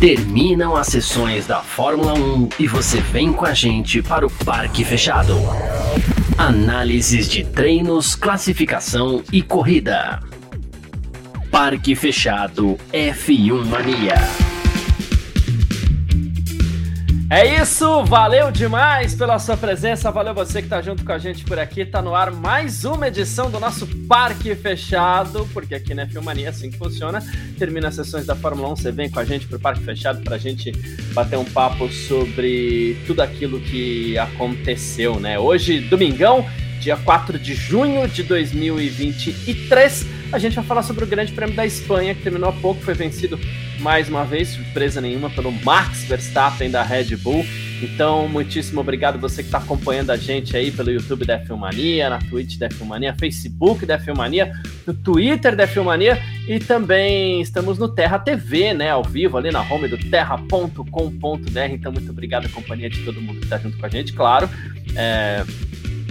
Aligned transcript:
Terminam 0.00 0.76
as 0.76 0.86
sessões 0.86 1.44
da 1.48 1.60
Fórmula 1.60 2.14
1 2.14 2.50
e 2.60 2.68
você 2.68 3.00
vem 3.00 3.32
com 3.32 3.44
a 3.44 3.52
gente 3.52 4.00
para 4.00 4.24
o 4.24 4.30
Parque 4.30 4.84
Fechado. 4.84 5.34
Análises 6.36 7.28
de 7.28 7.42
treinos, 7.42 8.14
classificação 8.14 9.24
e 9.32 9.42
corrida. 9.42 10.20
Parque 11.50 11.96
Fechado 11.96 12.78
F1 12.92 13.64
Mania. 13.66 14.47
É 17.30 17.60
isso, 17.60 18.02
valeu 18.04 18.50
demais 18.50 19.14
pela 19.14 19.38
sua 19.38 19.54
presença, 19.54 20.10
valeu 20.10 20.32
você 20.32 20.60
que 20.60 20.66
está 20.66 20.80
junto 20.80 21.04
com 21.04 21.12
a 21.12 21.18
gente 21.18 21.44
por 21.44 21.58
aqui. 21.58 21.84
Tá 21.84 22.00
no 22.00 22.14
ar 22.14 22.30
mais 22.30 22.86
uma 22.86 23.08
edição 23.08 23.50
do 23.50 23.60
nosso 23.60 23.86
Parque 24.08 24.54
Fechado, 24.54 25.46
porque 25.52 25.74
aqui 25.74 25.92
na 25.92 26.06
Filmania 26.06 26.46
é 26.46 26.48
assim 26.48 26.70
que 26.70 26.78
funciona. 26.78 27.22
Termina 27.58 27.88
as 27.88 27.96
sessões 27.96 28.24
da 28.24 28.34
Fórmula 28.34 28.72
1, 28.72 28.76
você 28.76 28.90
vem 28.90 29.10
com 29.10 29.20
a 29.20 29.26
gente 29.26 29.46
pro 29.46 29.60
Parque 29.60 29.84
Fechado 29.84 30.22
para 30.22 30.36
a 30.36 30.38
gente 30.38 30.72
bater 31.12 31.38
um 31.38 31.44
papo 31.44 31.86
sobre 31.90 32.96
tudo 33.06 33.20
aquilo 33.20 33.60
que 33.60 34.16
aconteceu, 34.16 35.20
né? 35.20 35.38
Hoje, 35.38 35.80
domingão, 35.80 36.46
dia 36.88 36.96
4 36.96 37.38
de 37.38 37.54
junho 37.54 38.08
de 38.08 38.22
2023, 38.22 40.06
a 40.32 40.38
gente 40.38 40.56
vai 40.56 40.64
falar 40.64 40.82
sobre 40.82 41.04
o 41.04 41.06
Grande 41.06 41.32
Prêmio 41.32 41.54
da 41.54 41.66
Espanha, 41.66 42.14
que 42.14 42.22
terminou 42.22 42.48
há 42.48 42.52
pouco, 42.54 42.80
foi 42.80 42.94
vencido 42.94 43.38
mais 43.80 44.08
uma 44.08 44.24
vez, 44.24 44.48
surpresa 44.48 44.98
nenhuma, 44.98 45.28
pelo 45.28 45.52
Max 45.52 46.04
Verstappen 46.04 46.70
da 46.70 46.82
Red 46.82 47.14
Bull. 47.16 47.44
Então, 47.82 48.26
muitíssimo 48.26 48.80
obrigado 48.80 49.18
você 49.18 49.42
que 49.42 49.48
está 49.48 49.58
acompanhando 49.58 50.12
a 50.12 50.16
gente 50.16 50.56
aí 50.56 50.70
pelo 50.70 50.90
YouTube 50.90 51.26
da 51.26 51.38
Filmania, 51.38 52.08
na 52.08 52.20
Twitch 52.20 52.56
da 52.56 52.70
Filmania, 52.70 53.14
Facebook 53.20 53.84
da 53.84 53.98
Filmania, 53.98 54.50
no 54.86 54.94
Twitter 54.94 55.54
da 55.54 55.66
Filmania 55.66 56.18
e 56.48 56.58
também 56.58 57.42
estamos 57.42 57.78
no 57.78 57.86
Terra 57.86 58.18
TV, 58.18 58.72
né, 58.72 58.88
ao 58.88 59.04
vivo 59.04 59.36
ali 59.36 59.50
na 59.50 59.60
home 59.60 59.88
do 59.88 59.98
terra.com.br. 59.98 61.58
Então, 61.70 61.92
muito 61.92 62.10
obrigado 62.10 62.46
a 62.46 62.48
companhia 62.48 62.88
de 62.88 63.04
todo 63.04 63.20
mundo 63.20 63.40
que 63.40 63.44
está 63.44 63.58
junto 63.58 63.76
com 63.76 63.84
a 63.84 63.90
gente, 63.90 64.14
claro. 64.14 64.48
É, 64.96 65.44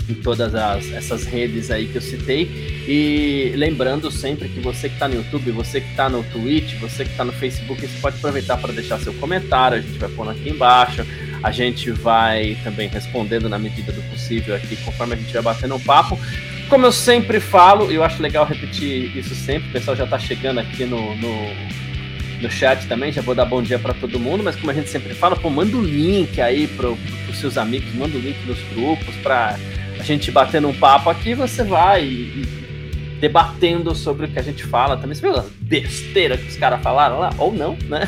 em 0.09 0.13
todas 0.13 0.55
as, 0.55 0.91
essas 0.91 1.25
redes 1.25 1.69
aí 1.69 1.87
que 1.87 1.97
eu 1.97 2.01
citei. 2.01 2.49
E 2.87 3.53
lembrando 3.55 4.09
sempre 4.09 4.47
que 4.49 4.59
você 4.59 4.87
que 4.87 4.95
está 4.95 5.07
no 5.07 5.15
YouTube, 5.15 5.51
você 5.51 5.81
que 5.81 5.89
está 5.89 6.09
no 6.09 6.23
Twitch, 6.23 6.75
você 6.79 7.03
que 7.03 7.11
está 7.11 7.25
no 7.25 7.33
Facebook, 7.33 7.81
você 7.81 7.99
pode 7.99 8.17
aproveitar 8.17 8.57
para 8.57 8.73
deixar 8.73 8.99
seu 8.99 9.13
comentário, 9.13 9.77
a 9.77 9.81
gente 9.81 9.97
vai 9.97 10.09
pôr 10.09 10.29
aqui 10.29 10.49
embaixo. 10.49 11.05
A 11.43 11.51
gente 11.51 11.91
vai 11.91 12.57
também 12.63 12.87
respondendo 12.87 13.47
na 13.47 13.59
medida 13.59 13.91
do 13.91 14.01
possível 14.09 14.55
aqui, 14.55 14.75
conforme 14.77 15.13
a 15.13 15.17
gente 15.17 15.31
vai 15.33 15.41
batendo 15.41 15.75
um 15.75 15.79
papo. 15.79 16.19
Como 16.67 16.85
eu 16.85 16.91
sempre 16.91 17.39
falo, 17.39 17.91
e 17.91 17.95
eu 17.95 18.03
acho 18.03 18.21
legal 18.21 18.45
repetir 18.45 19.15
isso 19.15 19.33
sempre, 19.33 19.69
o 19.69 19.71
pessoal 19.71 19.95
já 19.95 20.03
está 20.03 20.19
chegando 20.19 20.59
aqui 20.59 20.83
no, 20.83 21.15
no, 21.15 21.31
no, 22.41 22.51
chat 22.51 22.85
também, 22.87 23.13
já 23.13 23.21
vou 23.21 23.33
dar 23.33 23.45
bom 23.45 23.61
dia 23.61 23.79
para 23.79 23.93
todo 23.93 24.19
mundo, 24.19 24.43
mas 24.43 24.55
como 24.57 24.71
a 24.71 24.73
gente 24.73 24.89
sempre 24.89 25.13
fala, 25.13 25.37
pô, 25.37 25.49
manda 25.49 25.77
o 25.77 25.81
link 25.81 26.41
aí 26.41 26.67
para 26.67 26.89
os 26.89 27.37
seus 27.39 27.57
amigos, 27.57 27.93
manda 27.93 28.17
o 28.17 28.19
link 28.19 28.37
nos 28.45 28.59
grupos 28.73 29.15
para 29.23 29.57
a 29.99 30.03
gente 30.03 30.31
batendo 30.31 30.67
um 30.67 30.73
papo 30.73 31.09
aqui, 31.09 31.33
você 31.33 31.63
vai 31.63 32.05
e, 32.05 32.67
debatendo 33.19 33.95
sobre 33.95 34.25
o 34.25 34.29
que 34.29 34.39
a 34.39 34.43
gente 34.43 34.63
fala 34.63 34.97
também. 34.97 35.15
Você 35.15 35.21
viu 35.21 35.35
a 35.35 35.45
besteira 35.61 36.37
que 36.37 36.47
os 36.47 36.57
caras 36.57 36.81
falaram 36.81 37.19
lá? 37.19 37.33
Ou 37.37 37.53
não, 37.53 37.77
né? 37.83 38.01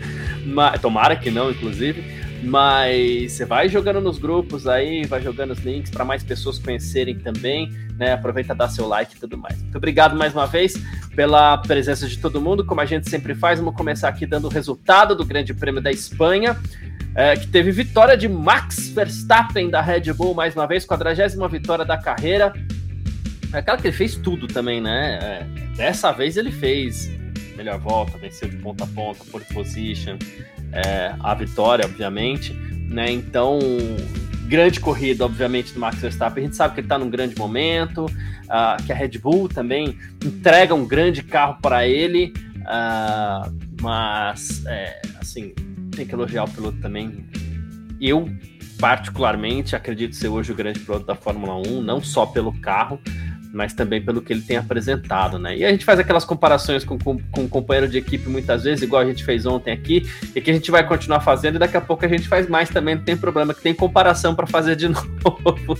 Mas, 0.44 0.80
tomara 0.80 1.16
que 1.16 1.30
não, 1.30 1.50
inclusive. 1.50 2.04
Mas 2.42 3.32
você 3.32 3.44
vai 3.44 3.68
jogando 3.68 4.00
nos 4.00 4.18
grupos 4.18 4.68
aí, 4.68 5.04
vai 5.06 5.20
jogando 5.22 5.52
os 5.52 5.58
links 5.60 5.90
para 5.90 6.04
mais 6.04 6.22
pessoas 6.22 6.58
conhecerem 6.58 7.18
também, 7.18 7.70
né? 7.96 8.12
Aproveita 8.12 8.54
dar 8.54 8.68
seu 8.68 8.86
like 8.86 9.16
e 9.16 9.18
tudo 9.18 9.38
mais. 9.38 9.60
Muito 9.60 9.76
obrigado 9.76 10.14
mais 10.16 10.32
uma 10.32 10.46
vez 10.46 10.74
pela 11.14 11.56
presença 11.58 12.06
de 12.06 12.18
todo 12.18 12.40
mundo. 12.40 12.64
Como 12.64 12.80
a 12.80 12.84
gente 12.84 13.08
sempre 13.08 13.34
faz, 13.34 13.58
vamos 13.58 13.74
começar 13.74 14.08
aqui 14.08 14.26
dando 14.26 14.46
o 14.46 14.50
resultado 14.50 15.16
do 15.16 15.24
Grande 15.24 15.54
Prêmio 15.54 15.80
da 15.80 15.90
Espanha 15.90 16.56
é, 17.16 17.34
que 17.34 17.46
teve 17.46 17.72
vitória 17.72 18.14
de 18.14 18.28
Max 18.28 18.90
Verstappen 18.90 19.70
da 19.70 19.80
Red 19.80 20.12
Bull, 20.12 20.34
mais 20.34 20.54
uma 20.54 20.66
vez, 20.66 20.84
40 20.84 21.48
vitória 21.48 21.84
da 21.84 21.96
carreira. 21.96 22.52
É 23.54 23.58
aquela 23.58 23.78
que 23.78 23.86
ele 23.86 23.96
fez 23.96 24.16
tudo 24.16 24.46
também, 24.46 24.82
né? 24.82 25.18
É, 25.22 25.46
dessa 25.74 26.12
vez 26.12 26.36
ele 26.36 26.52
fez 26.52 27.10
melhor 27.56 27.78
volta, 27.78 28.18
venceu 28.18 28.50
de 28.50 28.56
ponta 28.56 28.84
a 28.84 28.86
ponta, 28.86 29.24
pole 29.32 29.46
position, 29.46 30.18
é, 30.72 31.14
a 31.18 31.34
vitória, 31.34 31.86
obviamente, 31.86 32.52
né? 32.52 33.10
Então, 33.10 33.60
grande 34.46 34.78
corrida, 34.78 35.24
obviamente, 35.24 35.72
do 35.72 35.80
Max 35.80 35.98
Verstappen. 35.98 36.44
A 36.44 36.46
gente 36.46 36.56
sabe 36.56 36.74
que 36.74 36.80
ele 36.80 36.84
está 36.84 36.98
num 36.98 37.08
grande 37.08 37.34
momento, 37.38 38.04
uh, 38.04 38.82
que 38.84 38.92
a 38.92 38.94
Red 38.94 39.18
Bull 39.18 39.48
também 39.48 39.98
entrega 40.22 40.74
um 40.74 40.86
grande 40.86 41.22
carro 41.22 41.56
para 41.62 41.88
ele, 41.88 42.34
uh, 42.60 43.50
mas, 43.80 44.64
é, 44.66 45.00
assim, 45.18 45.54
tem 45.96 46.06
que 46.06 46.14
elogiar 46.14 46.44
o 46.44 46.50
piloto 46.50 46.78
também. 46.78 47.26
Eu, 48.00 48.28
particularmente, 48.78 49.74
acredito 49.74 50.14
ser 50.14 50.28
hoje 50.28 50.52
o 50.52 50.54
grande 50.54 50.80
piloto 50.80 51.06
da 51.06 51.14
Fórmula 51.14 51.56
1, 51.56 51.82
não 51.82 52.00
só 52.02 52.26
pelo 52.26 52.52
carro, 52.60 53.00
mas 53.52 53.72
também 53.72 54.02
pelo 54.02 54.20
que 54.20 54.32
ele 54.32 54.42
tem 54.42 54.58
apresentado, 54.58 55.38
né? 55.38 55.56
E 55.56 55.64
a 55.64 55.70
gente 55.70 55.84
faz 55.84 55.98
aquelas 55.98 56.24
comparações 56.24 56.84
com, 56.84 56.98
com, 56.98 57.18
com 57.18 57.42
um 57.42 57.48
companheiro 57.48 57.88
de 57.88 57.96
equipe 57.96 58.28
muitas 58.28 58.64
vezes, 58.64 58.82
igual 58.82 59.00
a 59.00 59.06
gente 59.06 59.24
fez 59.24 59.46
ontem 59.46 59.72
aqui, 59.72 60.06
e 60.34 60.40
que 60.40 60.50
a 60.50 60.54
gente 60.54 60.70
vai 60.70 60.86
continuar 60.86 61.20
fazendo, 61.20 61.56
e 61.56 61.58
daqui 61.58 61.76
a 61.76 61.80
pouco 61.80 62.04
a 62.04 62.08
gente 62.08 62.28
faz 62.28 62.48
mais 62.48 62.68
também, 62.68 62.96
não 62.96 63.02
tem 63.02 63.16
problema, 63.16 63.54
que 63.54 63.62
tem 63.62 63.74
comparação 63.74 64.34
para 64.34 64.46
fazer 64.46 64.76
de 64.76 64.88
novo. 64.88 65.78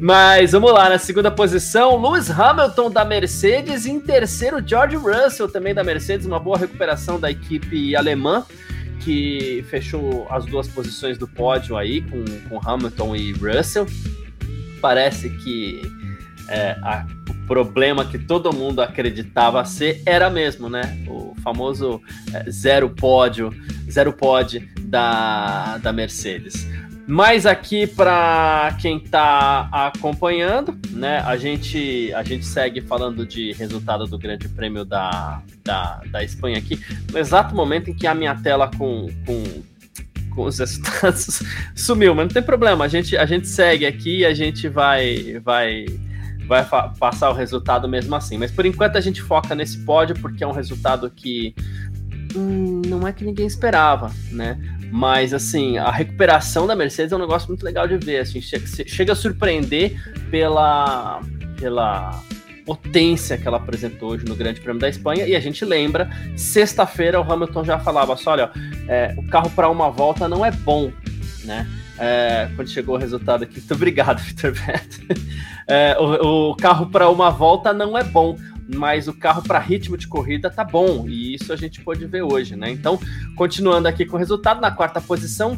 Mas 0.00 0.52
vamos 0.52 0.72
lá, 0.72 0.88
na 0.88 0.98
segunda 0.98 1.30
posição, 1.30 2.00
Lewis 2.00 2.30
Hamilton 2.30 2.90
da 2.90 3.04
Mercedes, 3.04 3.84
e 3.84 3.90
em 3.90 4.00
terceiro, 4.00 4.66
George 4.66 4.96
Russell 4.96 5.48
também 5.48 5.74
da 5.74 5.84
Mercedes, 5.84 6.26
uma 6.26 6.40
boa 6.40 6.58
recuperação 6.58 7.20
da 7.20 7.30
equipe 7.30 7.94
alemã 7.94 8.44
que 9.00 9.64
fechou 9.68 10.26
as 10.30 10.44
duas 10.46 10.68
posições 10.68 11.18
do 11.18 11.26
pódio 11.26 11.76
aí 11.76 12.00
com, 12.00 12.24
com 12.48 12.68
Hamilton 12.68 13.16
e 13.16 13.32
Russell. 13.32 13.86
Parece 14.80 15.30
que 15.30 15.82
é, 16.48 16.72
a, 16.82 17.06
o 17.28 17.46
problema 17.46 18.04
que 18.04 18.18
todo 18.18 18.52
mundo 18.52 18.80
acreditava 18.80 19.64
ser 19.64 20.02
era 20.04 20.28
mesmo, 20.28 20.68
né? 20.68 21.04
O 21.08 21.34
famoso 21.42 22.00
é, 22.32 22.50
zero 22.50 22.90
pódio, 22.90 23.50
zero 23.90 24.12
pódio 24.12 24.66
da, 24.80 25.78
da 25.78 25.92
Mercedes. 25.92 26.66
Mas 27.06 27.44
aqui 27.44 27.86
para 27.86 28.76
quem 28.80 28.96
está 28.96 29.68
acompanhando, 29.70 30.76
né, 30.90 31.18
a 31.18 31.36
gente 31.36 32.12
a 32.14 32.22
gente 32.22 32.46
segue 32.46 32.80
falando 32.80 33.26
de 33.26 33.52
resultado 33.52 34.06
do 34.06 34.18
Grande 34.18 34.48
Prêmio 34.48 34.84
da, 34.84 35.42
da, 35.62 36.00
da 36.10 36.24
Espanha 36.24 36.58
aqui, 36.58 36.80
no 37.12 37.18
exato 37.18 37.54
momento 37.54 37.90
em 37.90 37.94
que 37.94 38.06
a 38.06 38.14
minha 38.14 38.34
tela 38.34 38.70
com, 38.70 39.08
com, 39.26 39.44
com 40.34 40.44
os 40.44 40.58
resultados 40.58 41.42
sumiu, 41.76 42.14
mas 42.14 42.26
não 42.26 42.32
tem 42.32 42.42
problema, 42.42 42.86
a 42.86 42.88
gente 42.88 43.16
a 43.16 43.26
gente 43.26 43.48
segue 43.48 43.84
aqui 43.84 44.20
e 44.20 44.24
a 44.24 44.32
gente 44.32 44.66
vai 44.66 45.38
vai 45.44 45.84
vai 46.46 46.66
passar 46.98 47.30
o 47.30 47.34
resultado 47.34 47.88
mesmo 47.88 48.14
assim. 48.14 48.36
Mas 48.38 48.50
por 48.50 48.66
enquanto 48.66 48.96
a 48.96 49.00
gente 49.00 49.20
foca 49.22 49.54
nesse 49.54 49.78
pódio 49.84 50.16
porque 50.20 50.44
é 50.44 50.46
um 50.46 50.52
resultado 50.52 51.10
que 51.10 51.54
hum, 52.34 52.82
não 52.86 53.06
é 53.06 53.12
que 53.12 53.24
ninguém 53.24 53.46
esperava, 53.46 54.10
né? 54.30 54.58
Mas, 54.96 55.34
assim, 55.34 55.76
a 55.76 55.90
recuperação 55.90 56.68
da 56.68 56.76
Mercedes 56.76 57.12
é 57.12 57.16
um 57.16 57.18
negócio 57.18 57.48
muito 57.48 57.64
legal 57.64 57.88
de 57.88 57.96
ver. 57.96 58.20
Assim, 58.20 58.40
chega, 58.40 59.12
a 59.12 59.16
surpreender 59.16 60.00
pela, 60.30 61.20
pela 61.58 62.22
potência 62.64 63.36
que 63.36 63.48
ela 63.48 63.56
apresentou 63.56 64.10
hoje 64.10 64.24
no 64.24 64.36
Grande 64.36 64.60
Prêmio 64.60 64.80
da 64.80 64.88
Espanha. 64.88 65.26
E 65.26 65.34
a 65.34 65.40
gente 65.40 65.64
lembra, 65.64 66.08
sexta-feira 66.36 67.20
o 67.20 67.32
Hamilton 67.32 67.64
já 67.64 67.76
falava 67.76 68.16
só, 68.16 68.30
olha, 68.30 68.52
é, 68.86 69.12
o 69.18 69.26
carro 69.26 69.50
para 69.50 69.68
uma 69.68 69.90
volta 69.90 70.28
não 70.28 70.46
é 70.46 70.52
bom, 70.52 70.92
né? 71.42 71.68
É, 71.98 72.48
quando 72.54 72.70
chegou 72.70 72.94
o 72.94 72.98
resultado 72.98 73.42
aqui, 73.42 73.58
muito 73.58 73.74
obrigado, 73.74 74.20
Vitor 74.22 74.52
Beto. 74.52 75.00
É, 75.66 75.96
o, 75.98 76.50
o 76.50 76.54
carro 76.54 76.86
para 76.86 77.10
uma 77.10 77.32
volta 77.32 77.72
não 77.72 77.98
é 77.98 78.04
bom 78.04 78.38
mas 78.68 79.08
o 79.08 79.12
carro 79.12 79.42
para 79.42 79.58
ritmo 79.58 79.96
de 79.96 80.06
corrida 80.06 80.50
tá 80.50 80.64
bom, 80.64 81.08
e 81.08 81.34
isso 81.34 81.52
a 81.52 81.56
gente 81.56 81.80
pode 81.82 82.06
ver 82.06 82.22
hoje, 82.22 82.56
né? 82.56 82.70
Então, 82.70 82.98
continuando 83.36 83.88
aqui 83.88 84.04
com 84.04 84.16
o 84.16 84.18
resultado, 84.18 84.60
na 84.60 84.70
quarta 84.70 85.00
posição, 85.00 85.56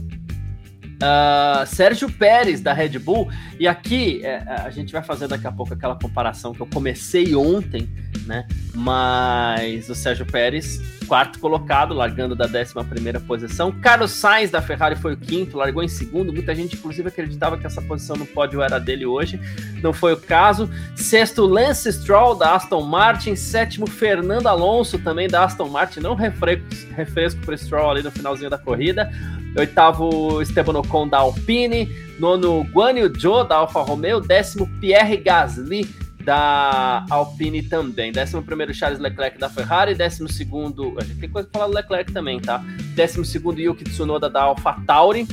Uh, 0.97 1.67
Sérgio 1.67 2.11
Pérez 2.11 2.63
da 2.63 2.73
Red 2.73 2.99
Bull, 2.99 3.29
e 3.61 3.69
aqui 3.69 4.25
é, 4.25 4.43
a 4.65 4.71
gente 4.71 4.93
vai 4.93 5.03
fazer 5.03 5.29
daqui 5.29 5.47
a 5.47 5.53
pouco 5.53 5.75
aquela 5.75 5.95
comparação 5.95 6.55
que 6.55 6.61
eu 6.61 6.67
comecei 6.67 7.35
ontem, 7.35 7.87
né? 8.27 8.47
Mas 8.75 9.91
o 9.91 9.95
Sérgio 9.95 10.25
Pérez, 10.25 10.81
quarto 11.07 11.39
colocado, 11.39 11.95
largando 11.95 12.35
da 12.35 12.47
11 12.47 13.21
posição. 13.27 13.71
Carlos 13.73 14.11
Sainz 14.11 14.51
da 14.51 14.63
Ferrari 14.63 14.97
foi 14.97 15.13
o 15.13 15.17
quinto, 15.19 15.59
largou 15.59 15.83
em 15.83 15.89
segundo. 15.89 16.33
Muita 16.33 16.55
gente, 16.55 16.77
inclusive, 16.77 17.09
acreditava 17.09 17.59
que 17.59 17.67
essa 17.67 17.83
posição 17.83 18.17
no 18.17 18.27
pódio 18.27 18.63
era 18.63 18.79
dele 18.79 19.05
hoje, 19.05 19.39
não 19.83 19.93
foi 19.93 20.15
o 20.15 20.17
caso. 20.17 20.69
Sexto, 20.95 21.45
Lance 21.45 21.93
Stroll 21.93 22.35
da 22.35 22.55
Aston 22.55 22.83
Martin. 22.83 23.37
Sétimo, 23.37 23.87
Fernando 23.87 24.47
Alonso 24.47 24.99
também 24.99 25.29
da 25.29 25.45
Aston 25.45 25.69
Martin. 25.69 26.01
Não 26.01 26.15
refresco, 26.15 26.65
refresco 26.97 27.41
para 27.45 27.57
Stroll 27.57 27.91
ali 27.91 28.03
no 28.03 28.11
finalzinho 28.11 28.49
da 28.49 28.59
corrida. 28.59 29.11
Oitavo, 29.57 30.43
Esteban 30.43 30.79
Ocon 30.79 31.09
da 31.09 31.19
Alpine. 31.19 31.89
Nono, 32.19 32.65
Guan 32.65 32.99
Yu 32.99 33.13
Zhou 33.19 33.45
da 33.45 33.57
Alfa 33.57 33.81
Romeo. 33.83 34.21
Décimo, 34.21 34.69
Pierre 34.81 35.17
Gasly 35.17 35.89
da 36.27 37.07
Alpine 37.09 37.63
também. 37.63 38.11
Décimo 38.11 38.43
primeiro, 38.43 38.75
Charles 38.75 38.99
Leclerc 38.99 39.39
da 39.39 39.49
Ferrari. 39.49 39.95
Décimo 39.95 40.29
segundo, 40.29 40.95
a 40.99 41.05
gente 41.05 41.21
tem 41.21 41.29
coisa 41.29 41.49
pra 41.49 41.61
falar 41.61 41.71
do 41.71 41.77
Leclerc 41.77 42.13
também, 42.13 42.41
tá? 42.41 42.63
Décimo 42.95 43.25
segundo, 43.25 43.61
Yuki 43.61 43.85
Tsunoda 43.85 44.29
da 44.29 44.43
AlphaTauri. 44.43 45.27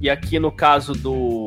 E 0.00 0.08
aqui 0.08 0.38
no 0.38 0.50
caso 0.50 0.92
do 0.92 1.46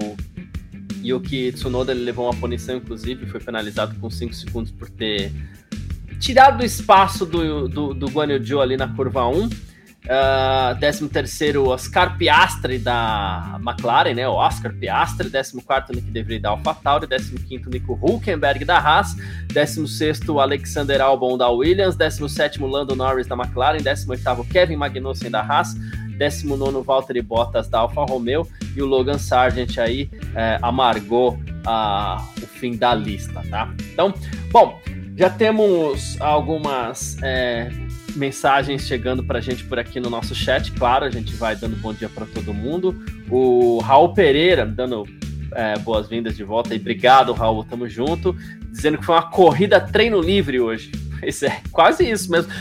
Yuki 1.03 1.51
Tsunoda, 1.53 1.91
ele 1.91 2.03
levou 2.03 2.25
uma 2.25 2.39
punição, 2.39 2.75
inclusive, 2.75 3.25
foi 3.25 3.39
penalizado 3.39 3.95
com 3.99 4.09
5 4.09 4.33
segundos 4.33 4.71
por 4.71 4.89
ter 4.89 5.31
tirado 6.19 6.61
o 6.61 6.65
espaço 6.65 7.25
do, 7.25 7.67
do, 7.67 7.93
do 7.93 8.07
Guan 8.07 8.27
Yu 8.27 8.61
ali 8.61 8.77
na 8.77 8.87
curva 8.87 9.27
1. 9.27 9.49
Uh, 10.03 10.79
13 10.79 11.09
terceiro 11.09 11.67
Oscar 11.67 12.17
Piastri 12.17 12.79
da 12.79 13.59
McLaren, 13.63 14.15
né? 14.15 14.27
O 14.27 14.33
Oscar 14.33 14.73
Piastri, 14.73 15.29
14 15.29 15.61
quarto 15.61 15.93
Nick 15.93 16.09
DeVry 16.09 16.39
da 16.39 16.49
AlphaTauri, 16.49 17.07
15 17.07 17.35
quinto 17.47 17.69
Nico 17.69 17.93
Hulkenberg 18.01 18.65
da 18.65 18.79
Haas, 18.79 19.15
16 19.53 19.89
sexto 19.89 20.39
Alexander 20.39 20.99
Albon 21.01 21.37
da 21.37 21.49
Williams, 21.49 21.95
17 21.95 22.59
Lando 22.63 22.95
Norris 22.95 23.27
da 23.27 23.35
McLaren, 23.35 23.77
18 23.77 24.09
oitavo 24.09 24.43
Kevin 24.45 24.75
Magnussen 24.75 25.29
da 25.29 25.41
Haas, 25.41 25.75
19 26.17 26.83
Valtteri 26.83 27.21
Bottas 27.21 27.67
da 27.67 27.79
Alfa 27.79 28.03
Romeo 28.03 28.47
e 28.75 28.81
o 28.81 28.87
Logan 28.87 29.19
Sargent 29.19 29.77
aí 29.77 30.09
é, 30.35 30.57
amargou 30.63 31.39
a, 31.65 32.23
o 32.41 32.47
fim 32.47 32.75
da 32.75 32.95
lista, 32.95 33.43
tá? 33.49 33.71
Então, 33.93 34.13
bom, 34.51 34.79
já 35.15 35.29
temos 35.29 36.19
algumas 36.19 37.17
é, 37.21 37.69
mensagens 38.15 38.87
chegando 38.87 39.23
para 39.23 39.39
a 39.39 39.41
gente 39.41 39.63
por 39.63 39.79
aqui 39.79 39.99
no 39.99 40.09
nosso 40.09 40.33
chat. 40.35 40.71
Claro, 40.71 41.05
a 41.05 41.09
gente 41.09 41.33
vai 41.35 41.55
dando 41.55 41.75
bom 41.77 41.93
dia 41.93 42.09
para 42.09 42.25
todo 42.25 42.53
mundo. 42.53 42.95
O 43.29 43.79
Raul 43.79 44.13
Pereira 44.13 44.65
dando 44.65 45.05
é, 45.53 45.77
boas-vindas 45.79 46.35
de 46.35 46.43
volta 46.43 46.73
e 46.73 46.77
obrigado, 46.77 47.33
Raul, 47.33 47.63
tamo 47.63 47.87
junto. 47.87 48.35
Dizendo 48.69 48.97
que 48.97 49.05
foi 49.05 49.15
uma 49.15 49.29
corrida 49.29 49.79
treino 49.79 50.21
livre 50.21 50.59
hoje. 50.59 50.91
Isso 51.23 51.45
é 51.45 51.61
quase 51.71 52.09
isso 52.09 52.31
mesmo. 52.31 52.51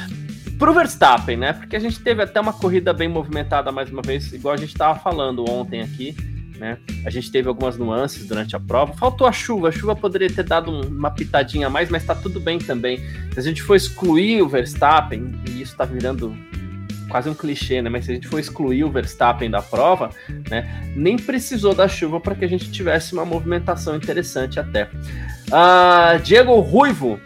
Pro 0.58 0.74
Verstappen, 0.74 1.38
né? 1.38 1.54
Porque 1.54 1.74
a 1.74 1.78
gente 1.78 1.98
teve 2.00 2.22
até 2.22 2.38
uma 2.38 2.52
corrida 2.52 2.92
bem 2.92 3.08
movimentada 3.08 3.72
mais 3.72 3.90
uma 3.90 4.02
vez, 4.02 4.30
igual 4.32 4.52
a 4.52 4.58
gente 4.58 4.72
estava 4.72 4.98
falando 4.98 5.48
ontem 5.48 5.80
aqui. 5.80 6.14
Né? 6.60 6.76
A 7.06 7.10
gente 7.10 7.32
teve 7.32 7.48
algumas 7.48 7.78
nuances 7.78 8.26
durante 8.26 8.54
a 8.54 8.60
prova. 8.60 8.92
Faltou 8.92 9.26
a 9.26 9.32
chuva, 9.32 9.68
a 9.68 9.72
chuva 9.72 9.96
poderia 9.96 10.28
ter 10.28 10.44
dado 10.44 10.70
uma 10.70 11.10
pitadinha 11.10 11.68
a 11.68 11.70
mais, 11.70 11.88
mas 11.88 12.04
tá 12.04 12.14
tudo 12.14 12.38
bem 12.38 12.58
também. 12.58 13.00
Se 13.32 13.40
a 13.40 13.42
gente 13.42 13.62
for 13.62 13.74
excluir 13.74 14.42
o 14.42 14.48
Verstappen, 14.48 15.32
e 15.48 15.62
isso 15.62 15.74
tá 15.74 15.86
virando 15.86 16.36
quase 17.08 17.30
um 17.30 17.34
clichê, 17.34 17.80
né? 17.80 17.88
Mas 17.88 18.04
se 18.04 18.10
a 18.10 18.14
gente 18.14 18.28
for 18.28 18.38
excluir 18.38 18.84
o 18.84 18.90
Verstappen 18.90 19.50
da 19.50 19.62
prova, 19.62 20.10
né? 20.50 20.92
Nem 20.94 21.16
precisou 21.16 21.74
da 21.74 21.88
chuva 21.88 22.20
para 22.20 22.34
que 22.34 22.44
a 22.44 22.48
gente 22.48 22.70
tivesse 22.70 23.14
uma 23.14 23.24
movimentação 23.24 23.96
interessante 23.96 24.60
até. 24.60 24.84
Uh, 25.48 26.20
Diego 26.22 26.60
Ruivo 26.60 27.18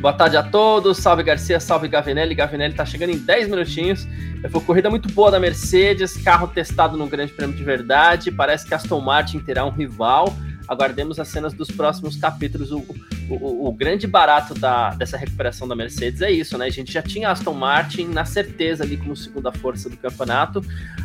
Boa 0.00 0.12
tarde 0.12 0.36
a 0.36 0.42
todos. 0.42 0.98
Salve 0.98 1.22
Garcia, 1.22 1.58
salve 1.58 1.88
Gavinelli. 1.88 2.34
Gavinelli 2.34 2.74
tá 2.74 2.84
chegando 2.84 3.10
em 3.10 3.18
10 3.18 3.48
minutinhos. 3.48 4.06
Foi 4.50 4.60
corrida 4.60 4.90
muito 4.90 5.10
boa 5.12 5.30
da 5.30 5.40
Mercedes, 5.40 6.16
carro 6.18 6.48
testado 6.48 6.96
no 6.96 7.06
Grande 7.06 7.32
Prêmio 7.32 7.56
de 7.56 7.64
Verdade. 7.64 8.30
Parece 8.30 8.66
que 8.66 8.74
Aston 8.74 9.00
Martin 9.00 9.38
terá 9.38 9.64
um 9.64 9.70
rival. 9.70 10.34
Aguardemos 10.66 11.18
as 11.18 11.28
cenas 11.28 11.52
dos 11.52 11.70
próximos 11.70 12.16
capítulos. 12.16 12.70
O, 12.70 12.84
o, 13.28 13.68
o 13.68 13.72
grande 13.72 14.06
barato 14.06 14.54
da, 14.54 14.90
dessa 14.90 15.16
recuperação 15.16 15.68
da 15.68 15.76
Mercedes 15.76 16.22
é 16.22 16.30
isso, 16.30 16.56
né? 16.56 16.66
A 16.66 16.70
gente 16.70 16.92
já 16.92 17.02
tinha 17.02 17.30
Aston 17.30 17.54
Martin 17.54 18.06
na 18.06 18.24
certeza 18.24 18.84
ali 18.84 18.96
como 18.96 19.16
segunda 19.16 19.52
força 19.52 19.88
do 19.90 19.96
campeonato. 19.96 20.62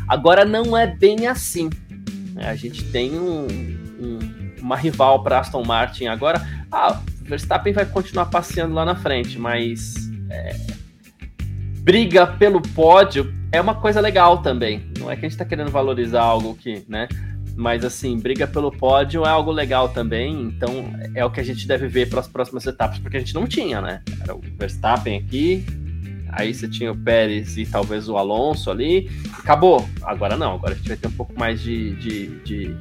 Agora 0.07 0.45
não 0.45 0.77
é 0.77 0.88
bem 0.88 1.27
assim. 1.27 1.69
A 2.38 2.56
gente 2.56 2.83
tem 2.85 3.18
um, 3.19 3.47
um, 4.00 4.19
uma 4.62 4.77
rival 4.77 5.24
para 5.24 5.39
Aston 5.39 5.63
Martin 5.63 6.06
agora. 6.06 6.45
Ah, 6.71 7.01
Verstappen 7.29 7.71
vai 7.71 7.85
continuar 7.85 8.25
passeando 8.25 8.73
lá 8.73 8.83
na 8.83 8.95
frente, 8.95 9.37
mas 9.37 9.93
é, 10.31 10.55
briga 11.81 12.25
pelo 12.25 12.59
pódio 12.59 13.31
é 13.51 13.61
uma 13.61 13.75
coisa 13.75 14.01
legal 14.01 14.39
também. 14.39 14.91
Não 14.97 15.11
é 15.11 15.15
que 15.15 15.25
a 15.25 15.29
gente 15.29 15.33
está 15.33 15.45
querendo 15.45 15.69
valorizar 15.69 16.23
algo 16.23 16.55
que, 16.55 16.83
né? 16.89 17.07
Mas 17.55 17.85
assim, 17.85 18.17
briga 18.17 18.47
pelo 18.47 18.71
pódio 18.71 19.25
é 19.25 19.29
algo 19.29 19.51
legal 19.51 19.89
também. 19.89 20.41
Então 20.41 20.91
é 21.13 21.23
o 21.23 21.29
que 21.29 21.39
a 21.39 21.43
gente 21.43 21.67
deve 21.67 21.87
ver 21.87 22.09
para 22.09 22.19
as 22.19 22.27
próximas 22.27 22.65
etapas, 22.65 22.97
porque 22.97 23.17
a 23.17 23.19
gente 23.19 23.35
não 23.35 23.45
tinha, 23.45 23.79
né? 23.79 24.01
Era 24.21 24.35
o 24.35 24.41
Verstappen 24.57 25.19
aqui, 25.19 25.63
aí 26.29 26.51
você 26.51 26.67
tinha 26.67 26.91
o 26.91 26.97
Pérez 26.97 27.57
e 27.57 27.65
talvez 27.65 28.09
o 28.09 28.17
Alonso 28.17 28.71
ali. 28.71 29.07
Acabou. 29.37 29.87
Agora 30.01 30.35
não, 30.35 30.55
agora 30.55 30.73
a 30.73 30.75
gente 30.75 30.87
vai 30.87 30.97
ter 30.97 31.07
um 31.07 31.11
pouco 31.11 31.37
mais 31.37 31.61
de, 31.61 31.95
de, 31.95 32.27
de 32.43 32.77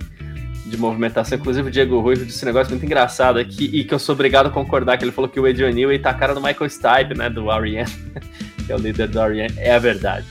de 0.69 0.77
movimentação. 0.77 1.39
Inclusive, 1.39 1.69
o 1.69 1.71
Diego 1.71 2.01
Ruivo 2.01 2.25
disse 2.25 2.45
um 2.45 2.47
negócio 2.47 2.71
muito 2.71 2.85
engraçado 2.85 3.39
aqui 3.39 3.65
e 3.73 3.85
que 3.85 3.95
eu 3.95 3.99
sou 3.99 4.15
obrigado 4.15 4.47
a 4.47 4.51
concordar, 4.51 4.97
que 4.99 5.05
ele 5.05 5.13
falou 5.13 5.29
que 5.29 5.41
o 5.41 5.47
Adrian 5.47 5.73
Newey 5.73 5.99
tá 5.99 6.11
a 6.11 6.15
cara 6.15 6.35
do 6.35 6.41
Michael 6.41 6.71
Stipe, 6.71 7.17
né, 7.17 7.31
do 7.31 7.51
Ariane, 7.51 7.91
que 8.67 8.73
é 8.73 8.77
o 8.77 8.79
líder 8.79 9.09
do 9.09 9.21
Ariane. 9.21 9.55
É 9.57 9.75
a 9.75 9.79
verdade. 9.79 10.27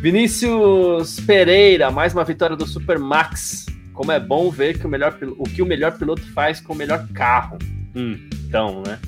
Vinícius 0.00 1.20
Pereira, 1.20 1.90
mais 1.90 2.14
uma 2.14 2.24
vitória 2.24 2.56
do 2.56 2.66
Super 2.66 2.98
Max. 2.98 3.66
Como 3.92 4.10
é 4.10 4.18
bom 4.18 4.50
ver 4.50 4.78
que 4.78 4.86
o, 4.86 4.88
melhor, 4.88 5.14
o 5.36 5.44
que 5.44 5.60
o 5.60 5.66
melhor 5.66 5.98
piloto 5.98 6.22
faz 6.32 6.58
com 6.58 6.72
o 6.72 6.76
melhor 6.76 7.06
carro. 7.12 7.58
Hum, 7.94 8.18
então, 8.46 8.82
né? 8.82 8.98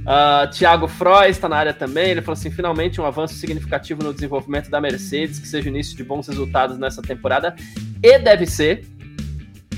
Uh, 0.00 0.48
Thiago 0.56 0.88
Froy 0.88 1.28
está 1.28 1.46
na 1.46 1.56
área 1.56 1.74
também. 1.74 2.10
Ele 2.10 2.22
falou 2.22 2.38
assim: 2.38 2.50
finalmente 2.50 3.00
um 3.02 3.04
avanço 3.04 3.34
significativo 3.34 4.02
no 4.02 4.14
desenvolvimento 4.14 4.70
da 4.70 4.80
Mercedes, 4.80 5.38
que 5.38 5.46
seja 5.46 5.66
o 5.66 5.68
início 5.68 5.94
de 5.94 6.02
bons 6.02 6.26
resultados 6.26 6.78
nessa 6.78 7.02
temporada. 7.02 7.54
E 8.02 8.18
deve 8.18 8.46
ser. 8.46 8.86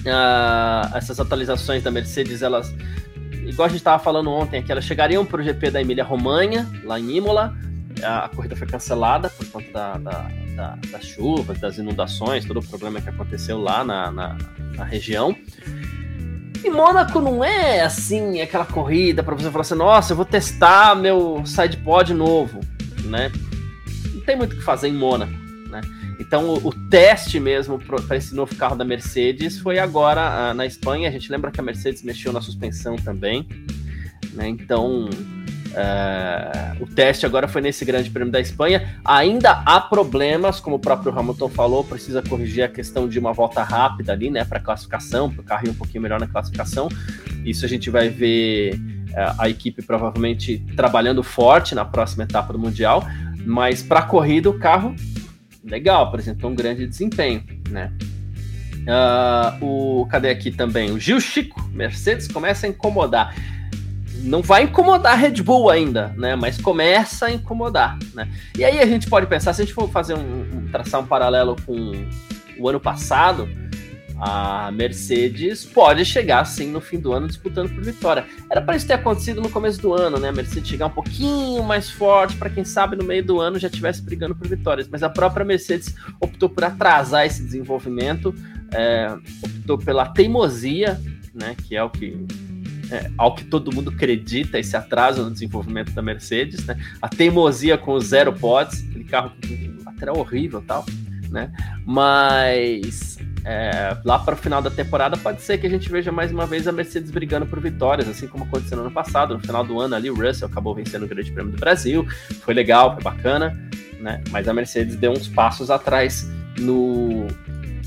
Uh, 0.07 0.97
essas 0.97 1.19
atualizações 1.19 1.83
da 1.83 1.91
Mercedes, 1.91 2.41
elas, 2.41 2.73
igual 3.45 3.67
a 3.67 3.69
gente 3.69 3.79
estava 3.79 4.01
falando 4.03 4.31
ontem, 4.31 4.63
que 4.63 4.71
elas 4.71 4.85
chegariam 4.85 5.27
para 5.27 5.41
o 5.41 5.45
GP 5.45 5.71
da 5.71 5.81
Emília-Romanha, 5.81 6.69
lá 6.85 6.99
em 6.99 7.17
Imola. 7.17 7.53
A, 8.03 8.27
a 8.27 8.29
corrida 8.29 8.55
foi 8.55 8.67
cancelada 8.67 9.29
por 9.31 9.47
conta 9.47 9.73
da, 9.73 9.99
da, 9.99 10.29
da, 10.55 10.79
das 10.91 11.05
chuvas, 11.05 11.59
das 11.59 11.79
inundações, 11.79 12.45
todo 12.45 12.61
o 12.61 12.67
problema 12.67 13.01
que 13.01 13.09
aconteceu 13.09 13.59
lá 13.59 13.85
na, 13.85 14.13
na, 14.13 14.39
na 14.77 14.85
região. 14.85 15.35
E 16.65 16.71
Mônaco 16.71 17.21
não 17.21 17.43
é 17.43 17.83
assim, 17.83 18.41
aquela 18.41 18.65
corrida 18.65 19.23
para 19.23 19.35
você 19.35 19.51
falar 19.51 19.63
assim, 19.63 19.75
nossa, 19.75 20.13
eu 20.13 20.17
vou 20.17 20.25
testar 20.25 20.95
meu 20.95 21.43
sidepod 21.45 22.13
novo, 22.15 22.61
né? 23.05 23.31
Não 24.15 24.21
tem 24.21 24.37
muito 24.37 24.55
o 24.55 24.57
que 24.57 24.63
fazer 24.63 24.89
em 24.89 24.95
Mônaco? 24.95 25.46
Então 26.19 26.49
o, 26.49 26.69
o 26.69 26.89
teste 26.89 27.39
mesmo 27.39 27.79
para 27.79 28.17
esse 28.17 28.35
novo 28.35 28.55
carro 28.57 28.77
da 28.77 28.85
Mercedes 28.85 29.59
foi 29.59 29.79
agora 29.79 30.51
uh, 30.51 30.55
na 30.55 30.67
Espanha. 30.67 31.09
A 31.09 31.13
gente 31.13 31.31
lembra 31.31 31.51
que 31.51 31.61
a 31.61 31.63
Mercedes 31.63 32.03
mexeu 32.03 32.33
na 32.33 32.41
suspensão 32.41 32.97
também, 32.97 33.47
né? 34.33 34.49
Então 34.49 35.09
Uh, 35.77 36.83
o 36.83 36.87
teste 36.87 37.27
agora 37.27 37.47
foi 37.47 37.61
nesse 37.61 37.85
Grande 37.85 38.09
Prêmio 38.09 38.33
da 38.33 38.41
Espanha. 38.41 38.99
Ainda 39.05 39.63
há 39.67 39.79
problemas, 39.79 40.59
como 40.59 40.77
o 40.77 40.79
próprio 40.79 41.17
Hamilton 41.17 41.51
falou, 41.51 41.85
precisa 41.85 42.23
corrigir 42.23 42.65
a 42.65 42.69
questão 42.69 43.07
de 43.07 43.19
uma 43.19 43.35
volta 43.35 43.63
rápida 43.63 44.15
ali, 44.15 44.31
né, 44.31 44.43
para 44.43 44.59
classificação, 44.59 45.31
para 45.31 45.43
o 45.43 45.45
carro 45.45 45.67
ir 45.67 45.71
um 45.71 45.75
pouquinho 45.75 46.03
melhor 46.03 46.19
na 46.19 46.27
classificação. 46.27 46.89
Isso 47.45 47.67
a 47.67 47.69
gente 47.69 47.91
vai 47.91 48.09
ver 48.09 48.75
uh, 49.11 49.35
a 49.39 49.51
equipe 49.51 49.83
provavelmente 49.83 50.65
trabalhando 50.75 51.23
forte 51.23 51.75
na 51.75 51.85
próxima 51.85 52.25
etapa 52.25 52.55
do 52.55 52.59
Mundial, 52.59 53.07
mas 53.45 53.83
para 53.83 54.01
a 54.01 54.03
corrida 54.03 54.49
o 54.49 54.59
carro 54.59 54.97
legal, 55.67 56.05
apresentou 56.05 56.51
um 56.51 56.55
grande 56.55 56.87
desempenho, 56.87 57.43
né? 57.71 57.93
Uh, 58.87 59.65
o 60.03 60.07
cadê 60.07 60.31
aqui 60.31 60.51
também? 60.51 60.93
O 60.93 60.99
Gil 60.99 61.21
Chico, 61.21 61.61
Mercedes 61.73 62.29
começa 62.29 62.67
a 62.67 62.71
incomodar 62.71 63.35
não 64.27 64.43
vai 64.43 64.65
incomodar 64.65 65.13
a 65.13 65.17
Red 65.17 65.43
Bull 65.43 65.71
ainda, 65.71 66.09
né? 66.17 66.35
Mas 66.35 66.61
começa 66.61 67.27
a 67.27 67.31
incomodar, 67.31 67.99
né? 68.15 68.29
E 68.59 68.65
aí 68.65 68.81
a 68.81 68.87
gente 68.87 69.09
pode 69.09 69.27
pensar, 69.27 69.53
se 69.53 69.63
a 69.63 69.65
gente 69.65 69.75
for 69.75 69.89
fazer 69.89 70.15
um, 70.15 70.41
um 70.43 70.69
traçar 70.69 71.01
um 71.01 71.07
paralelo 71.07 71.57
com 71.65 72.09
o 72.59 72.69
ano 72.69 72.81
passado, 72.81 73.49
a 74.19 74.71
Mercedes 74.73 75.65
pode 75.65 76.05
chegar 76.05 76.41
assim 76.41 76.71
no 76.71 76.81
fim 76.81 76.99
do 76.99 77.13
ano 77.13 77.27
disputando 77.27 77.75
por 77.75 77.85
vitória. 77.85 78.25
Era 78.51 78.63
para 78.63 78.77
isso 78.77 78.87
ter 78.87 78.95
acontecido 78.95 79.41
no 79.41 79.51
começo 79.51 79.81
do 79.81 79.93
ano, 79.93 80.19
né? 80.19 80.29
A 80.29 80.33
Mercedes 80.33 80.69
chegar 80.69 80.87
um 80.87 80.91
pouquinho 80.91 81.63
mais 81.63 81.91
forte 81.91 82.37
para 82.37 82.49
quem 82.49 82.65
sabe 82.65 82.97
no 82.97 83.05
meio 83.05 83.25
do 83.25 83.41
ano 83.41 83.59
já 83.59 83.69
estivesse 83.69 84.03
brigando 84.03 84.35
por 84.35 84.49
vitórias. 84.49 84.89
Mas 84.89 85.03
a 85.03 85.11
própria 85.11 85.45
Mercedes 85.45 85.95
optou 86.21 86.49
por 86.49 86.65
atrasar 86.65 87.27
esse 87.27 87.43
desenvolvimento, 87.43 88.35
é, 88.73 89.15
optou 89.43 89.79
pela 89.79 90.07
teimosia, 90.07 91.01
né? 91.35 91.55
Que 91.67 91.77
é 91.77 91.83
o 91.83 91.91
que 91.91 92.27
é, 92.91 93.11
ao 93.19 93.35
que 93.35 93.45
todo 93.45 93.75
mundo 93.75 93.91
acredita, 93.91 94.59
esse 94.59 94.77
atraso 94.77 95.25
no 95.25 95.31
desenvolvimento 95.31 95.93
da 95.93 96.01
Mercedes, 96.01 96.65
né? 96.65 96.79
A 97.03 97.09
teimosia 97.09 97.77
com 97.77 97.93
os 97.95 98.07
zero 98.07 98.33
pods, 98.33 98.85
aquele 98.89 99.05
carro 99.05 99.33
até 99.85 100.11
horrível 100.11 100.63
tal, 100.67 100.87
né? 101.31 101.53
Mas 101.85 103.16
é, 103.49 103.97
lá 104.05 104.19
para 104.19 104.35
o 104.35 104.37
final 104.37 104.61
da 104.61 104.71
temporada 104.71 105.17
pode 105.17 105.41
ser 105.41 105.57
que 105.59 105.69
a 105.69 105.71
gente 105.71 105.89
veja 105.89 106.11
mais 106.11 106.33
uma 106.33 106.47
vez 106.47 106.67
a 106.67 106.73
Mercedes 106.73 107.13
brigando 107.13 107.47
por 107.47 107.61
vitórias, 107.61 108.09
assim 108.09 108.27
como 108.27 108.43
aconteceu 108.43 108.77
no 108.77 108.83
ano 108.83 108.93
passado. 108.93 109.35
No 109.35 109.41
final 109.41 109.63
do 109.63 109.81
ano 109.81 109.95
ali, 109.95 110.11
o 110.11 110.15
Russell 110.17 110.49
acabou 110.49 110.75
vencendo 110.75 111.05
o 111.05 111.07
Grande 111.07 111.31
Prêmio 111.31 111.53
do 111.53 111.59
Brasil, 111.59 112.05
foi 112.41 112.53
legal, 112.53 112.95
foi 112.95 113.05
bacana, 113.05 113.57
né? 114.01 114.21
Mas 114.31 114.49
a 114.49 114.53
Mercedes 114.53 114.97
deu 114.97 115.13
uns 115.13 115.29
passos 115.29 115.71
atrás 115.71 116.29
no 116.59 117.29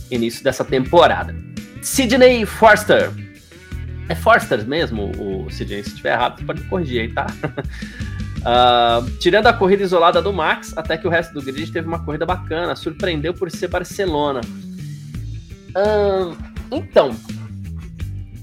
início 0.09 0.41
dessa 0.45 0.63
temporada. 0.63 1.35
Sidney 1.81 2.45
Forster 2.45 3.11
é 4.07 4.15
Forster 4.15 4.65
mesmo, 4.65 5.11
o 5.17 5.47
CJ. 5.47 5.83
Se 5.83 5.89
estiver 5.89 6.13
errado, 6.13 6.41
pode 6.45 6.61
corrigir 6.63 7.01
aí, 7.01 7.09
tá? 7.09 7.27
Uh, 8.39 9.09
tirando 9.19 9.47
a 9.47 9.53
corrida 9.53 9.83
isolada 9.83 10.21
do 10.21 10.31
Max, 10.31 10.73
até 10.77 10.97
que 10.97 11.05
o 11.05 11.09
resto 11.09 11.33
do 11.33 11.41
grid 11.41 11.69
teve 11.69 11.85
uma 11.85 11.99
corrida 11.99 12.25
bacana, 12.25 12.77
surpreendeu 12.77 13.33
por 13.33 13.51
ser 13.51 13.67
Barcelona. 13.67 14.39
Então, 16.71 17.15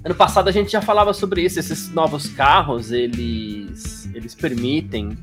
ano 0.05 0.15
passado 0.15 0.49
a 0.49 0.53
gente 0.53 0.71
já 0.71 0.81
falava 0.81 1.13
sobre 1.13 1.43
isso. 1.43 1.59
Esses 1.59 1.93
novos 1.93 2.29
carros 2.29 2.91
eles, 2.93 4.09
eles 4.15 4.35
permitem 4.35 5.17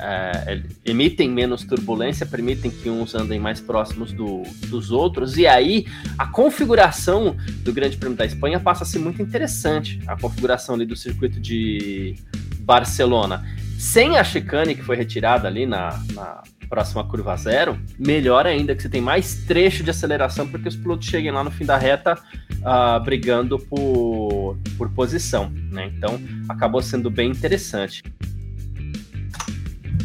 é, 0.00 0.62
emitem 0.84 1.28
menos 1.28 1.62
turbulência, 1.64 2.24
permitem 2.24 2.70
que 2.70 2.88
uns 2.88 3.14
andem 3.14 3.38
mais 3.38 3.60
próximos 3.60 4.12
do, 4.12 4.42
dos 4.68 4.90
outros, 4.90 5.36
e 5.36 5.46
aí 5.46 5.86
a 6.18 6.26
configuração 6.26 7.36
do 7.62 7.72
Grande 7.72 7.96
Prêmio 7.96 8.16
da 8.16 8.24
Espanha 8.24 8.58
passa 8.58 8.84
a 8.84 8.86
ser 8.86 8.98
muito 8.98 9.20
interessante. 9.20 10.00
A 10.06 10.16
configuração 10.16 10.74
ali 10.74 10.86
do 10.86 10.96
circuito 10.96 11.38
de 11.38 12.16
Barcelona. 12.60 13.44
Sem 13.78 14.18
a 14.18 14.24
chicane 14.24 14.74
que 14.74 14.82
foi 14.82 14.96
retirada 14.96 15.48
ali 15.48 15.66
na, 15.66 16.02
na 16.14 16.42
próxima 16.70 17.02
curva 17.02 17.36
zero, 17.36 17.76
melhor 17.98 18.46
ainda 18.46 18.76
que 18.76 18.82
você 18.82 18.88
tem 18.88 19.00
mais 19.00 19.34
trecho 19.44 19.82
de 19.82 19.90
aceleração 19.90 20.46
porque 20.46 20.68
os 20.68 20.76
pilotos 20.76 21.08
cheguem 21.08 21.32
lá 21.32 21.42
no 21.42 21.50
fim 21.50 21.66
da 21.66 21.76
reta 21.76 22.16
uh, 22.60 23.02
brigando 23.02 23.58
por, 23.58 24.56
por 24.78 24.88
posição, 24.90 25.50
né? 25.70 25.90
Então 25.96 26.20
acabou 26.48 26.80
sendo 26.80 27.10
bem 27.10 27.30
interessante. 27.30 28.04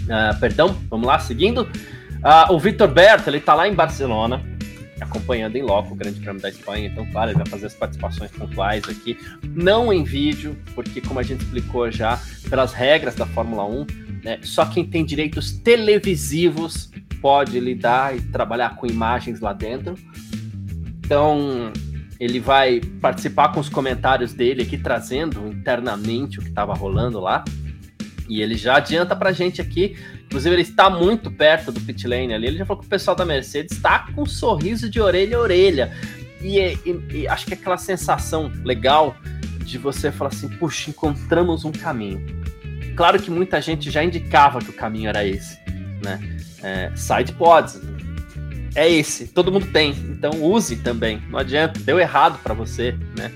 Uh, 0.05 0.39
perdão, 0.39 0.75
vamos 0.89 1.05
lá, 1.05 1.19
seguindo. 1.19 1.61
Uh, 1.61 2.51
o 2.53 2.59
Vitor 2.59 2.87
Berto, 2.87 3.29
ele 3.29 3.39
tá 3.39 3.53
lá 3.53 3.67
em 3.67 3.73
Barcelona, 3.73 4.43
acompanhando 4.99 5.55
em 5.55 5.61
loco 5.61 5.93
o 5.93 5.95
Grande 5.95 6.19
Prêmio 6.19 6.41
da 6.41 6.49
Espanha. 6.49 6.87
Então, 6.87 7.05
claro, 7.11 7.29
ele 7.29 7.37
vai 7.37 7.47
fazer 7.47 7.67
as 7.67 7.75
participações 7.75 8.31
pontuais 8.31 8.83
aqui, 8.89 9.17
não 9.43 9.93
em 9.93 10.03
vídeo, 10.03 10.57
porque, 10.73 10.99
como 11.01 11.19
a 11.19 11.23
gente 11.23 11.41
explicou 11.41 11.91
já, 11.91 12.19
pelas 12.49 12.73
regras 12.73 13.13
da 13.13 13.27
Fórmula 13.27 13.65
1, 13.65 14.04
né, 14.25 14.39
só 14.41 14.65
quem 14.65 14.83
tem 14.83 15.05
direitos 15.05 15.51
televisivos 15.51 16.89
pode 17.21 17.59
lidar 17.59 18.17
e 18.17 18.21
trabalhar 18.21 18.75
com 18.75 18.87
imagens 18.87 19.39
lá 19.39 19.53
dentro. 19.53 19.93
Então, 20.97 21.71
ele 22.19 22.39
vai 22.39 22.81
participar 22.99 23.49
com 23.49 23.59
os 23.59 23.69
comentários 23.69 24.33
dele 24.33 24.63
aqui, 24.63 24.79
trazendo 24.79 25.47
internamente 25.49 26.39
o 26.39 26.41
que 26.41 26.49
estava 26.49 26.73
rolando 26.73 27.19
lá. 27.19 27.45
E 28.27 28.41
ele 28.41 28.55
já 28.55 28.77
adianta 28.77 29.15
pra 29.15 29.31
gente 29.31 29.61
aqui. 29.61 29.95
Inclusive, 30.25 30.55
ele 30.55 30.63
está 30.63 30.89
muito 30.89 31.29
perto 31.29 31.71
do 31.71 31.79
pit 31.79 32.07
lane 32.07 32.33
ali. 32.33 32.47
Ele 32.47 32.57
já 32.57 32.65
falou 32.65 32.81
que 32.81 32.87
o 32.87 32.89
pessoal 32.89 33.15
da 33.15 33.25
Mercedes 33.25 33.75
está 33.75 34.11
com 34.11 34.23
um 34.23 34.25
sorriso 34.25 34.89
de 34.89 34.99
orelha 34.99 35.37
a 35.37 35.41
orelha. 35.41 35.93
E, 36.41 36.57
e, 36.57 37.05
e, 37.11 37.27
acho 37.27 37.45
que 37.45 37.53
é 37.53 37.57
aquela 37.57 37.77
sensação 37.77 38.51
legal 38.63 39.15
de 39.59 39.77
você 39.77 40.11
falar 40.11 40.31
assim: 40.31 40.49
puxa, 40.49 40.89
encontramos 40.89 41.63
um 41.63 41.71
caminho. 41.71 42.44
Claro 42.95 43.21
que 43.21 43.29
muita 43.29 43.61
gente 43.61 43.91
já 43.91 44.03
indicava 44.03 44.59
que 44.59 44.69
o 44.69 44.73
caminho 44.73 45.09
era 45.09 45.25
esse, 45.25 45.59
né? 46.03 46.19
É, 46.63 46.91
side 46.95 47.33
pods. 47.33 47.79
É 48.73 48.89
esse, 48.89 49.27
todo 49.27 49.51
mundo 49.51 49.67
tem. 49.67 49.91
Então 49.91 50.31
use 50.41 50.77
também. 50.77 51.21
Não 51.29 51.39
adianta, 51.39 51.79
deu 51.79 51.99
errado 51.99 52.39
para 52.43 52.53
você, 52.53 52.95
né? 53.17 53.31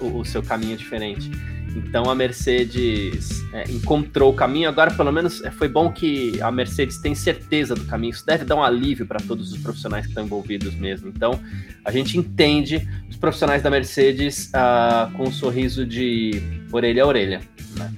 O, 0.00 0.18
o 0.18 0.24
seu 0.24 0.42
caminho 0.42 0.74
é 0.74 0.76
diferente. 0.76 1.30
Então 1.76 2.10
a 2.10 2.14
Mercedes 2.14 3.44
é, 3.52 3.64
encontrou 3.70 4.32
o 4.32 4.34
caminho. 4.34 4.68
Agora, 4.68 4.90
pelo 4.90 5.12
menos, 5.12 5.44
é, 5.44 5.50
foi 5.50 5.68
bom 5.68 5.92
que 5.92 6.40
a 6.40 6.50
Mercedes 6.50 6.98
tem 6.98 7.14
certeza 7.14 7.74
do 7.74 7.84
caminho. 7.84 8.12
Isso 8.12 8.24
deve 8.24 8.44
dar 8.44 8.56
um 8.56 8.62
alívio 8.62 9.06
para 9.06 9.20
todos 9.20 9.52
os 9.52 9.58
profissionais 9.58 10.06
que 10.06 10.10
estão 10.10 10.24
envolvidos 10.24 10.74
mesmo. 10.74 11.08
Então, 11.08 11.38
a 11.84 11.90
gente 11.90 12.16
entende 12.16 12.88
os 13.08 13.16
profissionais 13.16 13.62
da 13.62 13.70
Mercedes 13.70 14.50
uh, 14.50 15.12
com 15.12 15.24
um 15.24 15.32
sorriso 15.32 15.84
de 15.84 16.42
orelha 16.72 17.02
a 17.02 17.06
orelha. 17.06 17.40
Né? 17.76 17.92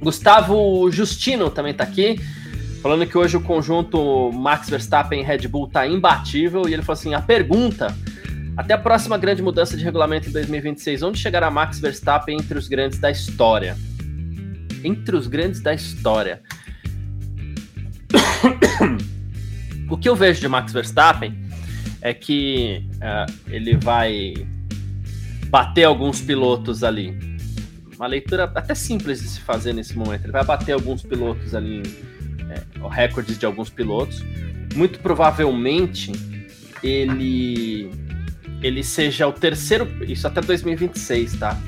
Gustavo 0.00 0.90
Justino 0.90 1.50
também 1.50 1.72
está 1.72 1.84
aqui. 1.84 2.20
Falando 2.82 3.06
que 3.06 3.18
hoje 3.18 3.36
o 3.36 3.40
conjunto 3.40 4.30
Max 4.32 4.70
Verstappen 4.70 5.22
Red 5.22 5.48
Bull 5.48 5.66
está 5.66 5.86
imbatível. 5.86 6.68
E 6.68 6.74
ele 6.74 6.82
falou 6.82 6.98
assim: 6.98 7.14
a 7.14 7.20
pergunta 7.20 7.96
até 8.56 8.72
a 8.72 8.78
próxima 8.78 9.18
grande 9.18 9.42
mudança 9.42 9.76
de 9.76 9.84
regulamento 9.84 10.28
em 10.28 10.32
2026, 10.32 11.02
onde 11.02 11.18
chegará 11.18 11.50
Max 11.50 11.78
Verstappen 11.78 12.38
entre 12.38 12.58
os 12.58 12.68
grandes 12.68 12.98
da 12.98 13.10
história? 13.10 13.76
Entre 14.82 15.14
os 15.14 15.26
grandes 15.26 15.60
da 15.60 15.74
história. 15.74 16.40
o 19.90 19.98
que 19.98 20.08
eu 20.08 20.16
vejo 20.16 20.40
de 20.40 20.48
Max 20.48 20.72
Verstappen 20.72 21.36
é 22.00 22.14
que 22.14 22.82
uh, 22.94 23.30
ele 23.48 23.76
vai 23.76 24.34
bater 25.48 25.84
alguns 25.84 26.20
pilotos 26.20 26.82
ali. 26.82 27.35
Uma 27.96 28.06
leitura 28.06 28.44
até 28.54 28.74
simples 28.74 29.20
de 29.20 29.28
se 29.28 29.40
fazer 29.40 29.72
nesse 29.72 29.96
momento. 29.96 30.24
Ele 30.24 30.32
vai 30.32 30.44
bater 30.44 30.72
alguns 30.72 31.02
pilotos 31.02 31.54
ali, 31.54 31.82
é, 32.50 32.88
recordes 32.90 33.38
de 33.38 33.46
alguns 33.46 33.70
pilotos. 33.70 34.22
Muito 34.74 35.00
provavelmente 35.00 36.12
ele 36.82 37.90
ele 38.62 38.82
seja 38.82 39.26
o 39.26 39.32
terceiro, 39.32 39.86
isso 40.04 40.26
até 40.26 40.40
2026, 40.40 41.36
tá? 41.36 41.58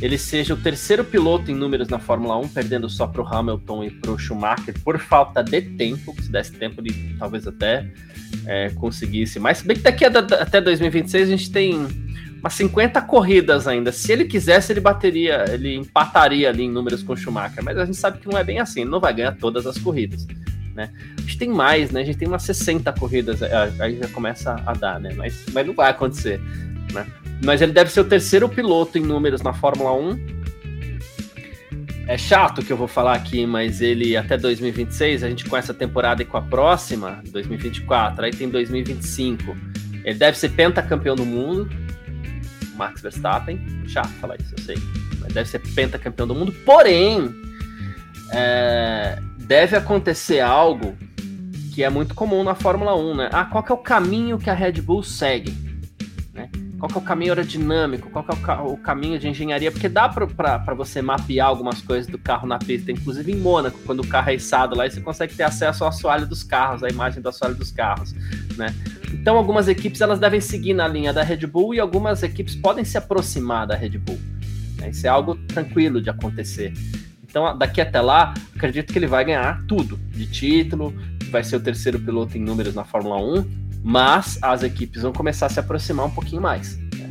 Ele 0.00 0.18
seja 0.18 0.54
o 0.54 0.56
terceiro 0.56 1.04
piloto 1.04 1.50
em 1.50 1.54
números 1.54 1.88
na 1.88 1.98
Fórmula 1.98 2.36
1, 2.38 2.48
perdendo 2.48 2.88
só 2.88 3.06
para 3.06 3.22
o 3.22 3.26
Hamilton 3.26 3.84
e 3.84 3.90
para 3.90 4.10
o 4.10 4.18
Schumacher 4.18 4.74
por 4.84 4.98
falta 4.98 5.42
de 5.42 5.62
tempo. 5.62 6.14
Se 6.20 6.30
desse 6.30 6.52
tempo, 6.52 6.80
ele 6.80 7.16
talvez 7.18 7.46
até 7.46 7.90
é, 8.46 8.70
conseguisse. 8.70 9.38
Mas 9.38 9.62
bem 9.62 9.76
que 9.76 9.82
daqui 9.82 10.04
a, 10.04 10.08
até 10.08 10.60
2026 10.60 11.28
a 11.28 11.30
gente 11.30 11.50
tem 11.50 12.05
umas 12.40 12.54
50 12.54 13.00
corridas 13.02 13.66
ainda. 13.66 13.92
Se 13.92 14.12
ele 14.12 14.24
quisesse, 14.24 14.72
ele 14.72 14.80
bateria, 14.80 15.44
ele 15.48 15.74
empataria 15.74 16.48
ali 16.48 16.64
em 16.64 16.70
números 16.70 17.02
com 17.02 17.12
o 17.12 17.16
Schumacher. 17.16 17.62
Mas 17.64 17.76
a 17.78 17.84
gente 17.84 17.96
sabe 17.96 18.18
que 18.18 18.28
não 18.28 18.38
é 18.38 18.44
bem 18.44 18.58
assim, 18.58 18.82
ele 18.82 18.90
não 18.90 19.00
vai 19.00 19.14
ganhar 19.14 19.32
todas 19.32 19.66
as 19.66 19.78
corridas 19.78 20.26
né? 20.76 20.90
A 21.16 21.20
gente 21.22 21.38
tem 21.38 21.48
mais, 21.48 21.90
né? 21.90 22.02
A 22.02 22.04
gente 22.04 22.18
tem 22.18 22.28
umas 22.28 22.42
60 22.42 22.92
corridas, 22.92 23.40
é, 23.40 23.72
aí 23.80 23.98
já 23.98 24.08
começa 24.08 24.62
a 24.64 24.72
dar, 24.74 25.00
né? 25.00 25.12
Mas, 25.16 25.44
mas 25.52 25.66
não 25.66 25.74
vai 25.74 25.90
acontecer, 25.90 26.38
né? 26.92 27.06
Mas 27.42 27.62
ele 27.62 27.72
deve 27.72 27.90
ser 27.90 28.00
o 28.00 28.04
terceiro 28.04 28.48
piloto 28.48 28.98
em 28.98 29.02
números 29.02 29.40
na 29.40 29.52
Fórmula 29.52 29.92
1. 29.92 30.36
É 32.08 32.16
chato 32.16 32.62
que 32.62 32.72
eu 32.72 32.76
vou 32.76 32.86
falar 32.86 33.14
aqui, 33.14 33.44
mas 33.46 33.80
ele 33.80 34.16
até 34.16 34.36
2026, 34.36 35.24
a 35.24 35.28
gente 35.28 35.44
com 35.46 35.56
essa 35.56 35.74
temporada 35.74 36.22
e 36.22 36.24
com 36.24 36.36
a 36.36 36.42
próxima, 36.42 37.20
2024, 37.30 38.24
aí 38.24 38.30
tem 38.30 38.48
2025. 38.48 39.56
Ele 40.04 40.16
deve 40.16 40.38
ser 40.38 40.50
pentacampeão 40.50 41.16
do 41.16 41.26
mundo, 41.26 41.68
Max 42.76 43.00
Verstappen. 43.00 43.58
Chato 43.88 44.08
falar 44.20 44.36
isso, 44.36 44.54
eu 44.56 44.64
sei. 44.64 44.76
Mas 45.20 45.32
deve 45.32 45.48
ser 45.48 45.58
pentacampeão 45.74 46.26
do 46.26 46.34
mundo. 46.34 46.52
Porém, 46.64 47.34
é, 48.32 49.18
deve 49.38 49.76
acontecer 49.76 50.40
algo 50.40 50.96
que 51.72 51.82
é 51.84 51.90
muito 51.90 52.14
comum 52.14 52.42
na 52.42 52.54
Fórmula 52.54 52.96
1, 52.96 53.14
né? 53.16 53.28
Ah, 53.32 53.44
qual 53.44 53.64
é 53.68 53.72
o 53.72 53.76
caminho 53.76 54.38
que 54.38 54.48
a 54.48 54.54
Red 54.54 54.80
Bull 54.80 55.02
segue? 55.02 55.54
Né? 56.32 56.50
Qual 56.78 56.90
é 56.94 56.98
o 56.98 57.00
caminho 57.00 57.32
aerodinâmico? 57.32 58.10
Qual 58.10 58.24
é 58.28 58.52
o, 58.62 58.72
o 58.74 58.76
caminho 58.76 59.18
de 59.18 59.28
engenharia? 59.28 59.72
Porque 59.72 59.88
dá 59.88 60.08
para 60.08 60.74
você 60.74 61.00
mapear 61.00 61.48
algumas 61.48 61.80
coisas 61.80 62.06
do 62.06 62.18
carro 62.18 62.46
na 62.46 62.58
pista, 62.58 62.92
inclusive 62.92 63.32
em 63.32 63.36
Mônaco, 63.36 63.78
quando 63.86 64.00
o 64.00 64.06
carro 64.06 64.30
é 64.30 64.34
içado 64.34 64.76
lá, 64.76 64.88
você 64.88 65.00
consegue 65.00 65.34
ter 65.34 65.44
acesso 65.44 65.84
ao 65.84 65.88
assoalho 65.88 66.26
dos 66.26 66.42
carros, 66.42 66.82
a 66.82 66.88
imagem 66.88 67.22
do 67.22 67.28
assoalho 67.28 67.54
dos 67.54 67.70
carros, 67.70 68.12
né? 68.56 68.74
Então, 69.12 69.36
algumas 69.36 69.68
equipes 69.68 70.00
elas 70.00 70.18
devem 70.18 70.40
seguir 70.40 70.74
na 70.74 70.86
linha 70.86 71.12
da 71.12 71.22
Red 71.22 71.46
Bull 71.46 71.74
e 71.74 71.80
algumas 71.80 72.22
equipes 72.22 72.54
podem 72.54 72.84
se 72.84 72.98
aproximar 72.98 73.66
da 73.66 73.74
Red 73.74 73.98
Bull. 73.98 74.18
Né? 74.78 74.90
Isso 74.90 75.06
é 75.06 75.10
algo 75.10 75.34
tranquilo 75.46 76.02
de 76.02 76.10
acontecer. 76.10 76.72
Então, 77.28 77.56
daqui 77.56 77.80
até 77.80 78.00
lá, 78.00 78.34
acredito 78.54 78.92
que 78.92 78.98
ele 78.98 79.06
vai 79.06 79.24
ganhar 79.24 79.64
tudo 79.66 79.98
de 80.10 80.26
título, 80.26 80.94
vai 81.30 81.42
ser 81.42 81.56
o 81.56 81.60
terceiro 81.60 81.98
piloto 81.98 82.36
em 82.36 82.40
números 82.40 82.74
na 82.74 82.84
Fórmula 82.84 83.16
1, 83.16 83.65
mas 83.88 84.36
as 84.42 84.64
equipes 84.64 85.02
vão 85.02 85.12
começar 85.12 85.46
a 85.46 85.48
se 85.48 85.60
aproximar 85.60 86.06
um 86.06 86.10
pouquinho 86.10 86.42
mais. 86.42 86.76
Né? 86.76 87.08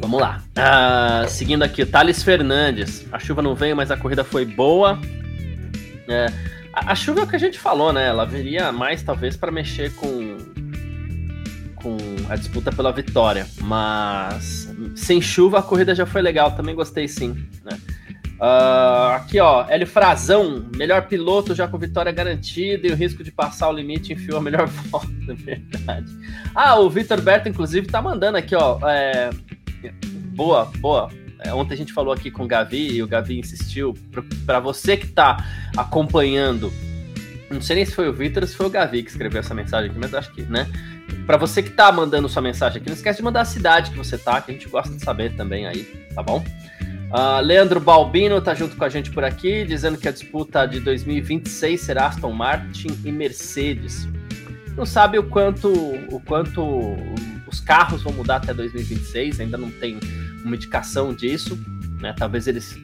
Vamos 0.00 0.20
lá. 0.20 0.42
Uh, 0.58 1.28
seguindo 1.28 1.62
aqui, 1.62 1.86
Thales 1.86 2.20
Fernandes. 2.20 3.06
A 3.12 3.20
chuva 3.20 3.40
não 3.40 3.54
veio, 3.54 3.76
mas 3.76 3.88
a 3.88 3.96
corrida 3.96 4.24
foi 4.24 4.44
boa. 4.44 4.98
É, 6.08 6.26
a, 6.72 6.90
a, 6.90 6.94
chuva 6.96 7.20
é 7.20 7.22
o 7.22 7.26
que 7.28 7.36
a 7.36 7.38
gente 7.38 7.56
falou, 7.56 7.92
né? 7.92 8.08
Ela 8.08 8.26
viria 8.26 8.72
mais, 8.72 9.00
talvez, 9.00 9.36
para 9.36 9.52
mexer 9.52 9.94
com, 9.94 10.38
com 11.76 11.96
a 12.28 12.34
disputa 12.34 12.72
pela 12.72 12.90
vitória. 12.90 13.46
Mas 13.60 14.68
sem 14.96 15.22
chuva 15.22 15.60
a 15.60 15.62
corrida 15.62 15.94
já 15.94 16.04
foi 16.04 16.20
legal, 16.20 16.50
também 16.50 16.74
gostei 16.74 17.06
sim. 17.06 17.46
Né? 17.64 17.78
Uh, 18.40 19.16
aqui 19.16 19.38
ó, 19.38 19.66
Hélio 19.68 19.86
Frazão, 19.86 20.64
melhor 20.74 21.06
piloto 21.06 21.54
já 21.54 21.68
com 21.68 21.76
vitória 21.76 22.10
garantida 22.10 22.88
e 22.88 22.90
o 22.90 22.96
risco 22.96 23.22
de 23.22 23.30
passar 23.30 23.68
o 23.68 23.72
limite 23.72 24.14
enfiou 24.14 24.38
a 24.38 24.40
melhor 24.40 24.66
volta, 24.88 25.34
verdade. 25.34 26.06
Ah, 26.54 26.80
o 26.80 26.88
Vitor 26.88 27.20
Berto, 27.20 27.50
inclusive, 27.50 27.86
tá 27.86 28.00
mandando 28.00 28.38
aqui, 28.38 28.54
ó. 28.54 28.78
É... 28.88 29.28
Boa, 30.34 30.64
boa. 30.78 31.10
É, 31.40 31.52
ontem 31.52 31.74
a 31.74 31.76
gente 31.76 31.92
falou 31.92 32.14
aqui 32.14 32.30
com 32.30 32.44
o 32.44 32.46
Gavi 32.46 32.92
e 32.92 33.02
o 33.02 33.06
Gavi 33.06 33.38
insistiu 33.38 33.94
para 34.46 34.58
você 34.58 34.96
que 34.96 35.08
tá 35.08 35.44
acompanhando. 35.76 36.72
Não 37.50 37.60
sei 37.60 37.76
nem 37.76 37.84
se 37.84 37.92
foi 37.92 38.08
o 38.08 38.12
Vitor 38.12 38.42
ou 38.42 38.48
se 38.48 38.56
foi 38.56 38.66
o 38.66 38.70
Gavi 38.70 39.02
que 39.02 39.10
escreveu 39.10 39.40
essa 39.40 39.52
mensagem 39.52 39.90
aqui, 39.90 39.98
mas 39.98 40.14
acho 40.14 40.32
que, 40.32 40.42
né? 40.42 40.66
Para 41.26 41.36
você 41.36 41.62
que 41.62 41.70
tá 41.70 41.92
mandando 41.92 42.28
sua 42.28 42.40
mensagem 42.40 42.80
aqui, 42.80 42.88
não 42.88 42.96
esquece 42.96 43.18
de 43.18 43.24
mandar 43.24 43.42
a 43.42 43.44
cidade 43.44 43.90
que 43.90 43.98
você 43.98 44.16
tá, 44.16 44.40
que 44.40 44.50
a 44.50 44.54
gente 44.54 44.68
gosta 44.68 44.94
de 44.94 45.02
saber 45.02 45.34
também 45.36 45.66
aí, 45.66 45.84
tá 46.14 46.22
bom? 46.22 46.42
Uh, 47.10 47.40
Leandro 47.42 47.80
Balbino 47.80 48.40
tá 48.40 48.54
junto 48.54 48.76
com 48.76 48.84
a 48.84 48.88
gente 48.88 49.10
por 49.10 49.24
aqui, 49.24 49.64
dizendo 49.64 49.98
que 49.98 50.06
a 50.06 50.12
disputa 50.12 50.64
de 50.64 50.78
2026 50.78 51.80
será 51.80 52.06
Aston 52.06 52.32
Martin 52.32 52.88
e 53.04 53.10
Mercedes. 53.10 54.08
Não 54.76 54.86
sabe 54.86 55.18
o 55.18 55.24
quanto, 55.24 55.68
o 55.72 56.20
quanto 56.24 56.62
os 57.48 57.58
carros 57.58 58.02
vão 58.02 58.12
mudar 58.12 58.36
até 58.36 58.54
2026, 58.54 59.40
ainda 59.40 59.58
não 59.58 59.70
tem 59.70 59.98
uma 60.44 60.54
indicação 60.54 61.12
disso. 61.12 61.58
Né? 62.00 62.14
Talvez 62.16 62.46
eles 62.46 62.78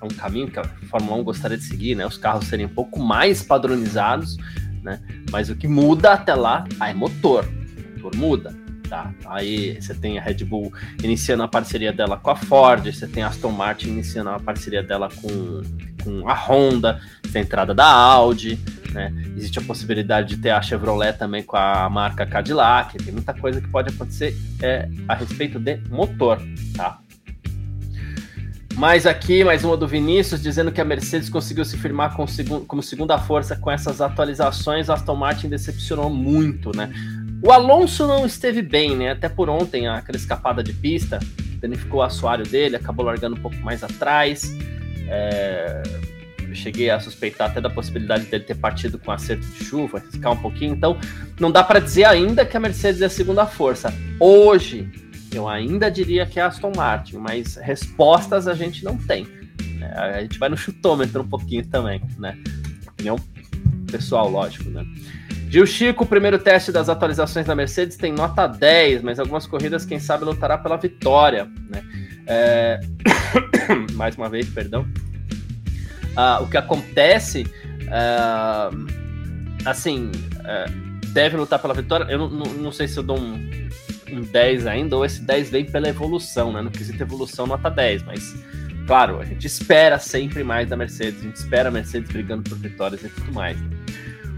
é 0.00 0.04
um 0.04 0.08
caminho 0.08 0.48
que 0.48 0.58
a 0.58 0.64
Fórmula 0.90 1.16
1 1.18 1.24
gostaria 1.24 1.56
de 1.56 1.64
seguir, 1.64 1.94
né? 1.94 2.06
Os 2.06 2.16
carros 2.16 2.46
serem 2.46 2.66
um 2.66 2.70
pouco 2.70 3.00
mais 3.00 3.42
padronizados, 3.42 4.36
né? 4.82 5.00
Mas 5.30 5.50
o 5.50 5.56
que 5.56 5.66
muda 5.66 6.12
até 6.12 6.34
lá 6.34 6.64
ah, 6.78 6.90
é 6.90 6.94
motor. 6.94 7.44
O 7.44 8.04
motor 8.04 8.16
muda. 8.16 8.54
Tá? 8.88 9.12
Aí 9.26 9.80
você 9.80 9.94
tem 9.94 10.18
a 10.18 10.22
Red 10.22 10.44
Bull 10.44 10.72
iniciando 11.02 11.42
a 11.42 11.48
parceria 11.48 11.92
dela 11.92 12.16
com 12.16 12.30
a 12.30 12.36
Ford, 12.36 12.86
você 12.86 13.06
tem 13.06 13.22
a 13.22 13.28
Aston 13.28 13.50
Martin 13.50 13.88
iniciando 13.88 14.30
a 14.30 14.40
parceria 14.40 14.82
dela 14.82 15.10
com, 15.10 15.62
com 16.02 16.28
a 16.28 16.34
Honda, 16.34 17.00
tem 17.30 17.42
a 17.42 17.44
entrada 17.44 17.74
da 17.74 17.86
Audi, 17.86 18.58
né? 18.92 19.12
Existe 19.36 19.58
a 19.58 19.62
possibilidade 19.62 20.34
de 20.34 20.42
ter 20.42 20.50
a 20.50 20.62
Chevrolet 20.62 21.12
também 21.12 21.42
com 21.42 21.56
a 21.56 21.88
marca 21.90 22.24
Cadillac, 22.24 22.96
tem 22.96 23.12
muita 23.12 23.34
coisa 23.34 23.60
que 23.60 23.68
pode 23.68 23.92
acontecer 23.94 24.34
é, 24.62 24.88
a 25.06 25.14
respeito 25.14 25.58
de 25.58 25.76
motor, 25.90 26.40
tá? 26.74 26.98
Mais 28.78 29.06
aqui, 29.06 29.42
mais 29.42 29.64
uma 29.64 29.76
do 29.76 29.88
Vinícius, 29.88 30.40
dizendo 30.40 30.70
que 30.70 30.80
a 30.80 30.84
Mercedes 30.84 31.28
conseguiu 31.28 31.64
se 31.64 31.76
firmar 31.76 32.14
com 32.14 32.28
segu 32.28 32.60
como 32.60 32.80
segunda 32.80 33.18
força 33.18 33.56
com 33.56 33.68
essas 33.72 34.00
atualizações. 34.00 34.88
A 34.88 34.94
Aston 34.94 35.16
Martin 35.16 35.48
decepcionou 35.48 36.08
muito, 36.08 36.70
né? 36.76 36.88
O 37.42 37.52
Alonso 37.52 38.06
não 38.06 38.26
esteve 38.26 38.62
bem, 38.62 38.96
né? 38.96 39.12
Até 39.12 39.28
por 39.28 39.48
ontem, 39.48 39.86
aquela 39.86 40.16
escapada 40.16 40.62
de 40.62 40.72
pista, 40.72 41.20
danificou 41.60 42.00
o 42.00 42.02
assoalho 42.02 42.44
dele, 42.44 42.76
acabou 42.76 43.06
largando 43.06 43.36
um 43.36 43.40
pouco 43.40 43.56
mais 43.58 43.84
atrás. 43.84 44.52
É... 45.08 45.82
Cheguei 46.54 46.90
a 46.90 46.98
suspeitar 46.98 47.50
até 47.50 47.60
da 47.60 47.68
possibilidade 47.68 48.24
dele 48.24 48.42
ter 48.42 48.56
partido 48.56 48.98
com 48.98 49.12
acerto 49.12 49.46
de 49.46 49.64
chuva, 49.64 49.98
riscar 49.98 50.32
um 50.32 50.36
pouquinho. 50.36 50.74
Então, 50.74 50.98
não 51.38 51.52
dá 51.52 51.62
para 51.62 51.78
dizer 51.78 52.04
ainda 52.04 52.44
que 52.44 52.56
a 52.56 52.60
Mercedes 52.60 53.02
é 53.02 53.06
a 53.06 53.10
segunda 53.10 53.46
força. 53.46 53.92
Hoje, 54.18 54.90
eu 55.32 55.46
ainda 55.46 55.90
diria 55.90 56.24
que 56.26 56.40
é 56.40 56.42
a 56.42 56.46
Aston 56.46 56.72
Martin, 56.74 57.18
mas 57.18 57.56
respostas 57.56 58.48
a 58.48 58.54
gente 58.54 58.82
não 58.82 58.96
tem. 58.96 59.26
Né? 59.78 59.92
A 59.94 60.22
gente 60.22 60.38
vai 60.38 60.48
no 60.48 60.56
chutômetro 60.56 61.22
um 61.22 61.28
pouquinho 61.28 61.66
também, 61.66 62.00
né? 62.18 62.36
Opinião 62.88 63.16
pessoal, 63.90 64.28
lógico, 64.28 64.70
né? 64.70 64.84
Gil 65.48 65.66
Chico, 65.66 66.04
primeiro 66.04 66.38
teste 66.38 66.70
das 66.70 66.88
atualizações 66.88 67.46
da 67.46 67.54
Mercedes 67.54 67.96
tem 67.96 68.12
nota 68.12 68.46
10, 68.46 69.02
mas 69.02 69.18
algumas 69.18 69.46
corridas, 69.46 69.84
quem 69.84 69.98
sabe, 69.98 70.24
lutará 70.24 70.58
pela 70.58 70.76
vitória. 70.76 71.50
Né? 71.70 71.82
É... 72.26 72.80
Mais 73.94 74.14
uma 74.16 74.28
vez, 74.28 74.48
perdão. 74.50 74.86
Ah, 76.14 76.40
o 76.40 76.48
que 76.48 76.56
acontece, 76.56 77.46
ah, 77.90 78.70
assim, 79.64 80.10
é, 80.44 80.66
deve 81.08 81.36
lutar 81.36 81.58
pela 81.58 81.72
vitória. 81.72 82.04
Eu 82.10 82.28
não, 82.28 82.72
sei 82.72 82.88
se 82.88 82.98
eu 82.98 83.02
dou 83.02 83.18
um, 83.18 83.50
um 84.10 84.20
10 84.20 84.66
ainda, 84.66 84.96
ou 84.96 85.04
esse 85.04 85.22
10 85.22 85.50
vem 85.50 85.64
pela 85.64 85.88
evolução, 85.88 86.52
né? 86.52 86.60
No 86.60 86.70
quesito 86.70 87.02
evolução, 87.02 87.46
nota 87.46 87.70
10, 87.70 88.02
mas 88.02 88.34
claro, 88.86 89.20
a 89.20 89.24
gente 89.24 89.46
espera 89.46 89.98
sempre 89.98 90.42
mais 90.42 90.68
da 90.68 90.76
Mercedes, 90.76 91.20
a 91.20 91.24
gente 91.24 91.36
espera 91.36 91.68
a 91.68 91.72
Mercedes 91.72 92.10
brigando 92.10 92.48
por 92.48 92.58
vitórias 92.58 93.02
e 93.02 93.08
tudo 93.08 93.32
mais. 93.32 93.56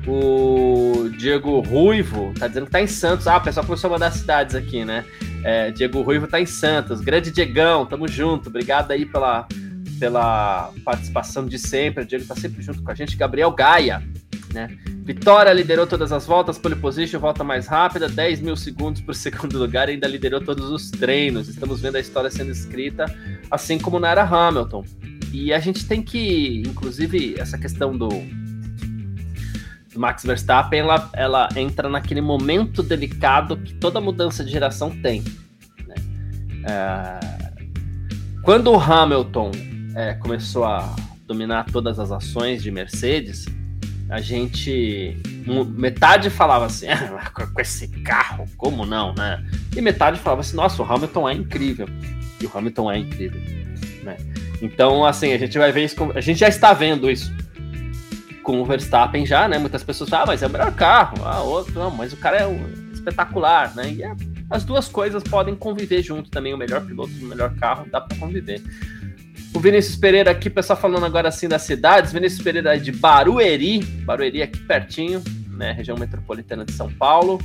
O 0.06 1.08
Diego 1.18 1.60
Ruivo 1.60 2.32
tá 2.38 2.48
dizendo 2.48 2.66
que 2.66 2.72
tá 2.72 2.80
em 2.80 2.86
Santos. 2.86 3.26
Ah, 3.26 3.36
o 3.36 3.40
pessoal 3.42 3.66
começou 3.66 3.88
a 3.88 3.92
mandar 3.92 4.10
cidades 4.10 4.54
aqui, 4.54 4.84
né? 4.84 5.04
É, 5.44 5.70
Diego 5.70 6.00
Ruivo 6.00 6.26
tá 6.26 6.40
em 6.40 6.46
Santos. 6.46 7.00
Grande 7.00 7.30
Diegão, 7.30 7.84
tamo 7.84 8.08
junto. 8.08 8.48
Obrigado 8.48 8.90
aí 8.92 9.04
pela, 9.04 9.46
pela 9.98 10.72
participação 10.84 11.46
de 11.46 11.58
sempre. 11.58 12.04
O 12.04 12.06
Diego 12.06 12.24
tá 12.24 12.34
sempre 12.34 12.62
junto 12.62 12.82
com 12.82 12.90
a 12.90 12.94
gente. 12.94 13.16
Gabriel 13.16 13.50
Gaia, 13.50 14.02
né? 14.54 14.68
Vitória 15.02 15.52
liderou 15.52 15.86
todas 15.86 16.12
as 16.12 16.24
voltas, 16.24 16.56
pole 16.56 16.76
position, 16.76 17.18
volta 17.18 17.42
mais 17.42 17.66
rápida, 17.66 18.08
10 18.08 18.40
mil 18.40 18.56
segundos 18.56 19.00
por 19.02 19.12
segundo 19.16 19.58
lugar 19.58 19.88
e 19.88 19.92
ainda 19.92 20.06
liderou 20.06 20.40
todos 20.40 20.70
os 20.70 20.90
treinos. 20.90 21.48
Estamos 21.48 21.80
vendo 21.80 21.96
a 21.96 22.00
história 22.00 22.30
sendo 22.30 22.50
escrita, 22.50 23.04
assim 23.50 23.78
como 23.78 23.98
na 23.98 24.08
era 24.08 24.22
Hamilton. 24.22 24.84
E 25.32 25.52
a 25.52 25.58
gente 25.58 25.86
tem 25.86 26.02
que, 26.02 26.62
inclusive, 26.66 27.34
essa 27.38 27.58
questão 27.58 27.96
do 27.96 28.08
Max 29.96 30.24
Verstappen, 30.24 30.80
ela, 30.80 31.10
ela 31.12 31.48
entra 31.56 31.88
naquele 31.88 32.20
momento 32.20 32.82
delicado 32.82 33.56
que 33.56 33.74
toda 33.74 34.00
mudança 34.00 34.44
de 34.44 34.50
geração 34.50 34.90
tem. 34.90 35.22
Né? 35.86 35.94
É... 36.64 37.40
Quando 38.42 38.70
o 38.70 38.78
Hamilton 38.78 39.50
é, 39.94 40.14
começou 40.14 40.64
a 40.64 40.94
dominar 41.26 41.66
todas 41.70 41.98
as 41.98 42.10
ações 42.10 42.62
de 42.62 42.70
Mercedes, 42.70 43.46
a 44.08 44.20
gente. 44.20 45.16
Metade 45.76 46.30
falava 46.30 46.66
assim, 46.66 46.88
ah, 46.88 47.30
com 47.30 47.60
esse 47.60 47.88
carro, 48.02 48.44
como 48.56 48.84
não, 48.84 49.14
né? 49.14 49.44
E 49.74 49.80
metade 49.80 50.18
falava 50.18 50.40
assim, 50.40 50.56
nossa, 50.56 50.82
o 50.82 50.84
Hamilton 50.84 51.28
é 51.28 51.34
incrível. 51.34 51.88
E 52.40 52.46
o 52.46 52.50
Hamilton 52.52 52.90
é 52.90 52.98
incrível. 52.98 53.40
Né? 54.02 54.16
Então, 54.60 55.04
assim, 55.04 55.32
a 55.32 55.38
gente 55.38 55.56
vai 55.58 55.70
ver 55.70 55.84
isso. 55.84 55.96
A 56.14 56.20
gente 56.20 56.40
já 56.40 56.48
está 56.48 56.72
vendo 56.72 57.10
isso 57.10 57.32
com 58.42 58.60
o 58.60 58.64
Verstappen 58.64 59.24
já, 59.26 59.48
né? 59.48 59.58
Muitas 59.58 59.82
pessoas 59.82 60.10
falam, 60.10 60.24
ah, 60.24 60.26
mas 60.28 60.42
é 60.42 60.46
o 60.46 60.50
melhor 60.50 60.72
carro, 60.74 61.18
ah, 61.24 61.42
outro, 61.42 61.74
não, 61.74 61.90
mas 61.90 62.12
o 62.12 62.16
cara 62.16 62.38
é 62.38 62.46
um, 62.46 62.90
espetacular, 63.00 63.74
né? 63.74 63.90
E 63.90 64.02
é, 64.02 64.14
as 64.48 64.64
duas 64.64 64.88
coisas 64.88 65.22
podem 65.22 65.54
conviver 65.54 66.02
junto 66.02 66.30
também, 66.30 66.54
o 66.54 66.58
melhor 66.58 66.84
piloto 66.84 67.12
o 67.20 67.24
melhor 67.24 67.54
carro, 67.56 67.86
dá 67.90 68.00
para 68.00 68.16
conviver. 68.16 68.62
O 69.52 69.58
Vinícius 69.58 69.96
Pereira 69.96 70.30
aqui, 70.30 70.48
pessoal 70.48 70.78
falando 70.78 71.04
agora 71.04 71.28
assim 71.28 71.48
das 71.48 71.62
cidades, 71.62 72.12
Vinícius 72.12 72.42
Pereira 72.42 72.76
é 72.76 72.78
de 72.78 72.92
Barueri, 72.92 73.82
Barueri 73.82 74.42
aqui 74.42 74.60
pertinho, 74.60 75.22
né, 75.48 75.72
região 75.72 75.96
metropolitana 75.96 76.64
de 76.64 76.72
São 76.72 76.90
Paulo. 76.92 77.40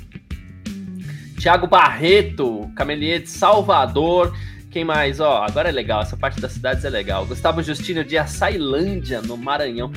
Tiago 1.39 1.67
Barreto, 1.67 2.71
Camelier 2.75 3.21
de 3.21 3.29
Salvador. 3.29 4.35
Quem 4.71 4.83
mais? 4.83 5.19
Ó, 5.19 5.43
agora 5.43 5.69
é 5.69 5.71
legal, 5.71 6.01
essa 6.01 6.17
parte 6.17 6.39
das 6.39 6.53
cidades 6.53 6.85
é 6.85 6.89
legal. 6.89 7.25
Gustavo 7.25 7.61
Justino 7.61 8.03
de 8.03 8.17
Açailândia, 8.17 9.21
no 9.21 9.37
Maranhão. 9.37 9.91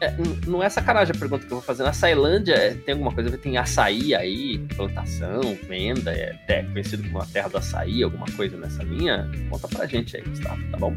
É, 0.00 0.14
não 0.46 0.62
é 0.62 0.68
sacanagem 0.68 1.14
a 1.14 1.18
pergunta 1.18 1.44
que 1.44 1.52
eu 1.52 1.56
vou 1.58 1.64
fazer. 1.64 1.82
Na 1.82 1.92
Sailândia 1.92 2.54
é, 2.54 2.74
tem 2.74 2.92
alguma 2.94 3.12
coisa? 3.12 3.36
Tem 3.36 3.58
açaí 3.58 4.14
aí, 4.14 4.58
plantação, 4.74 5.40
venda, 5.68 6.10
é, 6.12 6.38
é 6.48 6.62
conhecido 6.62 7.02
como 7.02 7.20
a 7.20 7.26
terra 7.26 7.48
do 7.48 7.58
açaí, 7.58 8.02
alguma 8.02 8.26
coisa 8.34 8.56
nessa 8.56 8.82
linha? 8.82 9.30
Conta 9.50 9.68
pra 9.68 9.86
gente 9.86 10.16
aí, 10.16 10.22
Gustavo, 10.22 10.62
tá 10.70 10.78
bom? 10.78 10.94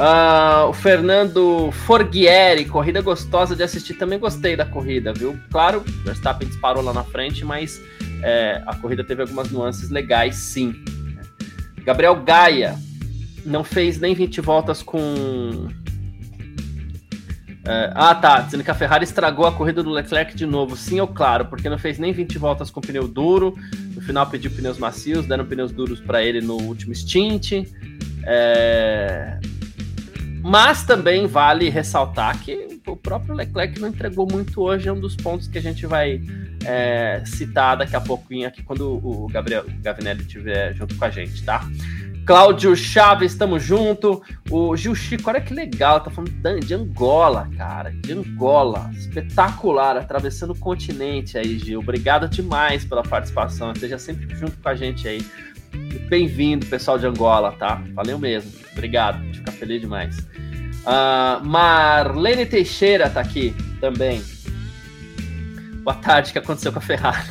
Uh, 0.00 0.68
o 0.68 0.72
Fernando 0.72 1.70
Forghieri, 1.72 2.64
corrida 2.64 3.02
gostosa 3.02 3.56
de 3.56 3.62
assistir. 3.62 3.94
Também 3.94 4.18
gostei 4.18 4.56
da 4.56 4.64
corrida, 4.64 5.12
viu? 5.12 5.38
Claro, 5.50 5.80
o 5.86 6.04
Verstappen 6.04 6.48
disparou 6.48 6.82
lá 6.82 6.92
na 6.92 7.04
frente, 7.04 7.44
mas 7.44 7.80
é, 8.22 8.62
a 8.66 8.74
corrida 8.76 9.02
teve 9.02 9.22
algumas 9.22 9.50
nuances 9.50 9.90
legais, 9.90 10.36
sim. 10.36 10.74
Gabriel 11.84 12.14
Gaia 12.22 12.78
não 13.44 13.64
fez 13.64 13.98
nem 13.98 14.14
20 14.14 14.40
voltas 14.40 14.82
com 14.82 15.68
é, 17.66 17.92
ah, 17.94 18.14
tá. 18.14 18.40
Dizendo 18.40 18.64
que 18.64 18.70
a 18.70 18.74
Ferrari 18.74 19.04
estragou 19.04 19.46
a 19.46 19.52
corrida 19.52 19.82
do 19.82 19.90
Leclerc 19.90 20.34
de 20.34 20.46
novo. 20.46 20.76
Sim 20.76 21.00
ou 21.00 21.08
claro, 21.08 21.46
porque 21.46 21.68
não 21.68 21.78
fez 21.78 21.98
nem 21.98 22.12
20 22.12 22.38
voltas 22.38 22.70
com 22.70 22.80
pneu 22.80 23.06
duro. 23.06 23.54
No 23.94 24.00
final 24.00 24.26
pediu 24.26 24.50
pneus 24.50 24.78
macios, 24.78 25.26
deram 25.26 25.44
pneus 25.44 25.70
duros 25.70 26.00
para 26.00 26.22
ele 26.22 26.40
no 26.40 26.56
último 26.56 26.94
stint. 26.94 27.66
É... 28.24 29.38
Mas 30.42 30.84
também 30.84 31.26
vale 31.26 31.68
ressaltar 31.68 32.38
que 32.40 32.80
o 32.86 32.96
próprio 32.96 33.34
Leclerc 33.34 33.78
não 33.78 33.88
entregou 33.88 34.26
muito 34.30 34.62
hoje. 34.62 34.88
É 34.88 34.92
um 34.92 34.98
dos 34.98 35.14
pontos 35.14 35.46
que 35.46 35.58
a 35.58 35.62
gente 35.62 35.86
vai 35.86 36.22
é, 36.64 37.22
citar 37.26 37.76
daqui 37.76 37.94
a 37.94 38.00
pouquinho 38.00 38.48
aqui 38.48 38.62
quando 38.62 39.00
o 39.04 39.28
Gabriel 39.28 39.64
o 39.66 39.82
Gavinelli 39.82 40.22
estiver 40.22 40.74
junto 40.74 40.96
com 40.96 41.04
a 41.04 41.10
gente, 41.10 41.42
tá? 41.44 41.66
Cláudio 42.26 42.76
Chaves, 42.76 43.32
estamos 43.32 43.62
junto. 43.62 44.22
O 44.50 44.76
Gil 44.76 44.94
Chico, 44.94 45.28
olha 45.28 45.40
que 45.40 45.52
legal, 45.52 46.00
tá 46.00 46.10
falando 46.10 46.30
de 46.60 46.74
Angola, 46.74 47.48
cara. 47.56 47.90
De 47.90 48.12
Angola. 48.12 48.90
Espetacular, 48.94 49.96
atravessando 49.96 50.52
o 50.52 50.58
continente 50.58 51.36
aí, 51.36 51.58
Gil. 51.58 51.80
Obrigado 51.80 52.28
demais 52.28 52.84
pela 52.84 53.02
participação. 53.02 53.72
Esteja 53.72 53.98
sempre 53.98 54.34
junto 54.36 54.56
com 54.58 54.68
a 54.68 54.74
gente 54.74 55.08
aí. 55.08 55.24
Bem-vindo, 56.08 56.66
pessoal 56.66 56.98
de 56.98 57.06
Angola, 57.06 57.52
tá? 57.52 57.82
Valeu 57.94 58.18
mesmo. 58.18 58.52
Obrigado. 58.72 59.22
Fica 59.34 59.52
feliz 59.52 59.80
demais. 59.80 60.18
Uh, 60.18 61.44
Marlene 61.44 62.46
Teixeira 62.46 63.10
tá 63.10 63.20
aqui 63.20 63.54
também. 63.80 64.22
Boa 65.82 65.96
tarde, 65.96 66.30
o 66.30 66.32
que 66.32 66.38
aconteceu 66.38 66.72
com 66.72 66.78
a 66.78 66.82
Ferrari? 66.82 67.26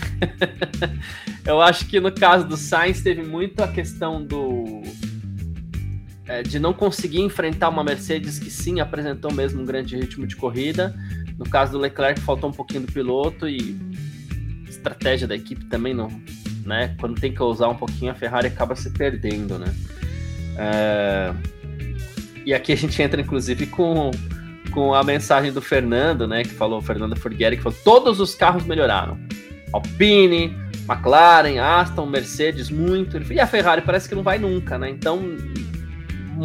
Eu 1.46 1.62
acho 1.62 1.88
que 1.88 2.00
no 2.00 2.12
caso 2.12 2.46
do 2.46 2.58
Sainz 2.58 3.02
teve 3.02 3.24
muito 3.24 3.64
a 3.64 3.68
questão 3.68 4.24
do 4.24 4.79
é, 6.30 6.44
de 6.44 6.60
não 6.60 6.72
conseguir 6.74 7.22
enfrentar 7.22 7.70
uma 7.70 7.84
Mercedes 7.84 8.38
que 8.38 8.52
sim 8.52 8.80
apresentou 8.80 9.34
mesmo 9.34 9.64
um 9.64 9.66
grande 9.66 9.98
ritmo 9.98 10.28
de 10.28 10.36
corrida. 10.36 10.96
No 11.40 11.50
caso 11.50 11.72
do 11.72 11.80
Leclerc 11.80 12.22
faltou 12.22 12.52
um 12.52 12.54
pouquinho 12.54 12.82
do 12.82 12.92
piloto 12.92 13.50
e 13.50 13.76
estratégia 14.70 15.28
da 15.28 15.36
equipe 15.36 15.66
também 15.66 15.92
não, 15.92 16.08
né? 16.64 16.96
Quando 17.00 17.20
tem 17.20 17.34
que 17.34 17.42
usar 17.42 17.68
um 17.68 17.76
pouquinho 17.76 18.12
a 18.12 18.16
Ferrari 18.16 18.46
acaba 18.46 18.76
se 18.76 18.92
perdendo, 18.92 19.58
né? 19.58 19.74
É... 20.56 21.34
e 22.46 22.54
aqui 22.54 22.74
a 22.74 22.78
gente 22.78 23.02
entra, 23.02 23.20
inclusive, 23.20 23.66
com, 23.66 24.12
com 24.72 24.94
a 24.94 25.04
mensagem 25.04 25.52
do 25.52 25.62
Fernando, 25.62 26.28
né? 26.28 26.44
Que 26.44 26.54
falou, 26.54 26.80
Fernando 26.80 27.16
Furgueri, 27.16 27.58
que 27.58 27.64
falou: 27.64 27.78
todos 27.84 28.20
os 28.20 28.36
carros 28.36 28.66
melhoraram. 28.66 29.18
Alpine, 29.74 30.56
McLaren, 30.88 31.60
Aston, 31.60 32.06
Mercedes, 32.06 32.70
muito. 32.70 33.18
E 33.34 33.40
a 33.40 33.48
Ferrari 33.48 33.82
parece 33.82 34.08
que 34.08 34.14
não 34.14 34.24
vai 34.24 34.38
nunca, 34.38 34.78
né? 34.78 34.90
Então, 34.90 35.20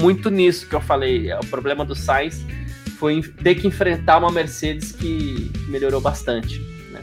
muito 0.03 0.31
nisso 0.31 0.67
que 0.67 0.75
eu 0.75 0.81
falei. 0.81 1.33
O 1.35 1.47
problema 1.47 1.85
do 1.85 1.95
Sainz 1.95 2.45
foi 2.99 3.23
ter 3.23 3.55
que 3.55 3.67
enfrentar 3.67 4.19
uma 4.19 4.31
Mercedes 4.31 4.93
que 4.93 5.51
melhorou 5.69 6.01
bastante. 6.01 6.61
Né? 6.91 7.01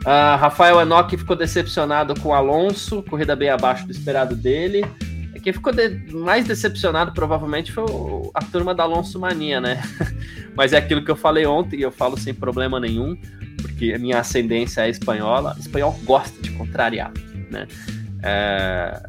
Uh, 0.00 0.36
Rafael 0.38 0.80
Enoch 0.80 1.16
ficou 1.16 1.36
decepcionado 1.36 2.18
com 2.20 2.30
o 2.30 2.34
Alonso, 2.34 3.02
corrida 3.04 3.36
bem 3.36 3.50
abaixo 3.50 3.86
do 3.86 3.92
esperado 3.92 4.34
dele. 4.34 4.84
Quem 5.42 5.54
ficou 5.54 5.72
de, 5.72 5.88
mais 6.12 6.44
decepcionado 6.44 7.12
provavelmente 7.12 7.72
foi 7.72 7.84
a 8.34 8.42
turma 8.42 8.74
da 8.74 8.82
Alonso 8.82 9.18
Mania, 9.18 9.58
né? 9.58 9.82
Mas 10.54 10.74
é 10.74 10.76
aquilo 10.76 11.02
que 11.02 11.10
eu 11.10 11.16
falei 11.16 11.46
ontem 11.46 11.78
e 11.78 11.82
eu 11.82 11.90
falo 11.90 12.18
sem 12.18 12.34
problema 12.34 12.78
nenhum 12.78 13.16
porque 13.60 13.94
a 13.94 13.98
minha 13.98 14.18
ascendência 14.18 14.82
é 14.82 14.90
espanhola, 14.90 15.56
espanhol 15.58 15.98
gosta 16.04 16.40
de 16.42 16.50
contrariar, 16.50 17.12
né? 17.50 17.66
É... 18.22 19.02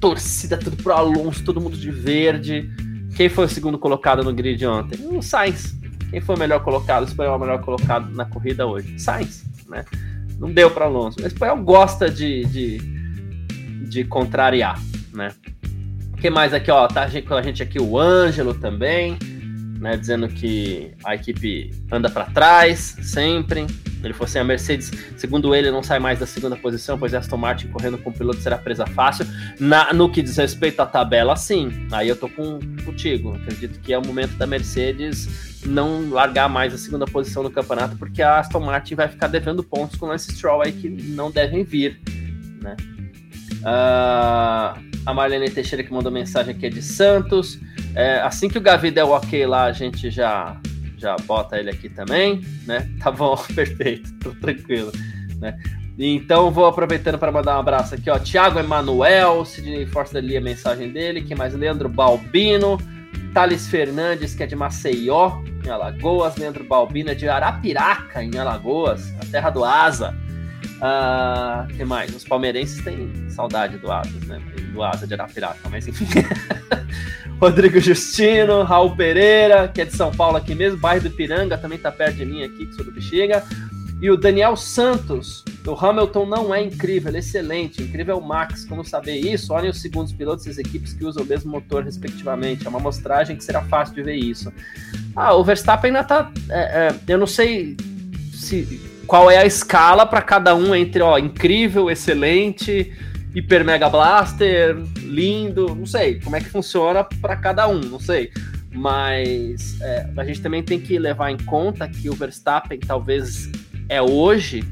Torcida 0.00 0.56
tudo 0.56 0.76
pro 0.76 0.92
Alonso, 0.92 1.44
todo 1.44 1.60
mundo 1.60 1.76
de 1.76 1.90
verde. 1.90 2.70
Quem 3.16 3.28
foi 3.28 3.46
o 3.46 3.48
segundo 3.48 3.78
colocado 3.78 4.22
no 4.22 4.32
grid 4.32 4.64
ontem? 4.66 4.98
O 5.08 5.22
Sainz. 5.22 5.76
Quem 6.10 6.20
foi 6.20 6.36
o 6.36 6.38
melhor 6.38 6.62
colocado? 6.62 7.02
O 7.02 7.06
espanhol 7.06 7.38
melhor 7.38 7.60
colocado 7.62 8.14
na 8.14 8.24
corrida 8.24 8.66
hoje? 8.66 8.98
Sainz, 8.98 9.44
né? 9.68 9.84
Não 10.38 10.52
deu 10.52 10.70
para 10.70 10.84
Alonso. 10.84 11.20
O 11.22 11.26
espanhol 11.26 11.58
gosta 11.58 12.08
de, 12.08 12.44
de, 12.46 12.78
de 13.88 14.04
contrariar, 14.04 14.80
né? 15.12 15.32
Quem 16.20 16.30
mais 16.30 16.54
aqui, 16.54 16.70
ó? 16.70 16.86
Tá 16.86 17.08
com 17.26 17.34
a 17.34 17.42
gente 17.42 17.62
aqui 17.62 17.80
o 17.80 17.98
Ângelo 17.98 18.54
também 18.54 19.18
né, 19.80 19.96
dizendo 19.96 20.28
que 20.28 20.92
a 21.04 21.14
equipe 21.14 21.70
anda 21.90 22.10
para 22.10 22.26
trás 22.26 22.96
sempre. 23.02 23.66
Ele 24.02 24.12
falou 24.12 24.26
assim: 24.26 24.38
a 24.38 24.44
Mercedes, 24.44 24.90
segundo 25.16 25.54
ele, 25.54 25.70
não 25.70 25.82
sai 25.82 25.98
mais 25.98 26.18
da 26.18 26.26
segunda 26.26 26.56
posição, 26.56 26.98
pois 26.98 27.14
Aston 27.14 27.36
Martin 27.36 27.68
correndo 27.68 27.98
com 27.98 28.10
o 28.10 28.12
piloto 28.12 28.40
será 28.40 28.58
presa 28.58 28.86
fácil. 28.86 29.26
Na, 29.58 29.92
no 29.92 30.10
que 30.10 30.22
diz 30.22 30.36
respeito 30.36 30.80
à 30.80 30.86
tabela, 30.86 31.36
sim. 31.36 31.86
Aí 31.92 32.08
eu 32.08 32.16
tô 32.16 32.28
com, 32.28 32.58
contigo. 32.84 33.34
Acredito 33.34 33.80
que 33.80 33.92
é 33.92 33.98
o 33.98 34.04
momento 34.04 34.36
da 34.36 34.46
Mercedes 34.46 35.58
não 35.64 36.08
largar 36.10 36.48
mais 36.48 36.72
a 36.72 36.78
segunda 36.78 37.04
posição 37.04 37.42
no 37.42 37.50
campeonato, 37.50 37.96
porque 37.96 38.22
a 38.22 38.38
Aston 38.38 38.60
Martin 38.60 38.94
vai 38.94 39.08
ficar 39.08 39.26
devendo 39.26 39.62
pontos 39.62 39.98
com 39.98 40.06
o 40.06 40.08
Lance 40.08 40.32
Stroll 40.32 40.62
aí 40.62 40.72
que 40.72 40.88
não 40.88 41.30
devem 41.30 41.64
vir. 41.64 42.00
Né? 42.62 42.76
Uh, 43.60 44.78
a 45.04 45.14
Marlene 45.14 45.50
Teixeira 45.50 45.82
que 45.82 45.92
mandou 45.92 46.12
mensagem 46.12 46.54
aqui 46.54 46.66
é 46.66 46.70
de 46.70 46.82
Santos. 46.82 47.58
É, 47.94 48.20
assim 48.20 48.48
que 48.48 48.58
o 48.58 48.60
Gavi 48.60 48.90
der 48.90 49.04
o 49.04 49.10
ok 49.10 49.46
lá, 49.46 49.64
a 49.64 49.72
gente 49.72 50.10
já, 50.10 50.56
já 50.96 51.16
bota 51.24 51.58
ele 51.58 51.70
aqui 51.70 51.88
também, 51.88 52.42
né? 52.66 52.88
Tá 53.02 53.10
bom, 53.10 53.36
perfeito, 53.54 54.12
tô 54.20 54.30
tranquilo, 54.32 54.92
né? 55.40 55.58
Então 55.98 56.50
vou 56.50 56.66
aproveitando 56.66 57.18
para 57.18 57.32
mandar 57.32 57.56
um 57.56 57.60
abraço 57.60 57.94
aqui, 57.94 58.08
ó. 58.08 58.18
Tiago 58.18 58.60
Emanuel, 58.60 59.44
Sidney 59.44 59.84
Força 59.86 60.18
ali 60.18 60.36
a 60.36 60.40
mensagem 60.40 60.92
dele, 60.92 61.22
que 61.22 61.34
mais? 61.34 61.54
Leandro 61.54 61.88
Balbino, 61.88 62.78
Thales 63.34 63.66
Fernandes, 63.66 64.34
que 64.34 64.44
é 64.44 64.46
de 64.46 64.54
Maceió, 64.54 65.42
em 65.64 65.70
Alagoas, 65.70 66.36
Leandro 66.36 66.62
Balbino 66.62 67.10
é 67.10 67.14
de 67.14 67.28
Arapiraca, 67.28 68.22
em 68.22 68.36
Alagoas, 68.38 69.12
a 69.20 69.26
terra 69.26 69.50
do 69.50 69.64
Asa. 69.64 70.14
Uh, 70.78 71.66
que 71.76 71.84
mais? 71.84 72.14
Os 72.14 72.24
palmeirenses 72.24 72.82
têm 72.82 73.28
saudade 73.30 73.78
do 73.78 73.90
Asas, 73.90 74.22
né? 74.24 74.40
Do 74.72 74.82
Asa 74.82 75.06
de 75.06 75.14
Arapiraca, 75.14 75.68
mas 75.68 75.86
enfim. 75.88 76.06
Rodrigo 77.40 77.78
Justino, 77.78 78.64
Raul 78.64 78.96
Pereira, 78.96 79.68
que 79.68 79.80
é 79.80 79.84
de 79.84 79.94
São 79.94 80.10
Paulo 80.10 80.36
aqui 80.36 80.54
mesmo, 80.56 80.78
bairro 80.78 81.04
do 81.04 81.10
Piranga, 81.10 81.56
também 81.56 81.78
tá 81.78 81.90
perto 81.92 82.16
de 82.16 82.24
mim 82.24 82.42
aqui, 82.42 82.66
que 82.66 82.74
sou 82.74 82.84
do 82.84 82.90
Bexiga. 82.90 83.44
E 84.00 84.10
o 84.10 84.16
Daniel 84.16 84.56
Santos, 84.56 85.44
o 85.66 85.72
Hamilton 85.72 86.26
não 86.26 86.54
é 86.54 86.62
incrível, 86.62 87.12
é 87.12 87.18
excelente, 87.18 87.82
incrível 87.82 88.14
é 88.14 88.18
o 88.18 88.22
Max. 88.22 88.64
Como 88.64 88.84
saber 88.84 89.16
isso? 89.16 89.52
Olhem 89.52 89.70
os 89.70 89.80
segundos 89.80 90.12
pilotos 90.12 90.46
e 90.46 90.50
as 90.50 90.58
equipes 90.58 90.92
que 90.92 91.04
usam 91.04 91.24
o 91.24 91.26
mesmo 91.26 91.50
motor, 91.50 91.82
respectivamente. 91.82 92.64
É 92.64 92.68
uma 92.68 92.78
amostragem 92.78 93.36
que 93.36 93.42
será 93.42 93.62
fácil 93.62 93.96
de 93.96 94.02
ver 94.02 94.14
isso. 94.14 94.52
Ah, 95.16 95.34
o 95.34 95.42
Verstappen 95.42 95.88
ainda 95.90 96.04
tá. 96.04 96.30
É, 96.48 96.60
é, 96.60 96.94
eu 97.08 97.18
não 97.18 97.26
sei 97.26 97.76
se 98.32 98.80
qual 99.08 99.28
é 99.30 99.38
a 99.38 99.46
escala 99.46 100.04
para 100.04 100.20
cada 100.20 100.54
um 100.54 100.74
entre 100.74 101.00
ó, 101.00 101.16
incrível, 101.18 101.90
excelente 101.90 102.92
Hiper 103.34 103.64
Mega 103.64 103.88
Blaster, 103.88 104.76
lindo, 104.98 105.74
não 105.74 105.86
sei 105.86 106.20
como 106.20 106.36
é 106.36 106.40
que 106.40 106.50
funciona 106.50 107.02
para 107.02 107.34
cada 107.34 107.66
um, 107.66 107.80
não 107.80 107.98
sei. 107.98 108.30
Mas 108.70 109.80
é, 109.80 110.10
a 110.14 110.24
gente 110.24 110.42
também 110.42 110.62
tem 110.62 110.78
que 110.78 110.98
levar 110.98 111.30
em 111.30 111.38
conta 111.38 111.88
que 111.88 112.10
o 112.10 112.14
Verstappen 112.14 112.78
talvez 112.80 113.50
é 113.88 114.02
hoje 114.02 114.62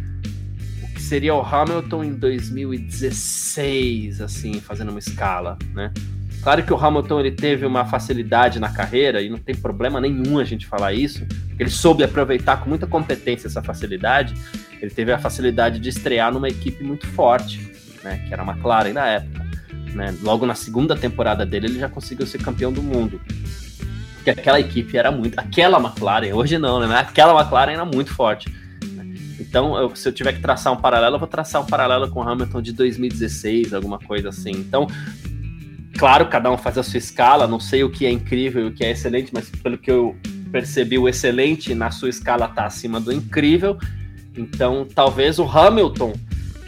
o 0.83 0.94
que 0.94 1.01
seria 1.01 1.35
o 1.35 1.40
Hamilton 1.40 2.05
em 2.05 2.12
2016, 2.12 4.20
assim, 4.20 4.61
fazendo 4.61 4.90
uma 4.90 4.99
escala, 4.99 5.57
né? 5.75 5.90
Claro 6.47 6.63
que 6.63 6.73
o 6.73 6.77
Hamilton 6.77 7.19
ele 7.19 7.33
teve 7.33 7.67
uma 7.67 7.85
facilidade 7.85 8.61
na 8.61 8.69
carreira 8.69 9.21
e 9.21 9.29
não 9.29 9.37
tem 9.37 9.53
problema 9.53 10.01
nenhum 10.01 10.39
a 10.39 10.45
gente 10.45 10.65
falar 10.65 10.93
isso, 10.93 11.27
ele 11.59 11.69
soube 11.69 12.05
aproveitar 12.05 12.59
com 12.59 12.69
muita 12.69 12.87
competência 12.87 13.49
essa 13.49 13.61
facilidade. 13.61 14.33
Ele 14.81 14.93
teve 14.93 15.11
a 15.11 15.19
facilidade 15.19 15.81
de 15.81 15.89
estrear 15.89 16.33
numa 16.33 16.49
equipe 16.49 16.85
muito 16.85 17.05
forte 17.09 17.75
né, 18.05 18.25
que 18.29 18.33
era 18.33 18.45
a 18.45 18.47
McLaren 18.47 18.93
na 18.93 19.07
época. 19.09 19.45
Né? 19.93 20.15
Logo 20.23 20.47
na 20.47 20.55
segunda 20.55 20.95
temporada 20.95 21.45
dele, 21.45 21.67
ele 21.67 21.81
já 21.81 21.89
conseguiu 21.89 22.25
ser 22.29 22.39
campeão 22.39 22.73
do 22.73 22.81
mundo. 22.81 23.21
Porque 24.15 24.31
aquela 24.31 24.61
equipe 24.61 24.97
era 24.97 25.11
muito. 25.11 25.37
Aquela 25.41 25.81
McLaren, 25.81 26.33
hoje 26.33 26.59
não, 26.59 26.79
né? 26.79 26.97
Aquela 26.97 27.41
McLaren 27.41 27.73
era 27.73 27.85
muito 27.85 28.15
forte. 28.15 28.49
Né? 28.93 29.17
Então, 29.41 29.77
eu, 29.77 29.97
se 29.97 30.09
eu 30.09 30.13
tiver 30.13 30.33
que 30.33 30.41
traçar 30.41 30.73
um 30.73 30.77
paralelo, 30.77 31.17
eu 31.17 31.19
vou 31.19 31.27
traçar 31.27 31.61
um 31.61 31.67
paralelo 31.67 32.09
com 32.09 32.21
o 32.21 32.23
Hamilton 32.23 32.63
de 32.63 32.73
2016, 32.73 33.75
alguma 33.75 33.99
coisa 33.99 34.29
assim. 34.29 34.53
Então, 34.53 34.87
claro, 35.97 36.27
cada 36.27 36.51
um 36.51 36.59
faz 36.59 36.79
a 36.79 36.83
sua 36.83 36.99
escala, 36.99 37.47
não 37.47 37.59
sei 37.59 37.83
o 37.83 37.91
que 37.91 38.07
é 38.07 38.11
incrível 38.11 38.65
e 38.65 38.69
o 38.69 38.73
que 38.73 38.85
é 38.85 38.91
excelente, 38.91 39.31
mas 39.33 39.49
pelo 39.49 39.79
que 39.79 39.91
eu 39.91 40.17
percebi, 40.53 40.99
o 40.99 41.09
excelente 41.09 41.75
na 41.75 41.91
sua 41.91 42.09
escala 42.09 42.47
está 42.47 42.67
acima 42.67 43.01
do 43.01 43.13
incrível. 43.13 43.79
Então, 44.37 44.87
talvez 44.95 45.39
o 45.39 45.45
Hamilton 45.45 46.13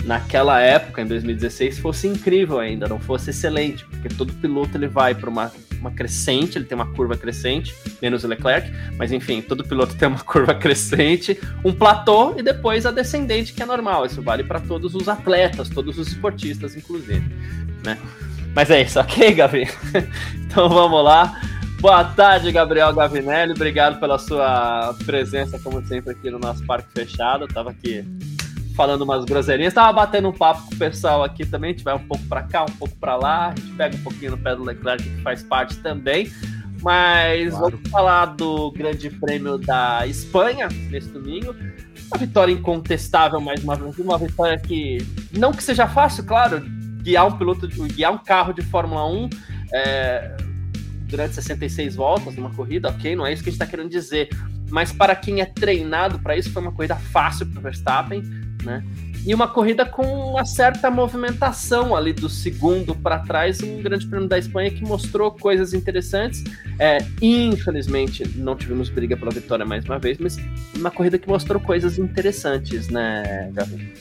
naquela 0.05 0.61
época, 0.61 1.03
em 1.03 1.07
2016, 1.07 1.79
fosse 1.79 2.07
incrível 2.09 2.59
ainda, 2.59 2.89
não 2.89 2.99
fosse 2.99 3.31
excelente, 3.31 3.85
porque 3.85 4.09
todo 4.09 4.33
piloto 4.33 4.77
ele 4.77 4.89
vai 4.89 5.15
para 5.15 5.29
uma, 5.29 5.53
uma 5.81 5.91
crescente, 5.91 6.57
ele 6.57 6.65
tem 6.65 6.77
uma 6.77 6.87
curva 6.87 7.17
crescente, 7.17 7.75
menos 8.01 8.25
o 8.25 8.29
Leclerc, 8.29 8.73
mas 8.97 9.13
enfim, 9.13 9.43
todo 9.43 9.65
piloto 9.65 9.95
tem 9.97 10.09
uma 10.09 10.21
curva 10.25 10.55
crescente, 10.55 11.39
um 11.65 11.73
platô 11.73 12.35
e 12.39 12.43
depois 12.43 12.87
a 12.87 12.91
descendente, 12.91 13.53
que 13.53 13.63
é 13.63 13.67
normal. 13.67 14.07
Isso 14.07 14.23
vale 14.23 14.45
para 14.45 14.61
todos 14.61 14.95
os 14.95 15.09
atletas, 15.09 15.69
todos 15.69 15.99
os 15.99 16.09
esportistas, 16.09 16.75
inclusive, 16.75 17.29
né? 17.85 17.99
Mas 18.59 18.71
é 18.71 18.83
isso, 18.83 18.99
ok, 18.99 19.35
Gavi? 19.35 19.69
então 20.35 20.69
vamos 20.69 21.05
lá. 21.05 21.41
Boa 21.81 22.03
tarde, 22.03 22.51
Gabriel 22.51 22.93
Gavinelli. 22.93 23.53
Obrigado 23.53 24.01
pela 24.01 24.19
sua 24.19 24.97
presença, 25.07 25.61
como 25.61 25.81
sempre, 25.87 26.11
aqui 26.11 26.29
no 26.29 26.41
nosso 26.41 26.67
Parque 26.67 26.89
Fechado. 26.93 27.45
Eu 27.45 27.49
tava 27.49 27.71
aqui 27.71 28.05
falando 28.75 29.03
umas 29.03 29.25
groselhinhas. 29.25 29.73
Tava 29.73 29.93
batendo 29.93 30.29
um 30.29 30.33
papo 30.33 30.63
com 30.67 30.75
o 30.75 30.77
pessoal 30.77 31.23
aqui 31.23 31.47
também. 31.47 31.71
A 31.71 31.73
gente 31.73 31.85
vai 31.85 31.95
um 31.95 32.05
pouco 32.05 32.25
para 32.25 32.43
cá, 32.43 32.65
um 32.65 32.77
pouco 32.77 32.97
para 32.97 33.15
lá. 33.15 33.51
A 33.51 33.55
gente 33.55 33.77
pega 33.77 33.97
um 33.97 34.03
pouquinho 34.03 34.33
no 34.33 34.39
pé 34.39 34.57
do 34.57 34.65
Leclerc, 34.65 35.05
que 35.05 35.23
faz 35.23 35.41
parte 35.41 35.77
também. 35.77 36.29
Mas 36.83 37.51
claro. 37.51 37.77
vamos 37.77 37.91
falar 37.91 38.27
do 38.27 38.73
Grande 38.73 39.09
Prêmio 39.09 39.57
da 39.57 40.05
Espanha 40.05 40.67
nesse 40.91 41.11
domingo. 41.11 41.55
Uma 42.09 42.19
vitória 42.19 42.51
incontestável, 42.51 43.41
mais 43.41 43.63
uma 43.63 43.77
vez. 43.77 43.97
Uma 44.01 44.19
vitória 44.19 44.59
que, 44.59 44.99
não 45.31 45.53
que 45.53 45.63
seja 45.63 45.87
fácil, 45.87 46.25
claro, 46.25 46.61
guiar 47.03 47.27
um 47.27 47.37
piloto, 47.37 47.69
guiar 47.69 48.13
um 48.13 48.19
carro 48.19 48.53
de 48.53 48.63
Fórmula 48.63 49.07
1 49.07 49.31
é, 49.73 50.37
durante 51.09 51.35
66 51.35 51.97
voltas 51.97 52.37
numa 52.37 52.51
corrida, 52.51 52.89
ok, 52.89 53.17
não 53.17 53.27
é 53.27 53.33
isso 53.33 53.43
que 53.43 53.49
a 53.49 53.53
gente 53.53 53.61
está 53.61 53.67
querendo 53.67 53.91
dizer. 53.91 54.29
Mas 54.71 54.93
para 54.93 55.17
quem 55.17 55.41
é 55.41 55.47
treinado 55.47 56.19
para 56.19 56.37
isso, 56.37 56.51
foi 56.51 56.61
uma 56.61 56.73
corrida 56.73 56.97
fácil 56.97 57.47
para 57.47 57.59
o 57.59 57.63
Verstappen 57.63 58.23
né? 58.65 58.85
E 59.27 59.35
uma 59.35 59.49
corrida 59.49 59.85
com 59.85 60.05
uma 60.31 60.45
certa 60.45 60.91
movimentação 60.91 61.95
ali 61.95 62.13
do 62.13 62.29
segundo 62.29 62.95
para 62.95 63.19
trás, 63.19 63.61
um 63.61 63.83
grande 63.83 64.07
prêmio 64.07 64.29
da 64.29 64.39
Espanha 64.39 64.71
que 64.71 64.83
mostrou 64.83 65.31
coisas 65.33 65.75
interessantes. 65.75 66.45
É, 66.79 66.99
infelizmente, 67.21 68.27
não 68.37 68.57
tivemos 68.57 68.89
briga 68.89 69.17
pela 69.17 69.31
vitória 69.31 69.67
mais 69.67 69.85
uma 69.85 69.99
vez, 69.99 70.19
mas 70.19 70.39
uma 70.77 70.91
corrida 70.91 71.19
que 71.19 71.29
mostrou 71.29 71.61
coisas 71.61 71.99
interessantes, 71.99 72.89
né, 72.89 73.51
Gabi? 73.53 73.93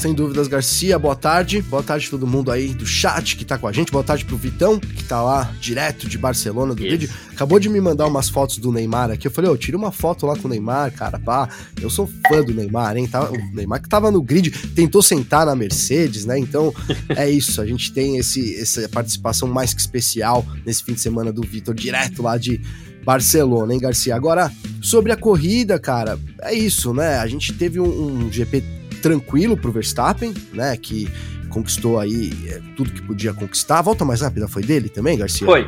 Sem 0.00 0.14
dúvidas, 0.14 0.48
Garcia. 0.48 0.98
Boa 0.98 1.14
tarde. 1.14 1.60
Boa 1.60 1.82
tarde 1.82 2.06
a 2.06 2.10
todo 2.10 2.26
mundo 2.26 2.50
aí 2.50 2.72
do 2.72 2.86
chat 2.86 3.36
que 3.36 3.44
tá 3.44 3.58
com 3.58 3.68
a 3.68 3.72
gente. 3.72 3.92
Boa 3.92 4.02
tarde 4.02 4.24
pro 4.24 4.34
Vitão, 4.34 4.80
que 4.80 5.04
tá 5.04 5.22
lá 5.22 5.52
direto 5.60 6.08
de 6.08 6.16
Barcelona 6.16 6.74
do 6.74 6.82
vídeo. 6.82 7.10
Acabou 7.30 7.60
de 7.60 7.68
me 7.68 7.78
mandar 7.82 8.06
umas 8.06 8.30
fotos 8.30 8.56
do 8.56 8.72
Neymar 8.72 9.10
aqui. 9.10 9.26
Eu 9.26 9.30
falei, 9.30 9.50
ô, 9.50 9.52
oh, 9.52 9.58
tira 9.58 9.76
uma 9.76 9.92
foto 9.92 10.24
lá 10.24 10.34
com 10.36 10.48
o 10.48 10.50
Neymar, 10.50 10.90
cara. 10.94 11.18
Pá, 11.18 11.50
eu 11.78 11.90
sou 11.90 12.08
fã 12.28 12.42
do 12.42 12.54
Neymar, 12.54 12.96
hein? 12.96 13.06
Tá, 13.06 13.30
o 13.30 13.36
Neymar 13.54 13.82
que 13.82 13.90
tava 13.90 14.10
no 14.10 14.22
grid, 14.22 14.50
tentou 14.74 15.02
sentar 15.02 15.44
na 15.44 15.54
Mercedes, 15.54 16.24
né? 16.24 16.38
Então 16.38 16.72
é 17.10 17.28
isso. 17.28 17.60
A 17.60 17.66
gente 17.66 17.92
tem 17.92 18.16
esse, 18.16 18.58
essa 18.58 18.88
participação 18.88 19.48
mais 19.48 19.74
que 19.74 19.82
especial 19.82 20.46
nesse 20.64 20.82
fim 20.82 20.94
de 20.94 21.00
semana 21.02 21.30
do 21.30 21.42
Vitor, 21.42 21.74
direto 21.74 22.22
lá 22.22 22.38
de 22.38 22.58
Barcelona, 23.04 23.74
hein, 23.74 23.80
Garcia? 23.80 24.16
Agora, 24.16 24.50
sobre 24.80 25.12
a 25.12 25.16
corrida, 25.16 25.78
cara, 25.78 26.18
é 26.40 26.54
isso, 26.54 26.94
né? 26.94 27.18
A 27.18 27.26
gente 27.26 27.52
teve 27.52 27.78
um, 27.78 28.24
um 28.26 28.32
GP 28.32 28.79
tranquilo 29.00 29.56
pro 29.56 29.72
Verstappen, 29.72 30.34
né? 30.52 30.76
Que 30.76 31.08
conquistou 31.48 31.98
aí 31.98 32.32
é, 32.46 32.60
tudo 32.76 32.92
que 32.92 33.02
podia 33.02 33.34
conquistar. 33.34 33.78
A 33.80 33.82
volta 33.82 34.04
mais 34.04 34.20
rápida 34.20 34.48
foi 34.48 34.62
dele 34.62 34.88
também, 34.88 35.18
Garcia? 35.18 35.46
Foi. 35.46 35.66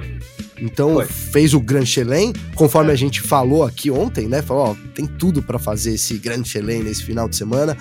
Então 0.62 0.94
Foi. 0.94 1.06
fez 1.06 1.54
o 1.54 1.60
Grand 1.60 1.84
Chelem, 1.84 2.32
conforme 2.54 2.90
é. 2.90 2.92
a 2.92 2.96
gente 2.96 3.20
falou 3.20 3.64
aqui 3.64 3.90
ontem, 3.90 4.28
né? 4.28 4.40
Falou, 4.40 4.68
ó, 4.68 4.76
tem 4.94 5.06
tudo 5.06 5.42
para 5.42 5.58
fazer 5.58 5.94
esse 5.94 6.16
Grand 6.18 6.44
Chelem 6.44 6.84
nesse 6.84 7.02
final 7.02 7.28
de 7.28 7.34
semana. 7.34 7.76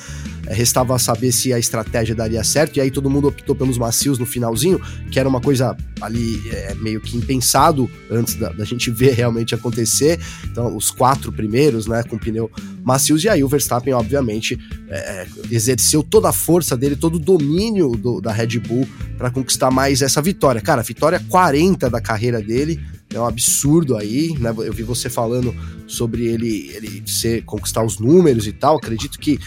É, 0.48 0.54
restava 0.54 0.98
saber 0.98 1.32
se 1.32 1.54
a 1.54 1.60
estratégia 1.60 2.16
daria 2.16 2.44
certo, 2.44 2.78
e 2.78 2.82
aí 2.82 2.90
todo 2.90 3.08
mundo 3.08 3.28
optou 3.28 3.56
pelos 3.56 3.78
macios 3.78 4.18
no 4.18 4.26
finalzinho, 4.26 4.82
que 5.12 5.20
era 5.20 5.30
uma 5.30 5.40
coisa 5.40 5.78
ali 6.02 6.42
é, 6.50 6.74
meio 6.74 7.00
que 7.00 7.16
impensado 7.16 7.90
antes 8.10 8.34
da, 8.34 8.50
da, 8.50 8.66
gente 8.66 8.90
ver 8.92 9.14
realmente 9.14 9.54
acontecer. 9.54 10.20
Então, 10.46 10.76
os 10.76 10.90
quatro 10.90 11.32
primeiros, 11.32 11.86
né, 11.86 12.02
com 12.02 12.18
pneu 12.18 12.50
macios, 12.84 13.24
e 13.24 13.30
aí 13.30 13.44
o 13.44 13.48
Verstappen, 13.48 13.94
obviamente, 13.94 14.60
é, 14.90 14.98
é 14.98 15.28
exerceu 15.52 16.02
toda 16.02 16.30
a 16.30 16.34
força 16.34 16.76
dele, 16.76 16.96
todo 16.96 17.16
o 17.16 17.20
domínio 17.20 17.92
do, 17.92 18.20
da 18.20 18.32
Red 18.32 18.58
Bull 18.58 18.88
para 19.22 19.30
conquistar 19.30 19.70
mais 19.70 20.02
essa 20.02 20.20
vitória. 20.20 20.60
Cara, 20.60 20.82
vitória 20.82 21.22
40 21.30 21.92
da 21.92 22.02
carreira 22.02 22.42
dele 22.42 22.84
é 23.14 23.20
um 23.20 23.26
absurdo 23.28 23.96
aí, 23.96 24.36
né? 24.40 24.52
Eu 24.58 24.74
vi 24.74 24.82
você 24.82 25.12
falando 25.12 25.54
sobre 25.86 26.26
ele, 26.26 26.72
ele 26.74 27.04
ser, 27.06 27.44
conquistar 27.44 27.84
os 27.84 28.00
números 28.00 28.48
e 28.48 28.52
tal. 28.52 28.78
Acredito 28.78 29.20
que 29.20 29.40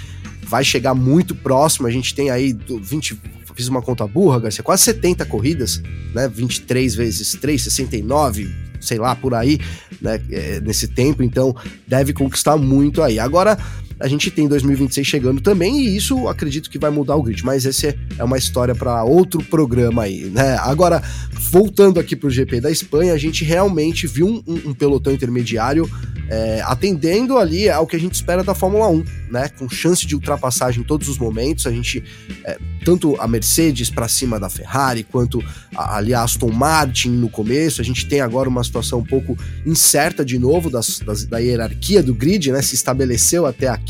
vai 0.47 0.63
chegar 0.63 0.95
muito 0.95 1.35
próximo. 1.35 1.89
A 1.89 1.91
gente 1.91 2.15
tem 2.15 2.31
aí 2.31 2.57
20, 2.57 3.21
fiz 3.57 3.67
uma 3.67 3.83
conta 3.83 4.07
burra, 4.07 4.39
Garcia, 4.39 4.63
quase 4.63 4.85
70 4.85 5.27
corridas, 5.27 5.83
né? 6.15 6.29
23 6.29 6.95
vezes 6.95 7.33
3, 7.33 7.61
69, 7.61 8.55
sei 8.81 8.99
lá, 8.99 9.17
por 9.17 9.35
aí, 9.35 9.59
né? 10.01 10.23
É, 10.31 10.61
nesse 10.61 10.87
tempo, 10.87 11.21
então 11.21 11.53
deve 11.85 12.13
conquistar 12.13 12.57
muito 12.57 13.03
aí. 13.03 13.19
Agora, 13.19 13.59
a 14.01 14.09
gente 14.09 14.31
tem 14.31 14.49
2026 14.49 15.07
chegando 15.07 15.41
também 15.41 15.81
e 15.81 15.97
isso 15.97 16.29
acredito 16.29 16.71
que 16.71 16.79
vai 16.79 16.91
mudar 16.91 17.17
o 17.17 17.23
grid, 17.23 17.45
mas 17.45 17.65
esse 17.65 17.97
é 18.19 18.25
uma 18.25 18.39
história 18.39 18.75
para 18.75 19.05
outro 19.05 19.43
programa 19.45 20.05
aí, 20.05 20.25
né? 20.25 20.57
Agora, 20.61 21.03
voltando 21.51 22.01
aqui 22.01 22.17
para 22.17 22.27
o 22.27 22.31
GP 22.31 22.61
da 22.61 22.71
Espanha, 22.71 23.13
a 23.13 23.19
gente 23.19 23.45
realmente 23.45 24.07
viu 24.07 24.27
um, 24.27 24.43
um 24.71 24.75
pelotão 24.75 25.13
intermediário 25.13 25.89
é, 26.29 26.63
atendendo 26.65 27.39
ali 27.39 27.69
ao 27.69 27.87
que 27.87 27.97
a 27.97 28.01
gente 28.01 28.15
espera 28.15 28.43
da 28.43 28.55
Fórmula 28.55 28.89
1, 28.89 29.05
né? 29.31 29.49
Com 29.59 29.69
chance 29.69 30.07
de 30.07 30.15
ultrapassagem 30.15 30.81
em 30.81 30.85
todos 30.85 31.09
os 31.09 31.19
momentos. 31.19 31.67
A 31.67 31.71
gente, 31.71 32.03
é, 32.45 32.59
tanto 32.85 33.15
a 33.21 33.29
Mercedes 33.29 33.91
para 33.91 34.09
cima 34.09 34.41
da 34.41 34.49
Ferrari, 34.49 35.05
quanto 35.05 35.45
a, 35.77 35.97
ali 35.97 36.15
a 36.15 36.23
Aston 36.23 36.51
Martin 36.51 37.11
no 37.11 37.29
começo. 37.29 37.81
A 37.81 37.85
gente 37.85 38.07
tem 38.07 38.21
agora 38.21 38.49
uma 38.49 38.65
situação 38.65 39.01
um 39.01 39.05
pouco 39.05 39.37
incerta 39.67 40.25
de 40.25 40.39
novo 40.39 40.71
das, 40.71 41.01
das, 41.01 41.25
da 41.25 41.39
hierarquia 41.39 42.03
do 42.03 42.15
grid, 42.15 42.51
né? 42.51 42.63
Se 42.63 42.75
estabeleceu 42.75 43.47
até 43.47 43.69
aqui 43.69 43.84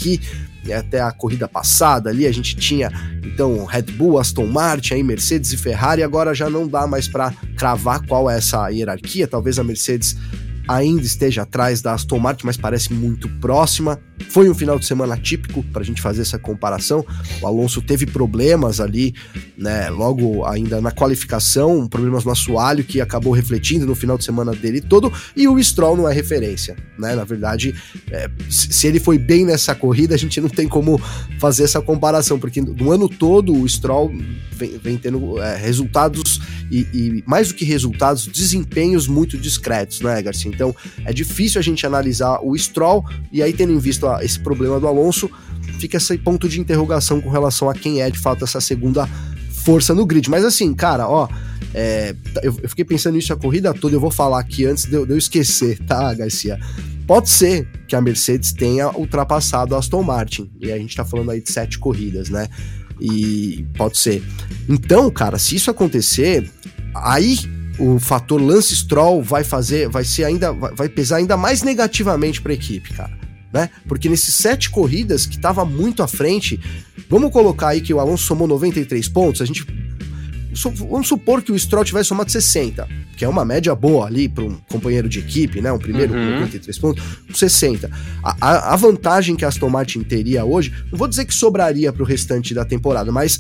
até 0.75 1.01
a 1.01 1.13
corrida 1.13 1.47
passada 1.47 2.09
ali 2.09 2.27
a 2.27 2.33
gente 2.33 2.57
tinha 2.57 2.91
então 3.23 3.65
Red 3.65 3.83
Bull, 3.83 4.19
Aston 4.19 4.47
Martin, 4.47 4.95
aí 4.95 5.03
Mercedes 5.03 5.53
e 5.53 5.57
Ferrari, 5.57 6.03
agora 6.03 6.35
já 6.35 6.49
não 6.49 6.67
dá 6.67 6.87
mais 6.87 7.09
para 7.09 7.33
cravar 7.57 8.07
qual 8.07 8.31
é 8.31 8.39
essa 8.39 8.69
hierarquia, 8.71 9.27
talvez 9.27 9.59
a 9.59 9.65
Mercedes 9.65 10.17
ainda 10.67 11.03
esteja 11.03 11.43
atrás 11.43 11.83
da 11.83 11.95
Aston 11.95 12.19
Martin, 12.19 12.47
mas 12.47 12.57
parece 12.57 12.93
muito 12.93 13.29
próxima. 13.41 13.99
Foi 14.31 14.49
um 14.49 14.55
final 14.55 14.79
de 14.79 14.87
semana 14.87 15.17
típico 15.17 15.63
para 15.65 15.83
a 15.83 15.85
gente 15.85 16.01
fazer 16.01 16.23
essa 16.23 16.39
comparação. 16.39 17.05
O 17.41 17.47
Alonso 17.47 17.83
teve 17.83 18.07
problemas 18.07 18.81
ali, 18.81 19.15
né? 19.57 19.91
Logo 19.91 20.45
ainda 20.45 20.81
na 20.81 20.91
qualificação, 20.91 21.87
problemas 21.87 22.25
no 22.25 22.31
assoalho 22.31 22.85
que 22.85 23.01
acabou 23.01 23.33
refletindo 23.33 23.87
no 23.87 23.95
final 23.95 24.17
de 24.17 24.25
semana 24.25 24.53
dele 24.53 24.81
todo. 24.81 25.13
E 25.37 25.47
o 25.49 25.63
Stroll 25.63 25.97
não 25.97 26.09
é 26.09 26.13
referência, 26.13 26.77
né? 26.99 27.15
Na 27.15 27.25
verdade, 27.25 27.75
é, 28.11 28.31
se 28.49 28.87
ele 28.87 29.01
foi 29.01 29.19
bem 29.19 29.45
nessa 29.45 29.75
corrida, 29.75 30.15
a 30.15 30.19
gente 30.19 30.41
não 30.41 30.49
tem 30.49 30.69
como 30.69 31.01
fazer 31.39 31.65
essa 31.65 31.81
comparação, 31.81 32.39
porque 32.39 32.61
no 32.61 32.93
ano 32.93 33.09
todo 33.09 33.53
o 33.55 33.69
Stroll 33.69 34.13
vem, 34.53 34.79
vem 34.79 34.97
tendo 34.97 35.41
é, 35.41 35.57
resultados 35.57 36.41
e, 36.75 36.89
e, 36.93 37.25
mais 37.27 37.49
do 37.49 37.55
que 37.55 37.65
resultados, 37.65 38.27
desempenhos 38.27 39.07
muito 39.07 39.39
discretos, 39.39 40.01
né, 40.01 40.21
Garcia? 40.21 40.51
Então 40.53 40.75
é 41.05 41.13
difícil 41.13 41.61
a 41.61 41.63
gente 41.63 41.87
analisar 41.87 42.41
o 42.43 42.57
Stroll 42.57 43.05
e 43.31 43.43
aí 43.43 43.53
tendo 43.53 43.73
em 43.73 43.79
vista 43.79 44.19
esse 44.23 44.41
problema 44.41 44.81
do 44.81 44.89
Alonso, 44.89 45.31
fica 45.79 45.99
esse 45.99 46.19
ponto 46.19 46.49
de 46.49 46.61
interrogação 46.61 47.21
com 47.21 47.31
relação 47.31 47.71
a 47.71 47.75
quem 47.75 48.03
é 48.03 48.11
de 48.11 48.19
fato 48.19 48.45
essa 48.45 48.61
segunda 48.61 49.09
força 49.65 49.95
no 49.95 50.05
grid. 50.05 50.29
Mas 50.29 50.45
assim, 50.45 50.75
cara, 50.75 51.09
ó, 51.09 51.29
é, 51.73 52.15
eu, 52.43 52.57
eu, 52.63 52.69
fiquei 52.69 52.85
pensando 52.85 53.15
nisso 53.15 53.33
a 53.33 53.37
corrida 53.37 53.73
toda, 53.73 53.95
eu 53.95 54.01
vou 54.01 54.11
falar 54.11 54.41
aqui 54.41 54.65
antes 54.65 54.85
de 54.85 54.95
eu, 54.95 55.07
de 55.07 55.13
eu, 55.13 55.19
esquecer, 55.19 55.79
tá, 55.87 56.13
Garcia? 56.15 56.59
Pode 57.07 57.29
ser 57.29 57.69
que 57.87 57.95
a 57.95 58.01
Mercedes 58.01 58.53
tenha 58.53 58.91
ultrapassado 58.91 59.75
a 59.75 59.79
Aston 59.79 60.03
Martin, 60.03 60.51
e 60.61 60.73
a 60.73 60.79
gente 60.79 60.97
tá 60.97 61.05
falando 61.05 61.31
aí 61.31 61.41
de 61.41 61.51
sete 61.51 61.79
corridas, 61.79 62.31
né? 62.31 62.49
E 63.01 63.67
pode 63.77 63.99
ser. 63.99 64.23
Então, 64.69 65.11
cara, 65.11 65.39
se 65.39 65.57
isso 65.57 65.71
acontecer, 65.71 66.49
aí 66.95 67.39
o 67.79 67.99
fator 67.99 68.41
Lance 68.41 68.75
Stroll 68.77 69.23
vai 69.23 69.43
fazer, 69.43 69.89
vai 69.89 70.05
ser 70.05 70.25
ainda, 70.25 70.53
vai 70.53 70.89
pesar 70.89 71.17
ainda 71.17 71.37
mais 71.37 71.63
negativamente 71.63 72.41
para 72.41 72.53
a 72.53 72.55
equipe, 72.55 72.93
cara 72.95 73.25
né? 73.55 73.71
Porque 73.87 74.09
nesses 74.09 74.35
sete 74.35 74.69
corridas 74.69 75.27
que 75.27 75.37
estava 75.37 75.65
muito 75.65 76.03
à 76.03 76.09
frente, 76.09 76.61
vamos 77.09 77.31
colocar 77.31 77.69
aí 77.69 77.81
que 77.81 77.95
o 77.95 78.01
Alonso 78.01 78.25
somou 78.27 78.49
93 78.49 79.09
pontos, 79.09 79.41
a 79.41 79.45
gente 79.45 79.65
vamos 80.77 81.09
supor 81.09 81.43
que 81.43 81.51
o 81.51 81.59
Stroll 81.59 81.85
tivesse 81.85 82.09
somado 82.09 82.31
60, 82.31 82.87
que 83.17 83.25
é 83.25 83.29
uma 83.29 83.45
média 83.45 83.75
boa 83.75 84.07
ali 84.07 84.29
para 84.29 84.45
um 84.45 84.57
companheiro 84.69 85.09
de 85.09 85.21
equipe, 85.21 85.61
né? 85.61 85.73
Um 85.73 85.79
primeiro 85.79 86.15
uhum. 86.15 86.27
com 86.27 86.35
93 86.35 86.79
pontos, 86.79 87.05
60. 87.33 87.91
A, 88.23 88.37
a, 88.41 88.75
a, 88.75 88.77
vantagem 88.77 89.37
que 89.37 89.45
a 89.45 89.49
Aston 89.49 89.69
Martin 89.69 90.03
teria 90.03 90.45
hoje, 90.45 90.73
não 90.91 90.99
vou 90.99 91.09
dizer 91.09 91.25
que 91.25 91.35
sobraria 91.35 91.93
para 91.93 92.03
o 92.03 92.07
restante 92.07 92.55
da 92.55 92.65
temporada, 92.65 93.11
mas 93.13 93.39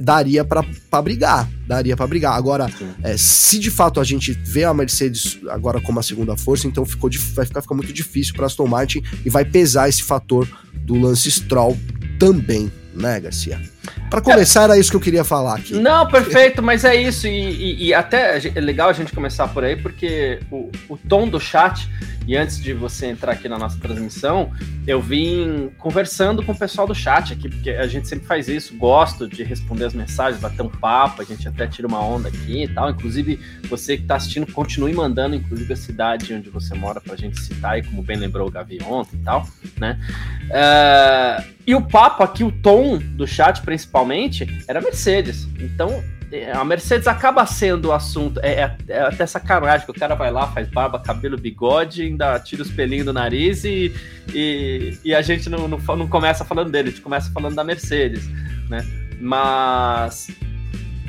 daria 0.00 0.44
para 0.44 0.62
brigar, 1.02 1.48
daria 1.66 1.96
para 1.96 2.06
brigar. 2.06 2.34
Agora, 2.34 2.70
é, 3.02 3.16
se 3.16 3.58
de 3.58 3.70
fato 3.70 4.00
a 4.00 4.04
gente 4.04 4.32
vê 4.32 4.64
a 4.64 4.72
Mercedes 4.72 5.38
agora 5.48 5.80
como 5.80 5.98
a 5.98 6.02
segunda 6.02 6.36
força, 6.36 6.66
então 6.66 6.84
ficou, 6.84 7.10
vai 7.34 7.44
ficar, 7.44 7.62
ficar 7.62 7.74
muito 7.74 7.92
difícil 7.92 8.34
para 8.34 8.46
Aston 8.46 8.66
Martin 8.66 9.02
e 9.24 9.30
vai 9.30 9.44
pesar 9.44 9.88
esse 9.88 10.02
fator 10.02 10.48
do 10.74 10.94
Lance 10.94 11.30
Stroll 11.30 11.76
também, 12.18 12.70
né, 12.94 13.20
Garcia? 13.20 13.73
Para 14.10 14.20
começar, 14.20 14.64
era 14.64 14.78
isso 14.78 14.90
que 14.90 14.96
eu 14.96 15.00
queria 15.00 15.24
falar 15.24 15.56
aqui. 15.56 15.74
Não, 15.74 16.06
perfeito, 16.06 16.62
mas 16.62 16.84
é 16.84 16.94
isso. 16.94 17.26
E, 17.26 17.30
e, 17.30 17.86
e, 17.86 17.94
até 17.94 18.38
é 18.38 18.60
legal 18.60 18.88
a 18.88 18.92
gente 18.92 19.12
começar 19.12 19.48
por 19.48 19.64
aí, 19.64 19.76
porque 19.76 20.38
o, 20.50 20.70
o 20.88 20.96
tom 20.96 21.28
do 21.28 21.40
chat, 21.40 21.90
e 22.26 22.36
antes 22.36 22.60
de 22.62 22.72
você 22.72 23.06
entrar 23.06 23.32
aqui 23.32 23.48
na 23.48 23.58
nossa 23.58 23.78
transmissão, 23.78 24.52
eu 24.86 25.00
vim 25.00 25.70
conversando 25.78 26.42
com 26.42 26.52
o 26.52 26.58
pessoal 26.58 26.86
do 26.86 26.94
chat 26.94 27.32
aqui, 27.32 27.48
porque 27.48 27.70
a 27.70 27.86
gente 27.86 28.06
sempre 28.06 28.26
faz 28.26 28.48
isso, 28.48 28.76
gosto 28.76 29.28
de 29.28 29.42
responder 29.42 29.86
as 29.86 29.94
mensagens, 29.94 30.40
bater 30.40 30.62
um 30.62 30.68
papo, 30.68 31.20
a 31.20 31.24
gente 31.24 31.48
até 31.48 31.66
tira 31.66 31.88
uma 31.88 32.00
onda 32.00 32.28
aqui 32.28 32.64
e 32.64 32.68
tal. 32.68 32.90
Inclusive, 32.90 33.40
você 33.68 33.96
que 33.96 34.02
está 34.02 34.16
assistindo, 34.16 34.50
continue 34.52 34.92
mandando, 34.94 35.34
inclusive, 35.34 35.72
a 35.72 35.76
cidade 35.76 36.32
onde 36.32 36.50
você 36.50 36.74
mora 36.74 37.00
para 37.00 37.14
a 37.14 37.16
gente 37.16 37.40
citar, 37.40 37.78
e 37.78 37.82
como 37.82 38.02
bem 38.02 38.16
lembrou 38.16 38.46
o 38.46 38.50
Gavi 38.50 38.78
ontem 38.86 39.16
e 39.16 39.24
tal, 39.24 39.48
né? 39.78 39.98
Uh, 40.44 41.54
e 41.66 41.74
o 41.74 41.82
papo 41.82 42.22
aqui, 42.22 42.44
o 42.44 42.52
tom 42.52 42.98
do 42.98 43.26
chat, 43.26 43.62
principalmente, 43.62 44.62
era 44.68 44.80
Mercedes. 44.80 45.48
Então, 45.58 46.02
é, 46.30 46.52
a 46.52 46.64
Mercedes 46.64 47.06
acaba 47.06 47.46
sendo 47.46 47.88
o 47.88 47.92
assunto. 47.92 48.40
É, 48.42 48.62
é, 48.62 48.76
é, 48.88 49.00
até 49.02 49.24
sacanagem 49.24 49.86
que 49.86 49.90
o 49.92 49.94
cara 49.94 50.14
vai 50.14 50.30
lá, 50.30 50.48
faz 50.48 50.68
barba, 50.68 50.98
cabelo, 50.98 51.38
bigode, 51.38 52.02
ainda 52.02 52.38
tira 52.40 52.62
os 52.62 52.70
pelinhos 52.70 53.06
do 53.06 53.12
nariz 53.12 53.64
e, 53.64 53.94
e, 54.34 54.98
e 55.04 55.14
a 55.14 55.22
gente 55.22 55.48
não, 55.48 55.68
não, 55.68 55.78
não, 55.78 56.08
começa 56.08 56.44
falando 56.44 56.70
dele, 56.70 56.88
a 56.88 56.90
gente 56.90 57.02
começa 57.02 57.30
falando 57.30 57.54
da 57.54 57.62
Mercedes, 57.62 58.28
né? 58.68 58.84
Mas 59.20 60.28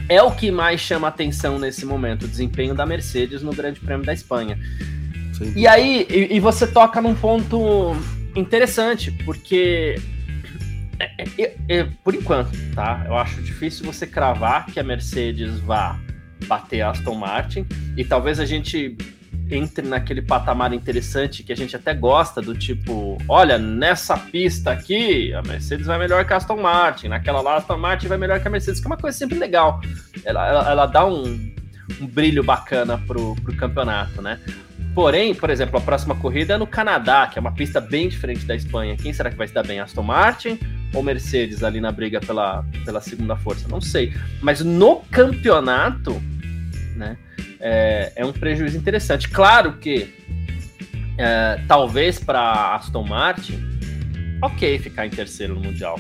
é 0.08 0.22
o 0.22 0.32
que 0.32 0.52
mais 0.52 0.80
chama 0.80 1.08
atenção 1.08 1.58
nesse 1.58 1.86
momento, 1.86 2.24
o 2.24 2.28
desempenho 2.28 2.76
da 2.76 2.86
Mercedes 2.86 3.42
no 3.42 3.52
Grande 3.52 3.80
Prêmio 3.80 4.06
da 4.06 4.14
Espanha. 4.14 4.60
Sim. 5.34 5.52
E 5.56 5.68
aí, 5.68 6.06
e, 6.10 6.36
e 6.36 6.40
você 6.40 6.68
toca 6.68 7.02
num 7.02 7.16
ponto 7.16 7.96
interessante, 8.36 9.12
porque 9.26 10.00
é, 11.00 11.56
é, 11.68 11.84
por 12.04 12.16
enquanto, 12.16 12.52
tá? 12.74 13.04
Eu 13.06 13.18
acho 13.18 13.42
difícil 13.42 13.86
você 13.86 14.06
cravar 14.08 14.66
que 14.68 14.80
a 14.80 14.84
Mercedes 14.84 15.60
vá 15.60 16.00
bater 16.48 16.82
a 16.82 16.92
Aston 16.92 17.16
Martin 17.16 17.66
e 17.98 18.04
talvez 18.04 18.40
a 18.40 18.46
gente 18.46 18.98
entre 19.50 19.88
naquele 19.88 20.22
patamar 20.22 20.74
interessante 20.74 21.44
que 21.44 21.54
a 21.54 21.56
gente 21.56 21.76
até 21.76 21.94
gosta, 21.94 22.42
do 22.42 22.56
tipo, 22.56 23.18
olha, 23.28 23.58
nessa 23.58 24.18
pista 24.18 24.72
aqui, 24.72 25.34
a 25.34 25.42
Mercedes 25.44 25.86
vai 25.86 26.00
melhor 26.00 26.26
que 26.26 26.34
a 26.34 26.38
Aston 26.38 26.62
Martin, 26.62 27.10
naquela 27.10 27.42
lá 27.42 27.54
a 27.54 27.58
Aston 27.58 27.78
Martin 27.78 28.08
vai 28.08 28.18
melhor 28.18 28.40
que 28.40 28.48
a 28.48 28.52
Mercedes, 28.52 28.80
que 28.80 28.88
é 28.88 28.90
uma 28.90 28.98
coisa 28.98 29.16
sempre 29.18 29.38
legal. 29.38 29.82
Ela, 30.24 30.48
ela, 30.48 30.72
ela 30.72 30.86
dá 30.86 31.06
um, 31.06 31.54
um 32.02 32.08
brilho 32.08 32.44
bacana 32.44 32.98
pro, 32.98 33.36
pro 33.36 33.56
campeonato, 33.56 34.22
né? 34.22 34.40
Porém, 34.96 35.36
por 35.36 35.50
exemplo, 35.50 35.78
a 35.78 35.82
próxima 35.82 36.16
corrida 36.16 36.54
é 36.54 36.58
no 36.58 36.66
Canadá, 36.66 37.28
que 37.28 37.38
é 37.38 37.42
uma 37.42 37.52
pista 37.52 37.82
bem 37.82 38.08
diferente 38.08 38.46
da 38.46 38.56
Espanha. 38.56 38.96
Quem 38.96 39.12
será 39.12 39.30
que 39.30 39.36
vai 39.36 39.48
se 39.48 39.54
dar 39.54 39.66
bem? 39.66 39.80
Aston 39.80 40.02
Martin 40.02 40.58
ou 40.94 41.04
Mercedes 41.04 41.64
ali 41.64 41.82
na 41.82 41.92
briga 41.92 42.20
pela, 42.20 42.64
pela 42.84 43.02
segunda 43.02 43.36
força? 43.36 43.68
Não 43.68 43.82
sei. 43.82 44.14
Mas 44.42 44.62
no 44.62 44.98
campeonato, 45.12 46.22
né, 46.96 47.18
é, 47.60 48.14
é 48.16 48.26
um 48.26 48.32
prejuízo 48.32 48.78
interessante. 48.78 49.30
Claro 49.30 49.78
que 49.78 50.14
é, 51.18 51.62
talvez 51.68 52.20
para 52.20 52.76
Aston 52.76 53.04
Martin, 53.04 53.60
ok 54.42 54.80
ficar 54.80 55.06
em 55.06 55.10
terceiro 55.10 55.56
no 55.56 55.62
Mundial. 55.62 56.00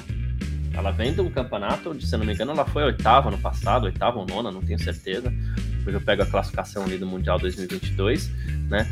Ela 0.74 0.91
vem 0.91 1.13
de 1.13 1.21
um 1.21 1.30
campeonato 1.30 1.91
onde, 1.91 2.06
se 2.06 2.17
não 2.17 2.26
me 2.26 2.34
engano, 2.34 2.52
ela 2.52 2.65
foi 2.65 2.84
oitava 2.84 3.32
no 3.32 3.38
passado, 3.38 3.86
oitava 3.86 4.19
ou 4.19 4.26
nona, 4.26 4.52
não 4.52 4.62
tenho 4.62 4.78
certeza. 4.78 5.34
Depois 5.78 5.93
eu 5.93 6.02
pego 6.02 6.24
a 6.24 6.26
classificação 6.26 6.84
ali 6.84 6.98
do 6.98 7.06
Mundial 7.06 7.39
2022, 7.39 8.30
né? 8.69 8.86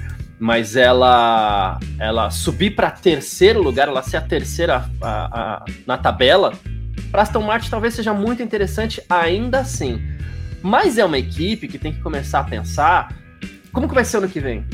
Mas 0.44 0.76
ela, 0.76 1.80
ela 1.98 2.30
subir 2.30 2.72
para 2.72 2.92
terceiro 2.92 3.62
lugar, 3.62 3.88
ela 3.88 4.04
ser 4.04 4.18
a 4.18 4.22
terceira 4.22 4.90
a, 5.02 5.62
a, 5.62 5.66
na 5.88 5.98
tabela, 5.98 6.52
para 7.10 7.22
Aston 7.22 7.44
Martin 7.44 7.70
talvez 7.70 7.94
seja 7.94 8.14
muito 8.14 8.44
interessante 8.44 9.02
ainda 9.10 9.62
assim. 9.62 10.02
Mas 10.62 10.98
é 10.98 11.06
uma 11.06 11.18
equipe 11.18 11.66
que 11.66 11.80
tem 11.80 11.94
que 11.94 12.02
começar 12.02 12.42
a 12.42 12.44
pensar 12.44 13.16
como 13.72 13.88
que 13.88 13.96
vai 13.96 14.04
ser 14.04 14.18
ano 14.18 14.28
que 14.28 14.42
vem. 14.42 14.66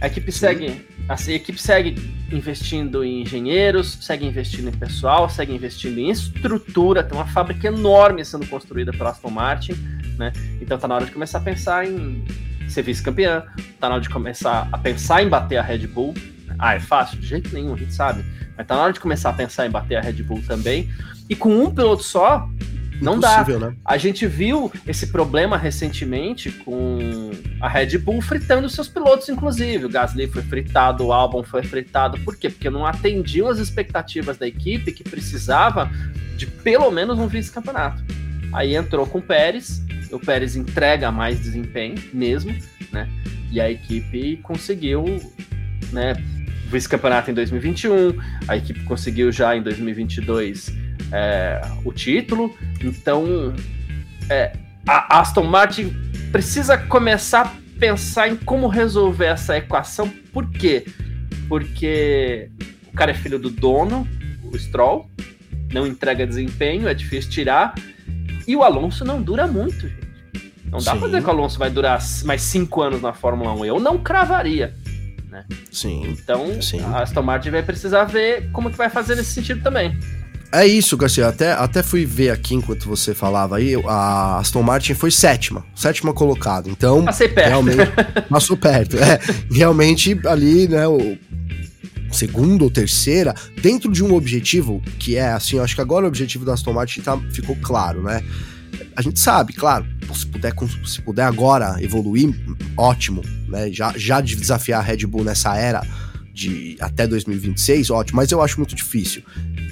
A 0.00 0.06
equipe 0.06 0.30
Sim. 0.30 0.38
segue, 0.38 0.86
a 1.08 1.16
equipe 1.32 1.60
segue 1.60 1.96
investindo 2.30 3.02
em 3.02 3.22
engenheiros, 3.22 3.98
segue 4.00 4.24
investindo 4.24 4.68
em 4.68 4.78
pessoal, 4.78 5.28
segue 5.28 5.52
investindo 5.52 5.98
em 5.98 6.08
estrutura. 6.08 7.02
Tem 7.02 7.18
uma 7.18 7.26
fábrica 7.26 7.66
enorme 7.66 8.24
sendo 8.24 8.46
construída 8.46 8.92
pela 8.92 9.10
Aston 9.10 9.30
Martin, 9.30 9.72
né? 10.16 10.32
Então 10.60 10.78
tá 10.78 10.86
na 10.86 10.94
hora 10.94 11.06
de 11.06 11.10
começar 11.10 11.38
a 11.38 11.40
pensar 11.40 11.84
em 11.84 12.24
ser 12.70 12.82
vice-campeã, 12.82 13.44
tá 13.78 13.88
na 13.88 13.94
hora 13.96 14.02
de 14.02 14.08
começar 14.08 14.68
a 14.70 14.78
pensar 14.78 15.22
em 15.22 15.28
bater 15.28 15.56
a 15.56 15.62
Red 15.62 15.86
Bull. 15.86 16.14
Ah, 16.58 16.74
é 16.74 16.80
fácil? 16.80 17.18
De 17.18 17.26
jeito 17.26 17.52
nenhum, 17.52 17.74
a 17.74 17.76
gente 17.76 17.94
sabe. 17.94 18.24
Mas 18.56 18.66
tá 18.66 18.76
na 18.76 18.82
hora 18.82 18.92
de 18.92 19.00
começar 19.00 19.30
a 19.30 19.32
pensar 19.32 19.66
em 19.66 19.70
bater 19.70 19.96
a 19.96 20.00
Red 20.00 20.22
Bull 20.22 20.42
também. 20.46 20.90
E 21.28 21.34
com 21.34 21.64
um 21.64 21.74
piloto 21.74 22.02
só, 22.02 22.48
não 23.00 23.18
dá. 23.18 23.44
Né? 23.44 23.74
A 23.84 23.96
gente 23.96 24.26
viu 24.26 24.70
esse 24.86 25.06
problema 25.06 25.56
recentemente 25.56 26.50
com 26.50 27.30
a 27.60 27.68
Red 27.68 27.96
Bull 27.98 28.20
fritando 28.20 28.68
seus 28.68 28.88
pilotos, 28.88 29.28
inclusive. 29.28 29.86
O 29.86 29.88
Gasly 29.88 30.26
foi 30.28 30.42
fritado, 30.42 31.06
o 31.06 31.12
Albon 31.12 31.42
foi 31.42 31.62
fritado. 31.62 32.18
Por 32.20 32.36
quê? 32.36 32.50
Porque 32.50 32.68
não 32.68 32.84
atendiam 32.84 33.48
as 33.48 33.58
expectativas 33.58 34.36
da 34.36 34.46
equipe 34.46 34.92
que 34.92 35.02
precisava 35.02 35.90
de 36.36 36.46
pelo 36.46 36.90
menos 36.90 37.18
um 37.18 37.26
vice-campeonato. 37.26 38.02
Aí 38.52 38.74
entrou 38.74 39.06
com 39.06 39.18
o 39.18 39.22
Pérez, 39.22 39.82
o 40.12 40.18
Pérez 40.18 40.56
entrega 40.56 41.10
mais 41.10 41.40
desempenho 41.40 41.96
mesmo, 42.12 42.54
né? 42.92 43.08
E 43.50 43.60
a 43.60 43.70
equipe 43.70 44.38
conseguiu, 44.38 45.04
né? 45.92 46.14
Vice-campeonato 46.70 47.30
em 47.30 47.34
2021, 47.34 48.18
a 48.46 48.56
equipe 48.56 48.84
conseguiu 48.84 49.32
já 49.32 49.56
em 49.56 49.62
2022 49.62 50.72
é, 51.12 51.60
o 51.84 51.92
título. 51.92 52.56
Então, 52.82 53.54
é, 54.28 54.52
a 54.86 55.20
Aston 55.20 55.44
Martin 55.44 55.94
precisa 56.30 56.78
começar 56.78 57.42
a 57.42 57.78
pensar 57.78 58.28
em 58.28 58.36
como 58.36 58.68
resolver 58.68 59.26
essa 59.26 59.56
equação. 59.56 60.08
Por 60.32 60.48
quê? 60.50 60.86
Porque 61.48 62.50
o 62.92 62.96
cara 62.96 63.10
é 63.10 63.14
filho 63.14 63.38
do 63.38 63.50
dono, 63.50 64.06
o 64.44 64.56
Stroll, 64.56 65.10
não 65.72 65.86
entrega 65.86 66.26
desempenho, 66.26 66.88
é 66.88 66.94
difícil 66.94 67.30
tirar. 67.30 67.74
E 68.46 68.54
o 68.54 68.62
Alonso 68.62 69.04
não 69.04 69.22
dura 69.22 69.46
muito, 69.46 69.88
gente. 69.88 69.99
Não 70.70 70.78
dá 70.78 70.92
Sim. 70.92 70.98
pra 70.98 71.08
dizer 71.08 71.22
que 71.22 71.26
o 71.26 71.30
Alonso 71.30 71.58
vai 71.58 71.70
durar 71.70 72.00
mais 72.24 72.42
cinco 72.42 72.82
anos 72.82 73.02
na 73.02 73.12
Fórmula 73.12 73.52
1. 73.54 73.64
Eu 73.64 73.80
não 73.80 73.98
cravaria. 73.98 74.74
Né? 75.28 75.44
Sim. 75.70 76.04
Então, 76.08 76.60
Sim. 76.62 76.80
a 76.80 77.02
Aston 77.02 77.22
Martin 77.22 77.50
vai 77.50 77.62
precisar 77.62 78.04
ver 78.04 78.50
como 78.52 78.70
que 78.70 78.76
vai 78.76 78.88
fazer 78.88 79.16
nesse 79.16 79.32
sentido 79.32 79.62
também. 79.62 79.98
É 80.52 80.66
isso, 80.66 80.96
Garcia. 80.96 81.28
Até, 81.28 81.52
até 81.52 81.82
fui 81.82 82.04
ver 82.04 82.30
aqui 82.30 82.54
enquanto 82.54 82.88
você 82.88 83.14
falava 83.14 83.56
aí. 83.56 83.74
A 83.86 84.38
Aston 84.38 84.62
Martin 84.62 84.94
foi 84.94 85.10
sétima, 85.10 85.64
sétima 85.74 86.12
colocada. 86.12 86.68
Então. 86.68 87.04
Passei 87.04 87.28
perto. 87.28 87.48
Realmente. 87.48 87.92
passou 88.28 88.56
perto. 88.56 88.96
É, 88.96 89.20
realmente 89.50 90.18
ali, 90.26 90.66
né? 90.66 90.86
O, 90.88 91.16
segunda 92.10 92.64
ou 92.64 92.70
terceira, 92.70 93.34
dentro 93.62 93.92
de 93.92 94.02
um 94.02 94.14
objetivo 94.14 94.82
que 94.98 95.16
é 95.16 95.30
assim, 95.30 95.56
eu 95.56 95.62
acho 95.62 95.76
que 95.76 95.80
agora 95.80 96.04
o 96.04 96.08
objetivo 96.08 96.44
da 96.44 96.54
Aston 96.54 96.72
Martin 96.72 97.00
tá, 97.00 97.16
ficou 97.32 97.56
claro, 97.62 98.02
né? 98.02 98.20
A 98.96 99.02
gente 99.02 99.18
sabe, 99.18 99.52
claro, 99.52 99.86
se 100.14 100.26
puder, 100.26 100.52
se 100.84 101.02
puder 101.02 101.24
agora 101.24 101.76
evoluir, 101.82 102.34
ótimo, 102.76 103.22
né? 103.48 103.70
Já, 103.72 103.92
já 103.96 104.20
de 104.20 104.36
desafiar 104.36 104.80
a 104.80 104.82
Red 104.82 105.06
Bull 105.06 105.24
nessa 105.24 105.56
era 105.56 105.82
de 106.32 106.76
até 106.80 107.06
2026, 107.06 107.90
ótimo, 107.90 108.16
mas 108.16 108.30
eu 108.30 108.40
acho 108.40 108.58
muito 108.58 108.74
difícil. 108.74 109.22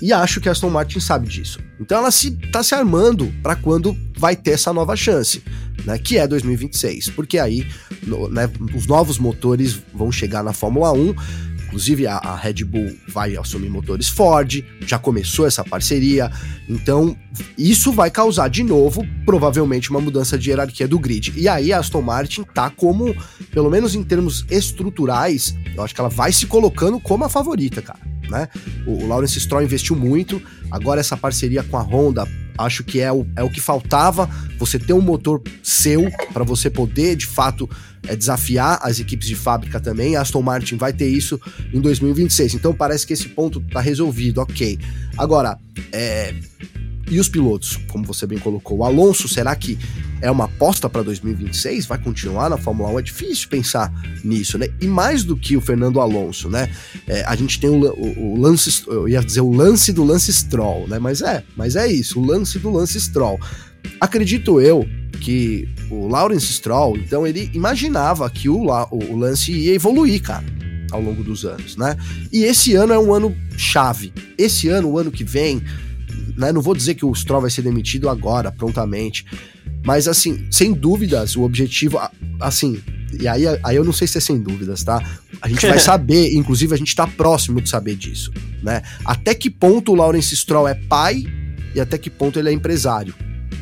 E 0.03 0.13
acho 0.13 0.41
que 0.41 0.49
a 0.49 0.53
Aston 0.53 0.71
Martin 0.71 1.01
sabe 1.01 1.29
disso. 1.29 1.59
Então 1.81 1.99
ela 1.99 2.11
se 2.11 2.31
tá 2.53 2.63
se 2.63 2.75
armando 2.75 3.33
para 3.43 3.57
quando 3.57 3.97
vai 4.17 4.37
ter 4.37 4.53
essa 4.53 4.73
nova 4.73 4.95
chance, 4.97 5.43
né, 5.85 5.99
que 5.99 6.19
é 6.19 6.27
2026, 6.27 7.11
porque 7.11 7.39
aí 7.39 7.67
no, 8.03 8.29
né, 8.29 8.51
os 8.75 8.87
novos 8.87 9.19
motores 9.19 9.81
vão 9.95 10.11
chegar 10.13 10.43
na 10.43 10.53
Fórmula 10.53 10.93
1 10.93 11.15
Inclusive, 11.69 12.07
a, 12.07 12.17
a, 12.17 12.35
Red 12.35 12.65
Bull 12.65 12.97
vai 13.09 13.37
assumir 13.37 13.69
motores 13.69 14.09
Ford, 14.09 14.65
já 14.81 14.99
começou 14.99 15.47
essa 15.47 15.63
parceria. 15.63 16.33
Então, 16.67 17.15
isso 17.59 17.93
vai 17.93 18.11
causar 18.11 18.49
de 18.49 18.63
novo, 18.63 19.07
provavelmente, 19.27 19.91
uma 19.91 20.01
mudança 20.01 20.39
de 20.39 20.49
hierarquia 20.49 20.89
do 20.89 20.99
grid. 20.99 21.35
E 21.37 21.47
aí, 21.47 21.71
a 21.71 21.79
Aston 21.79 22.01
Martin 22.01 22.43
tá 22.43 22.71
como, 22.71 23.15
pelo 23.53 23.71
menos 23.71 23.95
em 23.95 24.03
termos 24.03 24.47
estruturais, 24.51 25.55
eu 25.77 25.83
acho 25.85 25.95
que 25.95 26.01
ela 26.01 26.09
vai 26.09 26.33
se 26.33 26.47
colocando 26.47 26.99
como 26.99 27.25
a 27.25 27.29
favorita, 27.29 27.83
cara. 27.83 28.01
Né? 28.31 28.49
O, 28.87 29.05
o 29.05 29.07
Lawrence 29.07 29.39
Stroll 29.39 29.63
investiu 29.63 29.95
muito, 29.95 30.41
agora 30.71 31.01
essa 31.01 31.19
parceria 31.19 31.63
com 31.63 31.77
a 31.77 31.83
Honda 31.83 32.27
acho 32.59 32.83
que 32.85 33.01
é 33.01 33.13
o, 33.13 33.27
é 33.37 33.43
o 33.43 33.51
que 33.51 33.61
faltava, 33.61 34.29
você 34.59 34.79
ter 34.79 34.93
um 34.93 35.01
motor 35.01 35.43
seu 35.63 36.11
para 36.33 36.45
você 36.45 36.69
poder 36.69 37.17
de 37.17 37.27
fato 37.27 37.69
é, 38.07 38.17
desafiar 38.17 38.79
as 38.83 38.99
equipes 38.99 39.29
de 39.29 39.35
fábrica 39.35 39.81
também. 39.81 40.17
Aston 40.17 40.43
Martin 40.43 40.77
vai 40.77 40.93
ter 40.93 41.09
isso 41.09 41.41
em 41.73 41.81
2026. 41.81 42.55
Então 42.55 42.75
parece 42.75 43.07
que 43.07 43.13
esse 43.13 43.29
ponto 43.29 43.61
tá 43.61 43.81
resolvido, 43.81 44.41
ok. 44.41 44.79
Agora, 45.17 45.59
é, 45.93 46.35
e 47.11 47.19
os 47.19 47.29
pilotos, 47.29 47.79
como 47.89 48.05
você 48.05 48.27
bem 48.27 48.39
colocou, 48.39 48.79
o 48.79 48.85
Alonso, 48.85 49.29
será 49.29 49.55
que 49.57 49.79
é 50.21 50.31
uma 50.31 50.45
aposta 50.45 50.89
para 50.89 51.03
2026? 51.03 51.87
Vai 51.87 51.99
continuar 51.99 52.51
na 52.51 52.57
Fórmula 52.57 52.91
1? 52.91 52.99
É 52.99 53.03
difícil 53.03 53.49
pensar 53.49 53.93
nisso, 54.23 54.59
né? 54.59 54.69
E 54.81 54.87
mais 54.87 55.25
do 55.25 55.37
que 55.37 55.57
o 55.57 55.61
Fernando 55.61 56.01
Alonso, 56.01 56.49
né? 56.49 56.71
É, 57.07 57.23
a 57.25 57.35
gente 57.35 57.59
tem 57.61 57.71
o, 57.71 57.87
o, 57.93 58.35
o, 58.35 58.41
lance, 58.41 58.83
eu 58.87 59.09
ia 59.09 59.23
dizer 59.23 59.41
o 59.41 59.51
lance 59.51 59.93
do 59.93 60.05
lance 60.05 60.33
Stroll, 60.33 60.87
né? 60.89 60.99
Mas 60.99 61.23
é, 61.23 61.43
mas 61.57 61.77
é 61.77 61.87
isso, 61.87 62.21
o 62.21 62.25
lance 62.25 62.59
do 62.59 62.71
lance 62.71 63.01
Stroll. 63.01 63.41
Acredito 64.01 64.61
eu 64.61 64.87
que 65.21 65.69
o 65.91 66.07
Lawrence 66.09 66.53
Stroll, 66.53 66.97
então 66.97 67.27
ele 67.27 67.51
imaginava 67.55 68.29
que 68.29 68.49
o, 68.49 68.67
o, 68.67 69.13
o 69.13 69.17
lance 69.17 69.53
ia 69.53 69.75
evoluir, 69.75 70.23
cara 70.23 70.45
ao 70.91 71.03
longo 71.03 71.23
dos 71.23 71.45
anos, 71.45 71.77
né? 71.77 71.97
E 72.33 72.45
esse 72.45 72.75
ano 72.75 72.93
é 72.93 72.99
um 72.99 73.13
ano 73.13 73.37
chave. 73.57 74.11
Esse 74.37 74.69
ano, 74.69 74.89
o 74.89 74.99
ano 74.99 75.11
que 75.11 75.23
vem, 75.23 75.63
né? 76.39 76.53
Não 76.53 76.63
vou 76.63 76.75
dizer 76.75 76.95
que 76.95 77.05
o 77.05 77.13
Stroll 77.13 77.43
vai 77.43 77.51
ser 77.51 77.63
demitido 77.63 78.09
agora, 78.09 78.53
prontamente. 78.53 79.27
Mas, 79.85 80.07
assim, 80.07 80.47
sem 80.51 80.73
dúvidas, 80.73 81.37
o 81.37 81.43
objetivo, 81.43 82.01
assim, 82.41 82.81
e 83.19 83.27
aí, 83.27 83.45
aí 83.63 83.77
eu 83.77 83.85
não 83.85 83.93
sei 83.93 84.07
se 84.07 84.19
é 84.19 84.21
sem 84.21 84.39
dúvidas, 84.39 84.85
tá? 84.85 85.03
A 85.43 85.49
gente 85.49 85.67
vai 85.67 85.79
saber, 85.81 86.33
inclusive 86.35 86.73
a 86.73 86.79
gente 86.79 86.95
tá 86.95 87.07
próximo 87.07 87.61
de 87.61 87.69
saber 87.69 87.97
disso, 87.97 88.33
né? 88.63 88.83
Até 89.05 89.35
que 89.35 89.51
ponto 89.51 89.93
o 89.93 89.95
Lawrence 89.97 90.37
Stroll 90.37 90.69
é 90.69 90.75
pai 90.75 91.25
e 91.75 91.81
até 91.81 91.99
que 91.99 92.09
ponto 92.09 92.39
ele 92.39 92.49
é 92.49 92.53
empresário, 92.53 93.15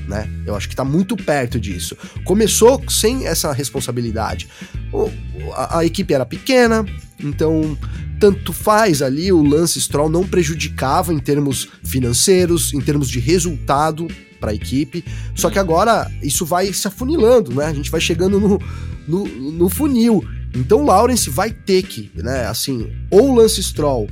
né? 0.07 0.29
Eu 0.45 0.55
acho 0.55 0.69
que 0.69 0.77
tá 0.77 0.85
muito 0.85 1.17
perto 1.17 1.59
disso. 1.59 1.97
Começou 2.25 2.83
sem 2.91 3.27
essa 3.27 3.53
responsabilidade. 3.53 4.49
O, 4.93 5.11
a, 5.53 5.79
a 5.79 5.85
equipe 5.85 6.13
era 6.13 6.27
pequena, 6.27 6.85
então 7.19 7.79
tanto 8.19 8.53
faz 8.53 9.03
ali, 9.03 9.33
o 9.33 9.43
Lance 9.43 9.81
Stroll 9.81 10.09
não 10.09 10.27
prejudicava 10.27 11.13
em 11.13 11.19
termos 11.19 11.69
financeiros, 11.85 12.73
em 12.73 12.81
termos 12.81 13.09
de 13.09 13.21
resultado 13.21 14.09
para 14.41 14.51
a 14.51 14.55
equipe. 14.55 15.05
Só 15.35 15.51
que 15.51 15.59
agora 15.59 16.11
isso 16.23 16.45
vai 16.45 16.73
se 16.73 16.89
afunilando, 16.89 17.55
né? 17.55 17.67
A 17.67 17.75
gente 17.75 17.91
vai 17.91 18.01
chegando 18.01 18.41
no, 18.41 18.59
no, 19.07 19.27
no 19.27 19.69
funil. 19.69 20.25
Então 20.55 20.83
o 20.83 20.87
Lawrence 20.87 21.29
vai 21.29 21.51
ter 21.51 21.83
que, 21.83 22.11
né? 22.15 22.47
Assim, 22.47 22.91
ou 23.11 23.31
o 23.31 23.35
Lance 23.35 23.63
Stroll 23.63 24.09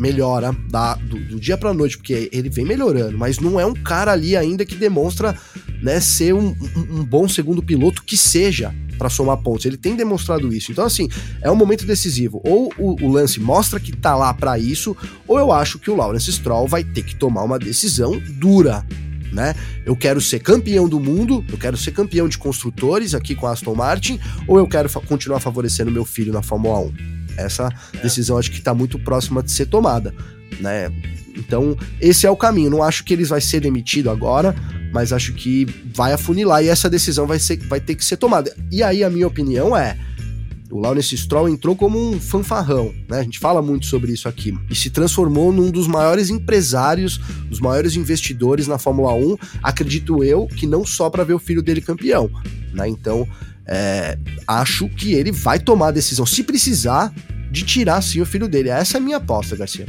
melhora 0.00 0.56
da, 0.70 0.94
do, 0.94 1.18
do 1.18 1.38
dia 1.38 1.58
para 1.58 1.74
noite, 1.74 1.98
porque 1.98 2.30
ele 2.32 2.48
vem 2.48 2.64
melhorando, 2.64 3.18
mas 3.18 3.38
não 3.38 3.60
é 3.60 3.66
um 3.66 3.74
cara 3.74 4.12
ali 4.12 4.36
ainda 4.36 4.64
que 4.64 4.74
demonstra 4.74 5.36
né, 5.82 6.00
ser 6.00 6.34
um, 6.34 6.56
um, 6.76 7.00
um 7.00 7.04
bom 7.04 7.28
segundo 7.28 7.62
piloto 7.62 8.02
que 8.02 8.16
seja 8.16 8.74
para 8.96 9.10
somar 9.10 9.36
pontos. 9.38 9.66
Ele 9.66 9.76
tem 9.76 9.94
demonstrado 9.94 10.52
isso. 10.52 10.72
Então, 10.72 10.84
assim, 10.84 11.08
é 11.42 11.50
um 11.50 11.56
momento 11.56 11.86
decisivo. 11.86 12.40
Ou 12.44 12.72
o, 12.78 13.04
o 13.04 13.12
lance 13.12 13.40
mostra 13.40 13.78
que 13.78 13.96
tá 13.96 14.14
lá 14.14 14.32
para 14.32 14.58
isso, 14.58 14.96
ou 15.26 15.38
eu 15.38 15.52
acho 15.52 15.78
que 15.78 15.90
o 15.90 15.96
Lawrence 15.96 16.32
Stroll 16.32 16.66
vai 16.66 16.82
ter 16.82 17.02
que 17.02 17.14
tomar 17.14 17.42
uma 17.42 17.58
decisão 17.58 18.18
dura. 18.38 18.84
Né? 19.32 19.54
Eu 19.86 19.94
quero 19.94 20.20
ser 20.20 20.40
campeão 20.40 20.88
do 20.88 20.98
mundo, 20.98 21.44
eu 21.48 21.56
quero 21.56 21.76
ser 21.76 21.92
campeão 21.92 22.28
de 22.28 22.36
construtores 22.36 23.14
aqui 23.14 23.34
com 23.34 23.46
a 23.46 23.52
Aston 23.52 23.74
Martin, 23.74 24.18
ou 24.46 24.58
eu 24.58 24.66
quero 24.66 24.88
fa 24.88 25.00
continuar 25.00 25.40
favorecendo 25.40 25.90
meu 25.90 26.04
filho 26.04 26.32
na 26.32 26.42
Fórmula 26.42 26.80
1? 26.80 27.19
Essa 27.40 27.68
é. 27.94 27.98
decisão 28.02 28.38
acho 28.38 28.50
que 28.50 28.58
está 28.58 28.74
muito 28.74 28.98
próxima 28.98 29.42
de 29.42 29.50
ser 29.50 29.66
tomada, 29.66 30.14
né? 30.60 30.90
Então, 31.36 31.76
esse 32.00 32.26
é 32.26 32.30
o 32.30 32.36
caminho. 32.36 32.70
Não 32.70 32.82
acho 32.82 33.04
que 33.04 33.12
eles 33.12 33.28
vai 33.28 33.40
ser 33.40 33.60
demitido 33.60 34.10
agora, 34.10 34.54
mas 34.92 35.12
acho 35.12 35.32
que 35.34 35.66
vai 35.94 36.12
afunilar 36.12 36.62
e 36.62 36.68
essa 36.68 36.90
decisão 36.90 37.26
vai, 37.26 37.38
ser, 37.38 37.58
vai 37.66 37.80
ter 37.80 37.94
que 37.94 38.04
ser 38.04 38.16
tomada. 38.16 38.54
E 38.70 38.82
aí, 38.82 39.04
a 39.04 39.10
minha 39.10 39.26
opinião 39.26 39.76
é: 39.76 39.96
o 40.70 40.78
Lawrence 40.78 41.16
Stroll 41.16 41.48
entrou 41.48 41.74
como 41.74 41.98
um 41.98 42.20
fanfarrão, 42.20 42.94
né? 43.08 43.18
A 43.18 43.22
gente 43.22 43.38
fala 43.38 43.60
muito 43.60 43.86
sobre 43.86 44.12
isso 44.12 44.28
aqui. 44.28 44.56
E 44.70 44.74
se 44.74 44.90
transformou 44.90 45.52
num 45.52 45.70
dos 45.70 45.86
maiores 45.88 46.30
empresários, 46.30 47.18
dos 47.48 47.60
maiores 47.60 47.96
investidores 47.96 48.66
na 48.66 48.78
Fórmula 48.78 49.12
1, 49.12 49.36
acredito 49.62 50.22
eu, 50.22 50.46
que 50.46 50.66
não 50.66 50.84
só 50.84 51.10
para 51.10 51.24
ver 51.24 51.34
o 51.34 51.38
filho 51.38 51.62
dele 51.62 51.80
campeão, 51.80 52.30
né? 52.72 52.88
Então, 52.88 53.26
é, 53.70 54.18
acho 54.46 54.88
que 54.88 55.14
ele 55.14 55.30
vai 55.30 55.60
tomar 55.60 55.88
a 55.88 55.92
decisão, 55.92 56.26
se 56.26 56.42
precisar, 56.42 57.12
de 57.50 57.62
tirar 57.64 58.02
sim 58.02 58.20
o 58.20 58.26
filho 58.26 58.48
dele. 58.48 58.68
Essa 58.68 58.96
é 58.96 58.98
a 58.98 59.02
minha 59.02 59.18
aposta, 59.18 59.56
Garcia. 59.56 59.86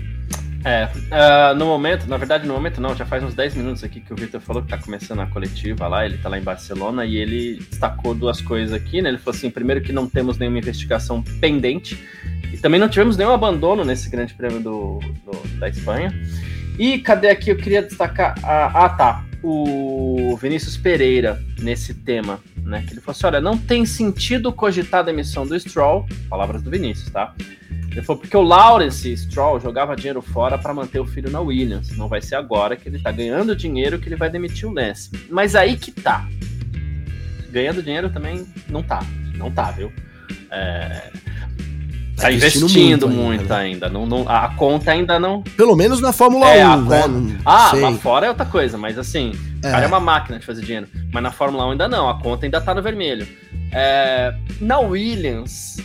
É, 0.63 0.85
uh, 0.85 1.55
no 1.55 1.65
momento, 1.65 2.07
na 2.07 2.17
verdade, 2.17 2.47
no 2.47 2.53
momento 2.53 2.79
não, 2.79 2.95
já 2.95 3.03
faz 3.03 3.23
uns 3.23 3.33
10 3.33 3.55
minutos 3.55 3.83
aqui 3.83 3.99
que 3.99 4.13
o 4.13 4.15
Victor 4.15 4.39
falou 4.39 4.61
que 4.61 4.69
tá 4.69 4.77
começando 4.77 5.19
a 5.19 5.25
coletiva 5.25 5.87
lá, 5.87 6.05
ele 6.05 6.19
tá 6.19 6.29
lá 6.29 6.37
em 6.37 6.43
Barcelona 6.43 7.03
e 7.03 7.17
ele 7.17 7.55
destacou 7.67 8.13
duas 8.13 8.39
coisas 8.39 8.71
aqui, 8.71 9.01
né? 9.01 9.09
Ele 9.09 9.17
falou 9.17 9.35
assim: 9.35 9.49
primeiro, 9.49 9.81
que 9.81 9.91
não 9.91 10.07
temos 10.07 10.37
nenhuma 10.37 10.59
investigação 10.59 11.23
pendente, 11.39 11.99
e 12.53 12.57
também 12.57 12.79
não 12.79 12.87
tivemos 12.87 13.17
nenhum 13.17 13.31
abandono 13.31 13.83
nesse 13.83 14.07
grande 14.07 14.35
prêmio 14.35 14.59
do, 14.59 14.99
do 15.25 15.57
da 15.57 15.67
Espanha. 15.67 16.13
E 16.77 16.99
cadê 16.99 17.29
aqui? 17.29 17.49
Eu 17.49 17.57
queria 17.57 17.81
destacar. 17.81 18.35
Ah, 18.43 18.85
ah, 18.85 18.89
tá. 18.89 19.25
O 19.43 20.37
Vinícius 20.39 20.77
Pereira 20.77 21.41
nesse 21.59 21.93
tema, 21.93 22.39
né? 22.57 22.83
Que 22.85 22.93
ele 22.93 23.01
falou 23.01 23.15
assim: 23.15 23.25
olha, 23.25 23.41
não 23.41 23.57
tem 23.57 23.85
sentido 23.85 24.53
cogitar 24.53 24.99
a 24.99 25.03
demissão 25.03 25.47
do 25.47 25.59
Stroll, 25.59 26.05
palavras 26.29 26.61
do 26.61 26.69
Vinícius, 26.69 27.09
tá? 27.09 27.33
Ele 27.91 28.01
falou, 28.01 28.21
porque 28.21 28.37
o 28.37 28.41
Lawrence 28.41 29.17
Stroll 29.17 29.59
jogava 29.59 29.97
dinheiro 29.97 30.21
fora 30.21 30.57
para 30.57 30.73
manter 30.73 30.99
o 30.99 31.05
filho 31.05 31.29
na 31.29 31.41
Williams. 31.41 31.95
Não 31.97 32.07
vai 32.07 32.21
ser 32.21 32.35
agora 32.35 32.77
que 32.77 32.87
ele 32.87 32.99
tá 32.99 33.11
ganhando 33.11 33.53
dinheiro 33.53 33.99
que 33.99 34.07
ele 34.07 34.15
vai 34.15 34.29
demitir 34.29 34.67
o 34.67 34.71
Lance. 34.71 35.11
Mas 35.29 35.55
aí 35.55 35.75
que 35.75 35.91
tá. 35.91 36.25
Ganhando 37.49 37.83
dinheiro 37.83 38.09
também 38.09 38.47
não 38.69 38.81
tá. 38.81 39.01
Não 39.35 39.51
tá, 39.51 39.71
viu? 39.71 39.91
É... 40.49 41.11
Tá, 42.15 42.23
tá 42.23 42.31
investindo, 42.31 42.63
investindo 42.63 43.07
muito, 43.07 43.39
muito, 43.39 43.53
ainda. 43.53 43.87
Né? 43.87 43.93
Não, 43.93 44.05
não, 44.05 44.29
a 44.29 44.49
conta 44.55 44.91
ainda 44.91 45.19
não. 45.19 45.41
Pelo 45.41 45.75
menos 45.75 46.01
na 46.01 46.11
Fórmula 46.11 46.47
é, 46.49 46.67
1, 46.67 46.81
né? 46.81 47.01
Conta... 47.01 47.41
Ah, 47.45 47.69
sei. 47.71 47.81
lá 47.81 47.91
fora 47.93 48.25
é 48.25 48.29
outra 48.29 48.45
coisa, 48.45 48.77
mas 48.77 48.97
assim, 48.97 49.31
é. 49.63 49.67
o 49.67 49.71
cara 49.71 49.85
é 49.85 49.87
uma 49.87 49.99
máquina 49.99 50.39
de 50.39 50.45
fazer 50.45 50.61
dinheiro. 50.61 50.87
Mas 51.11 51.23
na 51.23 51.31
Fórmula 51.31 51.65
1 51.67 51.71
ainda 51.71 51.87
não, 51.87 52.09
a 52.09 52.19
conta 52.19 52.45
ainda 52.45 52.59
tá 52.61 52.75
no 52.75 52.81
vermelho. 52.81 53.27
É... 53.71 54.33
Na 54.59 54.79
Williams, 54.79 55.77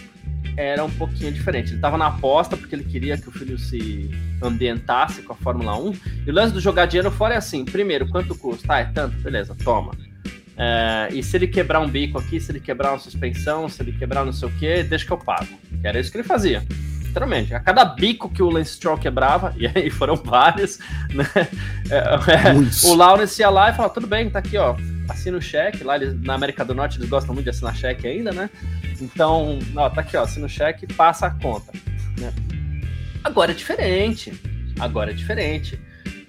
era 0.56 0.84
um 0.84 0.90
pouquinho 0.90 1.30
diferente. 1.30 1.68
Ele 1.68 1.76
estava 1.76 1.98
na 1.98 2.06
aposta 2.06 2.56
porque 2.56 2.74
ele 2.74 2.84
queria 2.84 3.16
que 3.18 3.28
o 3.28 3.32
filho 3.32 3.58
se 3.58 4.10
ambientasse 4.42 5.22
com 5.22 5.32
a 5.32 5.36
Fórmula 5.36 5.78
1. 5.78 5.92
E 6.26 6.30
o 6.30 6.34
lance 6.34 6.52
do 6.52 6.60
jogar 6.60 6.86
dinheiro 6.86 7.10
fora 7.10 7.34
é 7.34 7.36
assim: 7.36 7.64
primeiro, 7.64 8.08
quanto 8.08 8.34
custa? 8.34 8.74
Ah, 8.74 8.80
é 8.80 8.84
tanto? 8.86 9.16
Beleza, 9.18 9.54
toma. 9.62 9.92
É, 10.58 11.08
e 11.12 11.22
se 11.22 11.36
ele 11.36 11.46
quebrar 11.46 11.80
um 11.80 11.88
bico 11.88 12.18
aqui, 12.18 12.40
se 12.40 12.50
ele 12.50 12.60
quebrar 12.60 12.92
uma 12.92 12.98
suspensão, 12.98 13.68
se 13.68 13.82
ele 13.82 13.92
quebrar 13.92 14.24
não 14.24 14.32
sei 14.32 14.48
o 14.48 14.52
que, 14.52 14.82
deixa 14.82 15.04
que 15.04 15.12
eu 15.12 15.18
pago. 15.18 15.48
Que 15.80 15.86
era 15.86 15.98
isso 15.98 16.10
que 16.10 16.18
ele 16.18 16.24
fazia. 16.24 16.62
Literalmente. 17.02 17.54
A 17.54 17.60
cada 17.60 17.84
bico 17.84 18.28
que 18.28 18.42
o 18.42 18.50
Lance 18.50 18.72
Stroll 18.72 18.98
quebrava, 18.98 19.54
e 19.58 19.66
aí 19.66 19.90
foram 19.90 20.16
vários, 20.16 20.78
né? 21.12 21.26
É, 21.90 21.96
é, 21.96 22.88
o 22.88 22.94
Lawrence 22.94 23.40
ia 23.40 23.48
lá 23.50 23.70
e 23.70 23.74
falava: 23.74 23.94
tudo 23.94 24.06
bem, 24.06 24.28
tá 24.28 24.40
aqui, 24.40 24.56
ó 24.58 24.76
assina 25.08 25.38
o 25.38 25.42
cheque. 25.42 25.84
Lá 25.84 25.96
eles, 25.96 26.20
na 26.20 26.34
América 26.34 26.64
do 26.64 26.74
Norte 26.74 26.98
eles 26.98 27.08
gostam 27.08 27.34
muito 27.34 27.44
de 27.44 27.50
assinar 27.50 27.74
cheque 27.76 28.06
ainda, 28.06 28.32
né? 28.32 28.50
Então, 29.00 29.58
ó, 29.76 29.90
tá 29.90 30.00
aqui, 30.00 30.16
ó, 30.16 30.22
assina 30.22 30.46
o 30.46 30.48
cheque 30.48 30.86
passa 30.86 31.26
a 31.26 31.30
conta. 31.30 31.72
Né? 32.18 32.32
Agora 33.22 33.52
é 33.52 33.54
diferente. 33.54 34.32
Agora 34.78 35.10
é 35.10 35.14
diferente. 35.14 35.80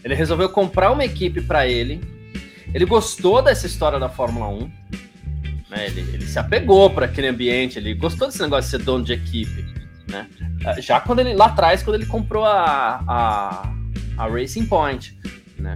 Ele 0.04 0.16
resolveu 0.16 0.50
comprar 0.50 0.92
uma 0.92 1.04
equipe 1.04 1.42
para 1.42 1.68
ele. 1.68 2.02
Ele 2.74 2.86
gostou 2.86 3.42
dessa 3.42 3.66
história 3.66 4.00
da 4.00 4.10
Fórmula 4.10 4.48
1. 4.50 4.72
Né? 5.70 5.88
Ele, 5.88 6.02
ele 6.14 6.26
se 6.26 6.40
apegou 6.40 6.90
para 6.90 7.06
aquele 7.06 7.28
ambiente. 7.28 7.78
Ele 7.78 7.94
gostou 7.94 8.28
desse 8.28 8.42
negócio 8.42 8.72
de 8.72 8.78
ser 8.78 8.86
dono 8.86 9.04
de 9.04 9.14
equipe. 9.14 9.66
Né? 10.10 10.28
Já 10.80 11.00
quando 11.00 11.20
ele 11.20 11.34
lá 11.34 11.48
atrás, 11.48 11.84
quando 11.84 11.96
ele 11.96 12.06
comprou 12.06 12.46
a, 12.46 13.04
a, 13.08 13.74
a 14.18 14.28
Racing 14.28 14.66
Point. 14.66 15.18
Né? 15.60 15.76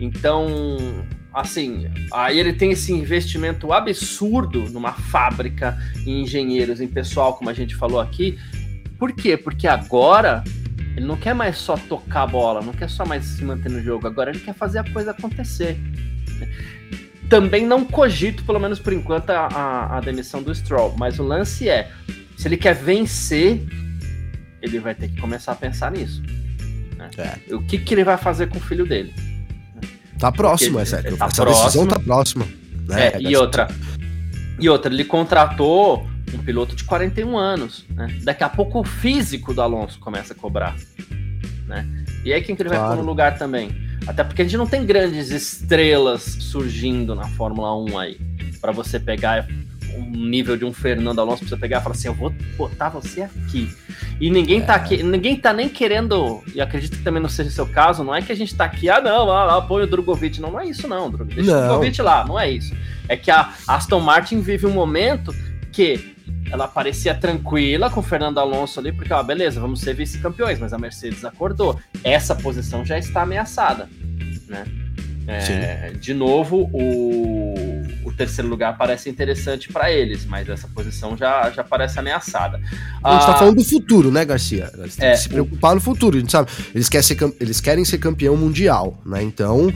Então, 0.00 1.06
assim, 1.32 1.90
aí 2.12 2.38
ele 2.38 2.52
tem 2.52 2.70
esse 2.70 2.92
investimento 2.92 3.72
absurdo 3.72 4.70
numa 4.70 4.92
fábrica, 4.92 5.78
em 6.06 6.22
engenheiros, 6.22 6.80
em 6.80 6.88
pessoal, 6.88 7.34
como 7.34 7.50
a 7.50 7.54
gente 7.54 7.74
falou 7.74 8.00
aqui. 8.00 8.38
Por 8.98 9.12
quê? 9.12 9.36
Porque 9.36 9.68
agora 9.68 10.42
ele 10.96 11.06
não 11.06 11.16
quer 11.16 11.34
mais 11.34 11.56
só 11.58 11.76
tocar 11.76 12.22
a 12.22 12.26
bola, 12.26 12.60
não 12.60 12.72
quer 12.72 12.90
só 12.90 13.06
mais 13.06 13.24
se 13.24 13.44
manter 13.44 13.70
no 13.70 13.80
jogo, 13.80 14.06
agora 14.06 14.30
ele 14.30 14.40
quer 14.40 14.54
fazer 14.54 14.80
a 14.80 14.84
coisa 14.84 15.12
acontecer. 15.12 15.78
Também 17.28 17.66
não 17.66 17.84
cogito, 17.84 18.42
pelo 18.44 18.58
menos 18.58 18.78
por 18.78 18.92
enquanto, 18.92 19.30
a, 19.30 19.98
a 19.98 20.00
demissão 20.00 20.42
do 20.42 20.54
Stroll, 20.54 20.94
mas 20.98 21.18
o 21.18 21.22
lance 21.22 21.68
é: 21.68 21.90
se 22.36 22.48
ele 22.48 22.56
quer 22.56 22.74
vencer, 22.74 23.62
ele 24.62 24.78
vai 24.78 24.94
ter 24.94 25.08
que 25.08 25.20
começar 25.20 25.52
a 25.52 25.56
pensar 25.56 25.90
nisso. 25.90 26.22
Né? 26.96 27.10
É. 27.18 27.54
O 27.54 27.62
que, 27.62 27.78
que 27.78 27.94
ele 27.94 28.04
vai 28.04 28.16
fazer 28.16 28.48
com 28.48 28.58
o 28.58 28.60
filho 28.60 28.86
dele? 28.86 29.14
Tá 30.18 30.32
próximo, 30.32 30.80
essa, 30.80 31.02
tá 31.02 31.08
essa 31.08 31.42
próximo. 31.42 31.64
decisão 31.64 31.86
tá 31.86 31.98
próxima. 32.00 32.44
Né? 32.88 33.08
É, 33.08 33.20
e 33.20 33.36
outra. 33.36 33.68
E 34.58 34.68
outra, 34.68 34.92
ele 34.92 35.04
contratou 35.04 36.08
um 36.34 36.38
piloto 36.38 36.74
de 36.74 36.84
41 36.84 37.36
anos. 37.36 37.84
Né? 37.90 38.18
Daqui 38.22 38.42
a 38.42 38.48
pouco 38.48 38.80
o 38.80 38.84
físico 38.84 39.54
do 39.54 39.62
Alonso 39.62 40.00
começa 40.00 40.32
a 40.32 40.36
cobrar. 40.36 40.76
Né? 41.66 41.86
E 42.24 42.32
aí 42.32 42.42
quem 42.42 42.56
que 42.56 42.62
ele 42.62 42.70
claro. 42.70 42.86
vai 42.86 42.96
pôr 42.96 43.02
no 43.02 43.08
lugar 43.08 43.38
também? 43.38 43.87
Até 44.08 44.24
porque 44.24 44.40
a 44.40 44.44
gente 44.46 44.56
não 44.56 44.66
tem 44.66 44.86
grandes 44.86 45.30
estrelas 45.30 46.22
surgindo 46.22 47.14
na 47.14 47.28
Fórmula 47.28 47.76
1 47.76 47.98
aí. 47.98 48.18
para 48.58 48.72
você 48.72 48.98
pegar 48.98 49.46
um 49.94 50.10
nível 50.10 50.56
de 50.56 50.64
um 50.64 50.72
Fernando 50.72 51.20
Alonso 51.20 51.40
pra 51.40 51.48
você 51.48 51.56
pegar 51.56 51.80
e 51.80 51.82
falar 51.82 51.94
assim, 51.94 52.08
eu 52.08 52.14
vou 52.14 52.32
botar 52.56 52.88
você 52.88 53.22
aqui. 53.22 53.70
E 54.18 54.30
ninguém 54.30 54.60
tá 54.60 54.64
é. 54.64 54.66
tá 54.66 54.74
aqui, 54.74 55.02
ninguém 55.02 55.36
tá 55.36 55.52
nem 55.52 55.68
querendo, 55.68 56.42
e 56.54 56.60
acredito 56.60 56.96
que 56.96 57.04
também 57.04 57.20
não 57.20 57.28
seja 57.28 57.50
o 57.50 57.52
seu 57.52 57.66
caso, 57.66 58.02
não 58.02 58.14
é 58.14 58.22
que 58.22 58.32
a 58.32 58.34
gente 58.34 58.54
tá 58.54 58.64
aqui, 58.64 58.88
ah 58.88 59.00
não, 59.00 59.26
lá, 59.26 59.44
lá 59.44 59.62
põe 59.62 59.82
o 59.82 59.86
Drogovic, 59.86 60.40
não, 60.40 60.52
não 60.52 60.60
é 60.60 60.66
isso 60.66 60.88
não, 60.88 61.10
deixa 61.10 61.42
não. 61.42 61.58
o 61.58 61.66
Drogovic 61.66 62.02
lá, 62.02 62.24
não 62.26 62.40
é 62.40 62.50
isso. 62.50 62.74
É 63.08 63.16
que 63.16 63.30
a 63.30 63.52
Aston 63.66 64.00
Martin 64.00 64.40
vive 64.40 64.66
um 64.66 64.72
momento 64.72 65.34
que 65.70 66.16
ela 66.50 66.66
parecia 66.66 67.14
tranquila 67.14 67.90
com 67.90 68.00
o 68.00 68.02
Fernando 68.02 68.38
Alonso 68.38 68.80
ali, 68.80 68.92
porque, 68.92 69.12
ó, 69.12 69.22
beleza, 69.22 69.60
vamos 69.60 69.80
ser 69.80 69.94
vice-campeões, 69.94 70.58
mas 70.58 70.72
a 70.72 70.78
Mercedes 70.78 71.24
acordou. 71.24 71.78
Essa 72.02 72.34
posição 72.34 72.84
já 72.84 72.98
está 72.98 73.22
ameaçada, 73.22 73.88
né? 74.48 74.64
É, 75.30 75.90
de 75.90 76.14
novo, 76.14 76.70
o, 76.72 77.82
o, 78.02 78.12
terceiro 78.14 78.48
lugar 78.48 78.78
parece 78.78 79.10
interessante 79.10 79.70
para 79.70 79.92
eles, 79.92 80.24
mas 80.24 80.48
essa 80.48 80.66
posição 80.68 81.14
já, 81.18 81.50
já 81.50 81.62
parece 81.62 81.98
ameaçada. 81.98 82.56
A 83.04 83.12
gente 83.12 83.20
está 83.20 83.34
ah, 83.34 83.36
falando 83.36 83.56
do 83.56 83.64
futuro, 83.64 84.10
né, 84.10 84.24
Garcia? 84.24 84.72
Eles 84.78 84.96
têm 84.96 85.06
é, 85.06 85.12
que 85.12 85.18
se 85.18 85.28
preocupar 85.28 85.74
no 85.74 85.82
futuro. 85.82 86.16
A 86.16 86.20
gente 86.20 86.32
sabe, 86.32 86.50
eles 86.74 86.88
querem, 86.88 87.02
ser, 87.02 87.36
eles 87.38 87.60
querem 87.60 87.84
ser 87.84 87.98
campeão 87.98 88.38
mundial, 88.38 88.98
né? 89.04 89.22
Então, 89.22 89.70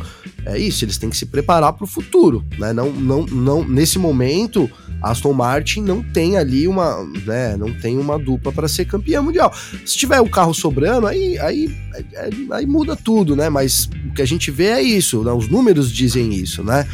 é 0.46 0.56
isso, 0.56 0.86
eles 0.86 0.96
têm 0.96 1.10
que 1.10 1.18
se 1.18 1.26
preparar 1.26 1.74
para 1.74 1.84
o 1.84 1.86
futuro, 1.86 2.42
né? 2.58 2.72
Não, 2.72 2.90
não, 2.90 3.26
não, 3.26 3.62
nesse 3.62 3.98
momento, 3.98 4.70
Aston 5.02 5.32
Martin 5.32 5.82
não 5.82 6.02
tem 6.02 6.36
ali 6.36 6.68
uma, 6.68 7.02
né, 7.26 7.56
não 7.56 7.72
tem 7.72 7.98
uma 7.98 8.18
dupla 8.18 8.52
para 8.52 8.68
ser 8.68 8.84
campeão 8.84 9.24
mundial. 9.24 9.52
Se 9.84 9.98
tiver 9.98 10.20
o 10.20 10.28
carro 10.28 10.54
sobrando, 10.54 11.06
aí, 11.06 11.38
aí, 11.38 11.74
aí, 12.16 12.48
aí, 12.52 12.66
muda 12.66 12.96
tudo, 12.96 13.34
né? 13.34 13.48
Mas 13.48 13.90
o 14.06 14.14
que 14.14 14.22
a 14.22 14.26
gente 14.26 14.50
vê 14.50 14.66
é 14.66 14.82
isso, 14.82 15.22
né? 15.22 15.32
os 15.32 15.48
números 15.48 15.90
dizem 15.90 16.32
isso, 16.34 16.62
né? 16.62 16.86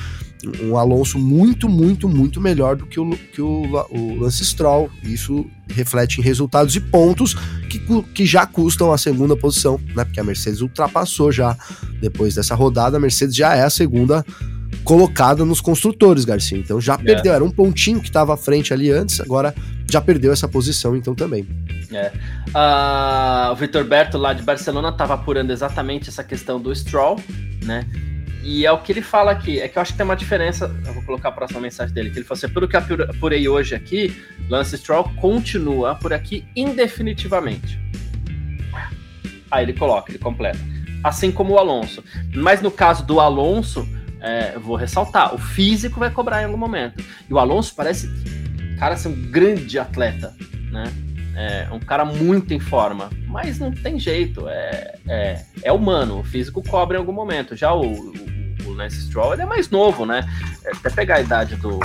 Um 0.62 0.76
Alonso 0.76 1.18
muito, 1.18 1.68
muito, 1.68 2.08
muito 2.08 2.40
melhor 2.40 2.76
do 2.76 2.86
que 2.86 3.00
o, 3.00 3.10
que 3.10 3.42
o, 3.42 3.62
o 3.90 4.14
Lance 4.20 4.44
Stroll. 4.44 4.88
Isso 5.02 5.44
reflete 5.68 6.20
em 6.20 6.22
resultados 6.22 6.76
e 6.76 6.80
pontos 6.80 7.34
que, 7.68 7.80
que 8.14 8.24
já 8.24 8.46
custam 8.46 8.92
a 8.92 8.98
segunda 8.98 9.36
posição, 9.36 9.80
né? 9.94 10.04
Porque 10.04 10.20
a 10.20 10.24
Mercedes 10.24 10.60
ultrapassou 10.60 11.32
já 11.32 11.56
depois 12.00 12.36
dessa 12.36 12.54
rodada, 12.54 12.96
a 12.96 13.00
Mercedes 13.00 13.34
já 13.34 13.54
é 13.56 13.62
a 13.62 13.70
segunda 13.70 14.24
colocada 14.84 15.44
nos 15.44 15.60
construtores, 15.60 16.24
Garcia. 16.24 16.58
Então 16.58 16.80
já 16.80 16.94
é. 16.94 16.98
perdeu, 16.98 17.32
era 17.32 17.44
um 17.44 17.50
pontinho 17.50 18.00
que 18.00 18.08
estava 18.08 18.34
à 18.34 18.36
frente 18.36 18.72
ali 18.72 18.90
antes, 18.90 19.20
agora 19.20 19.54
já 19.90 20.00
perdeu 20.00 20.32
essa 20.32 20.48
posição 20.48 20.96
então 20.96 21.14
também. 21.14 21.46
É. 21.92 22.12
Uh, 22.48 23.52
o 23.52 23.56
Vitor 23.56 23.84
Berto 23.84 24.18
lá 24.18 24.32
de 24.32 24.42
Barcelona 24.42 24.90
estava 24.90 25.14
apurando 25.14 25.50
exatamente 25.50 26.08
essa 26.08 26.22
questão 26.22 26.60
do 26.60 26.74
Stroll, 26.74 27.18
né? 27.64 27.86
E 28.42 28.64
é 28.64 28.72
o 28.72 28.78
que 28.78 28.92
ele 28.92 29.02
fala 29.02 29.30
aqui. 29.30 29.60
É 29.60 29.68
que 29.68 29.76
eu 29.76 29.82
acho 29.82 29.92
que 29.92 29.98
tem 29.98 30.04
uma 30.04 30.16
diferença. 30.16 30.74
Eu 30.86 30.94
vou 30.94 31.02
colocar 31.02 31.30
a 31.30 31.32
próxima 31.32 31.60
mensagem 31.60 31.92
dele. 31.94 32.10
Que 32.10 32.18
ele 32.18 32.24
falou 32.24 32.38
assim: 32.38 32.48
pelo 32.48 32.68
que 32.68 32.76
eu 32.76 33.10
apurei 33.10 33.48
hoje 33.48 33.74
aqui, 33.74 34.16
Lance 34.48 34.76
Stroll 34.78 35.04
continua 35.16 35.94
por 35.96 36.12
aqui 36.12 36.46
indefinitivamente. 36.54 37.78
Aí 39.50 39.64
ele 39.64 39.72
coloca, 39.72 40.10
ele 40.10 40.18
completa. 40.18 40.58
Assim 41.02 41.30
como 41.30 41.54
o 41.54 41.58
Alonso. 41.58 42.02
Mas 42.34 42.62
no 42.62 42.70
caso 42.70 43.04
do 43.04 43.20
Alonso, 43.20 43.86
é, 44.20 44.58
vou 44.58 44.76
ressaltar: 44.76 45.34
o 45.34 45.38
físico 45.38 46.00
vai 46.00 46.10
cobrar 46.10 46.42
em 46.42 46.46
algum 46.46 46.56
momento. 46.56 47.02
E 47.28 47.32
o 47.32 47.38
Alonso 47.38 47.74
parece, 47.74 48.08
cara, 48.78 48.96
ser 48.96 49.08
um 49.08 49.30
grande 49.30 49.78
atleta, 49.78 50.34
né? 50.70 50.84
É 51.40 51.68
um 51.70 51.78
cara 51.78 52.04
muito 52.04 52.52
em 52.52 52.58
forma, 52.58 53.10
mas 53.28 53.60
não 53.60 53.70
tem 53.70 53.96
jeito, 53.96 54.48
é, 54.48 54.96
é, 55.06 55.44
é 55.62 55.72
humano, 55.72 56.18
o 56.18 56.24
físico 56.24 56.60
cobra 56.64 56.96
em 56.96 57.00
algum 57.00 57.12
momento. 57.12 57.54
Já 57.54 57.72
o, 57.72 57.92
o, 57.92 58.12
o 58.66 58.72
Lance 58.72 59.02
Stroll, 59.02 59.34
ele 59.34 59.42
é 59.42 59.46
mais 59.46 59.70
novo, 59.70 60.04
né? 60.04 60.28
É, 60.64 60.72
até 60.72 60.90
pegar 60.90 61.16
a 61.16 61.20
idade 61.20 61.54
do, 61.54 61.78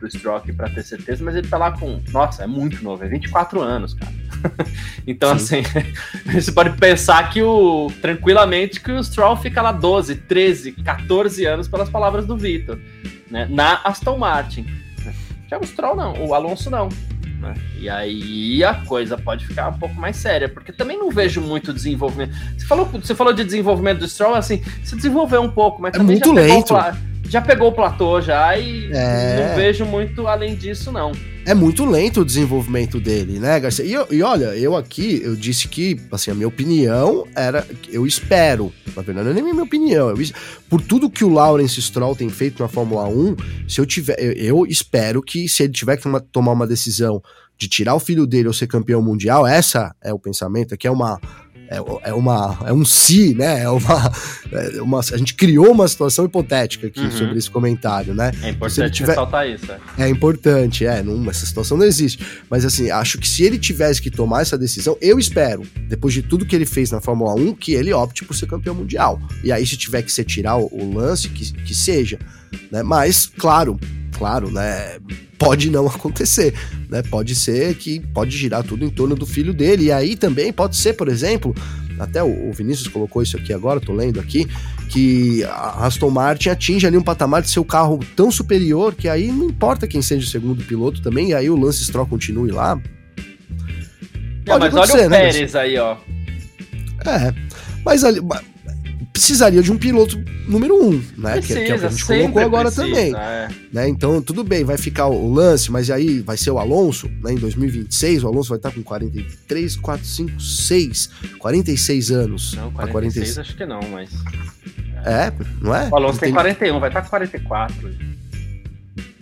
do 0.00 0.10
Stroll 0.10 0.38
aqui 0.38 0.52
pra 0.52 0.68
ter 0.68 0.82
certeza, 0.82 1.22
mas 1.22 1.36
ele 1.36 1.46
tá 1.46 1.56
lá 1.56 1.70
com, 1.70 2.02
nossa, 2.10 2.42
é 2.42 2.48
muito 2.48 2.82
novo, 2.82 3.04
é 3.04 3.08
24 3.08 3.60
anos, 3.60 3.94
cara. 3.94 4.12
então, 5.06 5.38
Sim. 5.38 5.60
assim, 5.60 5.92
você 6.32 6.52
pode 6.52 6.76
pensar 6.76 7.30
que 7.30 7.42
o, 7.42 7.90
tranquilamente 8.00 8.80
que 8.80 8.92
o 8.92 9.02
Stroll 9.02 9.36
fica 9.36 9.62
lá 9.62 9.72
12, 9.72 10.14
13, 10.14 10.72
14 10.72 11.44
anos 11.44 11.68
pelas 11.68 11.88
palavras 11.88 12.26
do 12.26 12.36
Vitor, 12.36 12.78
né? 13.30 13.46
Na 13.50 13.80
Aston 13.84 14.18
Martin. 14.18 14.66
Já 15.48 15.58
o 15.58 15.66
Stroll 15.66 15.96
não, 15.96 16.26
o 16.26 16.34
Alonso 16.34 16.70
não. 16.70 16.88
Né? 17.40 17.54
E 17.78 17.88
aí 17.88 18.64
a 18.64 18.74
coisa 18.74 19.16
pode 19.16 19.46
ficar 19.46 19.68
um 19.68 19.78
pouco 19.78 19.94
mais 19.94 20.16
séria, 20.16 20.48
porque 20.48 20.72
também 20.72 20.98
não 20.98 21.10
vejo 21.10 21.40
muito 21.40 21.72
desenvolvimento. 21.72 22.34
Você 22.56 22.66
falou, 22.66 22.86
você 22.86 23.14
falou 23.14 23.32
de 23.32 23.44
desenvolvimento 23.44 24.00
do 24.00 24.08
Stroll, 24.08 24.34
assim, 24.34 24.62
se 24.82 24.96
desenvolveu 24.96 25.42
um 25.42 25.50
pouco, 25.50 25.80
mas 25.80 25.94
é 25.94 25.98
muito 26.02 26.32
lento. 26.32 26.74
já 27.28 27.40
pegou 27.40 27.68
o 27.68 27.72
platô 27.72 28.20
já 28.20 28.56
e 28.56 28.90
é... 28.92 29.48
não 29.48 29.56
vejo 29.56 29.84
muito 29.84 30.26
além 30.26 30.54
disso, 30.56 30.90
não. 30.90 31.12
É 31.46 31.54
muito 31.54 31.84
lento 31.84 32.22
o 32.22 32.24
desenvolvimento 32.24 32.98
dele, 32.98 33.38
né, 33.38 33.60
Garcia? 33.60 33.84
E, 33.84 34.16
e, 34.16 34.20
olha, 34.20 34.56
eu 34.56 34.74
aqui, 34.74 35.20
eu 35.22 35.36
disse 35.36 35.68
que, 35.68 35.96
assim, 36.10 36.32
a 36.32 36.34
minha 36.34 36.48
opinião 36.48 37.24
era, 37.36 37.64
eu 37.88 38.04
espero, 38.04 38.72
na 38.96 39.00
verdade 39.00 39.26
não 39.26 39.30
é 39.30 39.34
nem 39.40 39.52
minha 39.52 39.62
opinião, 39.62 40.10
eu, 40.10 40.16
por 40.68 40.82
tudo 40.82 41.08
que 41.08 41.24
o 41.24 41.28
Lawrence 41.28 41.80
Stroll 41.80 42.16
tem 42.16 42.28
feito 42.28 42.60
na 42.60 42.68
Fórmula 42.68 43.06
1, 43.06 43.36
se 43.68 43.80
eu 43.80 43.86
tiver, 43.86 44.18
eu, 44.18 44.32
eu 44.32 44.66
espero 44.66 45.22
que 45.22 45.48
se 45.48 45.62
ele 45.62 45.72
tiver 45.72 45.96
que 45.96 46.08
tomar 46.32 46.50
uma 46.50 46.66
decisão 46.66 47.22
de 47.56 47.68
tirar 47.68 47.94
o 47.94 48.00
filho 48.00 48.26
dele 48.26 48.48
ou 48.48 48.52
ser 48.52 48.66
campeão 48.66 49.00
mundial, 49.00 49.46
essa 49.46 49.94
é 50.02 50.12
o 50.12 50.18
pensamento, 50.18 50.74
aqui 50.74 50.88
é 50.88 50.90
uma 50.90 51.20
é, 51.68 52.10
é, 52.10 52.14
uma, 52.14 52.58
é 52.64 52.72
um 52.72 52.84
se, 52.84 53.34
né? 53.34 53.62
É 53.62 53.68
uma, 53.68 54.12
é 54.52 54.82
uma, 54.82 55.00
a 55.00 55.16
gente 55.16 55.34
criou 55.34 55.72
uma 55.72 55.86
situação 55.88 56.24
hipotética 56.24 56.86
aqui 56.86 57.00
uhum. 57.00 57.10
sobre 57.10 57.38
esse 57.38 57.50
comentário, 57.50 58.14
né? 58.14 58.32
É 58.42 58.50
importante 58.50 58.92
tiver, 58.92 59.08
ressaltar 59.08 59.48
isso. 59.48 59.70
É, 59.98 60.04
é 60.04 60.08
importante, 60.08 60.86
é, 60.86 61.02
não, 61.02 61.28
essa 61.28 61.44
situação 61.44 61.76
não 61.76 61.84
existe. 61.84 62.24
Mas 62.48 62.64
assim, 62.64 62.90
acho 62.90 63.18
que 63.18 63.28
se 63.28 63.42
ele 63.42 63.58
tivesse 63.58 64.00
que 64.00 64.10
tomar 64.10 64.42
essa 64.42 64.56
decisão, 64.56 64.96
eu 65.00 65.18
espero, 65.18 65.62
depois 65.88 66.14
de 66.14 66.22
tudo 66.22 66.46
que 66.46 66.54
ele 66.54 66.66
fez 66.66 66.90
na 66.90 67.00
Fórmula 67.00 67.34
1, 67.34 67.54
que 67.54 67.72
ele 67.72 67.92
opte 67.92 68.24
por 68.24 68.34
ser 68.34 68.46
campeão 68.46 68.74
mundial. 68.74 69.20
E 69.42 69.50
aí, 69.50 69.66
se 69.66 69.76
tiver 69.76 70.02
que 70.02 70.12
ser 70.12 70.24
tirar 70.24 70.56
o, 70.56 70.68
o 70.72 70.94
lance, 70.94 71.28
que, 71.28 71.52
que 71.52 71.74
seja. 71.74 72.18
Né? 72.70 72.82
Mas, 72.82 73.26
claro, 73.26 73.78
claro, 74.16 74.50
né? 74.50 74.98
Pode 75.38 75.70
não 75.70 75.86
acontecer, 75.86 76.54
né? 76.88 77.02
Pode 77.02 77.34
ser 77.34 77.74
que 77.74 78.00
pode 78.00 78.36
girar 78.36 78.62
tudo 78.62 78.84
em 78.84 78.90
torno 78.90 79.14
do 79.14 79.26
filho 79.26 79.52
dele. 79.52 79.84
E 79.84 79.92
aí 79.92 80.16
também 80.16 80.52
pode 80.52 80.76
ser, 80.76 80.94
por 80.94 81.08
exemplo, 81.08 81.54
até 81.98 82.22
o 82.22 82.52
Vinícius 82.52 82.88
colocou 82.88 83.22
isso 83.22 83.36
aqui 83.36 83.52
agora, 83.52 83.80
tô 83.80 83.92
lendo 83.92 84.20
aqui, 84.20 84.46
que 84.90 85.44
a 85.44 85.86
Aston 85.86 86.10
Martin 86.10 86.50
atinge 86.50 86.86
ali 86.86 86.96
um 86.96 87.02
patamar 87.02 87.42
de 87.42 87.50
seu 87.50 87.64
carro 87.64 87.98
tão 88.14 88.30
superior 88.30 88.94
que 88.94 89.08
aí 89.08 89.32
não 89.32 89.48
importa 89.48 89.86
quem 89.86 90.02
seja 90.02 90.26
o 90.26 90.30
segundo 90.30 90.62
piloto 90.64 91.00
também, 91.02 91.30
e 91.30 91.34
aí 91.34 91.48
o 91.48 91.56
Lance 91.56 91.84
Stroll 91.84 92.06
continue 92.06 92.50
lá. 92.50 92.76
Pode 94.44 94.46
não, 94.46 94.58
mas 94.58 94.74
olha 94.74 95.06
o 95.06 95.10
né? 95.10 95.18
Pérez 95.18 95.54
aí, 95.56 95.78
ó. 95.78 95.96
É, 97.06 97.34
mas 97.84 98.04
ali, 98.04 98.20
precisaria 99.16 99.62
de 99.62 99.72
um 99.72 99.78
piloto 99.78 100.22
número 100.46 100.74
um, 100.74 101.02
né? 101.16 101.38
Precisa, 101.38 101.60
que, 101.60 101.64
que, 101.64 101.72
é 101.72 101.74
o 101.74 101.78
que 101.78 101.86
a 101.86 101.88
gente 101.88 102.04
colocou 102.04 102.42
agora 102.42 102.70
precisa, 102.70 102.86
também. 102.86 103.16
É. 103.16 103.48
Né? 103.72 103.88
Então, 103.88 104.20
tudo 104.20 104.44
bem, 104.44 104.62
vai 104.62 104.76
ficar 104.76 105.06
o 105.06 105.32
lance, 105.32 105.72
mas 105.72 105.90
aí 105.90 106.20
vai 106.20 106.36
ser 106.36 106.50
o 106.50 106.58
Alonso, 106.58 107.10
né? 107.22 107.32
Em 107.32 107.36
2026, 107.36 108.24
o 108.24 108.28
Alonso 108.28 108.50
vai 108.50 108.58
estar 108.58 108.70
com 108.70 108.82
43, 108.82 109.76
4, 109.76 110.06
5, 110.06 110.40
6, 110.40 111.10
46 111.38 112.10
anos. 112.10 112.54
Não, 112.54 112.70
46, 112.72 112.92
46. 112.92 113.38
acho 113.38 113.56
que 113.56 113.64
não, 113.64 113.80
mas. 113.90 114.10
É, 115.06 115.32
não 115.62 115.74
é? 115.74 115.88
O 115.90 115.96
Alonso 115.96 116.18
tem, 116.18 116.28
tem 116.28 116.34
41, 116.34 116.78
vai 116.78 116.90
estar 116.90 117.00
com 117.00 117.08
44. 117.08 117.90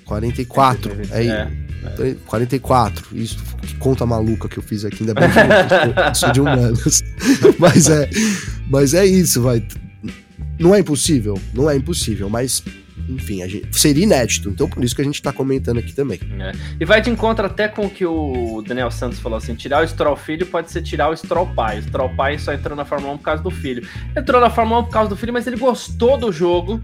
44, 0.05 0.93
é, 1.13 1.17
aí. 1.17 1.29
É. 1.29 1.65
44, 2.27 3.15
isso, 3.15 3.37
que 3.61 3.77
conta 3.77 4.07
maluca 4.07 4.49
que 4.49 4.59
eu 4.59 4.63
fiz 4.63 4.87
aqui, 4.87 5.03
ainda 5.03 5.13
bem 5.13 5.29
que 5.31 5.39
eu 6.09 6.15
sou 6.17 6.33
de 6.33 6.41
humanos. 6.41 7.03
mas 7.61 7.91
é, 7.91 8.09
mas 8.71 8.95
é 8.95 9.05
isso, 9.05 9.43
vai. 9.43 9.63
Não 10.59 10.75
é 10.75 10.81
impossível, 10.81 11.41
não 11.53 11.71
é 11.71 11.77
impossível, 11.77 12.29
mas 12.29 12.63
enfim, 13.09 13.47
gente, 13.49 13.77
seria 13.77 14.05
inédito. 14.05 14.49
Então, 14.49 14.69
por 14.69 14.83
isso 14.83 14.95
que 14.95 15.03
a 15.03 15.05
gente 15.05 15.17
está 15.17 15.33
comentando 15.33 15.79
aqui 15.79 15.93
também. 15.93 16.19
É. 16.41 16.53
E 16.81 16.85
vai 16.85 17.01
de 17.01 17.11
encontro 17.11 17.45
até 17.45 17.69
com 17.69 17.87
o 17.87 17.91
que 17.91 18.07
o 18.07 18.63
Daniel 18.67 18.91
Santos 18.91 19.19
falou 19.19 19.39
assim: 19.39 19.55
tirar 19.55 19.85
o 19.85 19.89
Stroll 19.89 20.17
filho 20.17 20.47
pode 20.47 20.71
ser 20.71 20.83
tirar 20.83 21.11
o 21.11 21.17
Stroll 21.17 21.47
pai. 21.55 21.81
O 21.81 21.83
Stroll 21.83 22.11
pai 22.11 22.39
só 22.39 22.53
entrou 22.53 22.77
na 22.77 22.85
Fórmula 22.85 23.15
1 23.15 23.19
por 23.19 23.25
causa 23.25 23.43
do 23.43 23.51
filho. 23.51 23.87
Entrou 24.17 24.41
na 24.41 24.51
Fórmula 24.51 24.81
1 24.81 24.85
por 24.85 24.91
causa 24.91 25.11
do 25.11 25.17
filho, 25.17 25.33
mas 25.33 25.47
ele 25.47 25.57
gostou 25.57 26.17
do 26.17 26.33
jogo 26.33 26.81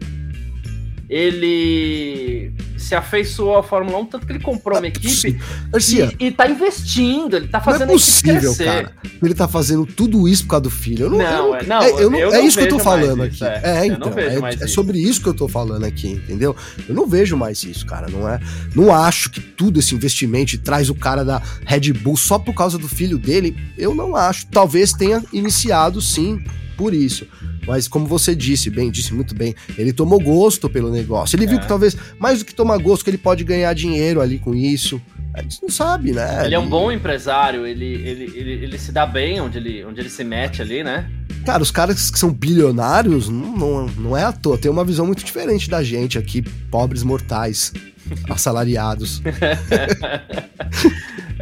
ele 1.11 2.53
se 2.81 2.95
afeiçoou 2.95 3.59
à 3.59 3.62
Fórmula 3.62 3.99
1, 3.99 4.07
tanto 4.07 4.26
que 4.26 4.33
ele 4.33 4.41
comprou 4.41 4.78
uma 4.78 4.87
equipe 4.87 5.39
Garcia, 5.70 6.12
e, 6.18 6.26
e 6.26 6.33
tá 6.33 6.49
investindo, 6.49 7.37
ele 7.37 7.49
tá 7.49 7.61
fazendo 7.61 7.89
não 7.89 7.95
é 7.95 7.99
possível, 7.99 8.57
cara. 8.57 8.93
Ele 9.22 9.35
tá 9.35 9.47
fazendo 9.47 9.87
tudo 9.87 10.26
isso 10.28 10.45
por 10.45 10.51
causa 10.51 10.62
do 10.62 10.70
filho. 10.70 11.07
Eu 11.07 11.11
não, 11.11 11.18
não, 11.18 11.26
eu, 11.26 11.55
é, 11.55 11.66
não, 11.66 11.83
é, 11.83 11.91
eu 11.91 12.11
não, 12.11 12.18
eu 12.18 12.33
é 12.33 12.41
isso 12.41 12.59
que 12.59 12.64
eu 12.64 12.68
tô 12.68 12.78
falando 12.78 13.22
aqui. 13.22 13.45
é, 13.45 13.61
é 13.64 13.87
então, 13.87 14.12
é, 14.16 14.64
é 14.64 14.66
sobre 14.66 14.99
isso 14.99 15.20
que 15.20 15.28
eu 15.28 15.35
tô 15.35 15.49
falando 15.49 15.85
aqui, 15.85 16.09
entendeu? 16.09 16.57
Eu 16.89 16.95
não 16.95 17.07
vejo 17.07 17.37
mais 17.37 17.62
isso, 17.62 17.85
cara. 17.87 18.09
Não 18.09 18.28
é, 18.28 18.41
não 18.74 18.95
acho 18.95 19.31
que 19.31 19.41
tudo 19.41 19.78
esse 19.78 19.95
investimento 19.95 20.57
traz 20.59 20.89
o 20.89 20.95
cara 20.95 21.24
da 21.24 21.43
Red 21.64 21.93
Bull 21.93 22.16
só 22.16 22.39
por 22.39 22.55
causa 22.55 22.78
do 22.78 22.89
filho 22.89 23.18
dele. 23.18 23.57
Eu 23.76 23.95
não 23.95 24.16
acho. 24.16 24.47
Talvez 24.47 24.93
tenha 24.93 25.22
iniciado 25.33 26.01
sim 26.01 26.43
por 26.76 26.95
isso. 26.95 27.26
Mas 27.66 27.87
como 27.87 28.07
você 28.07 28.35
disse, 28.35 28.70
bem, 28.70 28.91
disse 28.91 29.12
muito 29.12 29.35
bem, 29.35 29.55
ele 29.76 29.93
tomou 29.93 30.18
gosto 30.18 30.68
pelo 30.68 30.91
negócio. 30.91 31.37
Ele 31.37 31.45
é. 31.45 31.49
viu 31.49 31.61
que 31.61 31.68
talvez, 31.68 31.97
mais 32.18 32.39
do 32.39 32.45
que 32.45 32.55
tomar 32.55 32.70
gosto, 32.79 33.05
que 33.05 33.11
ele 33.11 33.18
pode 33.18 33.45
ganhar 33.45 33.73
dinheiro 33.75 34.21
ali 34.21 34.39
com 34.39 34.55
isso. 34.55 35.01
A 35.35 35.43
gente 35.43 35.62
não 35.62 35.68
sabe, 35.68 36.12
né? 36.12 36.45
Ele 36.45 36.55
é 36.55 36.59
um 36.59 36.68
bom 36.68 36.91
empresário, 36.91 37.64
ele, 37.64 37.85
ele, 37.85 38.25
ele, 38.35 38.51
ele 38.64 38.79
se 38.79 38.91
dá 38.91 39.07
bem 39.07 39.41
onde 39.41 39.59
ele, 39.59 39.85
onde 39.85 40.01
ele 40.01 40.11
se 40.11 40.25
mete 40.25 40.61
ali, 40.61 40.83
né? 40.83 41.09
Cara, 41.47 41.62
os 41.62 41.71
caras 41.71 42.11
que 42.11 42.18
são 42.18 42.33
bilionários, 42.33 43.29
não, 43.29 43.57
não, 43.57 43.87
não 43.87 44.16
é 44.16 44.25
à 44.25 44.33
toa, 44.33 44.59
tem 44.59 44.71
uma 44.71 44.85
visão 44.85 45.07
muito 45.07 45.25
diferente 45.25 45.71
da 45.71 45.83
gente 45.83 46.18
aqui, 46.18 46.43
pobres 46.43 47.03
mortais, 47.03 47.73
assalariados. 48.29 49.23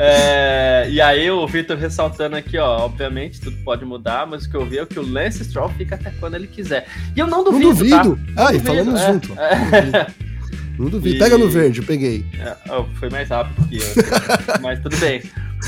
É, 0.01 0.87
e 0.89 1.01
aí 1.01 1.29
o 1.29 1.45
Victor 1.49 1.76
ressaltando 1.76 2.37
aqui, 2.37 2.57
ó, 2.57 2.85
obviamente 2.85 3.41
tudo 3.41 3.57
pode 3.64 3.85
mudar, 3.85 4.29
mas 4.29 4.45
o 4.45 4.51
que 4.51 4.57
eu 4.57 4.64
vi 4.64 4.79
é 4.79 4.87
que 4.87 4.97
o 4.97 5.03
Lance 5.03 5.45
Stroll 5.45 5.70
fica 5.70 5.97
até 5.97 6.12
quando 6.20 6.37
ele 6.37 6.47
quiser. 6.47 6.87
E 7.16 7.18
eu 7.18 7.26
não 7.26 7.43
duvido, 7.43 7.64
Não 7.64 7.74
duvido. 7.74 8.16
Tá? 8.33 8.47
Ah, 8.47 8.55
e 8.55 8.61
falamos 8.61 9.01
é, 9.01 9.12
junto. 9.12 9.35
É. 9.39 10.28
Não 10.79 10.89
duvido. 10.89 11.16
E... 11.16 11.18
Pega 11.18 11.37
no 11.37 11.49
verde, 11.49 11.81
eu 11.81 11.87
peguei. 11.87 12.24
É, 12.39 12.57
foi 12.95 13.11
mais 13.11 13.29
rápido 13.29 13.68
que 13.68 13.76
eu, 13.79 13.83
mas 14.62 14.81
tudo 14.81 14.97
bem. 14.99 15.22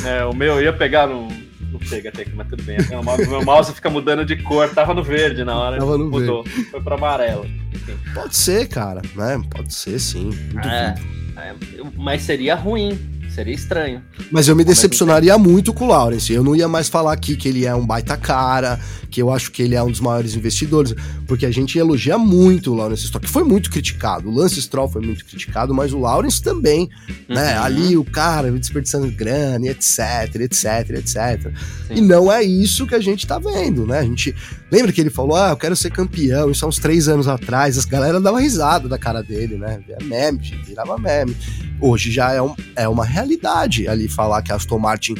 É, 0.04 0.24
o 0.24 0.34
meu 0.34 0.62
ia 0.62 0.72
pegar 0.72 1.06
no... 1.06 1.28
Não 1.70 1.78
pega 1.78 2.08
até 2.08 2.22
aqui, 2.22 2.32
mas 2.34 2.48
tudo 2.48 2.62
bem. 2.62 2.78
O 2.80 3.30
meu 3.30 3.44
mouse 3.44 3.72
fica 3.72 3.88
mudando 3.88 4.24
de 4.24 4.36
cor, 4.36 4.68
tava 4.70 4.92
no 4.92 5.04
verde 5.04 5.44
na 5.44 5.56
hora, 5.56 5.78
tava 5.78 5.96
no 5.96 6.11
mudou. 6.11 6.42
Verde. 6.42 6.70
Foi 6.70 6.80
pra 6.80 6.96
amarelo. 6.96 7.46
Enfim. 7.72 7.96
Pode 8.12 8.36
ser, 8.36 8.66
cara, 8.66 9.02
né? 9.14 9.40
Pode 9.50 9.72
ser 9.72 9.98
sim. 10.00 10.30
É, 10.64 10.94
é, 11.40 11.54
mas 11.96 12.22
seria 12.22 12.56
ruim 12.56 12.98
Seria 13.30 13.54
estranho. 13.54 14.02
Mas 14.30 14.48
eu 14.48 14.56
me 14.56 14.64
decepcionaria 14.64 15.38
muito 15.38 15.72
com 15.72 15.84
o 15.84 15.88
Lawrence. 15.88 16.32
Eu 16.32 16.42
não 16.42 16.56
ia 16.56 16.66
mais 16.66 16.88
falar 16.88 17.12
aqui 17.12 17.36
que 17.36 17.48
ele 17.48 17.64
é 17.64 17.74
um 17.74 17.86
baita 17.86 18.16
cara, 18.16 18.80
que 19.11 19.20
eu 19.20 19.30
acho 19.30 19.50
que 19.50 19.62
ele 19.62 19.74
é 19.74 19.82
um 19.82 19.90
dos 19.90 20.00
maiores 20.00 20.34
investidores, 20.34 20.94
porque 21.26 21.44
a 21.44 21.50
gente 21.50 21.78
elogia 21.78 22.16
muito 22.16 22.72
o 22.72 22.74
Lawrence 22.74 23.06
Stroll, 23.06 23.22
que 23.22 23.28
foi 23.28 23.44
muito 23.44 23.70
criticado. 23.70 24.28
O 24.28 24.34
Lance 24.34 24.61
Stroll 24.62 24.88
foi 24.88 25.02
muito 25.02 25.24
criticado, 25.24 25.74
mas 25.74 25.92
o 25.92 25.98
Lawrence 25.98 26.40
também, 26.40 26.88
né? 27.08 27.14
uhum. 27.28 27.34
né? 27.34 27.58
Ali 27.58 27.96
o 27.96 28.04
cara 28.04 28.50
desperdiçando 28.50 29.11
grana, 29.11 29.66
etc, 29.66 30.36
etc, 30.36 30.90
etc. 30.90 31.52
Sim. 31.88 31.94
E 31.96 32.00
não 32.00 32.30
é 32.30 32.42
isso 32.42 32.86
que 32.86 32.94
a 32.94 33.00
gente 33.00 33.26
tá 33.26 33.38
vendo, 33.38 33.86
né? 33.86 33.98
A 33.98 34.04
gente 34.04 34.34
lembra 34.70 34.92
que 34.92 35.00
ele 35.00 35.11
falou: 35.11 35.36
"Ah, 35.36 35.50
eu 35.50 35.56
quero 35.56 35.74
ser 35.74 35.90
campeão", 35.90 36.50
isso 36.50 36.64
há 36.64 36.68
uns 36.68 36.78
três 36.78 37.08
anos 37.08 37.26
atrás, 37.26 37.76
as 37.76 37.84
galera 37.84 38.20
dava 38.20 38.40
risada 38.40 38.88
da 38.88 38.98
cara 38.98 39.22
dele, 39.22 39.56
né? 39.56 39.80
Via 39.86 39.98
meme, 40.02 40.38
virava 40.64 40.96
meme. 40.96 41.36
Hoje 41.80 42.11
já 42.11 42.32
é, 42.32 42.42
um, 42.42 42.54
é 42.76 42.88
uma 42.88 43.04
realidade 43.04 43.88
ali 43.88 44.08
falar 44.08 44.42
que 44.42 44.52
a 44.52 44.56
Aston 44.56 44.78
Martin 44.78 45.14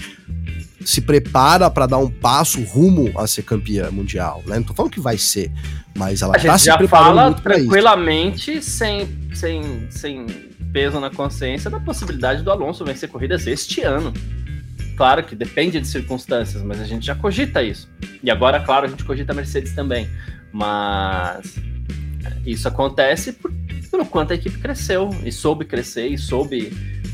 se 0.85 1.01
prepara 1.01 1.71
para 1.71 1.87
dar 1.87 1.99
um 1.99 2.11
passo 2.11 2.63
rumo 2.63 3.13
a 3.19 3.27
ser 3.27 3.43
campeã 3.43 3.91
mundial, 3.91 4.43
né? 4.47 4.57
Não 4.57 4.63
tô 4.63 4.75
falando 4.75 4.93
que 4.93 5.01
vai 5.01 5.19
ser, 5.19 5.53
mas 5.97 6.23
ela 6.23 6.37
a 6.37 6.41
tá 6.41 6.57
gente 6.57 6.65
já 6.65 6.89
fala 6.89 7.35
tranquilamente, 7.35 8.63
sem, 8.63 9.09
sem, 9.35 9.87
sem 9.91 10.27
peso 10.73 10.99
na 10.99 11.11
consciência, 11.11 11.71
da 11.71 11.81
possibilidade 11.81 12.43
do 12.43 12.51
Alonso 12.51 12.85
vencer 12.85 13.09
corridas 13.09 13.47
este 13.47 13.83
ano. 13.83 14.13
Claro 14.97 15.25
que 15.25 15.35
depende 15.35 15.81
de 15.81 15.87
circunstâncias, 15.87 16.63
mas 16.63 16.81
a 16.81 16.85
gente 16.85 17.07
já 17.07 17.15
cogita 17.15 17.63
isso. 17.63 17.89
E 18.23 18.31
agora, 18.31 18.61
claro, 18.61 18.87
a 18.87 18.89
gente 18.89 19.05
cogita 19.05 19.33
a 19.33 19.35
Mercedes 19.35 19.75
também. 19.75 20.09
Mas 20.53 21.57
isso 22.45 22.69
acontece 22.69 23.33
por, 23.33 23.53
pelo 23.91 24.05
quanto 24.05 24.33
a 24.33 24.35
equipe 24.35 24.59
cresceu 24.59 25.11
e 25.25 25.33
soube 25.33 25.65
crescer 25.65 26.09
e 26.09 26.19
soube 26.19 26.71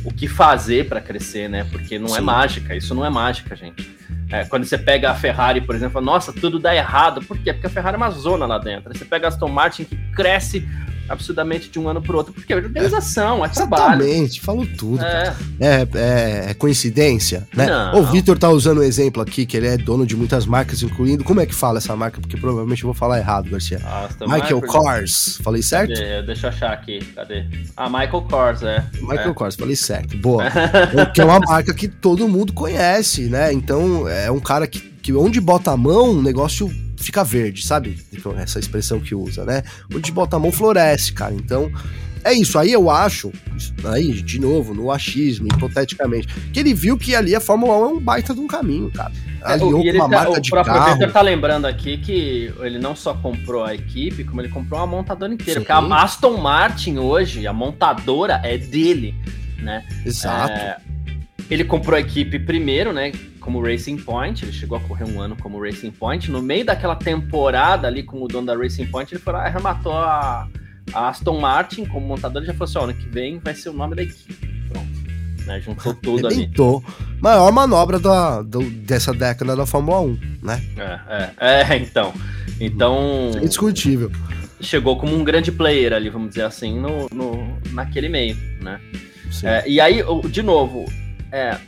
o 0.06 0.14
que 0.14 0.28
fazer 0.28 0.88
para 0.88 1.00
crescer, 1.00 1.50
né? 1.50 1.66
Porque 1.70 1.98
não 1.98 2.06
é 2.06 2.10
Sim. 2.10 2.18
é 2.18 2.20
mágica, 2.20 2.76
isso 2.76 2.94
não 2.94 3.04
é 3.04 3.10
mágica, 3.10 3.56
gente. 3.56 3.90
É, 4.30 4.44
quando 4.44 4.64
você 4.64 4.78
pega 4.78 5.10
a 5.10 5.14
Ferrari, 5.14 5.60
por 5.60 5.74
exemplo, 5.74 6.00
nossa, 6.00 6.32
tudo 6.32 6.60
dá 6.60 6.74
errado. 6.74 7.20
Por 7.22 7.36
quê? 7.38 7.52
Porque 7.52 7.66
a 7.66 7.70
Ferrari 7.70 7.94
é 7.94 7.98
uma 7.98 8.10
zona 8.10 8.46
lá 8.46 8.56
dentro. 8.56 8.96
Você 8.96 9.04
pega 9.04 9.26
a 9.26 9.28
Aston 9.28 9.48
Martin 9.48 9.84
que 9.84 9.96
cresce 10.12 10.66
absurdamente 11.08 11.68
de 11.68 11.78
um 11.78 11.88
ano 11.88 12.02
para 12.02 12.16
outro, 12.16 12.32
porque 12.32 12.52
é 12.52 12.56
organização, 12.56 13.44
é, 13.44 13.48
é 13.48 13.50
trabalho. 13.50 14.02
Exatamente, 14.02 14.40
falou 14.40 14.66
tudo. 14.66 15.04
É. 15.04 15.34
É, 15.60 15.88
é, 15.94 16.50
é, 16.50 16.54
coincidência, 16.54 17.46
né? 17.54 17.66
Não. 17.66 18.00
O 18.00 18.06
Vitor 18.06 18.38
tá 18.38 18.48
usando 18.50 18.78
um 18.78 18.82
exemplo 18.82 19.22
aqui, 19.22 19.46
que 19.46 19.56
ele 19.56 19.66
é 19.66 19.76
dono 19.76 20.06
de 20.06 20.16
muitas 20.16 20.46
marcas, 20.46 20.82
incluindo. 20.82 21.24
Como 21.24 21.40
é 21.40 21.46
que 21.46 21.54
fala 21.54 21.78
essa 21.78 21.94
marca? 21.96 22.20
Porque 22.20 22.36
provavelmente 22.36 22.82
eu 22.82 22.88
vou 22.88 22.94
falar 22.94 23.18
errado, 23.18 23.50
Garcia. 23.50 23.80
Michael 24.20 24.60
Kors, 24.62 25.38
falei 25.42 25.62
certo? 25.62 25.94
Cadê? 25.94 26.22
Deixa 26.22 26.46
eu 26.46 26.50
achar 26.50 26.72
aqui, 26.72 27.04
cadê? 27.14 27.44
Ah, 27.76 27.88
Michael 27.88 28.22
Kors, 28.22 28.62
é. 28.62 28.84
Michael 29.00 29.30
é. 29.30 29.34
Kors, 29.34 29.56
falei 29.56 29.76
certo. 29.76 30.16
Boa. 30.18 30.44
que 31.14 31.20
é 31.20 31.24
uma 31.24 31.40
marca 31.40 31.72
que 31.74 31.88
todo 31.88 32.28
mundo 32.28 32.52
conhece, 32.52 33.22
né? 33.28 33.52
Então, 33.52 34.08
é 34.08 34.30
um 34.30 34.40
cara 34.40 34.66
que, 34.66 34.80
que 34.80 35.12
onde 35.12 35.40
bota 35.40 35.70
a 35.70 35.76
mão, 35.76 36.10
o 36.10 36.22
negócio 36.22 36.70
fica 36.96 37.24
verde, 37.24 37.64
sabe? 37.64 37.98
Essa 38.36 38.58
expressão 38.58 39.00
que 39.00 39.14
usa, 39.14 39.44
né? 39.44 39.62
Onde 39.94 40.12
bota 40.12 40.36
a 40.36 40.38
mão 40.38 40.52
floresce, 40.52 41.12
cara. 41.12 41.34
Então, 41.34 41.70
é 42.26 42.32
isso. 42.32 42.58
Aí 42.58 42.72
eu 42.72 42.90
acho, 42.90 43.32
aí, 43.84 44.12
de 44.20 44.40
novo, 44.40 44.74
no 44.74 44.90
achismo, 44.90 45.46
hipoteticamente, 45.46 46.26
que 46.52 46.58
ele 46.58 46.74
viu 46.74 46.98
que 46.98 47.14
ali 47.14 47.36
a 47.36 47.40
Fórmula 47.40 47.78
1 47.78 47.82
é 47.84 47.88
um 47.88 48.00
baita 48.00 48.34
de 48.34 48.40
um 48.40 48.48
caminho, 48.48 48.90
cara. 48.90 49.12
É, 49.44 49.52
Aliou 49.52 49.80
é, 49.80 49.92
com 49.92 49.98
uma 49.98 50.08
tá, 50.08 50.16
marca 50.16 50.32
o 50.32 50.40
de 50.40 50.50
próprio 50.50 50.74
carro. 50.74 50.90
Victor 50.90 51.12
tá 51.12 51.20
lembrando 51.20 51.66
aqui 51.66 51.98
que 51.98 52.52
ele 52.60 52.80
não 52.80 52.96
só 52.96 53.14
comprou 53.14 53.64
a 53.64 53.74
equipe, 53.74 54.24
como 54.24 54.40
ele 54.40 54.48
comprou 54.48 54.80
uma 54.80 54.88
montadora 54.88 55.32
inteira. 55.32 55.60
Sim. 55.60 55.66
Porque 55.66 55.72
a 55.72 56.02
Aston 56.02 56.36
Martin 56.36 56.98
hoje, 56.98 57.46
a 57.46 57.52
montadora 57.52 58.40
é 58.42 58.58
dele, 58.58 59.14
né? 59.58 59.84
Exato. 60.04 60.52
É, 60.52 60.78
ele 61.50 61.64
comprou 61.64 61.96
a 61.96 62.00
equipe 62.00 62.38
primeiro, 62.38 62.92
né? 62.92 63.12
Como 63.40 63.62
Racing 63.62 63.98
Point, 63.98 64.44
ele 64.44 64.52
chegou 64.52 64.76
a 64.76 64.80
correr 64.80 65.04
um 65.04 65.20
ano 65.20 65.36
como 65.36 65.62
Racing 65.62 65.92
Point. 65.92 66.30
No 66.30 66.42
meio 66.42 66.64
daquela 66.64 66.96
temporada 66.96 67.86
ali 67.86 68.02
com 68.02 68.20
o 68.20 68.26
dono 68.26 68.46
da 68.46 68.56
Racing 68.56 68.86
Point, 68.86 69.14
ele 69.14 69.22
foi 69.22 69.32
lá, 69.32 69.44
arrematou 69.44 69.92
a, 69.92 70.48
a 70.92 71.08
Aston 71.08 71.38
Martin 71.38 71.84
como 71.84 72.06
montador 72.06 72.42
e 72.42 72.46
já 72.46 72.52
falou 72.52 72.64
assim: 72.64 72.78
ó, 72.78 72.82
ano 72.84 72.94
que 72.94 73.08
vem 73.08 73.38
vai 73.38 73.54
ser 73.54 73.68
o 73.68 73.72
nome 73.72 73.94
da 73.94 74.02
equipe. 74.02 74.34
Pronto. 74.68 75.06
Né, 75.46 75.60
juntou 75.60 75.94
tudo 76.02 76.26
ali. 76.26 76.50
Maior 77.20 77.52
manobra 77.52 78.00
da, 78.00 78.42
do, 78.42 78.68
dessa 78.68 79.12
década 79.12 79.54
da 79.54 79.64
Fórmula 79.64 80.00
1, 80.00 80.18
né? 80.42 80.60
É, 80.76 81.30
é, 81.38 81.72
é 81.72 81.76
então. 81.76 82.12
Então. 82.60 83.30
É 83.36 83.38
indiscutível. 83.38 84.10
Chegou 84.60 84.98
como 84.98 85.14
um 85.14 85.22
grande 85.22 85.52
player 85.52 85.92
ali, 85.92 86.10
vamos 86.10 86.30
dizer 86.30 86.42
assim, 86.42 86.80
no, 86.80 87.08
no 87.12 87.56
naquele 87.70 88.08
meio, 88.08 88.36
né? 88.60 88.80
É, 89.44 89.68
e 89.68 89.80
aí, 89.80 90.00
de 90.30 90.42
novo, 90.42 90.86
é, 91.32 91.58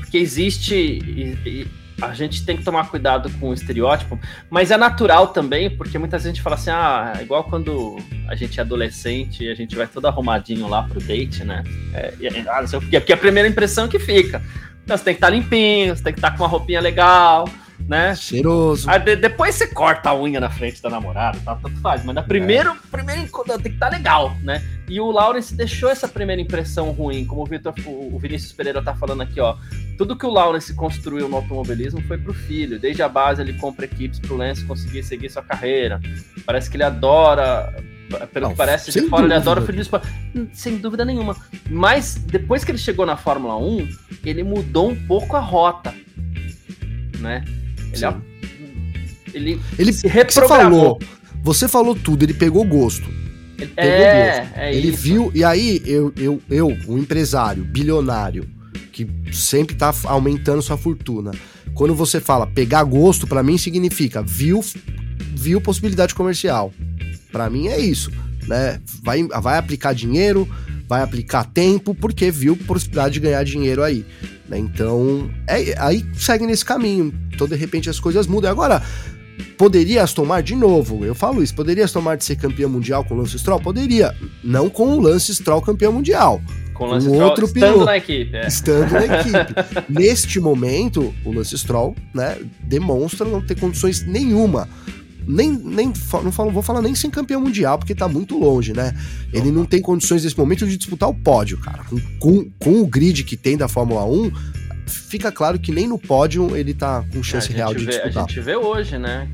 porque 0.00 0.18
existe. 0.18 0.74
E, 0.74 1.38
e 1.46 1.66
a 2.02 2.12
gente 2.12 2.44
tem 2.44 2.56
que 2.56 2.64
tomar 2.64 2.88
cuidado 2.88 3.30
com 3.38 3.50
o 3.50 3.54
estereótipo, 3.54 4.18
mas 4.50 4.70
é 4.70 4.76
natural 4.76 5.28
também, 5.28 5.70
porque 5.70 5.98
muita 5.98 6.18
gente 6.18 6.42
fala 6.42 6.56
assim: 6.56 6.70
ah, 6.70 7.14
é 7.18 7.22
igual 7.22 7.44
quando 7.44 7.96
a 8.28 8.34
gente 8.34 8.58
é 8.58 8.62
adolescente 8.62 9.44
e 9.44 9.50
a 9.50 9.54
gente 9.54 9.76
vai 9.76 9.86
todo 9.86 10.06
arrumadinho 10.06 10.68
lá 10.68 10.82
pro 10.82 11.00
date, 11.00 11.44
né? 11.44 11.62
É, 11.92 12.14
e, 12.20 12.28
ah, 12.48 12.60
não 12.60 12.66
sei 12.66 12.78
o 12.78 12.82
porque 12.82 13.12
a 13.12 13.16
primeira 13.16 13.48
impressão 13.48 13.88
que 13.88 13.98
fica. 13.98 14.42
Então 14.84 14.96
você 14.96 15.04
tem 15.04 15.14
que 15.14 15.18
estar 15.18 15.28
tá 15.28 15.32
limpinho, 15.32 15.96
você 15.96 16.02
tem 16.02 16.12
que 16.12 16.18
estar 16.18 16.32
tá 16.32 16.36
com 16.36 16.42
uma 16.42 16.48
roupinha 16.48 16.80
legal, 16.80 17.48
né? 17.86 18.14
Cheiroso. 18.14 18.88
Aí, 18.88 18.98
de, 18.98 19.16
depois 19.16 19.54
você 19.54 19.66
corta 19.66 20.10
a 20.10 20.18
unha 20.18 20.40
na 20.40 20.50
frente 20.50 20.80
da 20.80 20.88
namorada, 20.88 21.38
tá, 21.44 21.54
tanto 21.56 21.78
faz. 21.80 22.04
Mas 22.04 22.14
na 22.14 22.22
primeiro, 22.22 22.70
é. 22.70 22.76
primeiro 22.90 23.22
tem 23.22 23.58
que 23.60 23.68
estar 23.68 23.90
tá 23.90 23.96
legal, 23.96 24.34
né? 24.42 24.62
E 24.88 25.00
o 25.00 25.10
Lawrence 25.10 25.54
deixou 25.54 25.90
essa 25.90 26.08
primeira 26.08 26.40
impressão 26.40 26.90
ruim, 26.90 27.24
como 27.24 27.42
o, 27.42 27.46
Victor, 27.46 27.74
o 27.86 28.18
Vinícius 28.18 28.52
Pereira 28.52 28.82
tá 28.82 28.94
falando 28.94 29.22
aqui, 29.22 29.40
ó. 29.40 29.56
Tudo 29.96 30.16
que 30.16 30.26
o 30.26 30.30
Lawrence 30.30 30.74
construiu 30.74 31.28
no 31.28 31.36
automobilismo 31.36 32.02
foi 32.02 32.18
pro 32.18 32.34
filho. 32.34 32.78
Desde 32.78 33.02
a 33.02 33.08
base 33.08 33.40
ele 33.40 33.54
compra 33.54 33.84
equipes 33.84 34.18
pro 34.18 34.36
Lance 34.36 34.64
conseguir 34.64 35.02
seguir 35.02 35.30
sua 35.30 35.42
carreira. 35.42 36.00
Parece 36.44 36.70
que 36.70 36.76
ele 36.76 36.84
adora 36.84 37.72
pelo 38.32 38.46
Não, 38.46 38.50
que 38.50 38.56
parece, 38.56 38.92
de 38.92 39.08
fora 39.08 39.24
ele 39.24 39.34
adora 39.34 39.60
o 39.60 39.64
filho 39.64 39.76
do 39.76 39.82
esporte. 39.82 40.06
Sem 40.52 40.76
dúvida 40.76 41.04
nenhuma. 41.04 41.36
Mas 41.70 42.14
depois 42.14 42.64
que 42.64 42.70
ele 42.70 42.78
chegou 42.78 43.06
na 43.06 43.16
Fórmula 43.16 43.56
1, 43.56 43.88
ele 44.24 44.42
mudou 44.42 44.90
um 44.90 45.06
pouco 45.06 45.36
a 45.36 45.40
rota. 45.40 45.94
Né? 47.18 47.42
Ele, 49.32 49.52
ele, 49.52 49.60
ele 49.78 49.92
se 49.92 50.06
reprogramou. 50.06 50.98
Você 50.98 51.06
falou, 51.06 51.14
você 51.42 51.68
falou 51.68 51.94
tudo, 51.94 52.22
ele 52.22 52.34
pegou 52.34 52.64
gosto. 52.64 53.08
Ele 53.58 53.70
pegou 53.74 53.92
é, 53.92 54.40
gosto. 54.40 54.58
É 54.58 54.74
ele 54.74 54.88
isso. 54.88 55.02
viu, 55.02 55.32
e 55.34 55.44
aí 55.44 55.82
eu, 55.84 56.12
eu, 56.16 56.42
eu, 56.50 56.76
um 56.88 56.98
empresário 56.98 57.64
bilionário, 57.64 58.48
que 58.92 59.06
sempre 59.32 59.74
tá 59.74 59.92
aumentando 60.04 60.62
sua 60.62 60.76
fortuna. 60.76 61.32
Quando 61.74 61.94
você 61.94 62.20
fala 62.20 62.46
pegar 62.46 62.84
gosto, 62.84 63.26
para 63.26 63.42
mim 63.42 63.58
significa 63.58 64.22
viu, 64.22 64.64
viu 65.34 65.60
possibilidade 65.60 66.14
comercial. 66.14 66.72
Para 67.32 67.50
mim 67.50 67.66
é 67.66 67.78
isso, 67.78 68.12
né? 68.46 68.80
Vai, 69.02 69.24
vai 69.24 69.58
aplicar 69.58 69.92
dinheiro, 69.92 70.48
vai 70.88 71.02
aplicar 71.02 71.44
tempo, 71.44 71.94
porque 71.94 72.30
viu 72.30 72.56
possibilidade 72.56 73.14
de 73.14 73.20
ganhar 73.20 73.42
dinheiro 73.44 73.82
aí. 73.82 74.06
Né? 74.48 74.58
Então, 74.58 75.30
é, 75.46 75.74
aí 75.78 76.04
segue 76.14 76.46
nesse 76.46 76.64
caminho. 76.64 77.12
Então, 77.32 77.46
de 77.46 77.56
repente, 77.56 77.88
as 77.88 77.98
coisas 77.98 78.26
mudam. 78.26 78.50
Agora, 78.50 78.82
poderia 79.56 80.02
Aston 80.02 80.24
Martin, 80.24 80.54
de 80.54 80.60
novo, 80.60 81.04
eu 81.04 81.14
falo 81.14 81.42
isso, 81.42 81.54
poderia 81.54 81.84
Aston 81.84 82.00
Martin 82.00 82.24
ser 82.24 82.36
campeão 82.36 82.70
mundial 82.70 83.04
com 83.04 83.14
o 83.14 83.18
Lance 83.18 83.38
Stroll? 83.38 83.60
Poderia. 83.60 84.14
Não 84.42 84.68
com 84.68 84.88
o 84.88 85.00
Lance 85.00 85.34
Stroll 85.34 85.62
campeão 85.62 85.92
mundial. 85.92 86.40
Com 86.74 86.84
o 86.84 86.86
Lance 86.88 87.06
Stroll 87.06 87.28
outro 87.28 87.46
estando 87.46 87.62
piloto, 87.62 87.84
na 87.84 87.96
equipe. 87.96 88.36
É. 88.36 88.46
Estando 88.46 88.92
na 88.92 89.04
equipe. 89.20 89.54
Neste 89.88 90.40
momento, 90.40 91.14
o 91.24 91.32
Lance 91.32 91.56
Stroll 91.56 91.94
né, 92.12 92.38
demonstra 92.60 93.26
não 93.26 93.40
ter 93.40 93.58
condições 93.58 94.04
nenhuma 94.06 94.68
nem, 95.26 95.50
nem 95.50 95.92
não 96.22 96.32
falo, 96.32 96.50
vou 96.50 96.62
falar 96.62 96.82
nem 96.82 96.94
sem 96.94 97.10
campeão 97.10 97.40
mundial, 97.40 97.78
porque 97.78 97.94
tá 97.94 98.08
muito 98.08 98.38
longe, 98.38 98.72
né? 98.72 98.94
Ele 99.32 99.50
não 99.50 99.64
tem 99.64 99.80
condições 99.80 100.24
nesse 100.24 100.38
momento 100.38 100.66
de 100.66 100.76
disputar 100.76 101.08
o 101.08 101.14
pódio, 101.14 101.58
cara. 101.58 101.84
Com, 101.84 102.00
com, 102.18 102.50
com 102.58 102.80
o 102.80 102.86
grid 102.86 103.24
que 103.24 103.36
tem 103.36 103.56
da 103.56 103.68
Fórmula 103.68 104.04
1, 104.04 104.32
fica 104.86 105.32
claro 105.32 105.58
que 105.58 105.72
nem 105.72 105.86
no 105.86 105.98
pódio 105.98 106.56
ele 106.56 106.74
tá 106.74 107.04
com 107.12 107.22
chance 107.22 107.52
é, 107.52 107.56
real 107.56 107.74
de 107.74 107.84
vê, 107.84 107.92
disputar. 107.92 108.24
A 108.24 108.26
gente 108.26 108.40
vê 108.40 108.56
hoje, 108.56 108.98
né? 108.98 109.28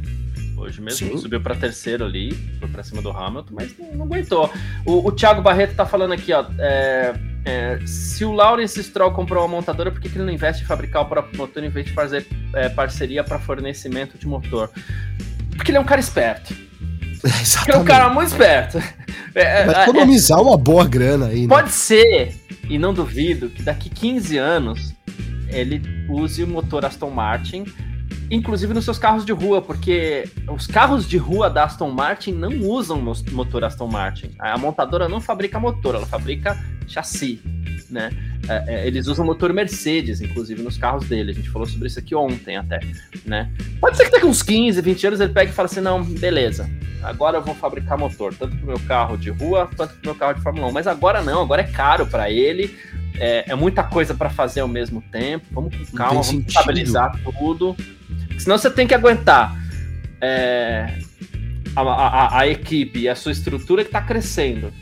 Hoje 0.57 0.81
mesmo 0.83 1.09
Sim. 1.09 1.17
subiu 1.17 1.41
para 1.41 1.55
terceiro 1.55 2.05
ali, 2.05 2.35
foi 2.59 2.69
para 2.69 2.83
cima 2.83 3.01
do 3.01 3.11
Hamilton, 3.11 3.55
mas 3.55 3.75
não, 3.79 3.95
não 3.95 4.05
aguentou. 4.05 4.53
O, 4.85 5.09
o, 5.09 5.13
Thiago 5.13 5.41
Barreto 5.41 5.75
tá 5.75 5.87
falando 5.87 6.13
aqui, 6.13 6.35
ó. 6.35 6.45
É, 6.59 7.15
é, 7.47 7.81
se 7.87 8.27
o 8.27 8.33
Lawrence 8.33 8.83
Stroll 8.83 9.13
comprou 9.13 9.43
uma 9.43 9.57
montadora, 9.57 9.91
por 9.91 10.01
que, 10.01 10.11
que 10.11 10.19
ele 10.19 10.25
não 10.27 10.33
investe 10.33 10.63
em 10.63 10.67
fabricar 10.67 11.03
o 11.03 11.07
próprio 11.07 11.39
motor 11.39 11.65
em 11.65 11.71
vez 11.71 11.87
de 11.87 11.93
fazer 11.93 12.27
é, 12.55 12.69
parceria 12.69 13.25
para 13.25 13.39
fornecimento 13.39 14.19
de 14.19 14.27
motor? 14.27 14.71
Porque 15.61 15.71
ele 15.71 15.77
é 15.77 15.81
um 15.81 15.85
cara 15.85 16.01
esperto. 16.01 16.57
Exatamente. 17.23 17.69
Ele 17.69 17.77
é 17.77 17.81
um 17.81 17.85
cara 17.85 18.09
muito 18.09 18.29
esperto. 18.29 18.79
É, 19.35 19.67
Vai 19.67 19.75
é, 19.75 19.83
economizar 19.83 20.39
é, 20.39 20.43
uma 20.43 20.57
boa 20.57 20.89
grana 20.89 21.27
aí, 21.27 21.43
né? 21.43 21.49
Pode 21.49 21.71
ser, 21.71 22.35
e 22.67 22.79
não 22.79 22.95
duvido, 22.95 23.51
que 23.51 23.63
daqui 23.63 23.91
15 23.91 24.39
anos 24.39 24.95
ele 25.49 25.83
use 26.09 26.43
o 26.43 26.47
motor 26.47 26.87
Aston 26.87 27.11
Martin, 27.11 27.67
inclusive 28.31 28.73
nos 28.73 28.87
seus 28.87 28.99
carros 28.99 29.23
de 29.23 29.33
rua, 29.33 29.61
porque 29.61 30.27
os 30.49 30.67
carros 30.67 31.07
de 31.07 31.19
rua 31.19 31.51
da 31.51 31.65
Aston 31.65 31.91
Martin 31.91 32.33
não 32.33 32.53
usam 32.61 32.99
motor 33.31 33.63
Aston 33.63 33.87
Martin. 33.87 34.31
A 34.39 34.57
montadora 34.57 35.11
não 35.11 35.21
fabrica 35.21 35.61
motor, 35.61 35.95
ela 35.95 36.07
fabrica 36.07 36.59
chassi, 36.89 37.39
né? 37.91 38.11
É, 38.49 38.65
é, 38.67 38.87
eles 38.87 39.07
usam 39.07 39.25
motor 39.25 39.53
Mercedes, 39.53 40.21
inclusive, 40.21 40.63
nos 40.63 40.77
carros 40.77 41.07
dele. 41.09 41.31
A 41.31 41.35
gente 41.35 41.51
falou 41.51 41.67
sobre 41.67 41.89
isso 41.89 41.99
aqui 41.99 42.15
ontem 42.15 42.57
até, 42.57 42.81
né? 43.25 43.51
Pode 43.81 43.97
ser 43.97 44.07
que 44.07 44.11
daqui 44.11 44.27
uns 44.27 44.43
15, 44.43 44.81
20 44.81 45.07
anos 45.07 45.21
ele 45.21 45.33
pegue 45.33 45.51
e 45.51 45.55
fale 45.55 45.67
assim, 45.67 45.81
não, 45.81 46.03
beleza, 46.03 46.69
agora 47.03 47.39
eu 47.39 47.43
vou 47.43 47.55
fabricar 47.55 47.99
motor, 47.99 48.35
tanto 48.35 48.57
pro 48.57 48.67
meu 48.67 48.81
carro 48.81 49.17
de 49.17 49.31
rua, 49.31 49.69
quanto 49.77 49.95
pro 49.95 50.11
meu 50.11 50.15
carro 50.15 50.35
de 50.35 50.41
Fórmula 50.41 50.67
1. 50.69 50.73
Mas 50.73 50.87
agora 50.87 51.23
não, 51.23 51.43
agora 51.43 51.63
é 51.63 51.67
caro 51.67 52.07
para 52.07 52.31
ele, 52.31 52.77
é, 53.19 53.53
é, 53.53 53.55
muita 53.55 53.83
coisa 53.83 54.15
para 54.15 54.31
fazer 54.31 54.61
ao 54.61 54.69
mesmo 54.69 55.03
tempo. 55.13 55.47
Vamos 55.53 55.77
com 55.77 55.97
calma, 55.97 56.23
vamos 56.23 56.47
estabilizar 56.47 57.13
tudo. 57.39 57.77
Senão 58.39 58.57
você 58.57 58.71
tem 58.71 58.87
que 58.87 58.95
aguentar 58.95 59.55
é, 60.21 60.99
a, 61.77 61.83
a, 61.83 62.41
a, 62.41 62.49
equipe 62.49 63.01
e 63.01 63.09
a 63.09 63.15
sua 63.15 63.33
estrutura 63.33 63.83
que 63.83 63.89
está 63.89 64.01
crescendo. 64.01 64.73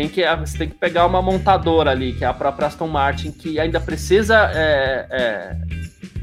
Você 0.00 0.08
tem, 0.08 0.08
que, 0.08 0.36
você 0.36 0.58
tem 0.58 0.68
que 0.68 0.74
pegar 0.76 1.06
uma 1.06 1.20
montadora 1.20 1.90
ali, 1.90 2.14
que 2.14 2.24
é 2.24 2.26
a 2.26 2.32
própria 2.32 2.68
Aston 2.68 2.88
Martin, 2.88 3.30
que 3.32 3.60
ainda 3.60 3.78
precisa 3.78 4.50
é, 4.54 5.06
é, 5.10 5.56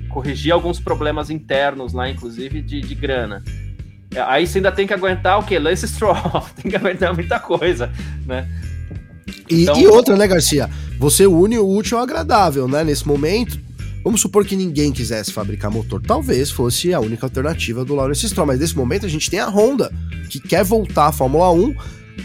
corrigir 0.10 0.52
alguns 0.52 0.80
problemas 0.80 1.30
internos 1.30 1.94
lá, 1.94 2.10
inclusive 2.10 2.62
de, 2.62 2.82
de 2.82 2.96
grana. 2.96 3.44
É, 4.16 4.22
aí 4.22 4.48
você 4.48 4.58
ainda 4.58 4.72
tem 4.72 4.88
que 4.88 4.94
aguentar 4.94 5.38
o 5.40 5.44
quê? 5.44 5.60
Lance 5.60 5.88
Stroll, 5.88 6.16
tem 6.60 6.72
que 6.72 6.76
aguentar 6.76 7.14
muita 7.14 7.40
coisa, 7.40 7.92
né? 8.26 8.48
E, 9.48 9.64
então... 9.64 9.80
e, 9.80 9.86
outra, 9.86 10.16
né, 10.16 10.26
Garcia? 10.26 10.68
Você 10.98 11.28
une 11.28 11.60
o 11.60 11.68
útil 11.68 11.98
ao 11.98 12.04
agradável, 12.04 12.68
né? 12.68 12.84
Nesse 12.84 13.08
momento, 13.08 13.60
vamos 14.04 14.22
supor 14.22 14.44
que 14.44 14.56
ninguém 14.56 14.92
quisesse 14.92 15.32
fabricar 15.32 15.70
motor. 15.70 16.02
Talvez 16.02 16.50
fosse 16.50 16.96
a 16.96 17.00
única 17.00 17.28
alternativa 17.28 17.86
do 17.86 17.94
Lawrence 17.94 18.28
Stroll, 18.28 18.48
mas 18.48 18.60
nesse 18.60 18.76
momento 18.76 19.06
a 19.06 19.10
gente 19.10 19.30
tem 19.30 19.40
a 19.40 19.48
Honda, 19.48 19.94
que 20.32 20.40
quer 20.40 20.64
voltar 20.64 21.08
à 21.08 21.12
Fórmula 21.12 21.52
1, 21.52 21.76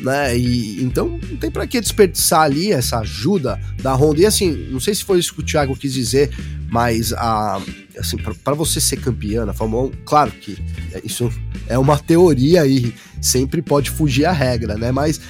né? 0.01 0.36
E 0.36 0.82
então 0.82 1.18
não 1.30 1.36
tem 1.36 1.51
para 1.51 1.66
que 1.66 1.80
desperdiçar 1.80 2.43
ali 2.43 2.72
essa 2.72 2.99
ajuda 2.99 3.61
da 3.82 3.95
Honda. 3.95 4.20
E 4.20 4.26
assim, 4.26 4.68
não 4.70 4.80
sei 4.80 4.95
se 4.95 5.05
foi 5.05 5.18
isso 5.18 5.34
que 5.34 5.40
o 5.40 5.45
Thiago 5.45 5.76
quis 5.76 5.93
dizer, 5.93 6.30
mas 6.70 7.12
a 7.12 7.61
assim, 7.99 8.16
para 8.16 8.55
você 8.55 8.80
ser 8.80 8.97
campeã 8.97 9.45
na 9.45 9.53
Fórmula 9.53 9.88
1, 9.88 9.93
claro 10.05 10.30
que 10.30 10.59
isso 11.05 11.30
é 11.68 11.78
uma 11.78 11.99
teoria 11.99 12.66
e 12.66 12.95
sempre 13.20 13.62
pode 13.62 13.90
fugir 13.90 14.24
a 14.24 14.32
regra, 14.32 14.76
né? 14.76 14.90
Mas, 14.90 15.20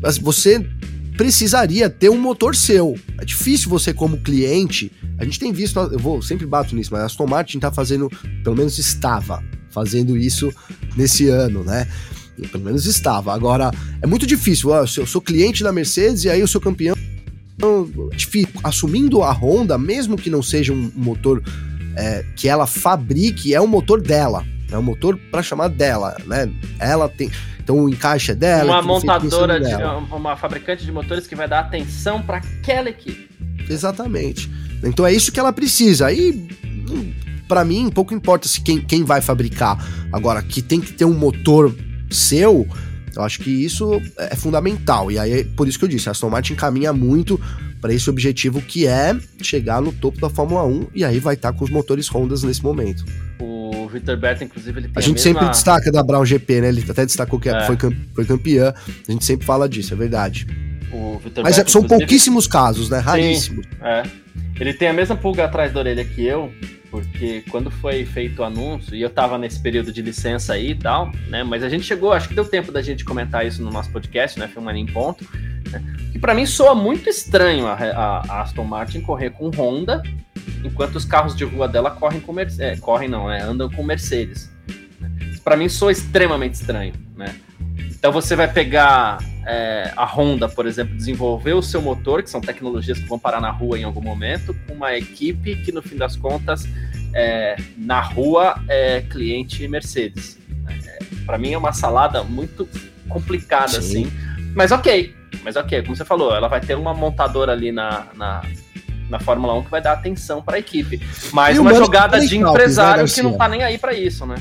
mas 0.00 0.18
você 0.18 0.64
precisaria 1.16 1.88
ter 1.88 2.10
um 2.10 2.18
motor 2.18 2.54
seu. 2.54 2.98
É 3.18 3.24
difícil 3.24 3.68
você, 3.70 3.92
como 3.92 4.20
cliente, 4.20 4.90
a 5.18 5.24
gente 5.24 5.38
tem 5.38 5.52
visto, 5.52 5.78
eu 5.78 5.98
vou 5.98 6.20
sempre 6.20 6.46
bato 6.46 6.74
nisso, 6.74 6.90
mas 6.92 7.02
a 7.02 7.06
Aston 7.06 7.26
Martin 7.26 7.58
tá 7.58 7.70
fazendo, 7.70 8.10
pelo 8.42 8.56
menos 8.56 8.78
estava 8.78 9.42
fazendo 9.70 10.16
isso 10.16 10.52
nesse 10.96 11.28
ano, 11.28 11.64
né? 11.64 11.88
Pelo 12.50 12.64
menos 12.64 12.86
estava. 12.86 13.34
Agora, 13.34 13.70
é 14.02 14.06
muito 14.06 14.26
difícil. 14.26 14.70
Ó, 14.70 14.84
eu 14.96 15.06
sou 15.06 15.20
cliente 15.20 15.62
da 15.62 15.72
Mercedes 15.72 16.24
e 16.24 16.30
aí 16.30 16.40
eu 16.40 16.48
sou 16.48 16.60
campeão. 16.60 16.96
Difícil. 18.14 18.50
Assumindo 18.62 19.22
a 19.22 19.32
Honda, 19.32 19.78
mesmo 19.78 20.16
que 20.16 20.28
não 20.28 20.42
seja 20.42 20.72
um 20.72 20.90
motor 20.94 21.42
é, 21.96 22.24
que 22.36 22.48
ela 22.48 22.66
fabrique, 22.66 23.54
é 23.54 23.60
um 23.60 23.66
motor 23.66 24.00
dela. 24.00 24.44
É 24.70 24.78
um 24.78 24.82
motor 24.82 25.16
para 25.30 25.42
chamar 25.42 25.68
dela, 25.68 26.16
né? 26.26 26.50
Ela 26.78 27.08
tem. 27.08 27.30
Então 27.62 27.78
o 27.78 27.88
encaixe 27.88 28.32
é 28.32 28.34
dela. 28.34 28.72
Uma 28.72 28.82
montadora, 28.82 29.60
de, 29.60 29.74
uma 30.12 30.36
fabricante 30.36 30.84
de 30.84 30.92
motores 30.92 31.26
que 31.26 31.36
vai 31.36 31.48
dar 31.48 31.60
atenção 31.60 32.20
para 32.20 32.38
aquela 32.38 32.90
equipe. 32.90 33.28
Exatamente. 33.68 34.50
Então 34.82 35.06
é 35.06 35.12
isso 35.12 35.32
que 35.32 35.40
ela 35.40 35.52
precisa. 35.52 36.06
Aí, 36.06 36.48
para 37.48 37.64
mim, 37.64 37.88
pouco 37.88 38.12
importa 38.12 38.48
se 38.48 38.60
quem, 38.60 38.80
quem 38.80 39.04
vai 39.04 39.20
fabricar. 39.20 39.78
Agora, 40.12 40.42
que 40.42 40.60
tem 40.60 40.80
que 40.80 40.92
ter 40.92 41.04
um 41.04 41.14
motor 41.14 41.74
seu, 42.14 42.66
eu 43.16 43.22
acho 43.22 43.40
que 43.40 43.50
isso 43.50 44.00
é 44.16 44.34
fundamental. 44.34 45.10
E 45.10 45.18
aí 45.18 45.44
por 45.44 45.68
isso 45.68 45.78
que 45.78 45.84
eu 45.84 45.88
disse, 45.88 46.08
a 46.08 46.12
Aston 46.12 46.30
Martin 46.30 46.54
caminha 46.54 46.92
muito 46.92 47.40
para 47.80 47.92
esse 47.92 48.08
objetivo 48.08 48.62
que 48.62 48.86
é 48.86 49.14
chegar 49.42 49.82
no 49.82 49.92
topo 49.92 50.18
da 50.18 50.30
Fórmula 50.30 50.64
1 50.64 50.86
e 50.94 51.04
aí 51.04 51.18
vai 51.18 51.34
estar 51.34 51.52
tá 51.52 51.58
com 51.58 51.64
os 51.64 51.70
motores 51.70 52.12
Hondas 52.12 52.42
nesse 52.42 52.62
momento. 52.62 53.04
O 53.38 53.86
Victor 53.88 54.16
Berta, 54.16 54.42
inclusive, 54.42 54.80
ele 54.80 54.88
tem 54.88 54.96
a, 54.96 54.98
a 54.98 55.02
gente 55.02 55.16
mesma... 55.16 55.40
sempre 55.40 55.50
destaca 55.50 55.92
da 55.92 56.02
Brown 56.02 56.24
GP, 56.24 56.60
né? 56.62 56.68
Ele 56.68 56.84
até 56.88 57.04
destacou 57.04 57.38
que 57.38 57.50
é. 57.50 57.66
foi, 57.66 57.76
foi 58.14 58.24
campeã. 58.24 58.72
A 59.06 59.12
gente 59.12 59.24
sempre 59.24 59.44
fala 59.44 59.68
disso, 59.68 59.92
é 59.92 59.96
verdade. 59.96 60.46
Mas 61.42 61.58
é, 61.58 61.66
são 61.66 61.82
pouquíssimos 61.82 62.46
casos, 62.46 62.88
né? 62.88 62.98
Raríssimos. 62.98 63.66
Sim, 63.66 63.72
é. 63.82 64.02
Ele 64.58 64.72
tem 64.72 64.88
a 64.88 64.92
mesma 64.92 65.16
pulga 65.16 65.44
atrás 65.44 65.72
da 65.72 65.80
orelha 65.80 66.04
que 66.04 66.24
eu, 66.24 66.52
porque 66.94 67.42
quando 67.50 67.72
foi 67.72 68.04
feito 68.04 68.40
o 68.40 68.44
anúncio, 68.44 68.94
e 68.94 69.02
eu 69.02 69.10
tava 69.10 69.36
nesse 69.36 69.60
período 69.60 69.92
de 69.92 70.00
licença 70.00 70.52
aí 70.52 70.70
e 70.70 70.74
tal, 70.76 71.10
né? 71.28 71.42
Mas 71.42 71.64
a 71.64 71.68
gente 71.68 71.84
chegou, 71.84 72.12
acho 72.12 72.28
que 72.28 72.36
deu 72.36 72.44
tempo 72.44 72.70
da 72.70 72.80
gente 72.80 73.04
comentar 73.04 73.44
isso 73.44 73.60
no 73.60 73.70
nosso 73.72 73.90
podcast, 73.90 74.38
né? 74.38 74.46
Filmando 74.46 74.78
em 74.78 74.86
ponto. 74.86 75.28
Né? 75.72 75.82
Que 76.12 76.20
para 76.20 76.32
mim 76.34 76.46
soa 76.46 76.72
muito 76.72 77.08
estranho 77.08 77.66
a, 77.66 77.72
a, 77.74 78.42
Aston 78.42 78.62
Martin 78.62 79.00
correr 79.00 79.30
com 79.30 79.50
Honda, 79.50 80.04
enquanto 80.64 80.94
os 80.94 81.04
carros 81.04 81.34
de 81.34 81.42
rua 81.44 81.66
dela 81.66 81.90
correm 81.90 82.20
com 82.20 82.32
Mercedes. 82.32 82.78
É, 82.78 82.80
correm 82.80 83.08
não, 83.08 83.26
né? 83.26 83.42
Andam 83.42 83.68
com 83.68 83.82
Mercedes. 83.82 84.48
Para 85.42 85.56
mim 85.56 85.68
soa 85.68 85.90
extremamente 85.90 86.54
estranho, 86.54 86.94
né? 87.16 87.34
Então 87.90 88.12
você 88.12 88.36
vai 88.36 88.46
pegar 88.46 89.18
é, 89.46 89.92
a 89.96 90.04
Honda, 90.04 90.48
por 90.48 90.66
exemplo, 90.66 90.94
desenvolver 90.94 91.54
o 91.54 91.62
seu 91.62 91.82
motor, 91.82 92.22
que 92.22 92.30
são 92.30 92.40
tecnologias 92.40 92.98
que 92.98 93.08
vão 93.08 93.18
parar 93.18 93.40
na 93.40 93.50
rua 93.50 93.78
em 93.78 93.82
algum 93.82 94.00
momento, 94.00 94.54
com 94.66 94.74
uma 94.74 94.96
equipe 94.96 95.56
que, 95.56 95.72
no 95.72 95.82
fim 95.82 95.96
das 95.96 96.14
contas, 96.14 96.68
é, 97.14 97.56
na 97.78 98.00
rua 98.00 98.56
é 98.68 99.02
cliente 99.02 99.66
Mercedes. 99.68 100.38
É, 100.68 100.98
Para 101.24 101.38
mim 101.38 101.52
é 101.52 101.58
uma 101.58 101.72
salada 101.72 102.22
muito 102.22 102.68
complicada, 103.08 103.68
Sim. 103.68 103.78
assim. 103.78 104.12
Mas 104.54 104.72
ok, 104.72 105.14
mas 105.42 105.56
ok, 105.56 105.82
como 105.82 105.96
você 105.96 106.04
falou, 106.04 106.34
ela 106.34 106.48
vai 106.48 106.60
ter 106.60 106.74
uma 106.74 106.92
montadora 106.92 107.52
ali 107.52 107.72
na, 107.72 108.06
na, 108.14 108.42
na 109.08 109.18
Fórmula 109.20 109.54
1 109.54 109.64
que 109.64 109.70
vai 109.70 109.80
dar 109.80 109.92
atenção 109.92 110.42
para 110.42 110.56
a 110.56 110.58
equipe. 110.58 111.00
Mas 111.32 111.58
uma 111.58 111.74
jogada 111.74 112.20
de 112.20 112.38
né, 112.38 112.48
empresário 112.48 113.06
que 113.06 113.22
não 113.22 113.36
tá 113.36 113.48
nem 113.48 113.62
aí 113.62 113.78
para 113.78 113.94
isso, 113.94 114.26
né? 114.26 114.36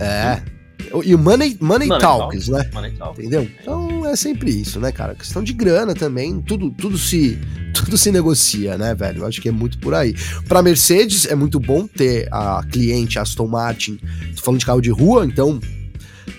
É. 0.00 0.57
E 1.04 1.14
o 1.14 1.18
money, 1.18 1.56
money, 1.60 1.88
money 1.88 2.00
talks, 2.00 2.46
talk, 2.46 2.50
né? 2.50 2.70
Money 2.72 2.92
talk. 2.92 3.20
Entendeu? 3.20 3.48
Então 3.60 4.06
é 4.06 4.16
sempre 4.16 4.50
isso, 4.50 4.80
né, 4.80 4.92
cara? 4.92 5.14
Questão 5.14 5.42
de 5.42 5.52
grana 5.52 5.94
também, 5.94 6.40
tudo, 6.40 6.70
tudo 6.70 6.96
se 6.96 7.38
tudo 7.74 7.96
se 7.96 8.10
negocia, 8.10 8.76
né, 8.76 8.94
velho? 8.94 9.22
Eu 9.22 9.26
acho 9.26 9.40
que 9.40 9.48
é 9.48 9.52
muito 9.52 9.78
por 9.78 9.94
aí. 9.94 10.14
Para 10.48 10.62
Mercedes 10.62 11.26
é 11.26 11.34
muito 11.34 11.60
bom 11.60 11.86
ter 11.86 12.28
a 12.32 12.62
cliente 12.70 13.18
Aston 13.18 13.46
Martin, 13.46 13.98
tô 14.36 14.42
falando 14.42 14.60
de 14.60 14.66
carro 14.66 14.80
de 14.80 14.90
rua, 14.90 15.24
então 15.24 15.60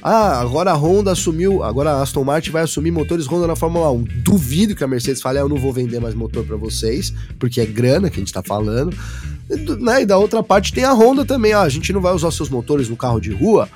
ah, 0.01 0.39
agora 0.39 0.71
a 0.71 0.75
Honda 0.75 1.11
assumiu, 1.11 1.63
agora 1.63 1.91
a 1.91 2.01
Aston 2.01 2.23
Martin 2.23 2.51
vai 2.51 2.63
assumir 2.63 2.91
motores 2.91 3.27
Honda 3.27 3.47
na 3.47 3.55
Fórmula 3.55 3.91
1. 3.91 4.03
Duvido 4.23 4.75
que 4.75 4.83
a 4.83 4.87
Mercedes 4.87 5.21
fale, 5.21 5.39
ah, 5.39 5.41
eu 5.41 5.49
não 5.49 5.57
vou 5.57 5.73
vender 5.73 5.99
mais 5.99 6.15
motor 6.15 6.45
para 6.45 6.55
vocês, 6.55 7.13
porque 7.37 7.59
é 7.59 7.65
grana 7.65 8.09
que 8.09 8.15
a 8.17 8.19
gente 8.19 8.33
tá 8.33 8.41
falando. 8.41 8.95
E, 9.49 9.55
né, 9.75 10.03
e 10.03 10.05
da 10.05 10.17
outra 10.17 10.41
parte 10.41 10.73
tem 10.73 10.83
a 10.83 10.93
Honda 10.93 11.25
também, 11.25 11.53
ah, 11.53 11.61
a 11.61 11.69
gente 11.69 11.91
não 11.91 12.01
vai 12.01 12.13
usar 12.13 12.31
seus 12.31 12.49
motores 12.49 12.87
no 12.87 12.95
carro 12.95 13.19
de 13.19 13.31
rua, 13.31 13.67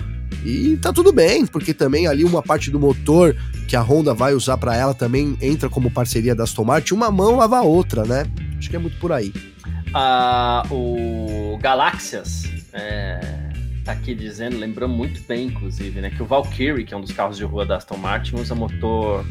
e 0.44 0.78
tá 0.78 0.92
tudo 0.92 1.12
bem, 1.12 1.46
porque 1.46 1.74
também 1.74 2.08
ali 2.08 2.24
uma 2.24 2.42
parte 2.42 2.72
do 2.72 2.80
motor 2.80 3.36
que 3.68 3.76
a 3.76 3.82
Honda 3.82 4.14
vai 4.14 4.34
usar 4.34 4.58
para 4.58 4.76
ela 4.76 4.94
também 4.94 5.38
entra 5.42 5.70
como 5.70 5.92
parceria 5.92 6.36
da 6.36 6.44
Aston 6.44 6.64
Martin, 6.64 6.94
uma 6.94 7.12
mão 7.12 7.38
lava 7.38 7.58
a 7.58 7.62
outra, 7.62 8.04
né? 8.04 8.26
Acho 8.58 8.70
que 8.70 8.76
é 8.76 8.80
muito 8.80 8.98
por 9.00 9.12
aí. 9.12 9.34
Ah, 9.94 10.64
o 10.72 11.58
Galaxias 11.62 12.44
é, 12.74 13.20
tá 13.84 13.92
aqui 13.92 14.16
dizendo, 14.16 14.58
lembrou 14.58 14.90
muito 14.90 15.22
bem, 15.28 15.48
inclusive, 15.48 16.02
né? 16.02 16.10
Que 16.10 16.24
o 16.24 16.26
Valkyrie, 16.26 16.84
que 16.84 16.94
é 16.94 16.98
um 16.98 17.02
dos 17.02 17.12
carros 17.12 17.38
de 17.38 17.44
rua 17.44 17.66
da 17.66 17.78
Aston 17.78 17.98
Martin, 17.98 18.36
usa 18.36 18.56
motor. 18.56 19.26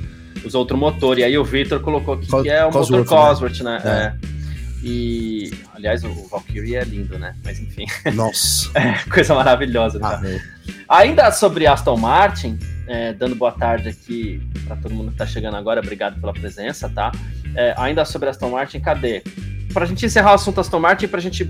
Usa 0.44 0.59
outro 0.59 0.76
motor. 0.76 1.18
E 1.18 1.24
aí 1.24 1.36
o 1.36 1.44
Victor 1.44 1.80
colocou 1.80 2.14
aqui 2.14 2.26
que 2.26 2.48
é 2.48 2.64
o 2.64 2.70
Cosworth, 2.70 3.05
motor 3.05 3.28
Cosworth, 3.28 3.61
né? 3.61 3.80
né? 3.84 4.18
É. 4.22 4.42
E, 4.84 5.53
aliás, 5.74 6.03
o 6.03 6.12
Valkyrie 6.28 6.74
é 6.74 6.84
lindo, 6.84 7.18
né? 7.18 7.34
Mas 7.44 7.61
enfim. 7.61 7.86
Nossa. 8.14 8.70
é, 8.74 8.94
coisa 9.09 9.34
maravilhosa. 9.34 9.98
Ah, 10.03 10.18
né? 10.18 10.42
Ainda 10.88 11.30
sobre 11.32 11.66
Aston 11.66 11.96
Martin, 11.96 12.58
é, 12.86 13.12
dando 13.12 13.34
boa 13.34 13.52
tarde 13.52 13.88
aqui 13.88 14.40
para 14.66 14.76
todo 14.76 14.94
mundo 14.94 15.08
que 15.08 15.14
está 15.14 15.26
chegando 15.26 15.56
agora, 15.56 15.80
obrigado 15.80 16.20
pela 16.20 16.32
presença, 16.32 16.88
tá? 16.88 17.12
É, 17.54 17.74
ainda 17.76 18.04
sobre 18.04 18.28
Aston 18.28 18.50
Martin, 18.50 18.80
cadê? 18.80 19.22
Para 19.72 19.84
a 19.84 19.86
gente 19.86 20.04
encerrar 20.04 20.32
o 20.32 20.34
assunto 20.34 20.60
Aston 20.60 20.80
Martin, 20.80 21.08
para 21.08 21.18
a 21.18 21.22
gente 21.22 21.48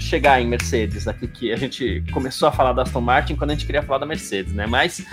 chegar 0.00 0.40
em 0.40 0.46
Mercedes, 0.46 1.06
aqui 1.06 1.28
que 1.28 1.52
a 1.52 1.56
gente 1.56 2.02
começou 2.12 2.48
a 2.48 2.52
falar 2.52 2.72
da 2.72 2.82
Aston 2.82 3.00
Martin 3.00 3.36
quando 3.36 3.50
a 3.50 3.54
gente 3.54 3.66
queria 3.66 3.82
falar 3.82 3.98
da 3.98 4.06
Mercedes, 4.06 4.52
né? 4.52 4.66
Mas 4.66 5.04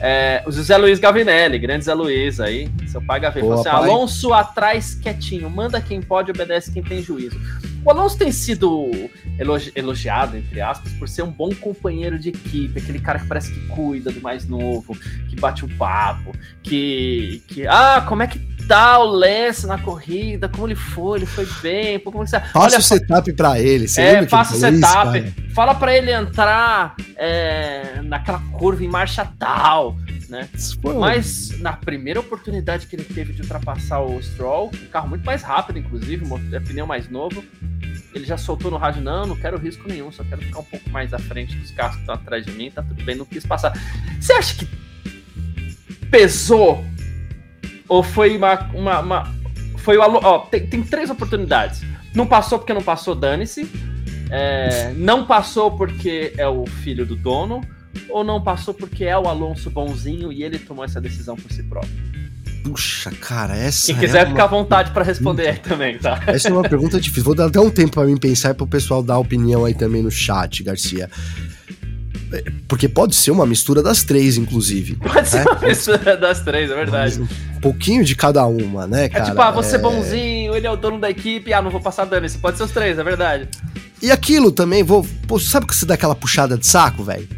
é, 0.00 0.42
o 0.46 0.52
José 0.52 0.76
Luiz 0.76 0.98
Gavinelli, 0.98 1.58
grande 1.58 1.84
Zé 1.84 1.92
Luiz 1.94 2.40
aí, 2.40 2.70
seu 2.86 3.02
pai 3.02 3.20
Gavin, 3.20 3.40
falou 3.40 3.60
assim, 3.60 3.68
Alonso 3.68 4.32
atrás 4.32 4.94
quietinho, 4.94 5.50
manda 5.50 5.80
quem 5.80 6.00
pode, 6.00 6.30
obedece 6.30 6.72
quem 6.72 6.82
tem 6.82 7.02
juízo. 7.02 7.38
O 7.86 7.90
Alonso 7.92 8.18
tem 8.18 8.32
sido 8.32 8.90
elogi 9.38 9.70
elogiado, 9.76 10.36
entre 10.36 10.60
aspas, 10.60 10.92
por 10.94 11.08
ser 11.08 11.22
um 11.22 11.30
bom 11.30 11.54
companheiro 11.54 12.18
de 12.18 12.30
equipe, 12.30 12.80
aquele 12.80 12.98
cara 12.98 13.20
que 13.20 13.28
parece 13.28 13.54
que 13.54 13.60
cuida 13.68 14.10
do 14.10 14.20
mais 14.20 14.44
novo, 14.48 14.92
que 15.30 15.36
bate 15.36 15.64
o 15.64 15.68
papo, 15.76 16.32
que, 16.64 17.44
que. 17.46 17.64
Ah, 17.68 18.04
como 18.08 18.24
é 18.24 18.26
que 18.26 18.40
o 19.00 19.04
Lance 19.04 19.66
na 19.66 19.78
corrida? 19.78 20.48
Como 20.48 20.66
ele 20.66 20.74
foi? 20.74 21.18
Ele 21.18 21.26
foi 21.26 21.46
bem? 21.62 21.98
Como 22.00 22.24
que 22.24 22.30
você... 22.30 22.42
Olha, 22.54 22.78
o 22.78 22.82
setup 22.82 23.32
pra 23.32 23.60
ele. 23.60 23.86
Você 23.86 24.00
é, 24.00 24.26
passa 24.26 24.54
o 24.54 24.58
setup. 24.58 25.18
Isso, 25.18 25.54
fala 25.54 25.74
pra 25.74 25.96
ele 25.96 26.12
entrar 26.12 26.94
é, 27.16 28.00
naquela 28.02 28.40
curva 28.58 28.84
em 28.84 28.88
marcha 28.88 29.26
tal. 29.38 29.96
Né? 30.28 30.48
Mas 30.98 31.60
na 31.60 31.72
primeira 31.74 32.18
oportunidade 32.18 32.86
que 32.86 32.96
ele 32.96 33.04
teve 33.04 33.32
de 33.32 33.42
ultrapassar 33.42 34.00
o 34.00 34.20
Stroll, 34.20 34.72
um 34.74 34.86
carro 34.88 35.08
muito 35.08 35.24
mais 35.24 35.42
rápido, 35.42 35.78
inclusive, 35.78 36.26
é 36.52 36.60
pneu 36.60 36.86
mais 36.86 37.08
novo, 37.08 37.44
ele 38.12 38.24
já 38.24 38.36
soltou 38.36 38.70
no 38.70 38.76
rádio, 38.76 39.02
não, 39.02 39.24
não 39.24 39.36
quero 39.36 39.56
risco 39.56 39.88
nenhum, 39.88 40.10
só 40.10 40.24
quero 40.24 40.42
ficar 40.42 40.58
um 40.60 40.64
pouco 40.64 40.90
mais 40.90 41.14
à 41.14 41.18
frente 41.18 41.54
dos 41.54 41.70
carros 41.70 41.94
que 41.94 42.00
estão 42.00 42.14
atrás 42.16 42.44
de 42.44 42.50
mim, 42.52 42.70
tá 42.70 42.82
tudo 42.82 43.04
bem, 43.04 43.14
não 43.14 43.24
quis 43.24 43.46
passar. 43.46 43.72
Você 44.20 44.32
acha 44.32 44.56
que 44.56 44.68
pesou? 46.10 46.84
Ou 47.88 48.02
foi 48.02 48.36
uma. 48.36 48.70
uma, 48.74 49.00
uma 49.00 49.34
foi 49.78 49.96
o 49.96 50.02
ó, 50.02 50.38
tem, 50.40 50.66
tem, 50.66 50.82
três 50.82 51.10
oportunidades. 51.10 51.82
Não 52.14 52.26
passou 52.26 52.58
porque 52.58 52.74
não 52.74 52.82
passou, 52.82 53.14
dane-se. 53.14 53.70
É, 54.30 54.92
não 54.96 55.26
passou 55.26 55.70
porque 55.76 56.32
é 56.36 56.48
o 56.48 56.66
filho 56.66 57.06
do 57.06 57.14
dono. 57.14 57.60
Ou 58.10 58.22
não 58.22 58.42
passou 58.42 58.74
porque 58.74 59.04
é 59.04 59.16
o 59.16 59.26
Alonso 59.26 59.70
bonzinho 59.70 60.32
e 60.32 60.42
ele 60.42 60.58
tomou 60.58 60.84
essa 60.84 61.00
decisão 61.00 61.36
por 61.36 61.50
si 61.50 61.62
próprio. 61.62 61.92
Puxa, 62.62 63.10
cara, 63.12 63.56
essa. 63.56 63.86
Quem 63.86 63.96
quiser 63.96 64.26
é 64.26 64.26
ficar 64.26 64.44
à 64.44 64.48
vontade 64.48 64.90
para 64.90 65.04
responder 65.04 65.48
aí 65.48 65.58
também, 65.58 65.98
tá? 65.98 66.20
Essa 66.26 66.48
é 66.48 66.52
uma 66.52 66.62
pergunta 66.62 67.00
difícil. 67.00 67.24
Vou 67.24 67.34
dar 67.34 67.46
até 67.46 67.60
um 67.60 67.70
tempo 67.70 67.92
para 67.92 68.06
mim 68.06 68.16
pensar 68.16 68.50
e 68.50 68.54
pro 68.54 68.66
pessoal 68.66 69.02
dar 69.02 69.18
opinião 69.18 69.64
aí 69.64 69.72
também 69.72 70.02
no 70.02 70.10
chat, 70.10 70.64
Garcia. 70.64 71.08
É, 72.32 72.44
porque 72.68 72.88
pode 72.88 73.14
ser 73.14 73.30
uma 73.30 73.46
mistura 73.46 73.82
das 73.82 74.02
três, 74.02 74.36
inclusive. 74.36 74.96
Pode 74.96 75.28
ser 75.28 75.44
né? 75.44 75.50
uma 75.50 75.68
mistura 75.68 76.16
das 76.16 76.40
três, 76.40 76.70
é 76.70 76.74
verdade. 76.74 77.20
Um 77.20 77.60
pouquinho 77.60 78.04
de 78.04 78.14
cada 78.14 78.46
uma, 78.46 78.86
né, 78.86 79.08
cara? 79.08 79.24
É 79.24 79.28
tipo, 79.28 79.40
ah, 79.40 79.50
você 79.50 79.76
é... 79.76 79.78
bonzinho, 79.78 80.54
ele 80.56 80.66
é 80.66 80.70
o 80.70 80.76
dono 80.76 80.98
da 80.98 81.10
equipe, 81.10 81.52
ah, 81.52 81.62
não 81.62 81.70
vou 81.70 81.80
passar 81.80 82.04
dano. 82.04 82.26
Isso 82.26 82.38
pode 82.38 82.56
ser 82.56 82.64
os 82.64 82.70
três, 82.70 82.98
é 82.98 83.04
verdade. 83.04 83.48
E 84.02 84.10
aquilo 84.10 84.52
também, 84.52 84.82
vou. 84.82 85.06
Pô, 85.26 85.38
sabe 85.38 85.66
que 85.66 85.74
você 85.74 85.86
dá 85.86 85.94
aquela 85.94 86.14
puxada 86.14 86.56
de 86.56 86.66
saco, 86.66 87.02
velho? 87.02 87.28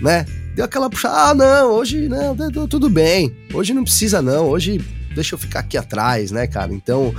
Né? 0.00 0.26
Deu 0.54 0.64
aquela 0.64 0.90
puxada. 0.90 1.14
Ah, 1.16 1.34
não, 1.34 1.72
hoje 1.72 2.08
não, 2.08 2.36
tudo 2.68 2.90
bem. 2.90 3.34
Hoje 3.52 3.72
não 3.72 3.82
precisa, 3.82 4.20
não. 4.20 4.48
Hoje 4.48 4.80
deixa 5.14 5.34
eu 5.34 5.38
ficar 5.38 5.60
aqui 5.60 5.76
atrás, 5.76 6.30
né, 6.30 6.46
cara? 6.46 6.72
Então. 6.72 7.14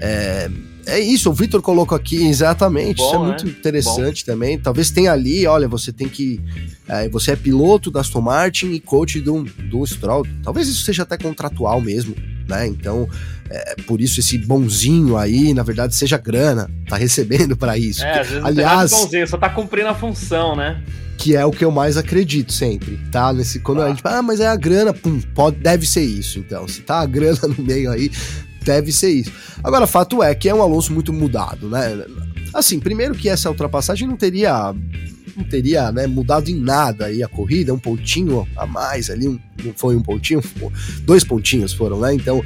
É, 0.00 0.48
é 0.88 1.00
isso, 1.00 1.30
o 1.30 1.32
Vitor 1.32 1.60
colocou 1.60 1.96
aqui 1.96 2.26
exatamente. 2.26 2.96
Bom, 2.96 3.06
isso 3.06 3.14
é 3.14 3.18
muito 3.18 3.46
né? 3.46 3.50
interessante 3.52 4.24
Bom. 4.24 4.32
também. 4.32 4.58
Talvez 4.58 4.90
tenha 4.90 5.12
ali, 5.12 5.46
olha, 5.46 5.68
você 5.68 5.92
tem 5.92 6.08
que. 6.08 6.40
É, 6.88 7.08
você 7.08 7.32
é 7.32 7.36
piloto 7.36 7.90
da 7.90 8.00
Aston 8.00 8.20
Martin 8.20 8.72
e 8.72 8.80
coach 8.80 9.20
do, 9.20 9.42
do 9.42 9.86
Stroll. 9.86 10.26
Talvez 10.42 10.68
isso 10.68 10.84
seja 10.84 11.02
até 11.02 11.18
contratual 11.18 11.80
mesmo, 11.80 12.16
né? 12.48 12.66
Então, 12.66 13.08
é, 13.50 13.76
por 13.86 14.00
isso 14.00 14.20
esse 14.20 14.38
bonzinho 14.38 15.16
aí, 15.16 15.54
na 15.54 15.62
verdade, 15.62 15.94
seja 15.94 16.18
grana, 16.18 16.70
tá 16.88 16.96
recebendo 16.96 17.56
para 17.56 17.76
isso. 17.76 18.04
É, 18.04 18.20
às 18.20 18.28
vezes 18.28 18.44
aliás, 18.44 18.90
não 18.90 19.02
bonzinho, 19.04 19.26
só 19.26 19.36
tá 19.36 19.48
cumprindo 19.48 19.88
a 19.88 19.94
função, 19.94 20.54
né? 20.56 20.82
Que 21.16 21.34
é 21.34 21.44
o 21.44 21.50
que 21.50 21.64
eu 21.64 21.70
mais 21.70 21.96
acredito 21.96 22.52
sempre, 22.52 22.98
tá? 23.10 23.32
Nesse, 23.32 23.58
quando 23.58 23.82
ah. 23.82 23.86
a 23.86 23.88
gente 23.88 24.02
fala, 24.02 24.18
ah, 24.18 24.22
mas 24.22 24.40
é 24.40 24.46
a 24.46 24.54
grana, 24.54 24.92
pum, 24.94 25.20
pode, 25.34 25.56
deve 25.56 25.86
ser 25.86 26.02
isso. 26.02 26.38
Então, 26.38 26.68
se 26.68 26.80
tá 26.82 27.00
a 27.00 27.06
grana 27.06 27.40
no 27.56 27.64
meio 27.64 27.90
aí, 27.90 28.10
deve 28.68 28.92
ser 28.92 29.08
isso. 29.08 29.32
Agora, 29.64 29.86
fato 29.86 30.22
é 30.22 30.34
que 30.34 30.46
é 30.46 30.54
um 30.54 30.60
Alonso 30.60 30.92
muito 30.92 31.10
mudado, 31.10 31.70
né? 31.70 32.04
Assim, 32.52 32.78
primeiro 32.78 33.14
que 33.14 33.28
essa 33.28 33.48
ultrapassagem 33.48 34.06
não 34.06 34.16
teria 34.16 34.74
não 35.34 35.44
teria 35.44 35.92
né, 35.92 36.06
mudado 36.06 36.50
em 36.50 36.56
nada 36.56 37.06
aí 37.06 37.22
a 37.22 37.28
corrida, 37.28 37.72
um 37.72 37.78
pontinho 37.78 38.46
a 38.56 38.66
mais 38.66 39.08
ali, 39.08 39.28
um, 39.28 39.38
foi 39.76 39.94
um 39.94 40.02
pontinho, 40.02 40.42
dois 41.02 41.22
pontinhos 41.22 41.72
foram, 41.72 42.00
né? 42.00 42.12
Então, 42.12 42.44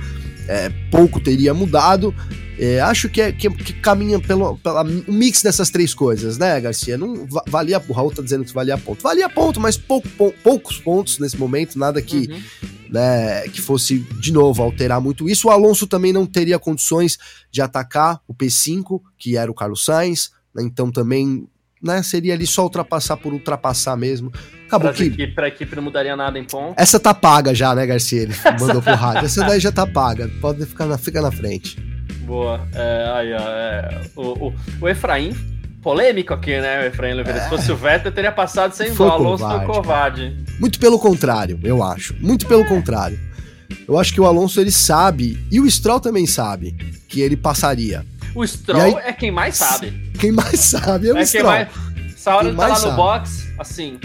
é, 0.49 0.71
pouco 0.91 1.21
teria 1.21 1.55
mudado. 1.55 2.15
É, 2.59 2.81
acho 2.81 3.09
que, 3.09 3.21
é, 3.21 3.33
que, 3.33 3.49
que, 3.51 3.73
caminha 3.73 4.21
pelo, 4.21 4.59
pelo 4.59 4.83
um 4.83 5.13
mix 5.13 5.43
dessas 5.43 5.71
três 5.71 5.95
coisas, 5.95 6.39
né, 6.39 6.61
Garcia? 6.61 6.99
Não 6.99 7.27
valia, 7.49 7.83
o 7.89 7.93
Raul 7.93 8.13
tá 8.13 8.23
dizendo 8.23 8.45
que 8.45 8.53
valia 8.53 8.77
ponto. 8.77 9.03
Valia 9.03 9.29
ponto, 9.29 9.59
mas 9.59 9.77
pouco, 9.77 10.09
pou, 10.11 10.33
poucos 10.45 10.79
pontos 10.79 11.19
nesse 11.19 11.37
momento, 11.37 11.79
nada 11.79 12.01
que, 12.03 12.31
uhum. 12.31 12.43
né, 12.91 13.49
que 13.49 13.61
fosse 13.61 13.99
de 13.99 14.33
novo 14.33 14.63
alterar 14.63 15.01
muito 15.01 15.29
isso. 15.29 15.49
O 15.49 15.51
Alonso 15.51 15.87
também 15.87 16.13
não 16.13 16.27
teria 16.27 16.59
condições 16.59 17.19
de 17.51 17.63
atacar 17.63 18.21
o 18.29 18.35
P5, 18.35 19.01
que 19.19 19.37
era 19.37 19.51
o 19.51 19.55
Carlos 19.55 19.85
Sainz, 19.85 20.31
né, 20.55 20.63
então 20.63 20.91
também 20.93 21.49
né, 21.83 22.03
seria 22.03 22.35
ali 22.35 22.47
só 22.47 22.63
ultrapassar 22.63 23.17
por 23.17 23.33
ultrapassar 23.33 23.97
mesmo. 23.97 24.33
Acabou 24.67 24.89
pra 24.89 24.97
que. 24.97 25.05
Equipe, 25.05 25.35
pra 25.35 25.49
equipe 25.49 25.75
não 25.77 25.83
mudaria 25.83 26.15
nada 26.17 26.39
em 26.39 26.45
ponto. 26.45 26.75
Essa 26.81 27.01
tá 27.01 27.13
paga 27.13 27.55
já, 27.55 27.75
né, 27.75 27.85
Garcia? 27.85 28.23
Ele 28.23 28.35
mandou 28.61 28.81
pro 28.81 28.95
rádio. 28.95 29.27
Essa 29.27 29.45
daí 29.45 29.59
já 29.61 29.73
tá 29.73 29.87
paga. 29.87 30.31
Pode 30.41 30.65
ficar 30.65 30.87
na, 30.87 30.97
fica 30.97 31.21
na 31.21 31.33
frente. 31.33 31.77
Boa. 32.25 32.67
É, 32.73 33.13
aí, 33.15 33.33
ó, 33.35 33.39
é, 33.39 34.01
o, 34.17 34.47
o, 34.49 34.55
o 34.81 34.89
Efraim, 34.89 35.35
polêmico 35.83 36.33
aqui, 36.33 36.59
né, 36.61 36.83
o 36.83 36.87
Efraim 36.87 37.13
Oliveira? 37.13 37.41
É. 37.41 37.43
Se 37.43 37.49
fosse 37.51 37.73
o 37.73 37.77
Vettel, 37.77 38.13
teria 38.13 38.33
passado 38.33 38.73
sem 38.73 38.95
foi 38.95 39.07
o 39.07 39.11
Alonso 39.11 39.45
foi 39.47 39.67
covarde. 39.67 40.37
Muito 40.61 40.79
pelo 40.79 40.99
contrário, 40.99 41.59
eu 41.63 41.83
acho. 41.83 42.15
Muito 42.21 42.47
pelo 42.47 42.65
contrário. 42.65 43.19
Eu 43.89 43.99
acho 43.99 44.13
que 44.13 44.21
o 44.21 44.27
Alonso 44.27 44.61
ele 44.61 44.71
sabe, 44.71 45.45
e 45.51 45.61
o 45.61 45.69
Stroll 45.71 46.01
também 46.01 46.27
sabe, 46.27 46.73
que 47.09 47.21
ele 47.21 47.37
passaria. 47.37 48.07
O 48.35 48.47
Stroll 48.47 48.99
aí, 48.99 49.05
é 49.05 49.13
quem 49.13 49.31
mais 49.31 49.57
sabe. 49.57 49.91
Quem 50.19 50.33
mais 50.33 50.59
sabe 50.61 51.09
é 51.09 51.13
o 51.13 51.19
é 51.19 51.27
Stroll. 51.27 51.47
Mais... 51.47 51.69
Essa 52.15 52.35
hora 52.37 52.45
quem 52.45 52.49
ele 52.51 52.59
tá 52.59 52.69
lá 52.69 52.77
sabe. 52.77 52.91
no 52.91 52.97
box, 52.97 53.55
assim, 53.59 53.99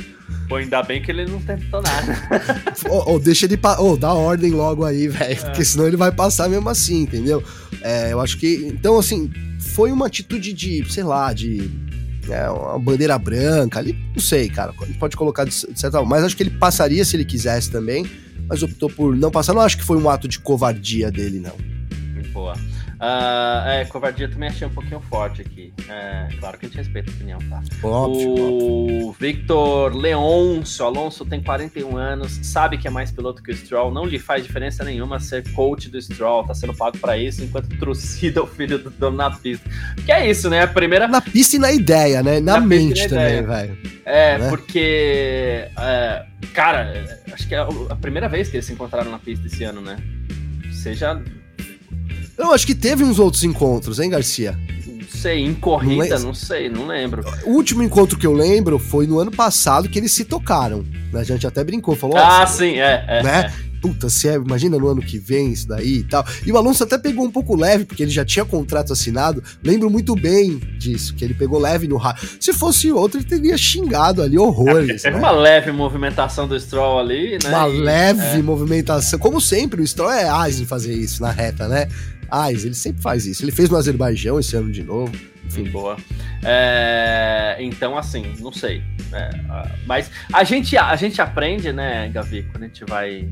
Pô, 0.47 0.55
ainda 0.55 0.81
bem 0.81 1.01
que 1.01 1.11
ele 1.11 1.25
não 1.25 1.41
tentou 1.41 1.81
nada. 1.81 2.17
ou, 2.89 3.09
ou, 3.09 3.19
deixa 3.19 3.45
ele. 3.45 3.59
Ou 3.79 3.93
oh, 3.93 3.97
dá 3.97 4.13
ordem 4.13 4.51
logo 4.51 4.85
aí, 4.85 5.07
velho. 5.09 5.31
É. 5.33 5.35
Porque 5.35 5.65
senão 5.65 5.87
ele 5.87 5.97
vai 5.97 6.11
passar 6.11 6.49
mesmo 6.49 6.69
assim, 6.69 7.01
entendeu? 7.01 7.43
É, 7.81 8.13
eu 8.13 8.21
acho 8.21 8.37
que. 8.37 8.65
Então, 8.71 8.97
assim, 8.97 9.29
foi 9.59 9.91
uma 9.91 10.07
atitude 10.07 10.53
de, 10.53 10.85
sei 10.91 11.03
lá, 11.03 11.33
de. 11.33 11.69
É, 12.29 12.49
uma 12.49 12.79
bandeira 12.79 13.17
branca 13.17 13.79
ali, 13.79 13.93
não 14.13 14.21
sei, 14.21 14.49
cara. 14.49 14.73
Pode 14.99 15.17
colocar 15.17 15.45
de 15.45 15.53
certa 15.53 15.91
forma. 15.91 16.15
Mas 16.15 16.23
acho 16.23 16.35
que 16.35 16.43
ele 16.43 16.49
passaria 16.49 17.03
se 17.03 17.15
ele 17.15 17.25
quisesse 17.25 17.69
também. 17.69 18.09
Mas 18.47 18.63
optou 18.63 18.89
por 18.89 19.15
não 19.15 19.29
passar. 19.29 19.53
Não 19.53 19.61
acho 19.61 19.77
que 19.77 19.83
foi 19.83 19.97
um 19.97 20.09
ato 20.09 20.27
de 20.27 20.39
covardia 20.39 21.11
dele, 21.11 21.39
não. 21.39 21.55
Boa. 22.31 22.55
Uh, 22.97 23.67
é, 23.69 23.85
covardia 23.85 24.27
também 24.27 24.49
achei 24.49 24.65
um 24.65 24.71
pouquinho 24.71 24.99
forte 25.01 25.41
aqui. 25.41 25.71
É, 25.87 26.29
claro 26.39 26.57
que 26.57 26.65
a 26.65 26.69
gente 26.69 26.77
respeita 26.79 27.11
a 27.11 27.13
opinião, 27.13 27.39
tá? 27.47 27.61
O 27.83 29.15
Victor 29.19 29.95
Leoncio 29.95 30.83
Alonso 30.83 31.23
tem 31.23 31.41
41 31.41 31.95
anos, 31.95 32.39
sabe 32.41 32.77
que 32.77 32.87
é 32.87 32.91
mais 32.91 33.11
piloto 33.11 33.43
que 33.43 33.51
o 33.51 33.55
Stroll, 33.55 33.91
não 33.91 34.03
lhe 34.03 34.17
faz 34.17 34.43
diferença 34.43 34.83
nenhuma 34.83 35.19
ser 35.19 35.47
coach 35.53 35.89
do 35.89 36.01
Stroll, 36.01 36.45
tá 36.45 36.55
sendo 36.55 36.73
pago 36.73 36.97
para 36.97 37.15
isso, 37.17 37.43
enquanto 37.43 37.69
trucida 37.77 38.41
o 38.43 38.47
filho 38.47 38.79
do 38.79 38.89
dono 38.89 39.15
na 39.15 39.29
pista. 39.29 39.69
Que 40.03 40.11
é 40.11 40.27
isso, 40.27 40.49
né? 40.49 40.63
A 40.63 40.67
primeira. 40.67 41.07
Na 41.07 41.21
pista 41.21 41.55
e 41.55 41.59
na 41.59 41.71
ideia, 41.71 42.23
né? 42.23 42.39
Na, 42.39 42.53
na 42.53 42.61
mente 42.61 43.07
também, 43.07 43.43
velho. 43.43 43.77
É, 44.05 44.39
né? 44.39 44.49
porque. 44.49 45.67
É, 45.77 46.25
cara, 46.53 47.21
acho 47.31 47.47
que 47.47 47.53
é 47.53 47.59
a 47.59 47.95
primeira 47.95 48.27
vez 48.27 48.49
que 48.49 48.55
eles 48.55 48.65
se 48.65 48.73
encontraram 48.73 49.11
na 49.11 49.19
pista 49.19 49.45
esse 49.45 49.63
ano, 49.63 49.81
né? 49.81 49.97
Seja 50.71 51.21
eu 52.37 52.53
acho 52.53 52.65
que 52.65 52.75
teve 52.75 53.03
uns 53.03 53.19
outros 53.19 53.43
encontros, 53.43 53.99
hein, 53.99 54.09
Garcia? 54.09 54.57
Não 54.85 55.21
sei, 55.21 55.39
em 55.39 55.53
corrida, 55.53 56.19
não, 56.19 56.27
não, 56.27 56.33
sei, 56.33 56.69
não 56.69 56.87
lembro. 56.87 57.23
O 57.45 57.51
último 57.51 57.81
encontro 57.81 58.17
que 58.17 58.27
eu 58.27 58.33
lembro 58.33 58.77
foi 58.77 59.07
no 59.07 59.19
ano 59.19 59.31
passado 59.31 59.89
que 59.89 59.97
eles 59.97 60.11
se 60.11 60.25
tocaram. 60.25 60.85
Né? 61.11 61.21
A 61.21 61.23
gente 61.23 61.47
até 61.47 61.63
brincou, 61.63 61.95
falou. 61.95 62.17
Ah, 62.17 62.45
sim, 62.45 62.77
é. 62.79 63.05
é 63.07 63.23
né? 63.23 63.53
É 63.63 63.67
puta, 63.77 64.09
se 64.09 64.27
é, 64.27 64.35
imagina 64.35 64.77
no 64.77 64.87
ano 64.87 65.01
que 65.01 65.17
vem 65.17 65.51
isso 65.51 65.67
daí 65.67 65.97
e 65.99 66.03
tal. 66.03 66.25
E 66.45 66.51
o 66.51 66.57
Alonso 66.57 66.83
até 66.83 66.97
pegou 66.97 67.25
um 67.25 67.31
pouco 67.31 67.55
leve, 67.55 67.85
porque 67.85 68.03
ele 68.03 68.11
já 68.11 68.25
tinha 68.25 68.43
contrato 68.43 68.93
assinado. 68.93 69.43
Lembro 69.63 69.89
muito 69.89 70.15
bem 70.15 70.57
disso, 70.77 71.15
que 71.15 71.23
ele 71.23 71.33
pegou 71.33 71.59
leve 71.59 71.87
no 71.87 71.97
rádio. 71.97 72.27
Se 72.39 72.53
fosse 72.53 72.91
outro, 72.91 73.19
ele 73.19 73.27
teria 73.27 73.57
xingado 73.57 74.21
ali 74.21 74.37
horrores. 74.37 75.05
É, 75.05 75.11
né? 75.11 75.17
uma 75.17 75.31
leve 75.31 75.71
movimentação 75.71 76.47
do 76.47 76.59
Stroll 76.59 76.99
ali, 76.99 77.37
né? 77.43 77.49
Uma 77.49 77.69
e, 77.69 77.79
leve 77.79 78.39
é. 78.39 78.41
movimentação. 78.41 79.19
Como 79.19 79.39
sempre, 79.39 79.81
o 79.81 79.87
Stroll 79.87 80.11
é 80.11 80.27
asa 80.27 80.61
em 80.61 80.65
fazer 80.65 80.93
isso 80.93 81.21
na 81.21 81.31
reta, 81.31 81.67
né? 81.67 81.87
Ais, 82.29 82.65
ele 82.65 82.73
sempre 82.73 83.01
faz 83.01 83.25
isso. 83.25 83.43
Ele 83.43 83.51
fez 83.51 83.69
no 83.69 83.77
Azerbaijão 83.77 84.39
esse 84.39 84.55
ano 84.55 84.71
de 84.71 84.83
novo. 84.83 85.13
Enfim. 85.45 85.63
Boa. 85.65 85.97
É, 86.43 87.57
então, 87.59 87.97
assim, 87.97 88.33
não 88.39 88.51
sei. 88.51 88.83
É, 89.13 89.29
mas 89.85 90.11
a 90.31 90.43
gente, 90.43 90.77
a 90.77 90.95
gente 90.95 91.21
aprende, 91.21 91.71
né, 91.71 92.09
Gavi, 92.09 92.43
quando 92.51 92.63
a 92.63 92.67
gente 92.67 92.83
vai. 92.85 93.29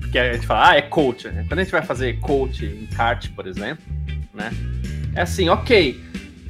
Porque 0.00 0.18
a 0.18 0.32
gente 0.34 0.46
fala, 0.46 0.70
ah, 0.70 0.76
é 0.76 0.82
coach. 0.82 1.28
Né? 1.28 1.44
Quando 1.48 1.60
a 1.60 1.62
gente 1.62 1.72
vai 1.72 1.82
fazer 1.82 2.18
coach 2.20 2.64
em 2.64 2.86
kart, 2.86 3.28
por 3.30 3.46
exemplo, 3.46 3.84
né? 4.34 4.50
É 5.14 5.22
assim, 5.22 5.48
ok. 5.48 6.00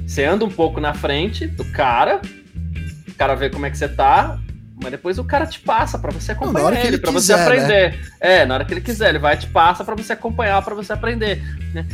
Você 0.05 0.25
anda 0.25 0.43
um 0.43 0.49
pouco 0.49 0.81
na 0.81 0.93
frente 0.93 1.47
do 1.47 1.63
cara, 1.65 2.21
o 3.07 3.13
cara 3.13 3.35
vê 3.35 3.49
como 3.49 3.65
é 3.65 3.69
que 3.69 3.77
você 3.77 3.87
tá, 3.87 4.39
mas 4.81 4.91
depois 4.91 5.19
o 5.19 5.23
cara 5.23 5.45
te 5.45 5.59
passa 5.59 5.99
para 5.99 6.11
você 6.11 6.31
acompanhar 6.31 6.73
ele, 6.73 6.87
ele 6.87 6.97
para 6.97 7.11
você 7.11 7.35
né? 7.35 7.43
aprender. 7.43 7.91
Né? 7.91 7.99
É, 8.19 8.45
na 8.45 8.55
hora 8.55 8.65
que 8.65 8.73
ele 8.73 8.81
quiser, 8.81 9.09
ele 9.09 9.19
vai 9.19 9.37
te 9.37 9.47
passa 9.47 9.83
para 9.83 9.95
você 9.95 10.13
acompanhar, 10.13 10.61
para 10.63 10.73
você 10.73 10.91
aprender. 10.91 11.41
Né? 11.73 11.85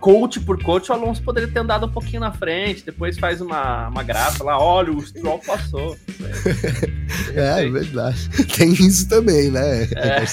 coach 0.00 0.38
por 0.40 0.62
coach, 0.62 0.90
o 0.90 0.94
Alonso 0.94 1.22
poderia 1.22 1.48
ter 1.48 1.58
andado 1.58 1.86
um 1.86 1.90
pouquinho 1.90 2.20
na 2.20 2.30
frente, 2.30 2.84
depois 2.84 3.18
faz 3.18 3.40
uma, 3.40 3.88
uma 3.88 4.02
graça 4.04 4.44
lá, 4.44 4.56
olha, 4.56 4.92
o 4.92 5.00
Stroll 5.04 5.40
passou. 5.40 5.96
é, 7.34 7.64
é 7.64 7.68
verdade. 7.68 8.28
Tem 8.56 8.72
isso 8.72 9.08
também, 9.08 9.50
né? 9.50 9.88
É. 9.96 10.24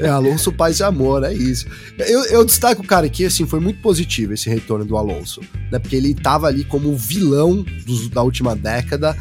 é 0.00 0.08
Alonso 0.08 0.52
paz 0.52 0.80
e 0.80 0.82
amor, 0.82 1.22
é 1.22 1.32
isso. 1.32 1.66
Eu, 1.98 2.24
eu 2.26 2.44
destaco, 2.44 2.84
cara, 2.84 3.08
que 3.08 3.24
assim, 3.24 3.46
foi 3.46 3.60
muito 3.60 3.80
positivo 3.80 4.34
esse 4.34 4.50
retorno 4.50 4.84
do 4.84 4.96
Alonso, 4.96 5.40
né? 5.70 5.78
Porque 5.78 5.94
ele 5.94 6.14
tava 6.14 6.48
ali 6.48 6.64
como 6.64 6.96
vilão 6.96 7.64
dos, 7.86 8.08
da 8.08 8.22
última 8.22 8.56
década, 8.56 9.16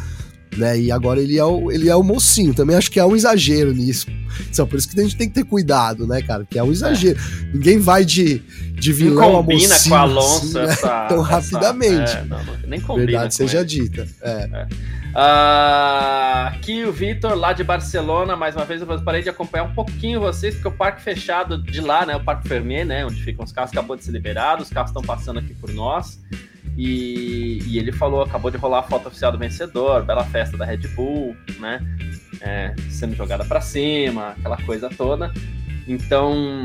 né? 0.57 0.79
E 0.79 0.91
agora 0.91 1.19
ele 1.21 1.37
é, 1.37 1.43
o, 1.43 1.71
ele 1.71 1.89
é 1.89 1.95
o 1.95 2.03
mocinho. 2.03 2.53
Também 2.53 2.75
acho 2.75 2.91
que 2.91 2.99
é 2.99 3.05
um 3.05 3.15
exagero 3.15 3.73
nisso. 3.73 4.07
Só 4.51 4.65
por 4.65 4.77
isso 4.77 4.89
que 4.89 4.99
a 4.99 5.03
gente 5.03 5.15
tem 5.15 5.27
que 5.27 5.35
ter 5.35 5.43
cuidado, 5.43 6.07
né, 6.07 6.21
cara? 6.21 6.43
Porque 6.43 6.57
é 6.57 6.63
um 6.63 6.71
exagero. 6.71 7.19
É. 7.19 7.45
Ninguém 7.53 7.79
vai 7.79 8.03
de, 8.03 8.39
de 8.39 8.93
vilão 8.93 9.37
a 9.37 9.43
mocinho. 9.43 9.69
combina 9.69 9.75
com 9.87 9.95
Alonso 9.95 10.59
assim, 10.59 10.71
essa, 10.71 10.87
né? 10.87 11.05
tão 11.09 11.21
essa, 11.21 11.35
rapidamente. 11.35 12.11
É, 12.11 12.23
não, 12.23 12.39
nem 12.67 12.81
combina. 12.81 13.05
Verdade 13.05 13.35
seja 13.35 13.59
ele. 13.59 13.67
dita. 13.67 14.07
É. 14.21 14.49
é. 14.51 14.67
Uh, 15.13 16.47
aqui 16.47 16.83
o 16.85 16.91
Vitor, 16.91 17.35
lá 17.35 17.53
de 17.53 17.63
Barcelona, 17.63 18.35
mais 18.35 18.55
uma 18.55 18.65
vez 18.65 18.81
eu 18.81 18.87
parei 19.03 19.21
de 19.21 19.29
acompanhar 19.29 19.63
um 19.63 19.73
pouquinho 19.73 20.19
vocês, 20.19 20.55
porque 20.55 20.67
o 20.67 20.71
parque 20.71 21.03
fechado 21.03 21.61
de 21.61 21.81
lá, 21.81 22.03
né? 22.03 22.15
O 22.15 22.23
Parque 22.23 22.47
Fermier, 22.47 22.83
né? 22.83 23.05
Onde 23.05 23.21
ficam 23.21 23.45
os 23.45 23.51
carros, 23.51 23.71
acabou 23.71 23.95
de 23.95 24.03
ser 24.03 24.11
liberado, 24.11 24.63
os 24.63 24.69
carros 24.69 24.89
estão 24.89 25.03
passando 25.03 25.37
aqui 25.37 25.53
por 25.53 25.71
nós. 25.71 26.19
E, 26.77 27.59
e, 27.67 27.77
ele 27.77 27.91
falou, 27.91 28.23
acabou 28.23 28.49
de 28.49 28.57
rolar 28.57 28.79
a 28.79 28.83
foto 28.83 29.07
oficial 29.07 29.31
do 29.31 29.37
vencedor, 29.37 30.03
bela 30.03 30.23
festa 30.25 30.57
da 30.57 30.65
Red 30.65 30.87
Bull, 30.95 31.35
né? 31.59 31.79
É, 32.41 32.73
sendo 32.89 33.15
jogada 33.15 33.45
para 33.45 33.61
cima, 33.61 34.29
aquela 34.29 34.57
coisa 34.57 34.89
toda. 34.89 35.31
Então, 35.87 36.63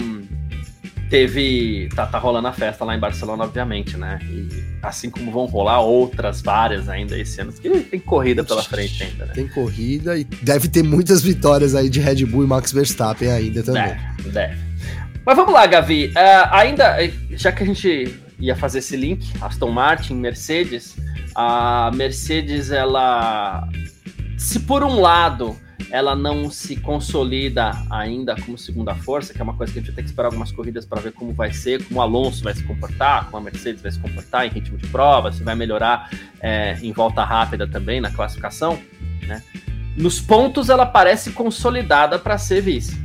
teve. 1.10 1.88
Tá, 1.94 2.06
tá 2.06 2.18
rolando 2.18 2.48
a 2.48 2.52
festa 2.52 2.84
lá 2.84 2.96
em 2.96 3.00
Barcelona, 3.00 3.44
obviamente, 3.44 3.96
né? 3.96 4.18
E 4.30 4.48
assim 4.82 5.10
como 5.10 5.30
vão 5.30 5.46
rolar 5.46 5.80
outras 5.80 6.40
várias 6.40 6.88
ainda 6.88 7.18
esse 7.18 7.40
ano, 7.40 7.52
porque 7.52 7.68
tem 7.68 8.00
corrida 8.00 8.44
pela 8.44 8.62
frente 8.62 9.02
ainda, 9.02 9.26
né? 9.26 9.32
Tem 9.34 9.48
corrida 9.48 10.16
e 10.16 10.24
deve 10.24 10.68
ter 10.68 10.82
muitas 10.82 11.22
vitórias 11.22 11.74
aí 11.74 11.90
de 11.90 12.00
Red 12.00 12.24
Bull 12.24 12.44
e 12.44 12.46
Max 12.46 12.72
Verstappen 12.72 13.30
ainda 13.30 13.62
também. 13.62 13.94
Deve, 14.16 14.30
deve. 14.30 14.68
Mas 15.26 15.36
vamos 15.36 15.52
lá, 15.52 15.66
Gavi. 15.66 16.06
Uh, 16.06 16.48
ainda, 16.50 16.96
já 17.32 17.52
que 17.52 17.62
a 17.62 17.66
gente 17.66 18.18
ia 18.40 18.56
fazer 18.56 18.78
esse 18.78 18.96
link, 18.96 19.32
Aston 19.40 19.70
Martin, 19.70 20.14
Mercedes, 20.14 20.96
a 21.34 21.90
Mercedes, 21.94 22.70
ela. 22.70 23.68
Se 24.36 24.60
por 24.60 24.84
um 24.84 25.00
lado 25.00 25.56
ela 25.90 26.14
não 26.14 26.50
se 26.50 26.76
consolida 26.76 27.72
ainda 27.90 28.36
como 28.36 28.58
segunda 28.58 28.94
força, 28.94 29.32
que 29.32 29.40
é 29.40 29.42
uma 29.42 29.54
coisa 29.54 29.72
que 29.72 29.78
a 29.78 29.82
gente 29.82 29.94
ter 29.94 30.02
que 30.02 30.08
esperar 30.08 30.28
algumas 30.28 30.52
corridas 30.52 30.84
para 30.84 31.00
ver 31.00 31.12
como 31.12 31.32
vai 31.32 31.52
ser, 31.52 31.82
como 31.84 31.98
o 31.98 32.02
Alonso 32.02 32.44
vai 32.44 32.54
se 32.54 32.62
comportar, 32.62 33.26
como 33.26 33.38
a 33.38 33.40
Mercedes 33.40 33.80
vai 33.80 33.90
se 33.90 33.98
comportar 33.98 34.46
em 34.46 34.50
ritmo 34.50 34.76
de 34.76 34.86
prova, 34.88 35.32
se 35.32 35.42
vai 35.42 35.54
melhorar 35.54 36.10
é, 36.40 36.78
em 36.82 36.92
volta 36.92 37.24
rápida 37.24 37.66
também 37.66 38.00
na 38.00 38.10
classificação, 38.10 38.78
né? 39.26 39.42
Nos 39.96 40.20
pontos 40.20 40.68
ela 40.68 40.86
parece 40.86 41.32
consolidada 41.32 42.18
para 42.18 42.38
ser 42.38 42.60
vice. 42.60 42.96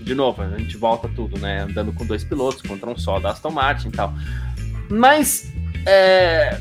De 0.00 0.14
novo, 0.14 0.42
a 0.42 0.58
gente 0.58 0.76
volta 0.76 1.08
tudo, 1.08 1.38
né? 1.38 1.60
Andando 1.60 1.92
com 1.92 2.04
dois 2.04 2.24
pilotos 2.24 2.62
contra 2.62 2.88
um 2.88 2.96
só 2.96 3.20
da 3.20 3.30
Aston 3.30 3.50
Martin 3.50 3.88
e 3.88 3.92
tal. 3.92 4.14
Mas 4.88 5.52
é, 5.86 6.60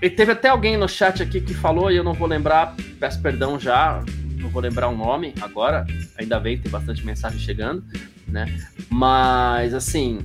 e 0.00 0.08
teve 0.08 0.32
até 0.32 0.48
alguém 0.48 0.76
no 0.76 0.88
chat 0.88 1.22
aqui 1.22 1.40
que 1.40 1.52
falou, 1.52 1.90
e 1.90 1.96
eu 1.96 2.04
não 2.04 2.14
vou 2.14 2.28
lembrar, 2.28 2.74
peço 3.00 3.20
perdão 3.20 3.58
já, 3.58 4.02
não 4.36 4.48
vou 4.48 4.62
lembrar 4.62 4.88
o 4.88 4.96
nome 4.96 5.34
agora, 5.40 5.84
ainda 6.16 6.38
bem, 6.38 6.56
tem 6.56 6.70
bastante 6.70 7.04
mensagem 7.04 7.38
chegando, 7.40 7.84
né? 8.26 8.46
Mas, 8.88 9.74
assim, 9.74 10.20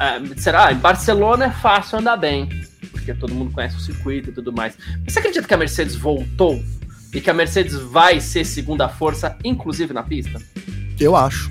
é, 0.00 0.36
será? 0.36 0.72
Em 0.72 0.76
Barcelona 0.76 1.46
é 1.46 1.50
fácil 1.50 1.98
andar 1.98 2.16
bem, 2.16 2.48
porque 2.92 3.12
todo 3.12 3.34
mundo 3.34 3.52
conhece 3.52 3.76
o 3.76 3.80
circuito 3.80 4.30
e 4.30 4.32
tudo 4.32 4.52
mais. 4.52 4.78
Mas 5.04 5.12
você 5.12 5.18
acredita 5.18 5.48
que 5.48 5.54
a 5.54 5.58
Mercedes 5.58 5.96
voltou 5.96 6.62
e 7.12 7.20
que 7.20 7.28
a 7.28 7.34
Mercedes 7.34 7.74
vai 7.74 8.20
ser 8.20 8.44
segunda 8.44 8.88
força, 8.88 9.36
inclusive 9.42 9.92
na 9.92 10.04
pista? 10.04 10.40
Eu 11.00 11.16
acho. 11.16 11.50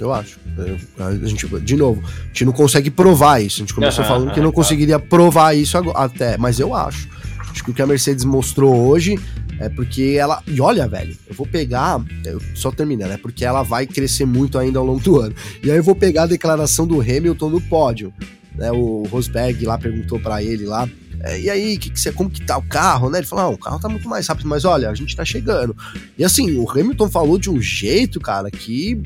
Eu 0.00 0.12
acho. 0.12 0.38
É, 0.58 1.02
a 1.02 1.26
gente, 1.26 1.46
de 1.46 1.76
novo, 1.76 2.02
a 2.04 2.26
gente 2.28 2.44
não 2.44 2.52
consegue 2.52 2.90
provar 2.90 3.40
isso. 3.40 3.56
A 3.56 3.60
gente 3.60 3.74
começou 3.74 4.02
uhum, 4.04 4.08
falando 4.10 4.32
que 4.32 4.40
não 4.40 4.52
conseguiria 4.52 4.98
provar 4.98 5.54
isso 5.54 5.76
até, 5.94 6.36
mas 6.36 6.58
eu 6.58 6.74
acho. 6.74 7.08
Acho 7.50 7.64
que 7.64 7.70
o 7.70 7.74
que 7.74 7.82
a 7.82 7.86
Mercedes 7.86 8.24
mostrou 8.24 8.88
hoje 8.88 9.18
é 9.58 9.68
porque 9.68 10.16
ela. 10.18 10.42
E 10.46 10.60
olha, 10.60 10.88
velho, 10.88 11.16
eu 11.28 11.34
vou 11.34 11.46
pegar. 11.46 12.02
Eu, 12.24 12.40
só 12.54 12.70
terminando, 12.70 13.12
é 13.12 13.16
porque 13.18 13.44
ela 13.44 13.62
vai 13.62 13.86
crescer 13.86 14.24
muito 14.24 14.58
ainda 14.58 14.78
ao 14.78 14.86
longo 14.86 15.00
do 15.00 15.20
ano. 15.20 15.34
E 15.62 15.70
aí 15.70 15.76
eu 15.76 15.82
vou 15.82 15.94
pegar 15.94 16.22
a 16.22 16.26
declaração 16.26 16.86
do 16.86 17.00
Hamilton 17.00 17.50
no 17.50 17.60
pódio. 17.60 18.12
Né, 18.54 18.70
o 18.72 19.04
Rosberg 19.10 19.64
lá 19.64 19.78
perguntou 19.78 20.18
para 20.18 20.42
ele 20.42 20.64
lá. 20.64 20.88
É, 21.22 21.38
e 21.38 21.50
aí, 21.50 21.76
que 21.76 21.90
que 21.90 22.00
você, 22.00 22.10
como 22.10 22.30
que 22.30 22.40
tá 22.40 22.56
o 22.56 22.62
carro, 22.62 23.10
né? 23.10 23.18
Ele 23.18 23.26
falou: 23.26 23.44
ah, 23.44 23.48
o 23.50 23.58
carro 23.58 23.78
tá 23.78 23.88
muito 23.88 24.08
mais 24.08 24.26
rápido, 24.26 24.48
mas 24.48 24.64
olha, 24.64 24.88
a 24.88 24.94
gente 24.94 25.14
tá 25.14 25.24
chegando. 25.24 25.76
E 26.16 26.24
assim, 26.24 26.56
o 26.56 26.68
Hamilton 26.70 27.10
falou 27.10 27.38
de 27.38 27.50
um 27.50 27.60
jeito, 27.60 28.18
cara, 28.18 28.50
que 28.50 28.98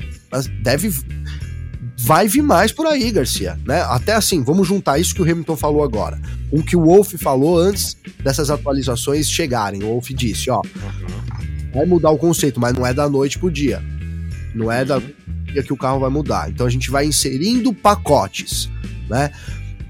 deve 0.61 0.91
vai 1.97 2.27
vir 2.27 2.41
mais 2.41 2.71
por 2.71 2.85
aí, 2.85 3.11
Garcia, 3.11 3.57
né? 3.65 3.81
Até 3.81 4.13
assim, 4.13 4.43
vamos 4.43 4.67
juntar 4.67 4.99
isso 4.99 5.15
que 5.15 5.21
o 5.21 5.23
Hamilton 5.23 5.55
falou 5.55 5.83
agora. 5.83 6.21
O 6.51 6.61
que 6.61 6.75
o 6.75 6.83
Wolf 6.83 7.13
falou 7.15 7.57
antes 7.57 7.97
dessas 8.23 8.49
atualizações 8.49 9.29
chegarem. 9.29 9.83
O 9.83 9.87
Wolf 9.87 10.09
disse, 10.09 10.49
ó, 10.49 10.61
vai 11.73 11.85
mudar 11.85 12.11
o 12.11 12.17
conceito, 12.17 12.59
mas 12.59 12.73
não 12.73 12.85
é 12.85 12.93
da 12.93 13.09
noite 13.09 13.39
pro 13.39 13.49
dia. 13.49 13.81
Não 14.53 14.71
é 14.71 14.85
da 14.85 14.99
dia 14.99 15.63
que 15.63 15.73
o 15.73 15.77
carro 15.77 15.99
vai 15.99 16.09
mudar. 16.09 16.49
Então 16.49 16.65
a 16.65 16.69
gente 16.69 16.91
vai 16.91 17.05
inserindo 17.05 17.73
pacotes, 17.73 18.69
né? 19.09 19.31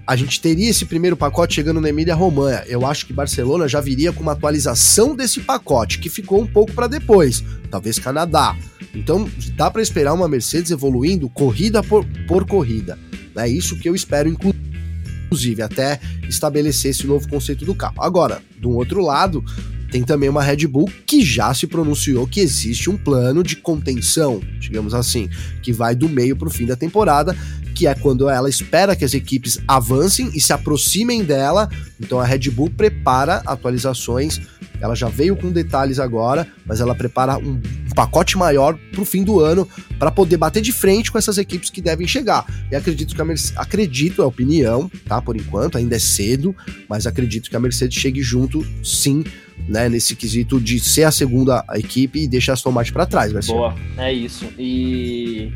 A 0.07 0.15
gente 0.15 0.39
teria 0.39 0.69
esse 0.69 0.85
primeiro 0.85 1.17
pacote 1.17 1.55
chegando 1.55 1.81
na 1.81 1.89
Emília 1.89 2.13
Romanha. 2.13 2.63
Eu 2.67 2.85
acho 2.85 3.05
que 3.05 3.13
Barcelona 3.13 3.67
já 3.67 3.81
viria 3.81 4.13
com 4.13 4.21
uma 4.21 4.33
atualização 4.33 5.15
desse 5.15 5.39
pacote, 5.39 5.99
que 5.99 6.09
ficou 6.09 6.41
um 6.41 6.47
pouco 6.47 6.73
para 6.73 6.87
depois, 6.87 7.43
talvez 7.71 7.97
Canadá. 7.97 8.55
Então 8.93 9.27
dá 9.55 9.71
para 9.71 9.81
esperar 9.81 10.13
uma 10.13 10.27
Mercedes 10.27 10.69
evoluindo 10.69 11.27
corrida 11.29 11.81
por, 11.81 12.05
por 12.27 12.45
corrida. 12.45 12.99
É 13.35 13.49
isso 13.49 13.77
que 13.77 13.89
eu 13.89 13.95
espero, 13.95 14.29
inclusive, 14.29 15.61
até 15.61 15.99
estabelecer 16.29 16.91
esse 16.91 17.07
novo 17.07 17.27
conceito 17.27 17.65
do 17.65 17.73
carro. 17.73 17.95
Agora, 17.99 18.41
um 18.63 18.75
outro 18.75 19.01
lado, 19.01 19.43
tem 19.91 20.03
também 20.03 20.29
uma 20.29 20.43
Red 20.43 20.67
Bull 20.67 20.89
que 21.05 21.23
já 21.23 21.53
se 21.53 21.67
pronunciou 21.67 22.27
que 22.27 22.39
existe 22.39 22.89
um 22.89 22.97
plano 22.97 23.43
de 23.43 23.55
contenção, 23.55 24.41
digamos 24.59 24.93
assim, 24.93 25.29
que 25.61 25.73
vai 25.73 25.95
do 25.95 26.07
meio 26.07 26.35
para 26.35 26.47
o 26.47 26.51
fim 26.51 26.65
da 26.65 26.75
temporada, 26.75 27.35
que 27.75 27.85
é 27.85 27.93
quando 27.93 28.29
ela 28.29 28.49
espera 28.49 28.95
que 28.95 29.03
as 29.03 29.13
equipes 29.13 29.59
avancem 29.67 30.31
e 30.33 30.39
se 30.39 30.53
aproximem 30.53 31.23
dela. 31.23 31.69
Então 31.99 32.19
a 32.19 32.25
Red 32.25 32.49
Bull 32.49 32.69
prepara 32.69 33.43
atualizações. 33.45 34.39
Ela 34.79 34.95
já 34.95 35.09
veio 35.09 35.35
com 35.35 35.51
detalhes 35.51 35.99
agora, 35.99 36.47
mas 36.65 36.79
ela 36.79 36.95
prepara 36.95 37.37
um 37.37 37.59
pacote 37.93 38.37
maior 38.37 38.77
para 38.91 39.01
o 39.01 39.05
fim 39.05 39.23
do 39.23 39.39
ano 39.39 39.67
para 39.99 40.11
poder 40.11 40.37
bater 40.37 40.61
de 40.61 40.71
frente 40.71 41.11
com 41.11 41.17
essas 41.17 41.37
equipes 41.37 41.69
que 41.69 41.81
devem 41.81 42.07
chegar. 42.07 42.45
E 42.71 42.75
acredito 42.75 43.13
que 43.13 43.21
a 43.21 43.25
Mercedes, 43.25 43.57
acredito, 43.57 44.21
é 44.21 44.25
opinião, 44.25 44.89
tá? 45.05 45.21
Por 45.21 45.35
enquanto, 45.35 45.77
ainda 45.77 45.95
é 45.95 45.99
cedo, 45.99 46.55
mas 46.89 47.05
acredito 47.05 47.49
que 47.49 47.55
a 47.55 47.59
Mercedes 47.59 47.97
chegue 47.97 48.21
junto, 48.21 48.65
sim, 48.83 49.23
né, 49.67 49.89
nesse 49.89 50.15
quesito 50.15 50.59
de 50.59 50.79
ser 50.79 51.03
a 51.03 51.11
segunda 51.11 51.63
equipe 51.73 52.19
e 52.19 52.27
deixar 52.27 52.53
a 52.53 52.55
Aston 52.55 52.71
Martin 52.71 52.93
para 52.93 53.05
trás, 53.05 53.31
Garcia. 53.31 53.55
Boa, 53.55 53.75
é 53.97 54.13
isso. 54.13 54.45
E 54.57 55.51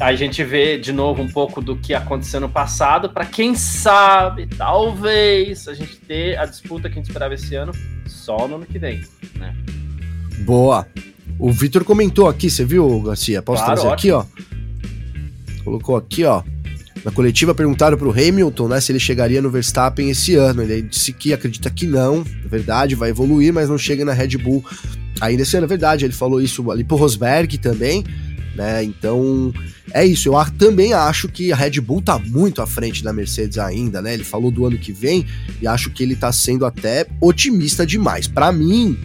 a 0.00 0.14
gente 0.14 0.42
vê 0.42 0.78
de 0.78 0.92
novo 0.92 1.22
um 1.22 1.28
pouco 1.28 1.60
do 1.60 1.76
que 1.76 1.92
aconteceu 1.92 2.40
no 2.40 2.48
passado, 2.48 3.10
para 3.10 3.26
quem 3.26 3.54
sabe, 3.54 4.46
talvez, 4.46 5.68
a 5.68 5.74
gente 5.74 5.96
ter 5.96 6.38
a 6.38 6.46
disputa 6.46 6.88
que 6.88 6.94
a 6.94 6.96
gente 6.96 7.08
esperava 7.08 7.34
esse 7.34 7.54
ano 7.54 7.72
só 8.06 8.48
no 8.48 8.56
ano 8.56 8.66
que 8.66 8.78
vem, 8.78 9.02
né? 9.36 9.54
Boa. 10.40 10.86
O 11.38 11.52
Vitor 11.52 11.84
comentou 11.84 12.28
aqui, 12.28 12.48
você 12.48 12.64
viu, 12.64 13.00
Garcia? 13.02 13.42
Posso 13.42 13.62
claro, 13.62 13.80
trazer 13.80 13.92
ótimo. 13.92 14.16
aqui, 14.18 14.38
ó? 14.38 15.64
Colocou 15.64 15.96
aqui, 15.96 16.24
ó. 16.24 16.42
Na 17.04 17.10
coletiva 17.10 17.54
perguntaram 17.54 17.96
para 17.96 18.08
o 18.08 18.10
Hamilton, 18.10 18.68
né, 18.68 18.80
se 18.80 18.92
ele 18.92 19.00
chegaria 19.00 19.40
no 19.40 19.50
Verstappen 19.50 20.08
esse 20.10 20.34
ano. 20.34 20.62
Ele 20.62 20.82
disse 20.82 21.12
que 21.12 21.32
acredita 21.32 21.70
que 21.70 21.86
não, 21.86 22.24
é 22.44 22.48
verdade, 22.48 22.94
vai 22.94 23.10
evoluir, 23.10 23.52
mas 23.52 23.68
não 23.68 23.78
chega 23.78 24.04
na 24.04 24.12
Red 24.12 24.38
Bull 24.38 24.64
ainda 25.20 25.42
esse 25.42 25.56
ano, 25.56 25.64
é 25.64 25.68
verdade. 25.68 26.06
Ele 26.06 26.12
falou 26.12 26.40
isso 26.40 26.70
ali 26.70 26.84
pro 26.84 26.96
Rosberg 26.96 27.58
também 27.58 28.04
né? 28.54 28.82
Então, 28.82 29.52
é 29.92 30.04
isso. 30.04 30.28
Eu 30.28 30.34
também 30.58 30.92
acho 30.92 31.28
que 31.28 31.52
a 31.52 31.56
Red 31.56 31.80
Bull 31.80 32.02
tá 32.02 32.18
muito 32.18 32.60
à 32.62 32.66
frente 32.66 33.02
da 33.02 33.12
Mercedes 33.12 33.58
ainda, 33.58 34.02
né? 34.02 34.14
Ele 34.14 34.24
falou 34.24 34.50
do 34.50 34.66
ano 34.66 34.78
que 34.78 34.92
vem 34.92 35.26
e 35.60 35.66
acho 35.66 35.90
que 35.90 36.02
ele 36.02 36.16
tá 36.16 36.32
sendo 36.32 36.66
até 36.66 37.06
otimista 37.20 37.86
demais. 37.86 38.26
Para 38.26 38.52
mim, 38.52 38.98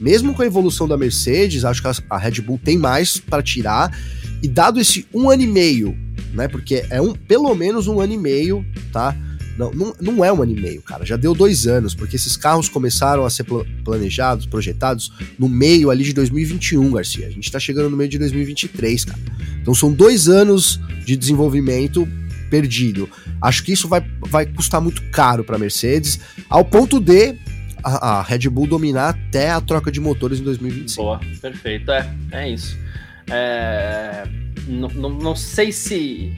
mesmo 0.00 0.34
com 0.34 0.42
a 0.42 0.46
evolução 0.46 0.86
da 0.86 0.96
Mercedes, 0.96 1.64
acho 1.64 1.82
que 1.82 1.88
a 2.08 2.18
Red 2.18 2.40
Bull 2.40 2.60
tem 2.62 2.78
mais 2.78 3.18
para 3.18 3.42
tirar. 3.42 3.96
E 4.42 4.48
dado 4.48 4.80
esse 4.80 5.06
um 5.12 5.28
ano 5.28 5.42
e 5.42 5.46
meio, 5.46 5.96
né? 6.32 6.46
Porque 6.48 6.84
é 6.90 7.00
um 7.00 7.12
pelo 7.12 7.54
menos 7.54 7.86
um 7.88 8.00
ano 8.00 8.12
e 8.12 8.18
meio, 8.18 8.64
tá? 8.92 9.16
Não, 9.58 9.72
não, 9.72 9.94
não 10.00 10.24
é 10.24 10.32
um 10.32 10.40
ano 10.40 10.52
e 10.52 10.60
meio, 10.60 10.80
cara. 10.80 11.04
Já 11.04 11.16
deu 11.16 11.34
dois 11.34 11.66
anos, 11.66 11.92
porque 11.92 12.14
esses 12.14 12.36
carros 12.36 12.68
começaram 12.68 13.24
a 13.24 13.30
ser 13.30 13.44
planejados, 13.84 14.46
projetados 14.46 15.12
no 15.36 15.48
meio 15.48 15.90
ali 15.90 16.04
de 16.04 16.12
2021, 16.12 16.92
Garcia. 16.92 17.26
A 17.26 17.30
gente 17.30 17.50
tá 17.50 17.58
chegando 17.58 17.90
no 17.90 17.96
meio 17.96 18.08
de 18.08 18.18
2023, 18.18 19.04
cara. 19.04 19.18
Então 19.60 19.74
são 19.74 19.92
dois 19.92 20.28
anos 20.28 20.80
de 21.04 21.16
desenvolvimento 21.16 22.08
perdido. 22.48 23.10
Acho 23.42 23.64
que 23.64 23.72
isso 23.72 23.88
vai, 23.88 24.00
vai 24.20 24.46
custar 24.46 24.80
muito 24.80 25.02
caro 25.10 25.42
para 25.42 25.58
Mercedes, 25.58 26.20
ao 26.48 26.64
ponto 26.64 27.00
de 27.00 27.36
a, 27.82 28.18
a, 28.18 28.22
Red 28.22 28.48
Bull 28.48 28.66
dominar 28.68 29.10
até 29.10 29.50
a 29.50 29.60
troca 29.60 29.90
de 29.90 30.00
motores 30.00 30.38
em 30.38 30.44
2025. 30.44 31.02
Boa, 31.02 31.20
perfeito. 31.40 31.90
É, 31.90 32.08
é 32.30 32.50
isso. 32.50 32.78
É, 33.28 34.24
não, 34.68 34.88
não, 34.88 35.10
não 35.10 35.36
sei 35.36 35.72
se 35.72 36.32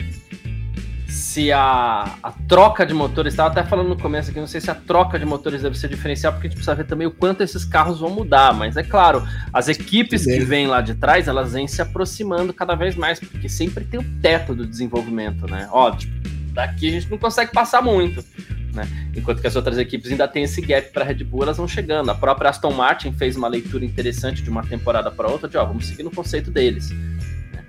se 1.11 1.51
a, 1.51 2.19
a 2.23 2.33
troca 2.49 2.87
de 2.87 2.95
motores, 2.95 3.33
estava 3.33 3.51
até 3.51 3.65
falando 3.65 3.89
no 3.89 3.99
começo 3.99 4.31
aqui, 4.31 4.39
não 4.39 4.47
sei 4.47 4.61
se 4.61 4.71
a 4.71 4.75
troca 4.75 5.19
de 5.19 5.25
motores 5.25 5.63
deve 5.63 5.77
ser 5.77 5.89
diferencial, 5.89 6.33
porque 6.33 6.47
a 6.47 6.51
gente 6.51 6.57
precisa 6.57 6.75
ver 6.75 6.87
também 6.87 7.07
o 7.07 7.11
quanto 7.11 7.43
esses 7.43 7.65
carros 7.65 7.99
vão 7.99 8.11
mudar, 8.11 8.55
mas 8.55 8.77
é 8.77 8.83
claro, 8.83 9.27
as 9.53 9.69
equipes 9.69 10.25
que 10.25 10.41
vêm 10.41 10.69
lá 10.69 10.81
de 10.81 10.95
trás, 10.95 11.27
elas 11.27 11.53
vêm 11.53 11.67
se 11.67 11.83
aproximando 11.83 12.55
cada 12.55 12.75
vez 12.75 12.95
mais, 12.95 13.19
porque 13.19 13.49
sempre 13.49 13.85
tem 13.85 13.99
o 13.99 14.05
teto 14.23 14.55
do 14.55 14.65
desenvolvimento, 14.65 15.47
né? 15.51 15.69
Ó, 15.73 15.91
tipo, 15.91 16.13
daqui 16.53 16.89
a 16.89 16.93
gente 16.93 17.11
não 17.11 17.19
consegue 17.19 17.53
passar 17.53 17.83
muito. 17.83 18.25
Né? 18.73 18.89
Enquanto 19.17 19.41
que 19.41 19.47
as 19.49 19.57
outras 19.57 19.79
equipes 19.79 20.13
ainda 20.13 20.29
têm 20.29 20.45
esse 20.45 20.61
gap 20.61 20.93
para 20.93 21.05
Red 21.05 21.25
Bull, 21.25 21.43
elas 21.43 21.57
vão 21.57 21.67
chegando. 21.67 22.09
A 22.11 22.15
própria 22.15 22.51
Aston 22.51 22.73
Martin 22.73 23.13
fez 23.13 23.37
uma 23.37 23.49
leitura 23.49 23.85
interessante 23.85 24.43
de 24.43 24.51
uma 24.51 24.63
temporada 24.63 25.11
para 25.11 25.29
outra, 25.29 25.49
de 25.49 25.57
ó, 25.57 25.65
vamos 25.65 25.87
seguir 25.87 26.05
no 26.05 26.11
conceito 26.11 26.53
deles. 26.53 26.91
Né? 26.91 27.65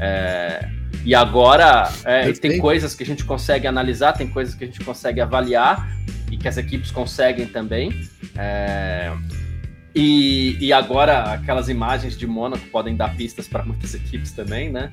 É, 0.00 0.68
e 1.04 1.14
agora 1.14 1.90
é, 2.04 2.30
tem 2.32 2.58
coisas 2.58 2.94
que 2.94 3.02
a 3.02 3.06
gente 3.06 3.24
consegue 3.24 3.66
analisar, 3.66 4.12
tem 4.12 4.28
coisas 4.28 4.54
que 4.54 4.64
a 4.64 4.66
gente 4.66 4.80
consegue 4.80 5.20
avaliar 5.20 5.88
e 6.30 6.36
que 6.36 6.46
as 6.48 6.56
equipes 6.56 6.90
conseguem 6.90 7.46
também. 7.46 8.08
É... 8.36 9.12
E, 9.94 10.56
e 10.60 10.72
agora 10.72 11.32
aquelas 11.32 11.68
imagens 11.68 12.16
de 12.16 12.26
Mônaco 12.26 12.66
podem 12.68 12.94
dar 12.94 13.16
pistas 13.16 13.48
para 13.48 13.64
muitas 13.64 13.94
equipes 13.96 14.32
também, 14.32 14.70
né? 14.70 14.92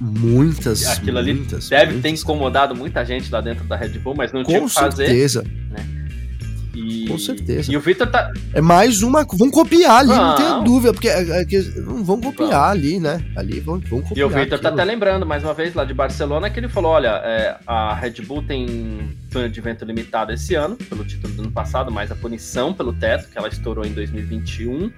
Muitas. 0.00 0.86
Aquilo 0.86 1.18
ali 1.18 1.34
muitas, 1.34 1.68
deve 1.68 1.92
muitas. 1.92 2.02
ter 2.02 2.20
incomodado 2.20 2.74
muita 2.74 3.04
gente 3.04 3.30
lá 3.30 3.40
dentro 3.40 3.64
da 3.64 3.76
Red 3.76 3.98
Bull, 3.98 4.14
mas 4.14 4.32
não 4.32 4.42
Com 4.42 4.50
tinha 4.50 4.62
o 4.62 4.66
que 4.66 4.74
fazer. 4.74 5.06
certeza. 5.06 5.44
E, 6.78 7.06
Com 7.08 7.18
certeza. 7.18 7.72
E 7.72 7.76
o 7.76 7.80
Victor 7.80 8.06
tá. 8.06 8.32
É 8.54 8.60
mais 8.60 9.02
uma. 9.02 9.24
Vão 9.24 9.50
copiar 9.50 9.98
ali, 10.00 10.08
não, 10.08 10.16
Não. 10.16 10.36
tenha 10.36 10.58
dúvida, 10.60 10.92
porque 10.92 11.08
é, 11.08 11.40
é 11.40 11.44
que 11.44 11.58
vão 11.60 12.20
copiar 12.20 12.50
Vão. 12.50 12.62
ali, 12.64 13.00
né? 13.00 13.24
Ali 13.36 13.60
vão, 13.60 13.78
vão 13.80 14.00
copiar. 14.02 14.18
E 14.18 14.24
o 14.24 14.28
Victor 14.28 14.58
tá 14.58 14.68
até 14.68 14.84
lembrando, 14.84 15.26
mais 15.26 15.42
uma 15.42 15.54
vez, 15.54 15.74
lá 15.74 15.84
de 15.84 15.92
Barcelona, 15.92 16.48
que 16.50 16.60
ele 16.60 16.68
falou: 16.68 16.92
olha, 16.92 17.20
é, 17.24 17.56
a 17.66 17.94
Red 17.94 18.22
Bull 18.22 18.42
tem 18.42 19.16
túnel 19.30 19.48
de 19.48 19.60
vento 19.60 19.84
limitado 19.84 20.32
esse 20.32 20.54
ano, 20.54 20.76
pelo 20.76 21.04
título 21.04 21.32
do 21.34 21.42
ano 21.42 21.50
passado, 21.50 21.90
mas 21.90 22.10
a 22.10 22.14
punição 22.14 22.72
pelo 22.72 22.92
teto, 22.92 23.28
que 23.28 23.36
ela 23.36 23.48
estourou 23.48 23.84
em 23.84 23.92
2021. 23.92 24.90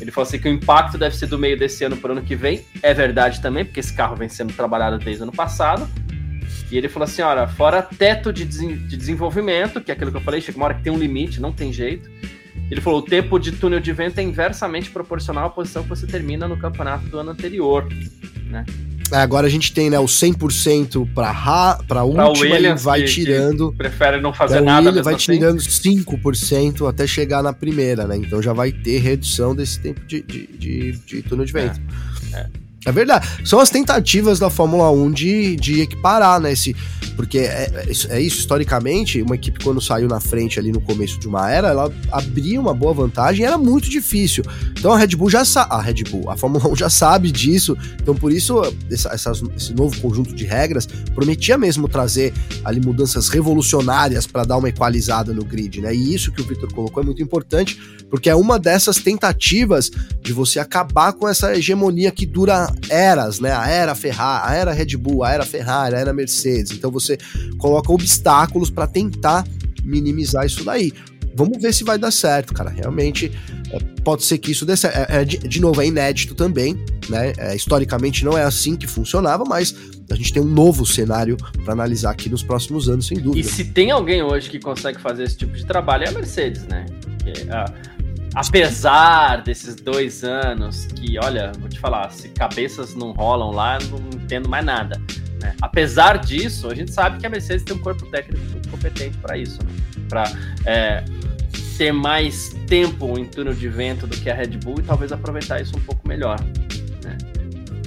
Ele 0.00 0.10
falou 0.10 0.26
assim 0.26 0.38
que 0.38 0.48
o 0.48 0.52
impacto 0.52 0.96
deve 0.96 1.16
ser 1.16 1.26
do 1.26 1.38
meio 1.38 1.58
desse 1.58 1.84
ano 1.84 1.96
para 1.96 2.10
o 2.10 2.12
ano 2.12 2.22
que 2.22 2.36
vem. 2.36 2.64
É 2.82 2.94
verdade 2.94 3.40
também, 3.40 3.64
porque 3.64 3.80
esse 3.80 3.92
carro 3.92 4.14
vem 4.16 4.28
sendo 4.28 4.52
trabalhado 4.52 4.98
desde 4.98 5.22
o 5.22 5.24
ano 5.24 5.32
passado. 5.32 5.88
E 6.70 6.76
ele 6.76 6.88
falou 6.88 7.04
assim: 7.04 7.22
olha, 7.22 7.46
fora 7.48 7.80
teto 7.82 8.32
de, 8.32 8.44
de 8.44 8.96
desenvolvimento, 8.96 9.80
que 9.80 9.90
é 9.90 9.94
aquilo 9.94 10.10
que 10.10 10.16
eu 10.16 10.20
falei, 10.22 10.40
chega 10.40 10.56
uma 10.58 10.66
hora 10.66 10.74
que 10.74 10.82
tem 10.82 10.92
um 10.92 10.98
limite, 10.98 11.40
não 11.40 11.52
tem 11.52 11.72
jeito. 11.72 12.10
Ele 12.70 12.80
falou: 12.80 12.98
o 13.00 13.02
tempo 13.02 13.38
de 13.38 13.52
túnel 13.52 13.80
de 13.80 13.92
vento 13.92 14.18
é 14.18 14.22
inversamente 14.22 14.90
proporcional 14.90 15.46
à 15.46 15.50
posição 15.50 15.82
que 15.82 15.88
você 15.88 16.06
termina 16.06 16.46
no 16.46 16.58
campeonato 16.58 17.06
do 17.06 17.18
ano 17.18 17.30
anterior. 17.30 17.86
É, 19.10 19.16
agora 19.16 19.46
a 19.46 19.50
gente 19.50 19.72
tem 19.72 19.88
né, 19.88 19.98
o 19.98 20.04
100% 20.04 21.14
pra, 21.14 21.30
ha, 21.30 21.78
pra 21.88 22.04
última 22.04 22.28
Williams, 22.30 22.82
e 22.82 22.84
vai 22.84 23.00
que- 23.00 23.06
que 23.06 23.14
tirando. 23.14 23.72
Prefere 23.72 24.20
não 24.20 24.34
fazer 24.34 24.60
nada 24.60 24.90
mesmo 24.92 25.04
vai 25.04 25.14
assim. 25.14 25.32
tirando 25.32 25.58
5% 25.60 26.86
até 26.86 27.06
chegar 27.06 27.42
na 27.42 27.54
primeira, 27.54 28.06
né? 28.06 28.16
Então 28.18 28.42
já 28.42 28.52
vai 28.52 28.70
ter 28.70 28.98
redução 28.98 29.54
desse 29.54 29.80
tempo 29.80 30.00
de, 30.06 30.20
de, 30.22 30.46
de, 30.58 30.92
de 31.06 31.22
túnel 31.22 31.46
de 31.46 31.52
vento. 31.54 31.80
É, 32.34 32.46
verdade. 32.92 33.26
São 33.44 33.60
as 33.60 33.70
tentativas 33.70 34.38
da 34.38 34.48
Fórmula 34.50 34.90
1 34.90 35.10
de, 35.12 35.56
de 35.56 35.80
equiparar, 35.80 36.40
né? 36.40 36.52
Esse, 36.52 36.74
porque 37.16 37.38
é, 37.38 37.70
é 37.86 37.90
isso- 37.90 38.08
é 38.10 38.20
isso, 38.20 38.38
historicamente, 38.38 39.20
uma 39.22 39.34
equipe 39.34 39.62
quando 39.62 39.80
saiu 39.80 40.08
na 40.08 40.20
frente 40.20 40.58
ali 40.58 40.70
no 40.72 40.80
começo 40.80 41.18
de 41.18 41.26
uma 41.26 41.50
era, 41.50 41.68
ela 41.68 41.92
abria 42.12 42.60
uma 42.60 42.72
boa 42.74 42.94
vantagem 42.94 43.44
era 43.44 43.58
muito 43.58 43.88
difícil. 43.88 44.44
Então 44.78 44.92
a 44.92 44.98
Red 44.98 45.08
Bull 45.16 45.28
já 45.30 45.44
sabe, 45.44 45.72
a 45.74 45.80
Red 45.80 46.04
Bull, 46.10 46.30
a 46.30 46.36
Fórmula 46.36 46.68
1 46.68 46.76
já 46.76 46.88
sabe 46.90 47.30
disso, 47.32 47.76
então 48.00 48.14
por 48.14 48.32
isso 48.32 48.60
essa- 48.90 49.10
essas- 49.10 49.42
esse 49.56 49.72
novo 49.74 50.00
conjunto 50.00 50.34
de 50.34 50.44
regras 50.44 50.86
prometia 51.14 51.58
mesmo 51.58 51.88
trazer 51.88 52.32
ali 52.64 52.80
mudanças 52.80 53.28
revolucionárias 53.28 54.26
para 54.26 54.44
dar 54.44 54.56
uma 54.56 54.68
equalizada 54.68 55.32
no 55.32 55.44
grid, 55.44 55.80
né? 55.80 55.94
E 55.94 56.14
isso 56.14 56.30
que 56.32 56.40
o 56.40 56.44
Victor 56.44 56.72
colocou 56.72 57.02
é 57.02 57.06
muito 57.06 57.22
importante, 57.22 57.78
porque 58.10 58.30
é 58.30 58.34
uma 58.34 58.58
dessas 58.58 58.98
tentativas 58.98 59.90
de 60.22 60.32
você 60.32 60.58
acabar 60.58 61.12
com 61.12 61.28
essa 61.28 61.54
hegemonia 61.56 62.10
que 62.10 62.24
dura 62.26 62.72
eras, 62.88 63.40
né? 63.40 63.52
A 63.52 63.68
era 63.68 63.94
Ferrari, 63.94 64.52
a 64.52 64.54
era 64.54 64.72
Red 64.72 64.96
Bull, 64.96 65.24
a 65.24 65.32
era 65.32 65.44
Ferrari, 65.44 65.94
a 65.94 65.98
era 65.98 66.12
Mercedes. 66.12 66.72
Então 66.72 66.90
você 66.90 67.18
coloca 67.58 67.92
obstáculos 67.92 68.70
para 68.70 68.86
tentar 68.86 69.46
minimizar 69.82 70.46
isso 70.46 70.64
daí. 70.64 70.92
Vamos 71.34 71.62
ver 71.62 71.72
se 71.72 71.84
vai 71.84 71.98
dar 71.98 72.10
certo, 72.10 72.52
cara. 72.52 72.68
Realmente 72.68 73.30
é, 73.70 73.78
pode 74.02 74.24
ser 74.24 74.38
que 74.38 74.50
isso 74.50 74.66
dê 74.66 74.76
certo. 74.76 74.96
É, 74.96 75.20
é, 75.20 75.24
de, 75.24 75.60
novo, 75.60 75.80
é 75.80 75.86
inédito 75.86 76.34
também, 76.34 76.76
né? 77.08 77.32
É, 77.38 77.54
historicamente 77.54 78.24
não 78.24 78.36
é 78.36 78.42
assim 78.42 78.74
que 78.74 78.86
funcionava, 78.88 79.44
mas 79.44 79.74
a 80.10 80.14
gente 80.16 80.32
tem 80.32 80.42
um 80.42 80.46
novo 80.46 80.84
cenário 80.84 81.36
para 81.64 81.72
analisar 81.74 82.10
aqui 82.10 82.28
nos 82.28 82.42
próximos 82.42 82.88
anos, 82.88 83.06
sem 83.06 83.18
E 83.18 83.20
dúvida. 83.20 83.48
se 83.48 83.64
tem 83.64 83.90
alguém 83.92 84.22
hoje 84.22 84.50
que 84.50 84.58
consegue 84.58 85.00
fazer 85.00 85.24
esse 85.24 85.36
tipo 85.36 85.54
de 85.56 85.64
trabalho 85.64 86.04
é 86.04 86.08
a 86.08 86.12
Mercedes, 86.12 86.64
né? 86.64 86.86
Porque, 87.02 87.32
ah, 87.50 87.72
apesar 88.34 89.42
desses 89.42 89.74
dois 89.76 90.22
anos 90.24 90.86
que, 90.86 91.18
olha, 91.18 91.52
vou 91.58 91.68
te 91.68 91.78
falar, 91.78 92.10
se 92.10 92.28
cabeças 92.28 92.94
não 92.94 93.12
rolam 93.12 93.50
lá, 93.50 93.78
não 93.90 93.98
entendo 94.20 94.48
mais 94.48 94.64
nada. 94.64 95.00
né? 95.40 95.54
Apesar 95.62 96.18
disso, 96.18 96.68
a 96.68 96.74
gente 96.74 96.92
sabe 96.92 97.18
que 97.18 97.26
a 97.26 97.30
Mercedes 97.30 97.64
tem 97.64 97.76
um 97.76 97.80
corpo 97.80 98.06
técnico 98.06 98.42
competente 98.70 99.16
para 99.18 99.36
isso, 99.36 99.58
né? 99.64 99.70
para 100.08 100.24
ter 101.76 101.92
mais 101.92 102.48
tempo 102.66 103.18
em 103.18 103.24
túnel 103.24 103.54
de 103.54 103.68
vento 103.68 104.06
do 104.06 104.16
que 104.16 104.28
a 104.28 104.34
Red 104.34 104.56
Bull 104.58 104.76
e 104.80 104.82
talvez 104.82 105.12
aproveitar 105.12 105.60
isso 105.60 105.76
um 105.76 105.80
pouco 105.80 106.06
melhor. 106.08 106.36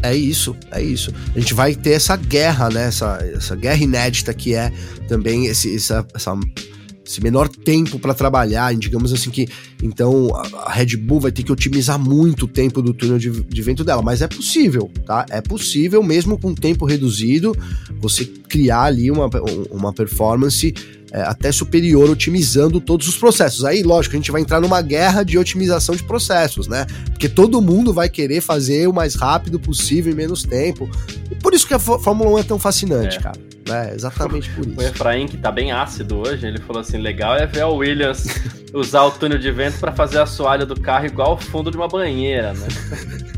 É 0.04 0.16
isso, 0.16 0.56
é 0.72 0.82
isso. 0.82 1.14
A 1.36 1.40
gente 1.40 1.54
vai 1.54 1.76
ter 1.76 1.92
essa 1.92 2.16
guerra, 2.16 2.70
né? 2.70 2.86
Essa, 2.88 3.20
essa 3.36 3.56
guerra 3.56 3.84
inédita 3.84 4.34
que 4.34 4.56
é 4.56 4.72
também 5.08 5.46
esse, 5.46 5.76
essa, 5.76 6.04
essa- 6.16 6.34
esse 7.06 7.22
menor 7.22 7.48
tempo 7.50 7.98
para 8.00 8.14
trabalhar, 8.14 8.74
digamos 8.76 9.12
assim 9.12 9.30
que 9.30 9.48
então 9.82 10.30
a- 10.36 10.72
Red 10.72 10.96
Bull 10.98 11.20
vai 11.20 11.32
ter 11.32 11.44
que 11.44 11.52
otimizar 11.52 11.98
muito 12.00 12.44
o 12.46 12.48
tempo 12.48 12.82
do 12.82 12.94
túnel 12.94 13.18
de, 13.18 13.30
de 13.32 13.62
vento 13.62 13.84
dela, 13.84 14.02
mas 14.02 14.22
é 14.22 14.28
possível, 14.28 14.90
tá? 15.06 15.26
É 15.30 15.42
possível 15.42 16.02
mesmo 16.04 16.38
com 16.38 16.54
tempo 16.54 16.86
reduzido 16.86 17.56
você 18.00 18.24
criar 18.26 18.84
ali 18.84 19.10
uma, 19.10 19.30
uma 19.72 19.92
performance 19.94 20.74
é, 21.12 21.24
até 21.24 21.52
superior 21.52 22.10
otimizando 22.10 22.80
todos 22.80 23.08
os 23.08 23.18
processos. 23.18 23.66
Aí, 23.66 23.84
lógico, 23.84 24.16
a 24.16 24.20
gente 24.20 24.32
vai 24.32 24.40
entrar 24.42 24.62
numa 24.62 24.82
guerra 24.82 25.24
de 25.24 25.38
otimização 25.38 25.94
de 25.94 26.04
processos, 26.04 26.68
né? 26.68 26.86
Porque 27.10 27.28
todo 27.28 27.62
mundo 27.62 27.92
vai 27.92 28.08
querer 28.08 28.40
fazer 28.40 28.88
o 28.88 28.94
mais 28.94 29.16
rápido 29.16 29.60
possível 29.60 30.14
em 30.14 30.16
menos 30.16 30.44
tempo. 30.44 30.90
E 31.30 31.36
por 31.36 31.54
isso 31.54 31.68
que 31.68 31.74
a 31.74 31.80
Fó- 31.80 32.00
Fórmula 32.00 32.32
1 32.32 32.38
é 32.40 32.44
tão 32.44 32.58
fascinante, 32.58 33.18
É. 33.18 33.22
cara. 33.22 33.38
É, 33.70 33.94
exatamente 33.94 34.50
por 34.52 34.66
O 34.66 34.70
isso. 34.72 34.82
Efraim, 34.82 35.28
que 35.28 35.38
tá 35.38 35.52
bem 35.52 35.72
ácido 35.72 36.18
hoje, 36.18 36.48
ele 36.48 36.60
falou 36.60 36.82
assim: 36.82 36.98
legal 36.98 37.36
é 37.36 37.46
ver 37.46 37.62
a 37.62 37.68
Williams 37.68 38.26
usar 38.74 39.04
o 39.04 39.12
túnel 39.12 39.38
de 39.38 39.52
vento 39.52 39.80
para 39.80 39.92
fazer 39.92 40.18
a 40.20 40.24
assoalho 40.24 40.66
do 40.66 40.80
carro 40.80 41.06
igual 41.06 41.32
ao 41.32 41.38
fundo 41.40 41.70
de 41.70 41.78
uma 41.78 41.88
banheira, 41.88 42.54
né? 42.54 42.68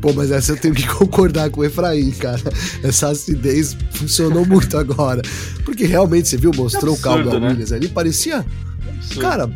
Pô, 0.00 0.14
mas 0.14 0.30
essa 0.30 0.52
eu 0.52 0.56
tenho 0.56 0.74
que 0.74 0.86
concordar 0.88 1.50
com 1.50 1.60
o 1.60 1.64
Efraim, 1.64 2.10
cara. 2.12 2.40
Essa 2.82 3.10
acidez 3.10 3.76
funcionou 3.92 4.46
muito 4.46 4.78
agora. 4.78 5.20
Porque 5.62 5.84
realmente, 5.84 6.26
você 6.26 6.38
viu, 6.38 6.52
mostrou 6.56 6.94
Absurdo, 6.94 7.18
o 7.18 7.24
carro 7.24 7.30
da 7.30 7.38
né? 7.38 7.48
Williams 7.48 7.70
ali, 7.70 7.86
parecia. 7.86 8.44
Absurdo. 8.88 9.20
Cara, 9.20 9.50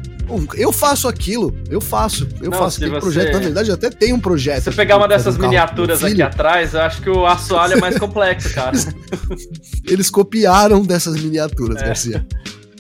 eu 0.57 0.73
faço 0.73 1.07
aquilo, 1.09 1.55
eu 1.71 1.81
faço, 1.81 2.29
eu 2.41 2.51
Não, 2.51 2.59
faço 2.59 2.77
aquele 2.79 2.93
você- 2.93 3.01
projeto. 3.01 3.33
Na 3.33 3.39
verdade, 3.39 3.69
eu 3.71 3.75
até 3.75 3.91
tenho 3.91 4.17
um 4.17 4.21
projeto. 4.21 4.59
Se 4.65 4.71
você 4.71 4.77
pegar 4.77 4.97
uma 4.97 5.07
pra 5.07 5.17
dessas 5.17 5.37
um 5.37 5.41
miniaturas 5.41 6.03
aqui 6.03 6.23
atrás, 6.23 6.75
eu 6.75 6.81
acho 6.81 7.03
que 7.03 7.11
o 7.11 7.27
assoalho 7.27 7.75
é 7.75 7.81
mais 7.81 7.99
complexo, 7.99 8.53
cara. 8.55 8.77
Eles 9.87 10.11
copiaram 10.11 10.83
dessas 10.83 11.21
miniaturas, 11.21 11.83
É. 11.83 11.87
Garcia. 11.87 12.27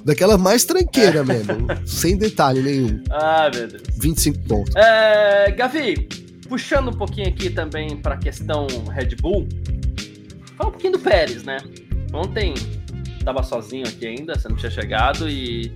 Daquela 0.04 0.36
mais 0.36 0.64
tranqueira 0.64 1.24
mesmo, 1.24 1.66
sem 1.86 2.16
detalhe 2.18 2.60
nenhum. 2.60 3.02
Ah, 3.10 3.50
meu 3.54 3.66
Deus. 3.68 3.82
25 3.98 4.38
pontos. 4.40 4.76
É, 4.76 5.50
Gavi, 5.52 6.06
puxando 6.46 6.88
um 6.88 6.92
pouquinho 6.92 7.28
aqui 7.28 7.48
também 7.48 7.96
para 7.96 8.14
a 8.14 8.18
questão 8.18 8.66
Red 8.92 9.16
Bull, 9.20 9.48
fala 10.58 10.68
um 10.68 10.72
pouquinho 10.72 10.92
do 10.92 10.98
Pérez, 10.98 11.42
né? 11.42 11.56
Ontem 12.12 12.52
tava 13.24 13.42
sozinho 13.42 13.88
aqui 13.88 14.06
ainda, 14.06 14.38
você 14.38 14.46
não 14.48 14.56
tinha 14.56 14.70
chegado 14.70 15.26
e. 15.28 15.72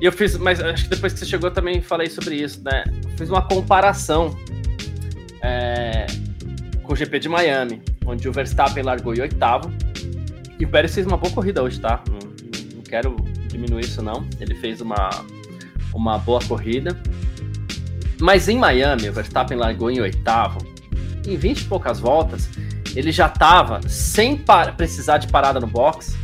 E 0.00 0.04
eu 0.04 0.12
fiz, 0.12 0.36
mas 0.36 0.60
acho 0.60 0.84
que 0.84 0.90
depois 0.90 1.12
que 1.12 1.20
você 1.20 1.26
chegou 1.26 1.48
eu 1.48 1.54
também 1.54 1.80
falei 1.80 2.08
sobre 2.08 2.36
isso, 2.36 2.62
né? 2.64 2.84
Fiz 3.16 3.28
uma 3.28 3.42
comparação 3.42 4.36
é, 5.42 6.06
com 6.82 6.92
o 6.92 6.96
GP 6.96 7.18
de 7.20 7.28
Miami, 7.28 7.82
onde 8.04 8.28
o 8.28 8.32
Verstappen 8.32 8.82
largou 8.82 9.14
em 9.14 9.20
oitavo 9.20 9.72
e 10.58 10.64
o 10.64 10.68
Pérez 10.68 10.94
fez 10.94 11.06
uma 11.06 11.16
boa 11.16 11.32
corrida 11.32 11.62
hoje, 11.62 11.80
tá? 11.80 12.02
Não, 12.08 12.18
não 12.76 12.82
quero 12.82 13.16
diminuir 13.48 13.84
isso, 13.84 14.02
não. 14.02 14.26
Ele 14.40 14.54
fez 14.54 14.80
uma, 14.80 15.10
uma 15.92 16.18
boa 16.18 16.40
corrida. 16.46 16.96
Mas 18.20 18.48
em 18.48 18.58
Miami, 18.58 19.08
o 19.08 19.12
Verstappen 19.12 19.56
largou 19.56 19.90
em 19.90 20.00
oitavo. 20.00 20.58
Em 21.26 21.36
20 21.36 21.60
e 21.60 21.64
poucas 21.64 21.98
voltas, 21.98 22.48
ele 22.94 23.10
já 23.10 23.26
estava, 23.26 23.80
sem 23.88 24.42
precisar 24.76 25.18
de 25.18 25.26
parada 25.28 25.58
no 25.58 25.66
box, 25.66 26.16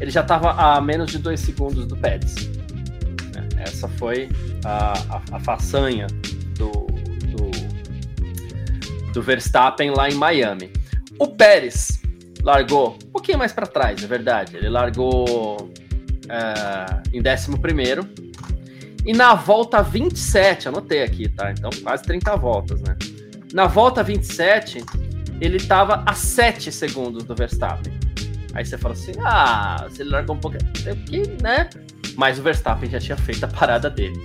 ele 0.00 0.10
já 0.10 0.20
estava 0.20 0.52
a 0.52 0.80
menos 0.80 1.10
de 1.10 1.18
2 1.18 1.38
segundos 1.38 1.86
do 1.86 1.96
Pérez. 1.96 2.48
Essa 3.60 3.88
foi 3.88 4.28
a, 4.64 4.92
a, 4.92 5.22
a 5.32 5.40
façanha 5.40 6.06
do, 6.56 6.86
do, 7.28 7.50
do 9.12 9.22
Verstappen 9.22 9.90
lá 9.90 10.08
em 10.08 10.14
Miami. 10.14 10.72
O 11.18 11.28
Pérez 11.28 12.00
largou 12.42 12.96
um 13.04 13.10
pouquinho 13.12 13.38
mais 13.38 13.52
para 13.52 13.66
trás, 13.66 14.02
é 14.02 14.06
verdade. 14.06 14.56
Ele 14.56 14.68
largou 14.68 15.70
é, 16.28 17.16
em 17.16 17.20
11 17.20 17.58
primeiro. 17.58 18.08
E 19.04 19.12
na 19.12 19.34
volta 19.34 19.82
27, 19.82 20.68
anotei 20.68 21.02
aqui, 21.02 21.28
tá? 21.28 21.50
Então 21.50 21.70
quase 21.82 22.02
30 22.04 22.36
voltas, 22.36 22.80
né? 22.82 22.96
Na 23.52 23.66
volta 23.66 24.02
27, 24.02 24.84
ele 25.40 25.58
tava 25.58 26.02
a 26.06 26.12
7 26.14 26.70
segundos 26.70 27.24
do 27.24 27.34
Verstappen. 27.34 27.92
Aí 28.54 28.64
você 28.64 28.76
fala 28.76 28.94
assim: 28.94 29.12
ah, 29.24 29.86
se 29.90 30.02
ele 30.02 30.10
largou 30.10 30.36
um 30.36 30.38
pouco. 30.38 30.56
é 30.56 30.94
porque, 30.94 31.22
né? 31.42 31.68
Mas 32.16 32.38
o 32.38 32.42
Verstappen 32.42 32.88
já 32.88 32.98
tinha 32.98 33.16
feito 33.16 33.44
a 33.44 33.48
parada 33.48 33.88
dele. 33.88 34.18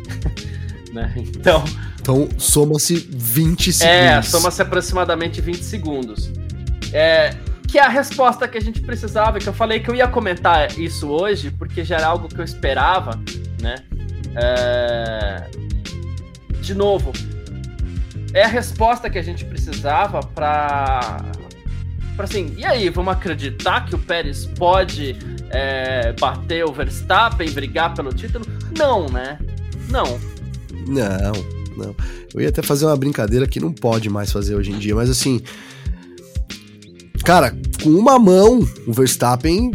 né? 0.91 1.13
Então, 1.15 1.63
Então, 1.99 2.29
soma-se 2.37 2.95
20 2.95 3.73
segundos. 3.73 3.97
é, 3.97 4.21
soma-se 4.21 4.61
aproximadamente 4.61 5.41
20 5.41 5.63
segundos. 5.63 6.31
É, 6.93 7.35
que 7.67 7.79
é 7.79 7.83
a 7.83 7.89
resposta 7.89 8.47
que 8.47 8.57
a 8.57 8.61
gente 8.61 8.79
precisava, 8.81 9.39
que 9.39 9.47
eu 9.47 9.53
falei 9.53 9.79
que 9.79 9.89
eu 9.89 9.95
ia 9.95 10.07
comentar 10.07 10.79
isso 10.79 11.09
hoje, 11.09 11.51
porque 11.51 11.83
já 11.83 11.97
era 11.97 12.07
algo 12.07 12.27
que 12.27 12.39
eu 12.39 12.45
esperava, 12.45 13.19
né? 13.61 13.75
É, 14.35 15.49
de 16.61 16.73
novo, 16.73 17.11
é 18.33 18.43
a 18.43 18.47
resposta 18.47 19.09
que 19.09 19.17
a 19.17 19.21
gente 19.21 19.45
precisava 19.45 20.21
para 20.21 21.23
para 22.15 22.25
assim, 22.25 22.53
e 22.57 22.65
aí, 22.65 22.89
vamos 22.89 23.13
acreditar 23.13 23.85
que 23.85 23.95
o 23.95 23.99
Pérez 23.99 24.45
pode 24.45 25.15
é, 25.49 26.13
bater 26.13 26.65
o 26.65 26.71
Verstappen, 26.71 27.49
brigar 27.51 27.93
pelo 27.93 28.13
título? 28.13 28.45
Não, 28.77 29.07
né? 29.07 29.37
Não. 29.89 30.19
Não, 30.87 31.33
não. 31.75 31.95
Eu 32.33 32.41
ia 32.41 32.49
até 32.49 32.61
fazer 32.61 32.85
uma 32.85 32.97
brincadeira 32.97 33.47
que 33.47 33.59
não 33.59 33.71
pode 33.71 34.09
mais 34.09 34.31
fazer 34.31 34.55
hoje 34.55 34.71
em 34.71 34.77
dia, 34.77 34.95
mas 34.95 35.09
assim. 35.09 35.41
Cara, 37.23 37.55
com 37.81 37.89
uma 37.89 38.19
mão, 38.19 38.59
o 38.85 38.93
Verstappen 38.93 39.71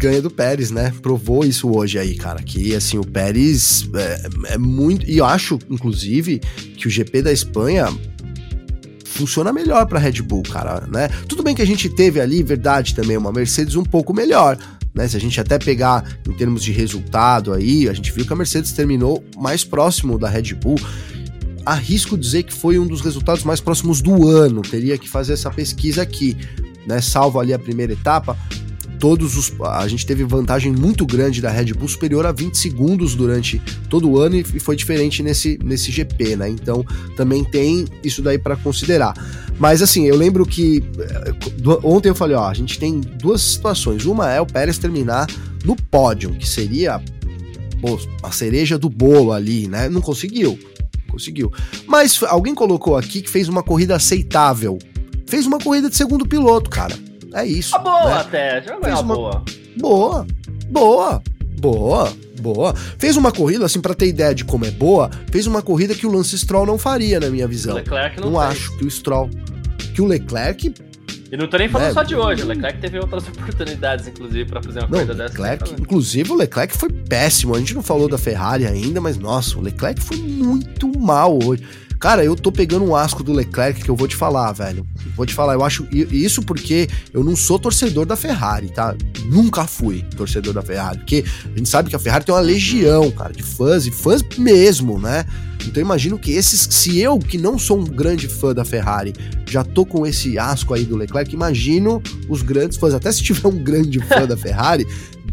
ganha 0.00 0.22
do 0.22 0.30
Pérez, 0.30 0.70
né? 0.70 0.92
Provou 1.02 1.44
isso 1.44 1.70
hoje 1.70 1.98
aí, 1.98 2.16
cara. 2.16 2.42
Que 2.42 2.74
assim, 2.74 2.98
o 2.98 3.04
Pérez 3.04 3.88
é, 3.94 4.54
é 4.54 4.58
muito. 4.58 5.06
E 5.06 5.18
eu 5.18 5.24
acho, 5.24 5.58
inclusive, 5.68 6.38
que 6.76 6.86
o 6.86 6.90
GP 6.90 7.22
da 7.22 7.32
Espanha 7.32 7.86
funciona 9.20 9.52
melhor 9.52 9.86
para 9.86 9.98
Red 9.98 10.22
Bull, 10.22 10.42
cara, 10.42 10.86
né? 10.86 11.08
Tudo 11.28 11.42
bem 11.42 11.54
que 11.54 11.60
a 11.60 11.66
gente 11.66 11.88
teve 11.90 12.20
ali, 12.20 12.42
verdade 12.42 12.94
também, 12.94 13.16
uma 13.16 13.30
Mercedes 13.30 13.76
um 13.76 13.84
pouco 13.84 14.14
melhor, 14.14 14.56
né? 14.94 15.06
Se 15.06 15.16
a 15.16 15.20
gente 15.20 15.38
até 15.38 15.58
pegar 15.58 16.04
em 16.26 16.32
termos 16.32 16.62
de 16.62 16.72
resultado 16.72 17.52
aí, 17.52 17.88
a 17.88 17.92
gente 17.92 18.10
viu 18.12 18.24
que 18.24 18.32
a 18.32 18.36
Mercedes 18.36 18.72
terminou 18.72 19.22
mais 19.36 19.62
próximo 19.62 20.18
da 20.18 20.28
Red 20.28 20.54
Bull. 20.54 20.80
Arrisco 21.66 22.16
dizer 22.16 22.44
que 22.44 22.54
foi 22.54 22.78
um 22.78 22.86
dos 22.86 23.02
resultados 23.02 23.44
mais 23.44 23.60
próximos 23.60 24.00
do 24.00 24.26
ano. 24.26 24.62
Teria 24.62 24.96
que 24.96 25.08
fazer 25.08 25.34
essa 25.34 25.50
pesquisa 25.50 26.00
aqui, 26.00 26.34
né? 26.86 27.02
Salvo 27.02 27.38
ali 27.38 27.52
a 27.52 27.58
primeira 27.58 27.92
etapa, 27.92 28.36
todos 29.00 29.36
os. 29.36 29.52
A 29.62 29.88
gente 29.88 30.06
teve 30.06 30.22
vantagem 30.22 30.70
muito 30.70 31.06
grande 31.06 31.40
da 31.40 31.50
Red 31.50 31.72
Bull, 31.72 31.88
superior 31.88 32.26
a 32.26 32.30
20 32.30 32.56
segundos 32.56 33.14
durante 33.16 33.60
todo 33.88 34.08
o 34.08 34.18
ano, 34.18 34.36
e 34.36 34.60
foi 34.60 34.76
diferente 34.76 35.22
nesse, 35.22 35.58
nesse 35.64 35.90
GP, 35.90 36.36
né? 36.36 36.48
Então 36.48 36.84
também 37.16 37.42
tem 37.42 37.86
isso 38.04 38.20
daí 38.20 38.38
para 38.38 38.54
considerar. 38.56 39.14
Mas 39.58 39.82
assim, 39.82 40.06
eu 40.06 40.16
lembro 40.16 40.44
que 40.46 40.84
eh, 40.98 41.32
ontem 41.82 42.10
eu 42.10 42.14
falei, 42.14 42.36
ó, 42.36 42.46
a 42.46 42.54
gente 42.54 42.78
tem 42.78 43.00
duas 43.00 43.40
situações. 43.40 44.04
Uma 44.04 44.30
é 44.30 44.40
o 44.40 44.46
Pérez 44.46 44.78
terminar 44.78 45.26
no 45.64 45.74
pódio, 45.74 46.30
que 46.34 46.48
seria 46.48 47.02
pô, 47.80 47.98
a 48.22 48.30
cereja 48.30 48.78
do 48.78 48.90
bolo 48.90 49.32
ali, 49.32 49.66
né? 49.66 49.88
Não 49.88 50.02
conseguiu. 50.02 50.58
Conseguiu. 51.08 51.50
Mas 51.86 52.22
alguém 52.22 52.54
colocou 52.54 52.96
aqui 52.96 53.22
que 53.22 53.30
fez 53.30 53.48
uma 53.48 53.62
corrida 53.62 53.96
aceitável. 53.96 54.78
Fez 55.26 55.46
uma 55.46 55.58
corrida 55.58 55.88
de 55.88 55.96
segundo 55.96 56.26
piloto, 56.26 56.68
cara 56.68 57.09
é 57.34 57.46
isso. 57.46 57.74
A 57.74 57.78
ah, 57.78 57.82
boa 57.82 58.04
né? 58.04 58.20
até, 58.20 58.62
Fez 58.62 59.00
uma 59.00 59.14
boa. 59.14 59.44
Boa, 59.76 60.26
boa, 60.68 61.22
boa, 61.60 62.12
boa. 62.40 62.74
Fez 62.98 63.16
uma 63.16 63.32
corrida, 63.32 63.64
assim, 63.66 63.80
para 63.80 63.94
ter 63.94 64.06
ideia 64.06 64.34
de 64.34 64.44
como 64.44 64.64
é 64.64 64.70
boa, 64.70 65.10
fez 65.30 65.46
uma 65.46 65.62
corrida 65.62 65.94
que 65.94 66.06
o 66.06 66.12
Lance 66.12 66.36
Stroll 66.38 66.66
não 66.66 66.78
faria, 66.78 67.20
na 67.20 67.30
minha 67.30 67.46
visão. 67.46 67.72
O 67.72 67.76
Leclerc 67.76 68.20
não 68.20 68.30
Não 68.30 68.40
acho 68.40 68.76
que 68.76 68.84
o 68.84 68.90
Stroll... 68.90 69.30
Que 69.94 70.02
o 70.02 70.06
Leclerc 70.06 70.72
e 71.30 71.36
não 71.36 71.46
tô 71.46 71.56
nem 71.58 71.68
falando 71.68 71.88
né? 71.88 71.94
só 71.94 72.02
de 72.02 72.16
hoje, 72.16 72.42
o 72.42 72.46
Leclerc 72.46 72.80
teve 72.80 72.98
outras 72.98 73.26
oportunidades, 73.28 74.08
inclusive, 74.08 74.46
para 74.46 74.60
fazer 74.60 74.80
uma 74.80 74.88
não, 74.88 74.98
coisa 74.98 75.14
dessa. 75.14 75.40
Leclerc, 75.40 75.80
inclusive, 75.80 76.32
o 76.32 76.34
Leclerc 76.34 76.76
foi 76.76 76.90
péssimo. 76.90 77.54
A 77.54 77.58
gente 77.58 77.74
não 77.74 77.82
falou 77.82 78.08
da 78.08 78.18
Ferrari 78.18 78.66
ainda, 78.66 79.00
mas 79.00 79.16
nossa, 79.16 79.56
o 79.56 79.60
Leclerc 79.60 80.02
foi 80.02 80.16
muito 80.16 80.90
mal 80.98 81.38
hoje. 81.42 81.62
Cara, 82.00 82.24
eu 82.24 82.34
tô 82.34 82.50
pegando 82.50 82.82
um 82.86 82.96
asco 82.96 83.22
do 83.22 83.30
Leclerc 83.30 83.84
que 83.84 83.90
eu 83.90 83.94
vou 83.94 84.08
te 84.08 84.16
falar, 84.16 84.50
velho. 84.52 84.86
Vou 85.14 85.26
te 85.26 85.34
falar, 85.34 85.52
eu 85.52 85.62
acho 85.62 85.86
isso 85.92 86.40
porque 86.40 86.88
eu 87.12 87.22
não 87.22 87.36
sou 87.36 87.58
torcedor 87.58 88.06
da 88.06 88.16
Ferrari, 88.16 88.70
tá? 88.70 88.96
Nunca 89.26 89.66
fui 89.66 90.02
torcedor 90.16 90.54
da 90.54 90.62
Ferrari, 90.62 90.96
porque 91.00 91.22
a 91.44 91.58
gente 91.58 91.68
sabe 91.68 91.90
que 91.90 91.96
a 91.96 91.98
Ferrari 91.98 92.24
tem 92.24 92.34
uma 92.34 92.40
legião, 92.40 93.10
cara, 93.10 93.34
de 93.34 93.42
fãs 93.42 93.84
e 93.84 93.90
fãs 93.90 94.22
mesmo, 94.38 94.98
né? 94.98 95.26
Então 95.66 95.78
imagino 95.78 96.18
que 96.18 96.32
esses, 96.32 96.68
se 96.70 96.98
eu 96.98 97.18
que 97.18 97.36
não 97.36 97.58
sou 97.58 97.78
um 97.78 97.84
grande 97.84 98.28
fã 98.28 98.54
da 98.54 98.64
Ferrari, 98.64 99.12
já 99.46 99.62
tô 99.62 99.84
com 99.84 100.06
esse 100.06 100.38
asco 100.38 100.72
aí 100.72 100.86
do 100.86 100.96
Leclerc, 100.96 101.34
imagino 101.34 102.02
os 102.30 102.40
grandes 102.40 102.78
fãs, 102.78 102.94
até 102.94 103.12
se 103.12 103.22
tiver 103.22 103.46
um 103.46 103.62
grande 103.62 104.00
fã 104.00 104.26
da 104.26 104.38
Ferrari, 104.38 104.86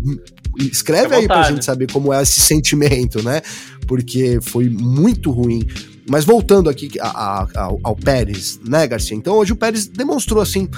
escreve 0.59 1.15
aí 1.15 1.27
pra 1.27 1.43
gente 1.43 1.63
saber 1.63 1.89
como 1.89 2.11
é 2.11 2.21
esse 2.21 2.41
sentimento, 2.41 3.23
né? 3.23 3.41
Porque 3.87 4.39
foi 4.41 4.67
muito 4.67 5.31
ruim. 5.31 5.65
Mas 6.09 6.23
voltando 6.23 6.69
aqui 6.69 6.89
a, 6.99 7.07
a, 7.07 7.47
ao, 7.55 7.79
ao, 7.83 7.95
Pérez, 7.95 8.59
né, 8.65 8.87
Garcia? 8.87 9.15
Então 9.15 9.35
hoje 9.35 9.51
o 9.51 9.55
Pérez 9.55 9.87
demonstrou, 9.87 10.41
assim, 10.41 10.69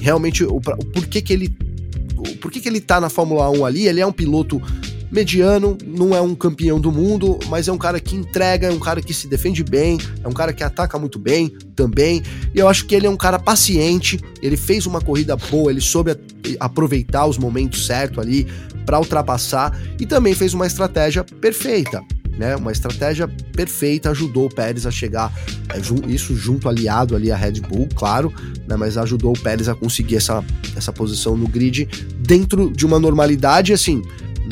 realmente 0.00 0.44
o, 0.44 0.56
o 0.56 0.60
porquê 0.60 1.22
que 1.22 1.32
ele. 1.32 1.56
Porquê 2.40 2.60
que 2.60 2.68
ele 2.68 2.80
tá 2.80 3.00
na 3.00 3.08
Fórmula 3.08 3.48
1 3.50 3.64
ali. 3.64 3.86
Ele 3.86 4.00
é 4.00 4.06
um 4.06 4.12
piloto 4.12 4.60
mediano, 5.10 5.76
não 5.86 6.14
é 6.14 6.20
um 6.20 6.34
campeão 6.34 6.80
do 6.80 6.90
mundo, 6.90 7.38
mas 7.48 7.68
é 7.68 7.72
um 7.72 7.78
cara 7.78 8.00
que 8.00 8.16
entrega, 8.16 8.68
é 8.68 8.70
um 8.70 8.78
cara 8.78 9.02
que 9.02 9.12
se 9.12 9.28
defende 9.28 9.62
bem, 9.62 9.98
é 10.24 10.26
um 10.26 10.32
cara 10.32 10.54
que 10.54 10.64
ataca 10.64 10.98
muito 10.98 11.18
bem 11.18 11.52
também. 11.76 12.22
E 12.54 12.58
eu 12.58 12.66
acho 12.66 12.86
que 12.86 12.94
ele 12.94 13.06
é 13.06 13.10
um 13.10 13.16
cara 13.16 13.38
paciente, 13.38 14.18
ele 14.40 14.56
fez 14.56 14.86
uma 14.86 15.00
corrida 15.00 15.36
boa, 15.36 15.70
ele 15.70 15.82
soube 15.82 16.16
aproveitar 16.58 17.26
os 17.26 17.36
momentos 17.36 17.86
certos 17.86 18.18
ali 18.18 18.46
para 18.86 18.98
ultrapassar 18.98 19.78
e 20.00 20.06
também 20.06 20.34
fez 20.34 20.54
uma 20.54 20.66
estratégia 20.66 21.22
perfeita 21.22 22.02
né? 22.42 22.56
Uma 22.56 22.72
estratégia 22.72 23.28
perfeita 23.54 24.10
ajudou 24.10 24.46
o 24.46 24.50
Pérez 24.50 24.84
a 24.84 24.90
chegar, 24.90 25.32
é, 25.68 25.78
isso 26.10 26.34
junto 26.36 26.68
aliado 26.68 27.14
ali 27.14 27.30
a 27.30 27.36
Red 27.36 27.60
Bull, 27.60 27.88
claro, 27.94 28.34
né? 28.66 28.76
Mas 28.76 28.98
ajudou 28.98 29.32
o 29.32 29.38
Pérez 29.38 29.68
a 29.68 29.76
conseguir 29.76 30.16
essa, 30.16 30.44
essa 30.76 30.92
posição 30.92 31.36
no 31.36 31.46
grid 31.46 31.88
dentro 32.18 32.68
de 32.72 32.84
uma 32.84 32.98
normalidade, 32.98 33.72
assim, 33.72 34.02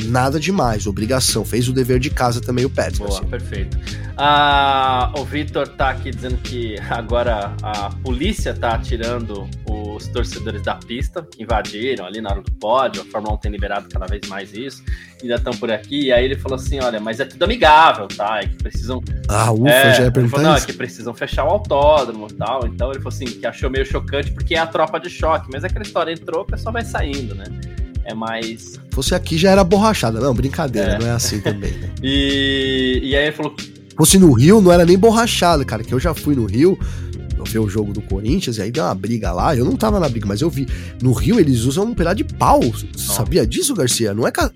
nada 0.05 0.39
demais, 0.39 0.87
obrigação. 0.87 1.43
Fez 1.43 1.67
o 1.67 1.73
dever 1.73 1.99
de 1.99 2.09
casa 2.09 2.39
também 2.39 2.63
o 2.63 2.69
Pérez. 2.69 2.97
Boa, 2.97 3.09
assim. 3.09 3.27
perfeito. 3.27 3.77
Ah, 4.15 5.11
o 5.17 5.25
Vitor 5.25 5.67
tá 5.67 5.89
aqui 5.89 6.11
dizendo 6.11 6.37
que 6.37 6.75
agora 6.89 7.53
a 7.61 7.89
polícia 7.89 8.53
tá 8.53 8.75
atirando 8.75 9.49
os 9.95 10.07
torcedores 10.07 10.61
da 10.63 10.75
pista 10.75 11.25
que 11.29 11.43
invadiram 11.43 12.05
ali 12.05 12.21
na 12.21 12.29
hora 12.29 12.41
do 12.41 12.51
pódio. 12.53 13.01
A 13.01 13.05
Fórmula 13.05 13.35
1 13.35 13.37
tem 13.37 13.51
liberado 13.51 13.87
cada 13.89 14.05
vez 14.05 14.27
mais 14.27 14.53
isso. 14.53 14.83
Ainda 15.21 15.35
estão 15.35 15.53
por 15.53 15.71
aqui. 15.71 16.05
E 16.05 16.11
aí 16.11 16.25
ele 16.25 16.37
falou 16.37 16.55
assim: 16.55 16.79
olha, 16.79 16.99
mas 16.99 17.19
é 17.19 17.25
tudo 17.25 17.43
amigável, 17.43 18.07
tá? 18.07 18.39
É 18.41 18.47
que 18.47 18.55
precisam. 18.55 19.01
Ah, 19.27 19.51
ufa, 19.51 19.69
é, 19.69 19.93
já 19.95 20.03
é 20.05 20.11
falou, 20.11 20.41
Não, 20.41 20.55
é 20.55 20.61
que 20.61 20.73
precisam 20.73 21.13
fechar 21.13 21.45
o 21.45 21.49
autódromo 21.49 22.27
e 22.29 22.33
tal. 22.33 22.65
Então 22.65 22.91
ele 22.91 22.99
falou 22.99 23.13
assim: 23.13 23.25
que 23.25 23.45
achou 23.45 23.69
meio 23.69 23.85
chocante 23.85 24.31
porque 24.31 24.55
é 24.55 24.59
a 24.59 24.67
tropa 24.67 24.99
de 24.99 25.09
choque. 25.09 25.49
Mas 25.51 25.63
é 25.63 25.67
aquela 25.67 25.83
história 25.83 26.11
entrou, 26.11 26.41
o 26.41 26.45
pessoal 26.45 26.73
vai 26.73 26.83
saindo, 26.83 27.35
né? 27.35 27.45
é 28.05 28.13
mais. 28.13 28.79
Fosse 28.91 29.15
aqui 29.15 29.37
já 29.37 29.51
era 29.51 29.63
borrachada. 29.63 30.19
Não, 30.19 30.33
brincadeira, 30.33 30.93
é. 30.93 30.99
não 30.99 31.07
é 31.07 31.11
assim 31.11 31.39
também. 31.39 31.71
Né? 31.71 31.89
e, 32.01 32.99
e 33.03 33.15
aí 33.15 33.25
ele 33.25 33.31
falou. 33.31 33.55
Fosse 33.97 34.17
no 34.17 34.31
Rio, 34.33 34.61
não 34.61 34.71
era 34.71 34.85
nem 34.85 34.97
borrachada, 34.97 35.63
cara, 35.63 35.83
que 35.83 35.93
eu 35.93 35.99
já 35.99 36.13
fui 36.13 36.35
no 36.35 36.45
Rio. 36.45 36.79
Vi 37.45 37.59
o 37.59 37.69
jogo 37.69 37.93
do 37.93 38.01
Corinthians 38.01 38.57
e 38.57 38.61
aí 38.61 38.71
deu 38.71 38.83
uma 38.83 38.95
briga 38.95 39.31
lá. 39.31 39.55
Eu 39.55 39.65
não 39.65 39.75
tava 39.75 39.99
na 39.99 40.07
briga, 40.09 40.25
mas 40.25 40.41
eu 40.41 40.49
vi. 40.49 40.67
No 41.01 41.13
Rio 41.13 41.39
eles 41.39 41.61
usam 41.61 41.85
um 41.85 41.93
pedaço 41.93 42.17
de 42.17 42.23
pau. 42.23 42.61
Você 42.61 42.87
sabia 42.95 43.45
disso, 43.45 43.73
Garcia? 43.73 44.13
Não 44.13 44.27
é. 44.27 44.31
Ca... 44.31 44.51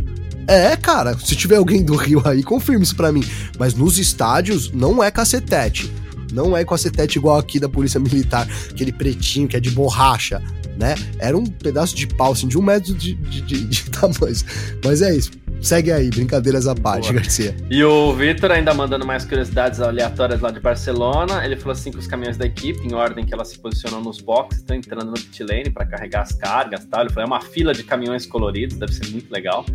É, 0.47 0.75
cara, 0.75 1.17
se 1.17 1.35
tiver 1.35 1.55
alguém 1.55 1.83
do 1.83 1.95
Rio 1.95 2.21
aí, 2.25 2.43
confirme 2.43 2.83
isso 2.83 2.95
pra 2.95 3.11
mim. 3.11 3.23
Mas 3.57 3.73
nos 3.73 3.97
estádios 3.97 4.71
não 4.71 5.03
é 5.03 5.09
cacetete. 5.09 5.91
Não 6.31 6.55
é 6.55 6.65
cacetete 6.65 7.17
igual 7.17 7.37
aqui 7.37 7.59
da 7.59 7.69
Polícia 7.69 7.99
Militar, 7.99 8.47
aquele 8.69 8.91
pretinho 8.91 9.47
que 9.47 9.55
é 9.55 9.59
de 9.59 9.71
borracha 9.71 10.41
né? 10.77 10.95
Era 11.19 11.37
um 11.37 11.45
pedaço 11.45 11.95
de 11.95 12.07
pau, 12.07 12.33
assim, 12.33 12.47
de 12.47 12.57
um 12.57 12.61
metro 12.61 12.93
de, 12.93 13.15
de, 13.15 13.41
de, 13.41 13.65
de 13.65 13.89
tamanho. 13.91 14.35
Mas 14.83 15.01
é 15.01 15.15
isso. 15.15 15.31
Segue 15.61 15.91
aí, 15.91 16.09
brincadeiras 16.09 16.67
à 16.67 16.75
parte, 16.75 17.11
Boa. 17.11 17.21
Garcia. 17.21 17.55
E 17.69 17.83
o 17.83 18.13
Vitor 18.13 18.51
ainda 18.51 18.73
mandando 18.73 19.05
mais 19.05 19.25
curiosidades 19.25 19.79
aleatórias 19.79 20.39
lá 20.39 20.51
de 20.51 20.59
Barcelona. 20.59 21.43
Ele 21.43 21.55
falou 21.55 21.71
assim 21.71 21.91
que 21.91 21.97
os 21.97 22.05
caminhões 22.05 22.37
da 22.37 22.45
equipe, 22.45 22.85
em 22.85 22.93
ordem 22.93 23.25
que 23.25 23.33
elas 23.33 23.47
se 23.47 23.57
posicionam 23.57 24.01
nos 24.01 24.21
boxes, 24.21 24.59
estão 24.59 24.75
entrando 24.75 25.05
no 25.05 25.13
pit 25.13 25.43
lane 25.43 25.69
para 25.71 25.85
carregar 25.85 26.21
as 26.21 26.33
cargas 26.33 26.85
tal. 26.85 27.01
Ele 27.01 27.09
falou, 27.09 27.23
é 27.23 27.27
uma 27.27 27.41
fila 27.41 27.73
de 27.73 27.83
caminhões 27.83 28.25
coloridos, 28.25 28.77
deve 28.77 28.93
ser 28.93 29.09
muito 29.09 29.31
legal, 29.31 29.65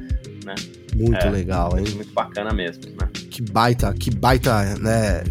né? 0.44 0.54
Muito 0.94 1.16
é, 1.16 1.30
legal, 1.30 1.76
hein? 1.78 1.84
Muito 1.94 2.12
bacana 2.12 2.52
mesmo, 2.52 2.84
né? 2.90 3.08
Que 3.12 3.42
baita, 3.42 3.92
que 3.92 4.14
baita, 4.14 4.76
né? 4.76 5.24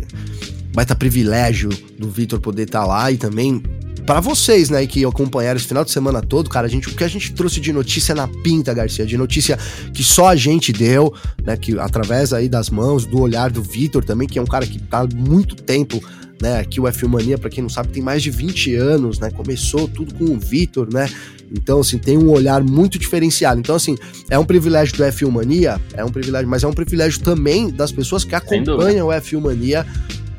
Baita 0.73 0.95
privilégio 0.95 1.69
do 1.97 2.09
Vitor 2.09 2.39
poder 2.39 2.63
estar 2.63 2.81
tá 2.81 2.87
lá 2.87 3.11
e 3.11 3.17
também 3.17 3.63
para 4.09 4.21
vocês, 4.21 4.71
né, 4.71 4.87
que 4.87 5.05
acompanharam 5.05 5.57
esse 5.57 5.67
final 5.67 5.85
de 5.85 5.91
semana 5.91 6.19
todo, 6.19 6.49
cara, 6.49 6.65
a 6.65 6.69
gente, 6.69 6.89
o 6.89 6.95
que 6.95 7.03
a 7.03 7.07
gente 7.07 7.31
trouxe 7.31 7.59
de 7.59 7.71
notícia 7.71 8.15
na 8.15 8.27
pinta, 8.27 8.73
Garcia, 8.73 9.05
de 9.05 9.15
notícia 9.15 9.55
que 9.93 10.03
só 10.03 10.29
a 10.29 10.35
gente 10.35 10.73
deu, 10.73 11.13
né, 11.43 11.55
que 11.55 11.77
através 11.77 12.33
aí 12.33 12.49
das 12.49 12.71
mãos, 12.71 13.05
do 13.05 13.21
olhar 13.21 13.51
do 13.51 13.61
Vitor 13.61 14.03
também, 14.03 14.27
que 14.27 14.39
é 14.39 14.41
um 14.41 14.47
cara 14.47 14.65
que 14.65 14.79
tá 14.79 15.01
há 15.01 15.07
muito 15.15 15.55
tempo 15.55 16.03
né? 16.41 16.57
Aqui 16.57 16.79
o 16.79 16.87
F 16.87 17.05
Mania, 17.05 17.37
para 17.37 17.49
quem 17.49 17.61
não 17.61 17.69
sabe, 17.69 17.89
tem 17.89 18.01
mais 18.01 18.23
de 18.23 18.31
20 18.31 18.73
anos, 18.75 19.19
né? 19.19 19.29
Começou 19.29 19.89
tudo 19.89 20.13
com 20.13 20.23
o 20.23 20.39
Vitor, 20.39 20.87
né? 20.89 21.09
Então, 21.51 21.81
assim, 21.81 21.97
tem 21.97 22.17
um 22.17 22.29
olhar 22.29 22.63
muito 22.63 22.97
diferenciado. 22.97 23.59
Então, 23.59 23.75
assim, 23.75 23.97
é 24.29 24.39
um 24.39 24.45
privilégio 24.45 24.95
do 24.95 25.03
F 25.03 25.25
Mania, 25.25 25.81
é 25.93 26.05
um 26.05 26.09
privilégio, 26.09 26.47
mas 26.47 26.63
é 26.63 26.67
um 26.67 26.71
privilégio 26.71 27.19
também 27.19 27.69
das 27.69 27.91
pessoas 27.91 28.23
que 28.23 28.33
acompanham 28.33 29.07
o 29.07 29.11
F 29.11 29.35
Mania 29.35 29.85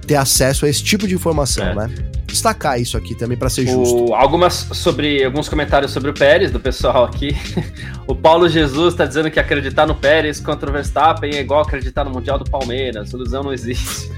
ter 0.06 0.14
acesso 0.14 0.64
a 0.64 0.70
esse 0.70 0.82
tipo 0.82 1.06
de 1.06 1.14
informação, 1.14 1.66
é. 1.66 1.74
né? 1.74 2.09
Destacar 2.31 2.81
isso 2.81 2.97
aqui 2.97 3.15
também 3.15 3.36
para 3.36 3.51
ser 3.51 3.66
justo. 3.66 4.15
algumas 4.15 4.55
sobre 4.73 5.24
alguns 5.24 5.48
comentários 5.48 5.90
sobre 5.90 6.11
o 6.11 6.15
Pérez 6.15 6.51
do 6.51 6.61
pessoal 6.61 7.05
aqui. 7.05 7.36
o 8.07 8.15
Paulo 8.15 8.48
Jesus 8.48 8.94
está 8.94 9.05
dizendo 9.05 9.31
que 9.31 9.40
acreditar 9.40 9.86
no 9.86 9.94
Pérez 9.94 10.39
contra 10.40 10.70
o 10.70 10.73
Verstappen 10.73 11.35
é 11.35 11.40
igual 11.40 11.62
acreditar 11.62 12.05
no 12.05 12.11
Mundial 12.11 12.39
do 12.39 12.48
Palmeiras. 12.48 13.12
Ilusão 13.12 13.43
não 13.43 13.52
existe. 13.52 14.11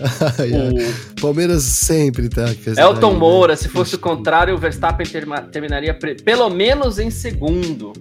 o 1.16 1.20
Palmeiras 1.20 1.62
sempre 1.62 2.28
tá. 2.28 2.46
Elton 2.76 3.14
Moura, 3.14 3.56
se 3.56 3.68
fosse 3.68 3.94
o 3.94 3.98
contrário, 3.98 4.54
o 4.54 4.58
Verstappen 4.58 5.06
terminaria 5.50 5.96
pelo 6.24 6.50
menos 6.50 6.98
em 6.98 7.10
segundo. 7.10 7.92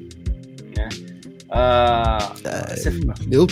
Né? 0.76 0.90
Uh, 1.50 2.34
é, 2.44 2.76
você... 2.76 2.94
Eu 3.32 3.48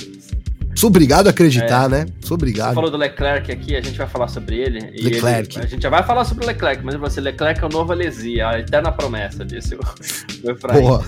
Sou 0.77 0.89
obrigado 0.89 1.25
a 1.25 1.31
acreditar, 1.31 1.85
é. 1.85 1.87
né? 1.89 2.05
Sou 2.21 2.35
obrigado. 2.35 2.69
Você 2.69 2.75
falou 2.75 2.91
do 2.91 2.97
Leclerc 2.97 3.51
aqui, 3.51 3.75
a 3.75 3.81
gente 3.81 3.97
vai 3.97 4.05
falar 4.05 4.27
sobre 4.27 4.57
ele. 4.57 4.79
Leclerc. 5.01 5.57
Ele, 5.57 5.65
a 5.65 5.67
gente 5.67 5.81
já 5.81 5.89
vai 5.89 6.03
falar 6.03 6.23
sobre 6.23 6.43
o 6.43 6.47
Leclerc, 6.47 6.85
mas 6.85 6.93
você, 6.93 7.19
Leclerc 7.19 7.63
é 7.63 7.65
o 7.65 7.69
novo 7.69 7.91
Alesia, 7.91 8.47
a 8.47 8.59
eterna 8.59 8.91
promessa, 8.91 9.43
disse 9.43 9.73
o, 9.73 9.79
o 10.47 10.51
Efraim. 10.51 10.81
Boa. 10.81 11.03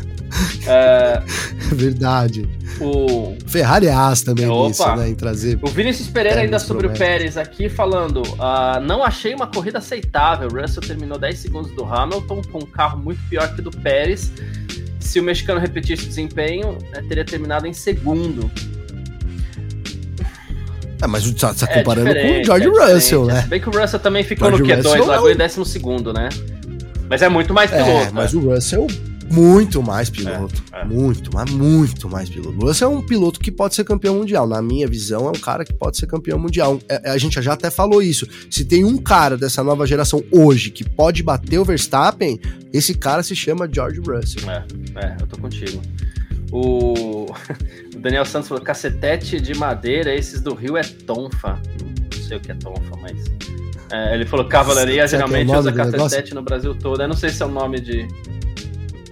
É, 0.65 1.21
Verdade. 1.71 2.49
O 2.81 3.37
Ferrari 3.45 3.85
é 3.85 3.93
as 3.93 4.23
também 4.23 4.47
Opa. 4.47 4.69
nisso, 4.69 4.95
né? 4.95 5.07
Em 5.07 5.13
trazer. 5.13 5.59
O 5.61 5.67
Vinícius 5.67 6.07
Pereira 6.07 6.41
ainda 6.41 6.57
sobre 6.57 6.87
promessas. 6.87 7.07
o 7.07 7.07
Pérez 7.07 7.37
aqui 7.37 7.69
falando: 7.69 8.23
uh, 8.23 8.81
não 8.81 9.03
achei 9.03 9.35
uma 9.35 9.45
corrida 9.45 9.77
aceitável. 9.77 10.49
O 10.51 10.59
Russell 10.59 10.81
terminou 10.81 11.19
10 11.19 11.37
segundos 11.37 11.71
do 11.73 11.85
Hamilton 11.85 12.41
com 12.51 12.57
um 12.57 12.65
carro 12.65 12.97
muito 12.97 13.21
pior 13.29 13.53
que 13.53 13.61
o 13.61 13.63
do 13.63 13.71
Pérez. 13.71 14.31
Se 14.99 15.19
o 15.19 15.23
mexicano 15.23 15.59
repetisse 15.59 16.05
o 16.05 16.07
desempenho, 16.07 16.75
né, 16.91 17.03
teria 17.07 17.23
terminado 17.23 17.67
em 17.67 17.73
segundo. 17.73 18.49
É, 21.01 21.07
mas 21.07 21.31
tá, 21.33 21.53
tá 21.53 21.67
comparando 21.67 22.09
é 22.09 22.21
com 22.21 22.41
o 22.41 22.43
George 22.43 22.67
é 22.67 22.93
Russell, 22.93 23.25
né? 23.25 23.45
Bem 23.47 23.59
que 23.59 23.69
o 23.69 23.71
Russell 23.71 23.99
também 23.99 24.23
ficou 24.23 24.49
George 24.49 24.63
no 24.63 24.83
Q2, 24.83 25.05
largou 25.05 25.31
em 25.31 25.35
décimo 25.35 25.65
segundo, 25.65 26.13
né? 26.13 26.29
Mas 27.09 27.21
é 27.21 27.29
muito 27.29 27.53
mais 27.53 27.71
piloto. 27.71 27.89
É, 27.89 28.11
mas 28.11 28.33
o 28.33 28.39
Russell 28.39 28.87
muito 29.31 29.83
mais 29.83 30.09
piloto. 30.09 30.61
É, 30.73 30.81
é. 30.81 30.85
Muito, 30.85 31.29
mas 31.33 31.49
muito 31.51 32.09
mais 32.09 32.29
piloto. 32.29 32.57
O 32.57 32.67
Russell 32.67 32.91
é 32.91 32.95
um 32.95 33.01
piloto 33.01 33.39
que 33.39 33.51
pode 33.51 33.75
ser 33.75 33.83
campeão 33.83 34.15
mundial. 34.15 34.47
Na 34.47 34.61
minha 34.61 34.87
visão, 34.87 35.27
é 35.27 35.29
um 35.29 35.39
cara 35.39 35.63
que 35.63 35.73
pode 35.73 35.97
ser 35.97 36.07
campeão 36.07 36.39
mundial. 36.39 36.79
É, 36.89 37.11
a 37.11 37.17
gente 37.17 37.39
já 37.41 37.53
até 37.53 37.69
falou 37.69 38.01
isso. 38.01 38.27
Se 38.49 38.65
tem 38.65 38.83
um 38.83 38.97
cara 38.97 39.37
dessa 39.37 39.63
nova 39.63 39.85
geração 39.85 40.23
hoje 40.31 40.71
que 40.71 40.83
pode 40.83 41.21
bater 41.21 41.59
o 41.59 41.65
Verstappen, 41.65 42.39
esse 42.73 42.93
cara 42.95 43.21
se 43.21 43.35
chama 43.35 43.69
George 43.71 43.99
Russell. 43.99 44.49
É, 44.49 44.65
é 44.95 45.17
eu 45.21 45.27
tô 45.27 45.37
contigo. 45.37 45.79
O... 46.51 47.25
o 47.95 47.99
Daniel 47.99 48.25
Santos 48.25 48.47
falou: 48.47 48.63
cacetete 48.63 49.39
de 49.39 49.53
madeira, 49.53 50.13
esses 50.13 50.41
do 50.41 50.53
Rio 50.53 50.77
é 50.77 50.81
tonfa. 50.83 51.59
Não 51.81 52.23
sei 52.23 52.37
o 52.37 52.39
que 52.39 52.51
é 52.51 52.55
tonfa, 52.55 52.95
mas. 53.01 53.23
É, 53.91 54.15
ele 54.15 54.25
falou: 54.25 54.47
cavalaria 54.47 55.07
geralmente 55.07 55.51
é 55.51 55.57
usa 55.57 55.71
cacetete 55.71 56.33
no 56.33 56.41
Brasil 56.41 56.75
todo. 56.75 57.01
Eu 57.01 57.07
não 57.07 57.15
sei 57.15 57.29
se 57.29 57.41
é 57.41 57.45
o 57.45 57.49
nome 57.49 57.79
de. 57.79 58.07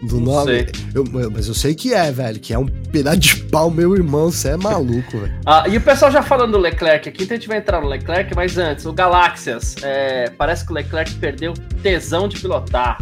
Do 0.04 0.18
não 0.18 0.36
nome? 0.36 0.68
Eu, 0.94 1.04
mas 1.32 1.48
eu 1.48 1.56
sei 1.56 1.74
que 1.74 1.92
é, 1.94 2.12
velho. 2.12 2.40
Que 2.40 2.54
é 2.54 2.60
um 2.60 2.68
pedaço 2.68 3.18
de 3.18 3.36
pau, 3.46 3.72
meu 3.72 3.96
irmão. 3.96 4.30
Você 4.32 4.50
é 4.50 4.58
maluco, 4.58 5.18
velho. 5.18 5.34
Ah, 5.46 5.68
e 5.68 5.78
o 5.78 5.82
pessoal 5.82 6.12
já 6.12 6.22
falando 6.22 6.52
do 6.52 6.58
Leclerc 6.60 7.10
aqui, 7.10 7.24
então 7.24 7.36
a 7.36 7.40
gente 7.40 7.48
vai 7.48 7.58
entrar 7.58 7.82
no 7.82 7.88
Leclerc, 7.88 8.36
mas 8.36 8.58
antes, 8.58 8.86
o 8.86 8.94
Galáxias. 8.94 9.76
É, 9.82 10.30
parece 10.38 10.66
que 10.66 10.72
o 10.72 10.76
Leclerc 10.76 11.14
perdeu 11.16 11.54
tesão 11.82 12.28
de 12.28 12.40
pilotar. 12.40 13.00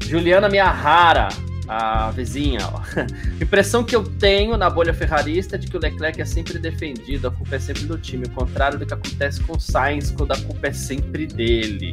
Juliana 0.00 0.48
Miyahara 0.48 1.28
a 1.68 2.10
vizinha. 2.10 2.60
Ó. 2.72 2.80
Impressão 3.40 3.84
que 3.84 3.94
eu 3.94 4.04
tenho 4.04 4.56
na 4.56 4.68
bolha 4.68 4.94
ferrarista 4.94 5.56
é 5.56 5.58
de 5.58 5.66
que 5.66 5.76
o 5.76 5.80
Leclerc 5.80 6.20
é 6.20 6.24
sempre 6.24 6.58
defendido, 6.58 7.28
a 7.28 7.30
culpa 7.30 7.56
é 7.56 7.58
sempre 7.58 7.84
do 7.84 7.98
time, 7.98 8.26
o 8.26 8.30
contrário 8.30 8.78
do 8.78 8.86
que 8.86 8.94
acontece 8.94 9.40
com 9.42 9.56
o 9.56 9.60
Sainz, 9.60 10.10
quando 10.10 10.32
a 10.32 10.38
culpa 10.38 10.68
é 10.68 10.72
sempre 10.72 11.26
dele. 11.26 11.92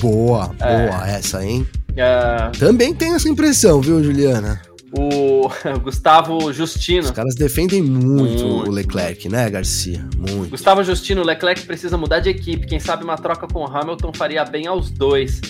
Boa, 0.00 0.54
é. 0.60 0.88
boa 0.88 1.08
essa, 1.08 1.44
hein? 1.44 1.66
É... 1.96 2.50
Também 2.58 2.94
tem 2.94 3.14
essa 3.14 3.28
impressão, 3.28 3.80
viu, 3.80 4.02
Juliana? 4.02 4.60
O 4.92 5.48
Gustavo 5.82 6.52
Justino. 6.52 7.04
Os 7.04 7.10
caras 7.10 7.34
defendem 7.34 7.82
muito, 7.82 8.46
muito, 8.46 8.70
o 8.70 8.72
Leclerc, 8.72 9.28
né, 9.28 9.50
Garcia? 9.50 10.06
Muito. 10.16 10.50
Gustavo 10.50 10.82
Justino, 10.82 11.22
o 11.22 11.24
Leclerc 11.24 11.62
precisa 11.66 11.96
mudar 11.96 12.20
de 12.20 12.30
equipe. 12.30 12.66
Quem 12.66 12.80
sabe 12.80 13.04
uma 13.04 13.16
troca 13.16 13.46
com 13.46 13.60
o 13.60 13.66
Hamilton 13.66 14.12
faria 14.14 14.44
bem 14.44 14.66
aos 14.66 14.90
dois. 14.90 15.40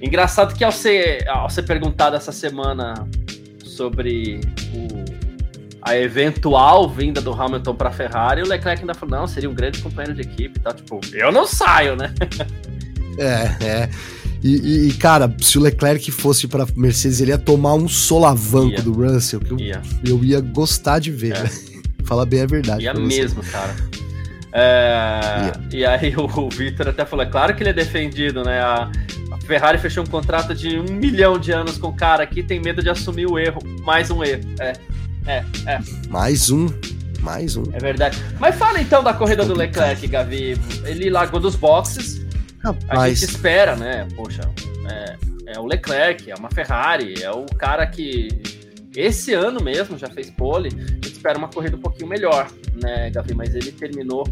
Engraçado 0.00 0.54
que 0.54 0.62
ao 0.62 0.72
ser, 0.72 1.26
ao 1.28 1.48
ser 1.48 1.62
perguntado 1.62 2.16
essa 2.16 2.32
semana 2.32 2.94
sobre 3.64 4.40
o, 4.74 5.04
a 5.82 5.96
eventual 5.96 6.88
vinda 6.88 7.20
do 7.20 7.32
Hamilton 7.32 7.74
para 7.74 7.88
a 7.88 7.92
Ferrari, 7.92 8.42
o 8.42 8.48
Leclerc 8.48 8.82
ainda 8.82 8.94
falou: 8.94 9.20
não, 9.20 9.26
seria 9.26 9.48
um 9.48 9.54
grande 9.54 9.80
companheiro 9.80 10.14
de 10.14 10.22
equipe 10.22 10.58
e 10.58 10.60
tal. 10.60 10.74
Tipo, 10.74 11.00
eu 11.12 11.32
não 11.32 11.46
saio, 11.46 11.96
né? 11.96 12.12
É, 13.18 13.64
é. 13.64 13.90
E, 14.42 14.88
e, 14.88 14.94
cara, 14.94 15.34
se 15.40 15.58
o 15.58 15.60
Leclerc 15.62 16.10
fosse 16.12 16.46
para 16.46 16.66
Mercedes, 16.76 17.20
ele 17.20 17.30
ia 17.30 17.38
tomar 17.38 17.74
um 17.74 17.88
solavanco 17.88 18.72
ia. 18.72 18.82
do 18.82 18.92
Russell, 18.92 19.40
que 19.40 19.52
eu 19.52 19.58
ia. 19.58 19.82
eu 20.04 20.22
ia 20.22 20.40
gostar 20.40 20.98
de 20.98 21.10
ver. 21.10 21.34
É. 21.36 21.42
Né? 21.76 22.08
Fala 22.08 22.24
bem 22.24 22.42
a 22.42 22.46
verdade. 22.46 22.84
Ia 22.84 22.94
mesmo, 22.94 23.42
cara. 23.42 23.74
É, 24.52 25.52
e 25.72 25.84
aí 25.84 26.14
o, 26.16 26.24
o 26.24 26.48
Victor 26.48 26.88
até 26.88 27.04
falou, 27.04 27.26
é 27.26 27.28
claro 27.28 27.54
que 27.56 27.64
ele 27.64 27.70
é 27.70 27.72
defendido, 27.72 28.44
né? 28.44 28.60
A, 28.60 28.90
Ferrari 29.46 29.78
fechou 29.78 30.02
um 30.02 30.06
contrato 30.06 30.54
de 30.54 30.78
um 30.78 30.84
milhão 30.84 31.38
de 31.38 31.52
anos 31.52 31.78
com 31.78 31.88
o 31.88 31.96
cara 31.96 32.24
aqui, 32.24 32.42
tem 32.42 32.60
medo 32.60 32.82
de 32.82 32.90
assumir 32.90 33.26
o 33.26 33.38
erro. 33.38 33.60
Mais 33.84 34.10
um 34.10 34.22
erro. 34.22 34.42
É, 34.58 34.72
é, 35.26 35.44
é. 35.66 35.78
Mais 36.08 36.50
um. 36.50 36.66
Mais 37.20 37.56
um. 37.56 37.64
É 37.72 37.78
verdade. 37.78 38.18
Mas 38.38 38.56
fala 38.56 38.80
então 38.80 39.02
da 39.02 39.14
corrida 39.14 39.44
do 39.44 39.54
Leclerc, 39.54 40.06
Gavi. 40.06 40.58
Ele 40.84 41.08
largou 41.08 41.40
dos 41.40 41.54
boxes. 41.54 42.26
Rapaz. 42.62 43.00
A 43.00 43.08
gente 43.08 43.24
espera, 43.24 43.76
né? 43.76 44.06
Poxa, 44.16 44.42
é, 44.90 45.16
é 45.54 45.58
o 45.60 45.64
Leclerc, 45.64 46.30
é 46.30 46.34
uma 46.34 46.50
Ferrari, 46.50 47.22
é 47.22 47.30
o 47.30 47.46
cara 47.46 47.86
que 47.86 48.28
esse 48.96 49.32
ano 49.32 49.62
mesmo 49.62 49.96
já 49.96 50.08
fez 50.08 50.30
pole. 50.30 50.68
A 50.68 50.80
gente 50.80 51.12
espera 51.12 51.38
uma 51.38 51.48
corrida 51.48 51.76
um 51.76 51.80
pouquinho 51.80 52.08
melhor, 52.08 52.48
né, 52.82 53.10
Gavi? 53.10 53.34
Mas 53.34 53.54
ele 53.54 53.70
terminou 53.70 54.26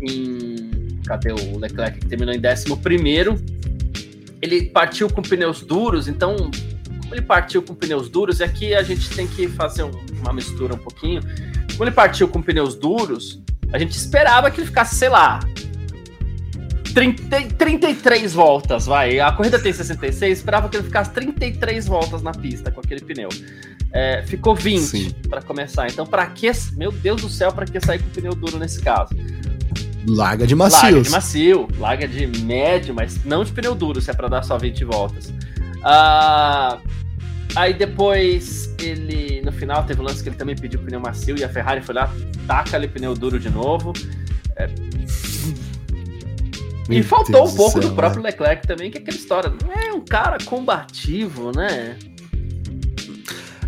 em. 0.00 1.00
Cadê 1.06 1.32
o 1.32 1.58
Leclerc? 1.58 2.00
Terminou 2.06 2.34
em 2.34 2.38
11 2.38 2.76
primeiro 2.76 3.38
ele 4.44 4.66
partiu 4.66 5.08
com 5.08 5.22
pneus 5.22 5.62
duros, 5.62 6.06
então 6.06 6.36
como 7.00 7.14
ele 7.14 7.22
partiu 7.22 7.62
com 7.62 7.74
pneus 7.74 8.08
duros, 8.08 8.40
e 8.40 8.44
aqui 8.44 8.74
a 8.74 8.82
gente 8.82 9.08
tem 9.10 9.26
que 9.26 9.48
fazer 9.48 9.84
um, 9.84 9.90
uma 10.20 10.32
mistura 10.32 10.74
um 10.74 10.78
pouquinho. 10.78 11.22
Como 11.72 11.84
ele 11.84 11.90
partiu 11.90 12.28
com 12.28 12.42
pneus 12.42 12.74
duros, 12.74 13.40
a 13.72 13.78
gente 13.78 13.92
esperava 13.92 14.50
que 14.50 14.60
ele 14.60 14.66
ficasse, 14.66 14.96
sei 14.96 15.08
lá, 15.08 15.40
30, 16.94 17.48
33 17.56 18.32
voltas, 18.34 18.86
vai. 18.86 19.18
A 19.18 19.32
corrida 19.32 19.58
tem 19.58 19.72
66, 19.72 20.38
esperava 20.38 20.68
que 20.68 20.76
ele 20.76 20.84
ficasse 20.84 21.10
33 21.10 21.86
voltas 21.86 22.22
na 22.22 22.32
pista 22.32 22.70
com 22.70 22.80
aquele 22.80 23.00
pneu. 23.00 23.30
É, 23.92 24.22
ficou 24.26 24.54
20 24.54 25.14
para 25.28 25.40
começar. 25.40 25.88
Então, 25.88 26.06
para 26.06 26.26
que, 26.26 26.50
meu 26.76 26.92
Deus 26.92 27.22
do 27.22 27.28
céu, 27.28 27.50
para 27.50 27.64
que 27.64 27.80
sair 27.80 28.00
com 28.00 28.10
pneu 28.10 28.34
duro 28.34 28.58
nesse 28.58 28.80
caso? 28.80 29.14
Larga 30.06 30.46
de 30.46 30.54
macio. 30.54 30.82
Larga 30.82 31.02
de 31.02 31.10
macio, 31.10 31.68
larga 31.78 32.08
de 32.08 32.26
médio, 32.42 32.94
mas 32.94 33.24
não 33.24 33.42
de 33.42 33.52
pneu 33.52 33.74
duro, 33.74 34.00
se 34.00 34.10
é 34.10 34.14
para 34.14 34.28
dar 34.28 34.42
só 34.42 34.58
20 34.58 34.84
voltas. 34.84 35.32
Ah, 35.82 36.78
aí 37.56 37.72
depois 37.72 38.74
ele, 38.78 39.40
no 39.42 39.52
final, 39.52 39.84
teve 39.84 40.00
um 40.00 40.04
lance 40.04 40.22
que 40.22 40.28
ele 40.28 40.36
também 40.36 40.56
pediu 40.56 40.80
pneu 40.80 41.00
macio 41.00 41.38
e 41.38 41.44
a 41.44 41.48
Ferrari 41.48 41.80
foi 41.80 41.94
lá, 41.94 42.12
taca 42.46 42.76
ali 42.76 42.88
pneu 42.88 43.14
duro 43.14 43.38
de 43.38 43.50
novo. 43.50 43.92
É... 44.56 44.68
E 46.90 47.02
faltou 47.02 47.32
Deus 47.32 47.54
um 47.54 47.56
pouco 47.56 47.78
do, 47.78 47.82
céu, 47.82 47.90
do 47.90 47.96
próprio 47.96 48.22
né? 48.22 48.28
Leclerc 48.28 48.66
também, 48.66 48.90
que 48.90 48.98
é 48.98 49.00
aquela 49.00 49.16
história. 49.16 49.52
É 49.86 49.92
um 49.92 50.04
cara 50.04 50.36
combativo, 50.44 51.50
né? 51.56 51.96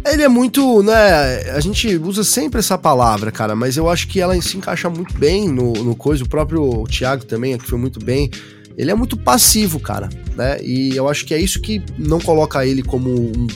Ele 0.07 0.23
é 0.23 0.29
muito, 0.29 0.83
né? 0.83 1.51
A 1.51 1.61
gente 1.61 1.97
usa 1.97 2.23
sempre 2.23 2.61
essa 2.61 2.79
palavra, 2.79 3.33
cara, 3.33 3.57
mas 3.57 3.77
eu 3.77 3.91
acho 3.91 4.07
que 4.07 4.21
ela 4.21 4.41
se 4.41 4.57
encaixa 4.57 4.89
muito 4.89 5.19
bem 5.19 5.49
no, 5.49 5.73
no 5.73 5.97
coisa. 5.97 6.23
O 6.25 6.29
próprio 6.29 6.85
Thiago 6.85 7.25
também, 7.25 7.59
que 7.59 7.69
foi 7.69 7.79
muito 7.79 7.99
bem. 7.99 8.31
Ele 8.77 8.91
é 8.91 8.95
muito 8.95 9.17
passivo, 9.17 9.81
cara, 9.81 10.09
né? 10.37 10.59
E 10.63 10.95
eu 10.95 11.09
acho 11.09 11.25
que 11.25 11.35
é 11.35 11.41
isso 11.41 11.61
que 11.61 11.83
não 11.99 12.21
coloca 12.21 12.65
ele 12.65 12.83
como 12.83 13.11
um 13.11 13.47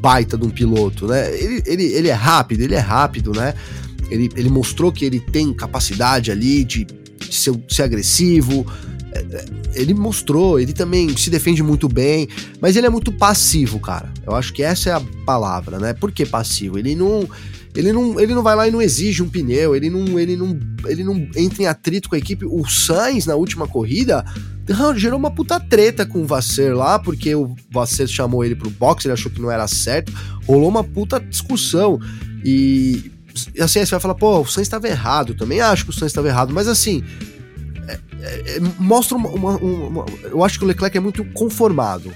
baita 0.00 0.36
de 0.36 0.44
um 0.44 0.50
piloto, 0.50 1.06
né? 1.06 1.34
Ele, 1.38 1.62
ele, 1.64 1.84
ele 1.84 2.08
é 2.08 2.12
rápido, 2.12 2.60
ele 2.62 2.74
é 2.74 2.80
rápido, 2.80 3.32
né? 3.32 3.54
Ele, 4.10 4.28
ele 4.36 4.50
mostrou 4.50 4.92
que 4.92 5.04
ele 5.04 5.20
tem 5.20 5.54
capacidade 5.54 6.30
ali 6.30 6.64
de, 6.64 6.86
ser, 7.30 7.54
ser 7.68 7.84
agressivo, 7.84 8.66
ele 9.74 9.94
mostrou, 9.94 10.58
ele 10.58 10.72
também 10.72 11.16
se 11.16 11.30
defende 11.30 11.62
muito 11.62 11.88
bem, 11.88 12.28
mas 12.60 12.76
ele 12.76 12.86
é 12.86 12.90
muito 12.90 13.12
passivo, 13.12 13.78
cara. 13.78 14.12
Eu 14.26 14.34
acho 14.34 14.52
que 14.52 14.62
essa 14.62 14.90
é 14.90 14.92
a 14.92 15.02
palavra, 15.24 15.78
né? 15.78 15.92
Por 15.92 16.12
que 16.12 16.26
passivo? 16.26 16.78
Ele 16.78 16.94
não 16.94 17.28
ele 17.74 17.92
não, 17.92 18.20
ele 18.20 18.34
não 18.34 18.42
vai 18.42 18.54
lá 18.54 18.68
e 18.68 18.70
não 18.70 18.80
exige 18.80 19.20
um 19.20 19.28
pneu, 19.28 19.74
ele 19.74 19.90
não, 19.90 20.18
ele 20.18 20.36
não, 20.36 20.56
ele 20.86 21.02
não 21.02 21.16
entra 21.34 21.62
em 21.62 21.66
atrito 21.66 22.08
com 22.08 22.14
a 22.14 22.18
equipe. 22.18 22.46
O 22.46 22.64
Sainz, 22.64 23.26
na 23.26 23.34
última 23.34 23.66
corrida, 23.66 24.24
gerou 24.96 25.18
uma 25.18 25.30
puta 25.30 25.58
treta 25.58 26.06
com 26.06 26.22
o 26.22 26.24
Vasser 26.24 26.76
lá, 26.76 27.00
porque 27.00 27.34
o 27.34 27.56
Vasser 27.72 28.06
chamou 28.06 28.44
ele 28.44 28.54
pro 28.54 28.70
box, 28.70 29.04
ele 29.04 29.12
achou 29.12 29.30
que 29.30 29.40
não 29.40 29.50
era 29.50 29.66
certo, 29.66 30.12
rolou 30.46 30.68
uma 30.68 30.84
puta 30.84 31.18
discussão. 31.18 31.98
E 32.44 33.10
assim, 33.58 33.80
você 33.80 33.90
vai 33.90 34.00
falar, 34.00 34.14
pô, 34.14 34.40
o 34.40 34.46
Sainz 34.46 34.68
estava 34.68 34.86
errado, 34.86 35.34
também 35.34 35.60
acho 35.60 35.84
que 35.84 35.90
o 35.90 35.92
Sainz 35.92 36.12
estava 36.12 36.28
errado, 36.28 36.54
mas 36.54 36.68
assim, 36.68 37.02
é, 38.20 38.56
é, 38.56 38.60
mostra 38.78 39.16
uma, 39.16 39.28
uma, 39.28 39.56
uma, 39.56 40.06
Eu 40.22 40.42
acho 40.44 40.58
que 40.58 40.64
o 40.64 40.68
Leclerc 40.68 40.96
é 40.96 41.00
muito 41.00 41.24
conformado. 41.26 42.12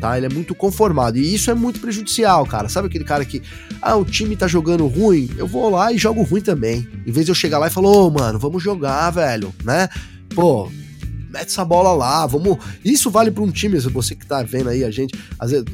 Tá? 0.00 0.16
Ele 0.16 0.26
é 0.26 0.28
muito 0.28 0.54
conformado. 0.54 1.16
E 1.16 1.34
isso 1.34 1.50
é 1.50 1.54
muito 1.54 1.80
prejudicial, 1.80 2.44
cara. 2.44 2.68
Sabe 2.68 2.88
aquele 2.88 3.04
cara 3.04 3.24
que. 3.24 3.40
Ah, 3.80 3.96
o 3.96 4.04
time 4.04 4.34
tá 4.34 4.48
jogando 4.48 4.86
ruim, 4.86 5.30
eu 5.36 5.46
vou 5.46 5.70
lá 5.70 5.92
e 5.92 5.98
jogo 5.98 6.22
ruim 6.22 6.40
também. 6.40 6.88
Em 7.06 7.12
vez 7.12 7.26
de 7.26 7.30
eu 7.30 7.36
chegar 7.36 7.58
lá 7.58 7.68
e 7.68 7.70
falar, 7.70 7.88
ô, 7.88 8.06
oh, 8.06 8.10
mano, 8.10 8.38
vamos 8.38 8.62
jogar, 8.62 9.10
velho, 9.10 9.54
né? 9.64 9.88
pô, 10.34 10.70
mete 11.30 11.48
essa 11.48 11.64
bola 11.64 11.92
lá, 11.92 12.26
vamos. 12.26 12.58
Isso 12.84 13.10
vale 13.10 13.30
para 13.30 13.42
um 13.42 13.50
time, 13.50 13.78
você 13.78 14.14
que 14.14 14.26
tá 14.26 14.42
vendo 14.42 14.68
aí 14.68 14.84
a 14.84 14.90
gente, 14.90 15.14
às 15.38 15.50
vezes, 15.50 15.66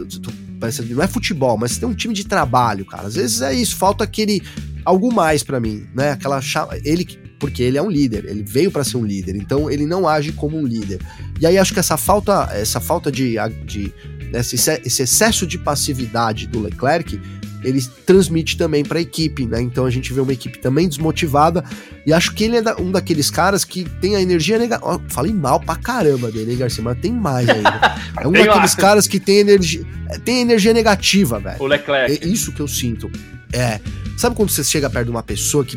parece, 0.60 0.82
não 0.82 1.02
é 1.02 1.08
futebol, 1.08 1.56
mas 1.56 1.78
tem 1.78 1.88
um 1.88 1.94
time 1.94 2.14
de 2.14 2.24
trabalho, 2.24 2.84
cara. 2.84 3.06
Às 3.06 3.14
vezes 3.14 3.40
é 3.40 3.52
isso, 3.52 3.76
falta 3.76 4.04
aquele 4.04 4.42
algo 4.84 5.12
mais 5.12 5.42
para 5.42 5.60
mim, 5.60 5.86
né? 5.94 6.12
Aquela 6.12 6.40
ele 6.84 7.04
porque 7.38 7.62
ele 7.62 7.78
é 7.78 7.82
um 7.82 7.90
líder, 7.90 8.24
ele 8.26 8.42
veio 8.42 8.70
para 8.70 8.84
ser 8.84 8.96
um 8.96 9.04
líder, 9.04 9.36
então 9.36 9.70
ele 9.70 9.86
não 9.86 10.08
age 10.08 10.32
como 10.32 10.58
um 10.58 10.66
líder. 10.66 11.00
E 11.40 11.46
aí 11.46 11.56
acho 11.56 11.72
que 11.72 11.80
essa 11.80 11.96
falta, 11.96 12.48
essa 12.52 12.80
falta 12.80 13.10
de, 13.12 13.36
de 13.64 13.92
esse, 14.32 14.56
esse 14.84 15.02
excesso 15.02 15.46
de 15.46 15.58
passividade 15.58 16.46
do 16.46 16.60
Leclerc 16.60 17.18
ele 17.62 17.82
transmite 18.06 18.56
também 18.56 18.84
para 18.84 18.98
a 18.98 19.02
equipe, 19.02 19.46
né? 19.46 19.60
Então 19.60 19.84
a 19.84 19.90
gente 19.90 20.12
vê 20.12 20.20
uma 20.20 20.32
equipe 20.32 20.58
também 20.58 20.88
desmotivada 20.88 21.64
e 22.06 22.12
acho 22.12 22.32
que 22.34 22.44
ele 22.44 22.56
é 22.56 22.62
um 22.80 22.90
daqueles 22.90 23.30
caras 23.30 23.64
que 23.64 23.84
tem 24.00 24.16
a 24.16 24.20
energia 24.20 24.58
negativa. 24.58 24.94
Oh, 24.94 25.00
falei 25.08 25.32
mal 25.32 25.58
pra 25.60 25.76
caramba 25.76 26.30
dele, 26.30 26.52
hein, 26.52 26.58
Garcia? 26.58 26.82
Mas 26.82 26.98
tem 26.98 27.12
mais 27.12 27.48
ainda. 27.48 27.98
É 28.20 28.26
um 28.26 28.32
daqueles 28.32 28.74
caras 28.74 29.06
que 29.06 29.20
tem 29.20 29.38
energia, 29.38 29.84
tem 30.24 30.40
energia 30.40 30.72
negativa, 30.72 31.38
velho. 31.38 31.56
O 31.60 31.66
Leclerc. 31.66 32.24
É 32.24 32.26
isso 32.26 32.52
que 32.52 32.60
eu 32.60 32.66
sinto. 32.66 33.10
É. 33.52 33.80
Sabe 34.16 34.34
quando 34.34 34.50
você 34.50 34.64
chega 34.64 34.90
perto 34.90 35.06
de 35.06 35.10
uma 35.12 35.22
pessoa 35.22 35.64
que 35.64 35.76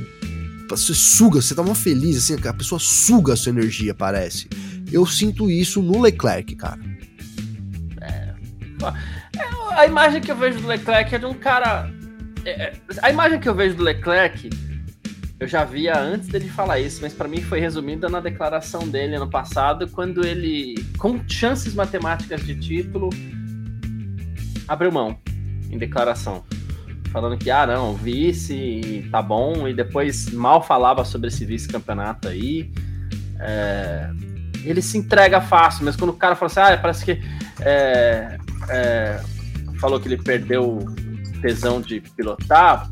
você 0.77 0.93
suga, 0.93 1.41
você 1.41 1.56
tá 1.56 1.64
mó 1.64 1.73
feliz, 1.73 2.18
assim, 2.18 2.35
a 2.48 2.53
pessoa 2.53 2.80
suga 2.80 3.34
a 3.34 3.35
sua 3.35 3.52
energia, 3.52 3.93
parece. 3.93 4.49
Eu 4.91 5.06
sinto 5.06 5.49
isso 5.49 5.81
no 5.81 6.02
Leclerc, 6.02 6.56
cara. 6.56 6.80
É 8.02 8.31
a 9.76 9.85
imagem 9.85 10.22
que 10.22 10.31
eu 10.31 10.35
vejo 10.35 10.60
do 10.60 10.68
Leclerc 10.68 11.15
é 11.15 11.18
de 11.18 11.26
um 11.26 11.34
cara. 11.34 11.89
É, 12.45 12.49
é, 12.49 12.73
a 13.02 13.10
imagem 13.10 13.39
que 13.39 13.48
eu 13.48 13.56
vejo 13.56 13.76
do 13.76 13.84
Leclerc, 13.84 14.49
eu 15.39 15.48
já 15.48 15.64
via 15.64 15.99
antes 15.99 16.27
dele 16.27 16.49
falar 16.49 16.80
isso, 16.80 17.02
mas 17.02 17.14
para 17.14 17.27
mim 17.27 17.41
foi 17.41 17.60
resumida 17.60 18.10
na 18.10 18.19
declaração 18.19 18.88
dele 18.88 19.15
ano 19.15 19.30
passado, 19.30 19.88
quando 19.88 20.26
ele, 20.26 20.76
com 20.98 21.19
chances 21.27 21.73
matemáticas 21.73 22.43
de 22.43 22.56
título, 22.56 23.10
abriu 24.68 24.91
mão 24.91 25.18
em 25.69 25.77
declaração. 25.77 26.43
Falando 27.11 27.38
que, 27.38 27.51
ah, 27.51 27.67
não, 27.67 27.93
vice, 27.93 29.05
tá 29.11 29.21
bom, 29.21 29.67
e 29.67 29.73
depois 29.73 30.31
mal 30.31 30.63
falava 30.63 31.03
sobre 31.03 31.27
esse 31.27 31.43
vice-campeonato 31.43 32.29
aí. 32.29 32.71
É, 33.38 34.09
ele 34.63 34.81
se 34.81 34.97
entrega 34.97 35.41
fácil, 35.41 35.83
mas 35.83 35.95
quando 35.95 36.11
o 36.11 36.13
cara 36.13 36.35
fala 36.35 36.49
assim, 36.49 36.73
ah, 36.73 36.77
parece 36.77 37.03
que 37.03 37.21
é, 37.59 38.38
é, 38.69 39.21
falou 39.79 39.99
que 39.99 40.07
ele 40.07 40.17
perdeu 40.17 40.79
tesão 41.41 41.81
de 41.81 41.99
pilotar. 41.99 42.89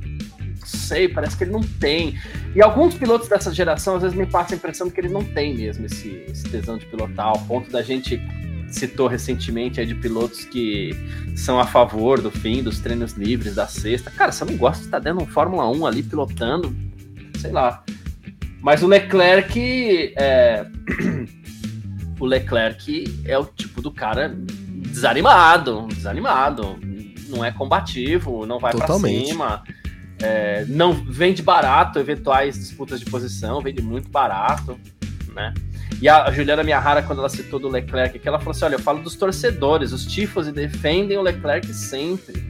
Sei, 0.65 1.07
parece 1.07 1.37
que 1.37 1.45
ele 1.45 1.51
não 1.51 1.61
tem. 1.61 2.19
E 2.53 2.61
alguns 2.61 2.95
pilotos 2.95 3.29
dessa 3.29 3.53
geração 3.53 3.95
às 3.95 4.01
vezes 4.01 4.17
me 4.17 4.25
passam 4.25 4.55
a 4.55 4.57
impressão 4.57 4.87
de 4.87 4.93
que 4.93 4.99
ele 4.99 5.09
não 5.09 5.23
tem 5.23 5.55
mesmo 5.55 5.85
esse, 5.85 6.25
esse 6.27 6.43
tesão 6.49 6.77
de 6.77 6.85
pilotar, 6.87 7.27
ao 7.27 7.39
ponto 7.39 7.71
da 7.71 7.81
gente 7.81 8.21
citou 8.71 9.07
recentemente 9.07 9.79
aí 9.79 9.85
de 9.85 9.95
pilotos 9.95 10.45
que 10.45 10.91
são 11.35 11.59
a 11.59 11.65
favor 11.65 12.21
do 12.21 12.29
fim 12.29 12.61
dos 12.61 12.79
treinos 12.79 13.13
livres 13.13 13.55
da 13.55 13.67
sexta. 13.67 14.11
Cara, 14.11 14.31
você 14.31 14.45
não 14.45 14.57
gosta 14.57 14.79
de 14.79 14.87
estar 14.87 14.99
dando 14.99 15.21
um 15.21 15.25
Fórmula 15.25 15.69
1 15.69 15.85
ali 15.85 16.03
pilotando, 16.03 16.75
sei 17.37 17.51
lá. 17.51 17.83
Mas 18.61 18.83
o 18.83 18.87
Leclerc 18.87 20.13
é... 20.17 20.65
o 22.19 22.25
Leclerc 22.25 23.21
é 23.25 23.37
o 23.37 23.45
tipo 23.45 23.81
do 23.81 23.91
cara 23.91 24.35
desanimado, 24.89 25.87
desanimado. 25.87 26.77
Não 27.27 27.45
é 27.45 27.51
combativo, 27.51 28.45
não 28.45 28.59
vai 28.59 28.73
para 28.73 28.93
cima. 28.99 29.63
É, 30.21 30.65
não 30.65 30.91
vende 30.91 31.41
barato 31.41 31.97
eventuais 31.97 32.57
disputas 32.57 32.99
de 32.99 33.05
posição, 33.05 33.61
vende 33.61 33.81
muito 33.81 34.09
barato, 34.09 34.77
né? 35.33 35.53
E 36.01 36.07
a 36.07 36.31
Juliana 36.31 36.63
Miahara, 36.63 37.03
quando 37.03 37.19
ela 37.19 37.29
citou 37.29 37.59
do 37.59 37.67
Leclerc, 37.67 38.17
que 38.17 38.27
ela 38.27 38.39
falou 38.39 38.51
assim: 38.51 38.65
olha, 38.65 38.75
eu 38.75 38.79
falo 38.79 39.01
dos 39.01 39.15
torcedores, 39.15 39.91
os 39.91 40.05
tifos 40.05 40.47
defendem 40.47 41.17
o 41.17 41.21
Leclerc 41.21 41.73
sempre. 41.73 42.47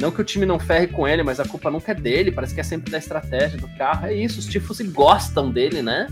Não 0.00 0.10
que 0.10 0.20
o 0.20 0.24
time 0.24 0.44
não 0.44 0.58
ferre 0.58 0.88
com 0.88 1.06
ele, 1.06 1.22
mas 1.22 1.38
a 1.40 1.44
culpa 1.44 1.70
nunca 1.70 1.92
é 1.92 1.94
dele, 1.94 2.32
parece 2.32 2.54
que 2.54 2.60
é 2.60 2.64
sempre 2.64 2.90
da 2.90 2.98
estratégia 2.98 3.58
do 3.58 3.68
carro. 3.76 4.06
É 4.06 4.14
isso, 4.14 4.38
os 4.38 4.46
tifos 4.46 4.80
gostam 4.80 5.50
dele, 5.50 5.82
né? 5.82 6.08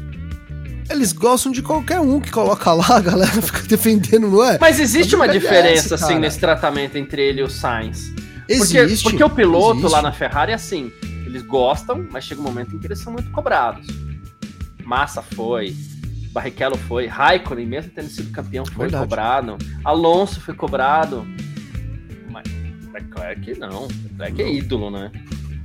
Eles 0.91 1.13
gostam 1.13 1.53
de 1.53 1.63
qualquer 1.63 2.01
um 2.01 2.21
que 2.21 2.31
coloca 2.31 2.73
lá, 2.73 2.97
a 2.97 3.01
galera 3.01 3.31
fica 3.43 3.63
defendendo, 3.63 4.29
não 4.29 4.45
é? 4.45 4.59
Mas 4.61 4.81
existe 4.81 5.15
uma 5.15 5.29
diferença, 5.29 5.95
assim, 5.95 6.19
nesse 6.19 6.39
tratamento 6.39 6.97
entre 6.97 7.23
ele 7.23 7.41
e 7.41 7.45
o 7.45 7.51
Sainz. 7.51 8.13
Existe. 8.49 9.03
Porque, 9.03 9.03
porque 9.03 9.25
o 9.25 9.31
piloto 9.31 9.81
existe. 9.81 9.93
lá 9.93 10.03
na 10.03 10.13
Ferrari 10.13 10.53
é 10.53 10.55
assim, 10.55 10.93
eles 11.25 11.43
gostam, 11.43 12.07
mas 12.11 12.25
chega 12.25 12.41
um 12.41 12.45
momento 12.45 12.75
em 12.75 12.79
que 12.79 12.87
eles 12.87 12.99
são 12.99 13.13
muito 13.13 13.31
cobrados. 13.31 13.87
Massa 14.85 15.23
foi, 15.23 15.75
Barrichello 16.33 16.77
foi, 16.77 17.07
Raikkonen, 17.07 17.67
mesmo 17.67 17.93
tendo 17.95 18.09
sido 18.09 18.31
campeão, 18.33 18.65
foi 18.65 18.87
Verdade. 18.87 19.05
cobrado, 19.05 19.59
Alonso 19.85 20.41
foi 20.41 20.55
cobrado, 20.55 21.27
mas 22.31 22.45
Leclerc 22.93 23.59
não, 23.59 23.87
Leclerc 24.19 24.43
é 24.43 24.55
ídolo, 24.55 24.91
né? 24.91 25.11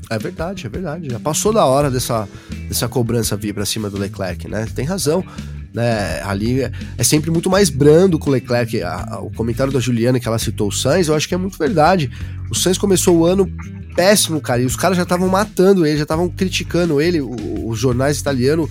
É 0.10 0.18
verdade, 0.18 0.66
é 0.66 0.70
verdade. 0.70 1.10
Já 1.10 1.20
passou 1.20 1.52
da 1.52 1.66
hora 1.66 1.92
dessa, 1.92 2.28
dessa 2.68 2.88
cobrança 2.88 3.36
vir 3.36 3.54
para 3.54 3.66
cima 3.66 3.90
do 3.90 3.98
Leclerc, 3.98 4.48
né? 4.48 4.66
Tem 4.74 4.86
razão. 4.86 5.24
Né, 5.74 6.24
ali 6.24 6.62
é, 6.62 6.72
é 6.98 7.04
sempre 7.04 7.30
muito 7.30 7.52
mais 7.52 7.70
brando 7.70 8.18
com 8.18 8.30
o 8.30 8.34
Leclerc. 8.34 8.82
A, 8.82 9.16
a, 9.16 9.20
o 9.20 9.30
comentário 9.32 9.72
da 9.72 9.80
Juliana 9.80 10.20
que 10.20 10.28
ela 10.28 10.40
citou 10.40 10.70
o 10.70 10.72
Sainz, 10.72 11.08
eu 11.08 11.16
acho 11.16 11.28
que 11.28 11.36
é 11.36 11.38
muito 11.38 11.58
verdade. 11.58 12.10
O 12.50 12.56
Sainz 12.56 12.78
começou 12.78 13.18
o 13.18 13.26
ano 13.26 13.52
péssimo, 13.96 14.40
cara, 14.40 14.62
e 14.62 14.66
os 14.66 14.76
caras 14.76 14.96
já 14.96 15.04
estavam 15.04 15.28
matando 15.28 15.86
ele, 15.86 15.98
já 15.98 16.04
estavam 16.04 16.30
criticando 16.30 17.02
ele, 17.02 17.20
o, 17.20 17.68
os 17.68 17.78
jornais 17.78 18.20
italianos 18.20 18.70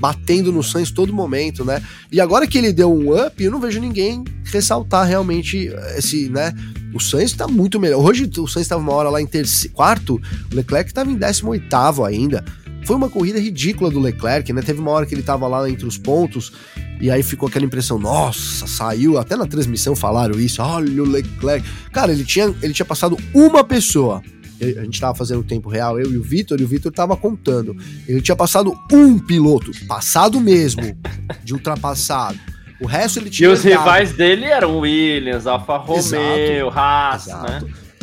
batendo 0.00 0.50
no 0.50 0.62
Sainz 0.62 0.90
todo 0.90 1.12
momento, 1.12 1.64
né? 1.64 1.82
E 2.10 2.20
agora 2.20 2.46
que 2.46 2.56
ele 2.56 2.72
deu 2.72 2.90
um 2.92 3.14
up, 3.14 3.42
eu 3.42 3.50
não 3.50 3.60
vejo 3.60 3.78
ninguém 3.78 4.24
ressaltar 4.44 5.06
realmente 5.06 5.70
esse, 5.96 6.30
né? 6.30 6.54
O 6.94 6.98
Sainz 6.98 7.34
tá 7.34 7.46
muito 7.46 7.78
melhor. 7.78 8.02
Hoje 8.02 8.24
o 8.24 8.48
Sainz 8.48 8.64
estava 8.64 8.80
uma 8.80 8.92
hora 8.92 9.10
lá 9.10 9.20
em 9.20 9.26
terceiro, 9.26 9.74
quarto, 9.74 10.20
o 10.50 10.56
Leclerc 10.56 10.90
estava 10.90 11.10
em 11.10 11.16
18 11.16 12.04
ainda. 12.04 12.42
Foi 12.86 12.96
uma 12.96 13.10
corrida 13.10 13.38
ridícula 13.38 13.90
do 13.90 14.00
Leclerc, 14.00 14.50
né? 14.54 14.62
Teve 14.62 14.80
uma 14.80 14.90
hora 14.90 15.04
que 15.04 15.14
ele 15.14 15.22
tava 15.22 15.46
lá 15.46 15.68
entre 15.68 15.86
os 15.86 15.98
pontos 15.98 16.50
e 16.98 17.10
aí 17.10 17.22
ficou 17.22 17.48
aquela 17.48 17.64
impressão, 17.64 17.98
nossa, 17.98 18.66
saiu, 18.66 19.18
até 19.18 19.36
na 19.36 19.46
transmissão 19.46 19.94
falaram 19.94 20.40
isso, 20.40 20.62
olha 20.62 21.02
o 21.02 21.06
Leclerc. 21.06 21.66
Cara, 21.92 22.10
ele 22.10 22.24
tinha, 22.24 22.54
ele 22.62 22.72
tinha 22.72 22.86
passado 22.86 23.18
uma 23.34 23.62
pessoa 23.62 24.22
a 24.62 24.84
gente 24.84 25.00
tava 25.00 25.14
fazendo 25.14 25.40
o 25.40 25.44
tempo 25.44 25.68
real, 25.68 25.98
eu 25.98 26.12
e 26.12 26.16
o 26.16 26.22
Vitor, 26.22 26.60
e 26.60 26.64
o 26.64 26.68
Vitor 26.68 26.92
tava 26.92 27.16
contando. 27.16 27.76
Ele 28.06 28.20
tinha 28.20 28.36
passado 28.36 28.72
um 28.92 29.18
piloto, 29.18 29.70
passado 29.86 30.40
mesmo, 30.40 30.82
de 31.42 31.54
ultrapassado. 31.54 32.38
O 32.80 32.86
resto 32.86 33.18
ele 33.18 33.30
tinha. 33.30 33.48
E 33.48 33.52
os 33.52 33.62
rivais 33.62 34.12
dele 34.12 34.46
eram 34.46 34.78
Williams, 34.78 35.46
Alfa 35.46 35.76
Romeo, 35.76 36.68
Haas, 36.70 37.26
né? 37.26 37.62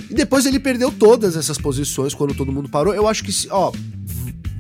E 0.10 0.14
depois 0.14 0.46
ele 0.46 0.60
perdeu 0.60 0.92
todas 0.92 1.36
essas 1.36 1.58
posições 1.58 2.14
quando 2.14 2.34
todo 2.34 2.52
mundo 2.52 2.70
parou. 2.70 2.94
Eu 2.94 3.08
acho 3.08 3.24
que, 3.24 3.32
ó, 3.50 3.72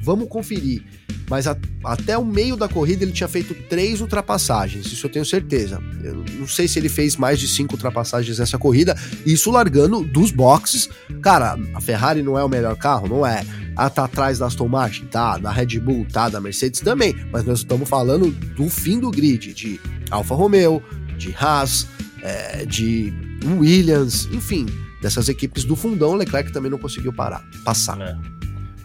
vamos 0.07 0.29
conferir 0.29 0.83
mas 1.29 1.45
a, 1.45 1.57
até 1.83 2.17
o 2.17 2.25
meio 2.25 2.55
da 2.55 2.67
corrida 2.67 3.03
ele 3.03 3.11
tinha 3.11 3.27
feito 3.27 3.53
três 3.67 3.99
ultrapassagens, 3.99 4.85
isso 4.85 5.05
eu 5.05 5.11
tenho 5.11 5.25
certeza. 5.25 5.81
Eu 6.01 6.23
não 6.39 6.47
sei 6.47 6.67
se 6.67 6.79
ele 6.79 6.89
fez 6.89 7.17
mais 7.17 7.39
de 7.39 7.47
cinco 7.47 7.73
ultrapassagens 7.73 8.39
nessa 8.39 8.57
corrida, 8.57 8.97
isso 9.25 9.51
largando 9.51 10.03
dos 10.03 10.31
boxes. 10.31 10.89
Cara, 11.21 11.57
a 11.73 11.81
Ferrari 11.81 12.23
não 12.23 12.37
é 12.37 12.43
o 12.43 12.49
melhor 12.49 12.77
carro? 12.77 13.07
Não 13.07 13.25
é. 13.25 13.45
Ah, 13.75 13.89
tá 13.89 14.05
atrás 14.05 14.39
da 14.39 14.47
Aston 14.47 14.67
Martin? 14.67 15.05
Tá. 15.05 15.37
Da 15.37 15.51
Red 15.51 15.79
Bull? 15.79 16.05
Tá. 16.11 16.29
Da 16.29 16.39
Mercedes 16.39 16.79
também. 16.79 17.13
Mas 17.31 17.43
nós 17.43 17.59
estamos 17.59 17.87
falando 17.87 18.31
do 18.31 18.69
fim 18.69 18.99
do 18.99 19.11
grid, 19.11 19.53
de 19.53 19.79
Alfa 20.09 20.33
Romeo, 20.33 20.81
de 21.17 21.35
Haas, 21.37 21.87
é, 22.23 22.65
de 22.65 23.13
Williams, 23.45 24.27
enfim, 24.31 24.65
dessas 25.01 25.29
equipes 25.29 25.63
do 25.63 25.75
fundão, 25.75 26.15
Leclerc 26.15 26.51
também 26.51 26.71
não 26.71 26.79
conseguiu 26.79 27.13
parar, 27.13 27.45
passar. 27.63 27.99
É. 28.01 28.36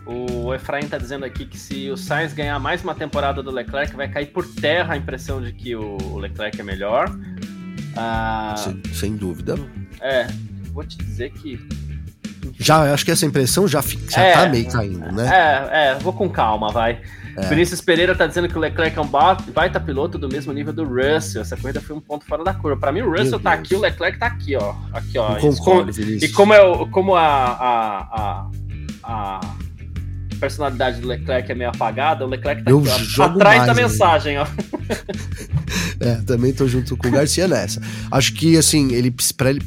O 0.04 0.52
Efraim 0.52 0.88
tá 0.88 0.98
dizendo 0.98 1.24
aqui 1.24 1.46
que 1.46 1.56
se 1.56 1.88
o 1.88 1.96
Sainz 1.96 2.32
ganhar 2.32 2.58
mais 2.58 2.82
uma 2.82 2.94
temporada 2.94 3.42
do 3.42 3.50
Leclerc, 3.50 3.94
vai 3.94 4.08
cair 4.08 4.26
por 4.26 4.46
terra 4.46 4.94
a 4.94 4.96
impressão 4.96 5.40
de 5.40 5.52
que 5.52 5.76
o 5.76 6.18
Leclerc 6.18 6.60
é 6.60 6.64
melhor. 6.64 7.08
Ah, 7.96 8.54
sem, 8.56 8.82
sem, 8.92 9.16
dúvida. 9.16 9.54
É, 10.00 10.26
vou 10.72 10.84
te 10.84 10.98
dizer 10.98 11.30
que. 11.30 11.60
Já, 12.58 12.92
acho 12.92 13.04
que 13.04 13.10
essa 13.12 13.24
impressão 13.24 13.68
já, 13.68 13.80
já 14.08 14.22
é, 14.22 14.32
tá 14.32 14.48
meio 14.48 14.68
caindo, 14.68 15.12
né? 15.12 15.30
É, 15.32 15.90
é, 15.90 15.94
vou 15.98 16.12
com 16.12 16.28
calma, 16.28 16.70
vai. 16.70 17.00
É. 17.36 17.48
Vinícius 17.48 17.80
Pereira 17.80 18.14
tá 18.14 18.26
dizendo 18.26 18.48
que 18.48 18.56
o 18.58 18.60
Leclerc 18.60 18.98
é 18.98 19.00
um 19.00 19.08
baita 19.54 19.80
piloto 19.80 20.18
do 20.18 20.28
mesmo 20.28 20.52
nível 20.52 20.72
do 20.72 20.84
Russell. 20.84 21.42
Essa 21.42 21.56
corrida 21.56 21.80
foi 21.80 21.96
um 21.96 22.00
ponto 22.00 22.26
fora 22.26 22.42
da 22.42 22.52
curva. 22.52 22.78
Para 22.78 22.92
mim, 22.92 23.02
o 23.02 23.10
Russell 23.10 23.38
tá 23.40 23.52
aqui, 23.52 23.74
o 23.74 23.80
Leclerc 23.80 24.18
tá 24.18 24.26
aqui, 24.26 24.56
ó. 24.56 24.74
Aqui, 24.92 25.16
ó. 25.16 25.36
concordo, 25.36 25.92
Vinícius. 25.92 26.30
E 26.30 26.34
como, 26.34 26.52
é, 26.52 26.86
como 26.90 27.14
a, 27.14 27.22
a, 27.22 28.00
a, 28.12 28.50
a 29.02 29.40
personalidade 30.42 31.00
do 31.00 31.06
Leclerc 31.06 31.52
é 31.52 31.54
meio 31.54 31.70
apagada, 31.70 32.26
o 32.26 32.28
Leclerc 32.28 32.64
tá 32.64 32.70
eu 32.72 32.80
aqui, 32.80 33.22
atrás 33.22 33.64
da 33.64 33.74
mensagem, 33.74 34.38
ó. 34.38 34.46
é, 36.00 36.16
também 36.26 36.52
tô 36.52 36.66
junto 36.66 36.96
com 36.96 37.06
o 37.06 37.10
Garcia 37.12 37.46
nessa. 37.46 37.80
Acho 38.10 38.34
que, 38.34 38.58
assim, 38.58 38.92
ele 38.92 39.14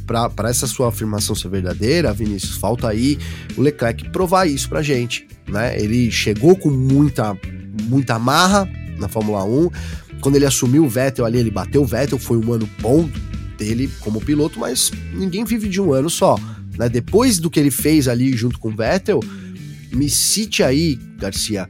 pra 0.06 0.50
essa 0.50 0.68
sua 0.68 0.90
afirmação 0.90 1.34
ser 1.34 1.48
verdadeira, 1.48 2.12
Vinícius, 2.12 2.58
falta 2.58 2.90
aí 2.90 3.18
o 3.56 3.62
Leclerc 3.62 4.10
provar 4.10 4.48
isso 4.48 4.68
pra 4.68 4.82
gente, 4.82 5.26
né? 5.48 5.80
Ele 5.80 6.12
chegou 6.12 6.58
com 6.58 6.70
muita, 6.70 7.38
muita 7.84 8.20
marra 8.20 8.70
na 9.00 9.08
Fórmula 9.08 9.46
1, 9.46 9.70
quando 10.20 10.36
ele 10.36 10.46
assumiu 10.46 10.84
o 10.84 10.90
Vettel 10.90 11.24
ali, 11.24 11.38
ele 11.38 11.52
bateu 11.52 11.84
o 11.84 11.86
Vettel, 11.86 12.20
foi 12.20 12.36
um 12.36 12.52
ano 12.52 12.70
bom 12.82 13.10
dele 13.58 13.90
como 14.02 14.20
piloto, 14.20 14.60
mas 14.60 14.92
ninguém 15.14 15.46
vive 15.46 15.70
de 15.70 15.80
um 15.80 15.94
ano 15.94 16.10
só. 16.10 16.38
Né? 16.78 16.90
Depois 16.90 17.40
do 17.40 17.50
que 17.50 17.62
ele 17.62 17.72
fez 17.72 18.10
ali 18.10 18.36
junto 18.36 18.60
com 18.60 18.68
o 18.68 18.76
Vettel, 18.76 19.22
me 19.92 20.10
cite 20.10 20.64
aí, 20.64 21.00
Garcia, 21.18 21.70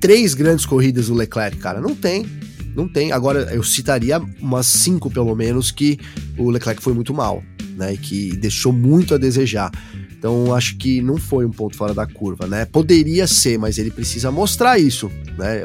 três 0.00 0.34
grandes 0.34 0.64
corridas 0.66 1.08
do 1.08 1.14
Leclerc, 1.14 1.58
cara. 1.58 1.80
Não 1.80 1.94
tem. 1.94 2.26
Não 2.74 2.88
tem. 2.88 3.12
Agora, 3.12 3.52
eu 3.52 3.62
citaria 3.62 4.18
umas 4.40 4.66
cinco, 4.66 5.10
pelo 5.10 5.34
menos, 5.34 5.70
que 5.70 5.98
o 6.38 6.50
Leclerc 6.50 6.82
foi 6.82 6.94
muito 6.94 7.12
mal, 7.12 7.42
né? 7.76 7.94
E 7.94 7.98
que 7.98 8.36
deixou 8.36 8.72
muito 8.72 9.14
a 9.14 9.18
desejar. 9.18 9.70
Então, 10.16 10.54
acho 10.54 10.76
que 10.76 11.00
não 11.00 11.16
foi 11.16 11.46
um 11.46 11.50
ponto 11.50 11.76
fora 11.76 11.94
da 11.94 12.06
curva, 12.06 12.46
né? 12.46 12.66
Poderia 12.66 13.26
ser, 13.26 13.58
mas 13.58 13.78
ele 13.78 13.90
precisa 13.90 14.30
mostrar 14.30 14.78
isso, 14.78 15.10
né? 15.38 15.62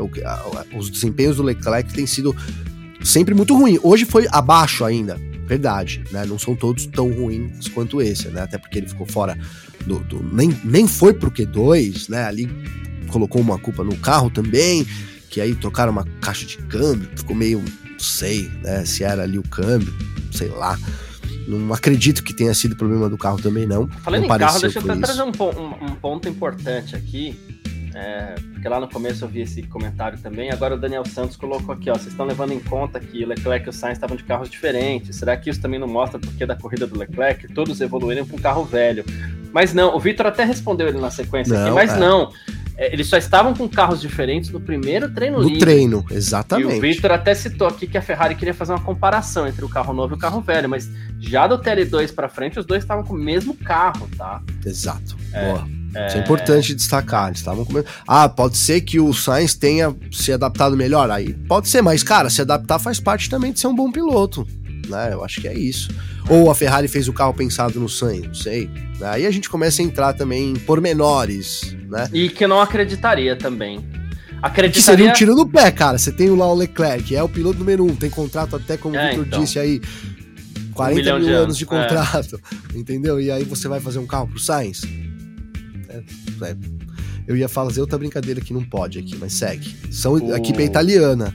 Os 0.75 0.89
desempenhos 0.89 1.37
do 1.37 1.43
Leclerc 1.43 1.93
têm 1.93 2.07
sido 2.07 2.35
sempre 3.03 3.33
muito 3.33 3.55
ruins. 3.55 3.79
Hoje 3.83 4.05
foi 4.05 4.27
abaixo 4.31 4.85
ainda, 4.85 5.19
verdade, 5.45 6.03
né? 6.11 6.25
Não 6.25 6.37
são 6.39 6.55
todos 6.55 6.85
tão 6.87 7.11
ruins 7.11 7.67
quanto 7.69 8.01
esse, 8.01 8.27
né? 8.29 8.41
Até 8.41 8.57
porque 8.57 8.79
ele 8.79 8.87
ficou 8.87 9.05
fora 9.05 9.37
do. 9.85 9.99
do 9.99 10.23
nem, 10.23 10.49
nem 10.63 10.87
foi 10.87 11.13
pro 11.13 11.31
Q2, 11.31 12.09
né? 12.09 12.25
Ali 12.25 12.49
colocou 13.07 13.41
uma 13.41 13.57
culpa 13.57 13.83
no 13.83 13.95
carro 13.97 14.29
também, 14.29 14.85
que 15.29 15.39
aí 15.39 15.55
trocaram 15.55 15.91
uma 15.91 16.05
caixa 16.21 16.45
de 16.45 16.57
câmbio, 16.57 17.09
ficou 17.15 17.35
meio, 17.35 17.59
não 17.59 17.99
sei, 17.99 18.49
né? 18.63 18.85
Se 18.85 19.03
era 19.03 19.23
ali 19.23 19.37
o 19.37 19.43
câmbio, 19.43 19.93
sei 20.31 20.49
lá. 20.49 20.77
Não 21.47 21.71
acredito 21.73 22.23
que 22.23 22.33
tenha 22.33 22.53
sido 22.55 22.75
problema 22.75 23.07
do 23.07 23.17
carro 23.17 23.39
também, 23.39 23.67
não. 23.67 23.87
Falando 23.87 24.27
não 24.27 24.35
em 24.35 24.39
carro, 24.39 24.59
deixa 24.59 24.79
eu 24.79 24.91
até 24.91 24.99
trazer 24.99 25.21
um, 25.21 25.29
um 25.29 25.95
ponto 25.95 26.27
importante 26.27 26.95
aqui. 26.95 27.39
É, 27.95 28.35
porque 28.51 28.67
lá 28.67 28.77
no 28.77 28.89
começo 28.89 29.23
eu 29.23 29.29
vi 29.29 29.41
esse 29.41 29.63
comentário 29.63 30.19
também. 30.19 30.51
Agora 30.51 30.75
o 30.75 30.77
Daniel 30.77 31.05
Santos 31.05 31.37
colocou 31.37 31.73
aqui, 31.73 31.89
ó. 31.89 31.93
Vocês 31.93 32.07
estão 32.07 32.25
levando 32.25 32.51
em 32.51 32.59
conta 32.59 32.99
que 32.99 33.23
o 33.23 33.27
Leclerc 33.27 33.65
e 33.65 33.69
o 33.69 33.73
Sainz 33.73 33.97
estavam 33.97 34.17
de 34.17 34.23
carros 34.25 34.49
diferentes. 34.49 35.15
Será 35.15 35.37
que 35.37 35.49
isso 35.49 35.61
também 35.61 35.79
não 35.79 35.87
mostra 35.87 36.19
porque 36.19 36.45
da 36.45 36.57
corrida 36.57 36.85
do 36.85 36.99
Leclerc? 36.99 37.47
Todos 37.53 37.79
evoluíram 37.79 38.25
com 38.25 38.35
um 38.35 38.39
carro 38.39 38.65
velho. 38.65 39.05
Mas 39.53 39.73
não, 39.73 39.95
o 39.95 39.99
Vitor 39.99 40.25
até 40.25 40.43
respondeu 40.43 40.89
ele 40.89 40.99
na 40.99 41.09
sequência 41.09 41.57
não, 41.57 41.67
aqui, 41.67 41.73
mas 41.73 41.93
é. 41.93 41.97
não. 41.97 42.33
É, 42.77 42.91
eles 42.91 43.07
só 43.07 43.15
estavam 43.15 43.53
com 43.53 43.69
carros 43.69 44.01
diferentes 44.01 44.49
no 44.49 44.59
primeiro 44.59 45.09
treino 45.13 45.37
no 45.37 45.43
livre. 45.45 45.61
Treino, 45.61 46.05
exatamente. 46.11 46.75
E 46.75 46.77
o 46.77 46.81
Victor 46.81 47.13
até 47.13 47.33
citou 47.33 47.65
aqui 47.65 47.87
que 47.87 47.97
a 47.97 48.01
Ferrari 48.01 48.35
queria 48.35 48.53
fazer 48.53 48.73
uma 48.73 48.81
comparação 48.81 49.47
entre 49.47 49.63
o 49.63 49.69
carro 49.69 49.93
novo 49.93 50.15
e 50.15 50.17
o 50.17 50.19
carro 50.19 50.41
velho, 50.41 50.67
mas 50.67 50.89
já 51.17 51.47
do 51.47 51.57
TL2 51.57 52.13
para 52.13 52.27
frente, 52.27 52.59
os 52.59 52.65
dois 52.65 52.83
estavam 52.83 53.05
com 53.05 53.13
o 53.13 53.17
mesmo 53.17 53.55
carro, 53.55 54.09
tá? 54.17 54.41
Exato. 54.65 55.15
É, 55.31 55.45
Boa. 55.45 55.84
É... 55.95 56.07
Isso 56.07 56.17
é 56.17 56.19
importante 56.19 56.75
destacar. 56.75 57.27
Eles 57.27 57.39
estavam 57.39 57.63
com... 57.63 57.83
Ah, 58.05 58.27
pode 58.27 58.57
ser 58.57 58.81
que 58.81 58.99
o 58.99 59.13
Sainz 59.13 59.53
tenha 59.53 59.95
se 60.11 60.31
adaptado 60.31 60.75
melhor. 60.75 61.09
Aí 61.09 61.33
pode 61.33 61.69
ser, 61.69 61.81
mas, 61.81 62.03
cara, 62.03 62.29
se 62.29 62.41
adaptar 62.41 62.77
faz 62.79 62.99
parte 62.99 63.29
também 63.29 63.53
de 63.53 63.59
ser 63.59 63.67
um 63.67 63.75
bom 63.75 63.91
piloto. 63.91 64.45
Né? 64.89 65.13
Eu 65.13 65.23
acho 65.23 65.41
que 65.41 65.47
é 65.47 65.53
isso. 65.57 65.89
Ou 66.29 66.51
a 66.51 66.55
Ferrari 66.55 66.87
fez 66.87 67.07
o 67.07 67.13
carro 67.13 67.33
pensado 67.33 67.79
no 67.79 67.87
Sainz, 67.87 68.27
não 68.27 68.33
sei. 68.33 68.69
Aí 69.01 69.25
a 69.25 69.31
gente 69.31 69.49
começa 69.49 69.81
a 69.81 69.85
entrar 69.85 70.13
também 70.13 70.51
em 70.51 70.55
pormenores, 70.55 71.75
né? 71.87 72.09
E 72.11 72.29
que 72.29 72.43
eu 72.43 72.47
não 72.47 72.59
acreditaria 72.59 73.35
também. 73.35 73.77
Acreditaria... 74.41 74.71
Que 74.71 74.81
seria 74.81 75.09
um 75.09 75.13
tiro 75.13 75.35
no 75.35 75.47
pé, 75.47 75.71
cara. 75.71 75.97
Você 75.97 76.11
tem 76.11 76.29
lá 76.29 76.51
o 76.51 76.55
Leclerc, 76.55 77.15
é 77.15 77.21
o 77.21 77.29
piloto 77.29 77.59
número 77.59 77.83
um, 77.85 77.95
tem 77.95 78.09
contrato 78.09 78.55
até, 78.55 78.75
como 78.75 78.95
é, 78.95 78.99
o 78.99 79.07
Victor 79.07 79.27
então. 79.27 79.43
disse 79.43 79.59
aí, 79.59 79.81
40 80.73 80.99
um 80.99 81.19
mil 81.19 81.27
de 81.27 81.33
anos 81.33 81.57
de 81.57 81.63
é. 81.63 81.67
contrato, 81.67 82.41
é. 82.73 82.77
entendeu? 82.77 83.19
E 83.19 83.31
aí 83.31 83.43
você 83.43 83.67
vai 83.67 83.79
fazer 83.79 83.99
um 83.99 84.07
carro 84.07 84.27
pro 84.27 84.39
Sainz? 84.39 84.81
É, 85.95 86.51
é. 86.51 86.55
Eu 87.27 87.35
ia 87.35 87.49
fazer 87.49 87.81
outra 87.81 87.97
brincadeira 87.97 88.39
que 88.39 88.53
não 88.53 88.63
pode 88.63 88.99
aqui, 88.99 89.15
mas 89.15 89.33
segue. 89.33 89.75
São, 89.91 90.13
o... 90.13 90.33
A 90.33 90.37
equipe 90.37 90.61
é 90.61 90.65
italiana. 90.65 91.33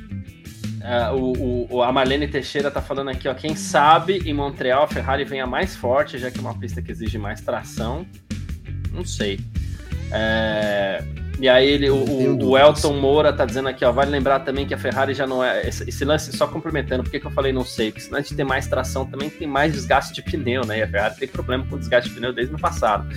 Uh, 0.81 1.15
o, 1.15 1.75
o, 1.77 1.83
a 1.83 1.93
Marlene 1.93 2.27
Teixeira 2.27 2.71
tá 2.71 2.81
falando 2.81 3.11
aqui, 3.11 3.29
ó. 3.29 3.35
Quem 3.35 3.55
sabe 3.55 4.19
em 4.25 4.33
Montreal 4.33 4.85
a 4.85 4.89
Ferrari 4.89 5.25
venha 5.25 5.47
mais 5.47 5.77
forte, 5.77 6.19
já 6.19 6.31
que 6.31 6.39
é 6.39 6.41
uma 6.41 6.59
pista 6.59 6.81
que 6.81 6.91
exige 6.91 7.19
mais 7.19 7.41
tração. 7.41 8.07
Não 8.93 9.05
sei. 9.05 9.41
É, 10.13 11.03
e 11.41 11.49
aí 11.49 11.67
ele, 11.67 11.89
o, 11.89 12.39
o, 12.45 12.59
Elton 12.59 12.93
Moura 12.95 13.33
tá 13.33 13.47
dizendo 13.47 13.69
aqui, 13.69 13.83
ó. 13.83 13.91
Vale 13.91 14.11
lembrar 14.11 14.41
também 14.41 14.67
que 14.67 14.75
a 14.75 14.79
Ferrari 14.79 15.15
já 15.15 15.27
não 15.27 15.43
é. 15.43 15.67
Esse, 15.67 15.89
esse 15.89 16.05
lance, 16.05 16.37
só 16.37 16.47
complementando, 16.47 17.03
por 17.03 17.11
que, 17.11 17.19
que 17.19 17.27
eu 17.27 17.31
falei 17.31 17.51
não 17.51 17.65
sei? 17.65 17.91
Porque 17.91 18.03
se 18.07 18.15
antes 18.15 18.31
de 18.31 18.37
ter 18.37 18.45
mais 18.45 18.67
tração, 18.67 19.07
também 19.07 19.31
tem 19.31 19.49
mais 19.49 19.73
desgaste 19.73 20.13
de 20.13 20.23
pneu, 20.23 20.67
né? 20.67 20.81
E 20.81 20.83
a 20.83 20.89
Ferrari 20.89 21.17
tem 21.17 21.29
problema 21.29 21.65
com 21.69 21.79
desgaste 21.79 22.11
de 22.11 22.15
pneu 22.15 22.33
desde 22.33 22.55
o 22.55 22.59
passado. 22.59 23.09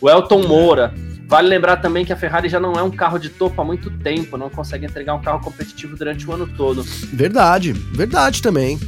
O 0.00 0.10
Elton 0.10 0.46
Moura. 0.46 0.92
Vale 1.26 1.46
lembrar 1.46 1.76
também 1.76 2.04
que 2.04 2.12
a 2.12 2.16
Ferrari 2.16 2.48
já 2.48 2.58
não 2.58 2.72
é 2.72 2.82
um 2.82 2.90
carro 2.90 3.16
de 3.16 3.28
topo 3.28 3.62
há 3.62 3.64
muito 3.64 3.88
tempo, 3.88 4.36
não 4.36 4.50
consegue 4.50 4.84
entregar 4.84 5.14
um 5.14 5.22
carro 5.22 5.38
competitivo 5.40 5.96
durante 5.96 6.28
o 6.28 6.32
ano 6.32 6.44
todo. 6.56 6.82
Verdade, 6.82 7.72
verdade 7.72 8.42
também. 8.42 8.80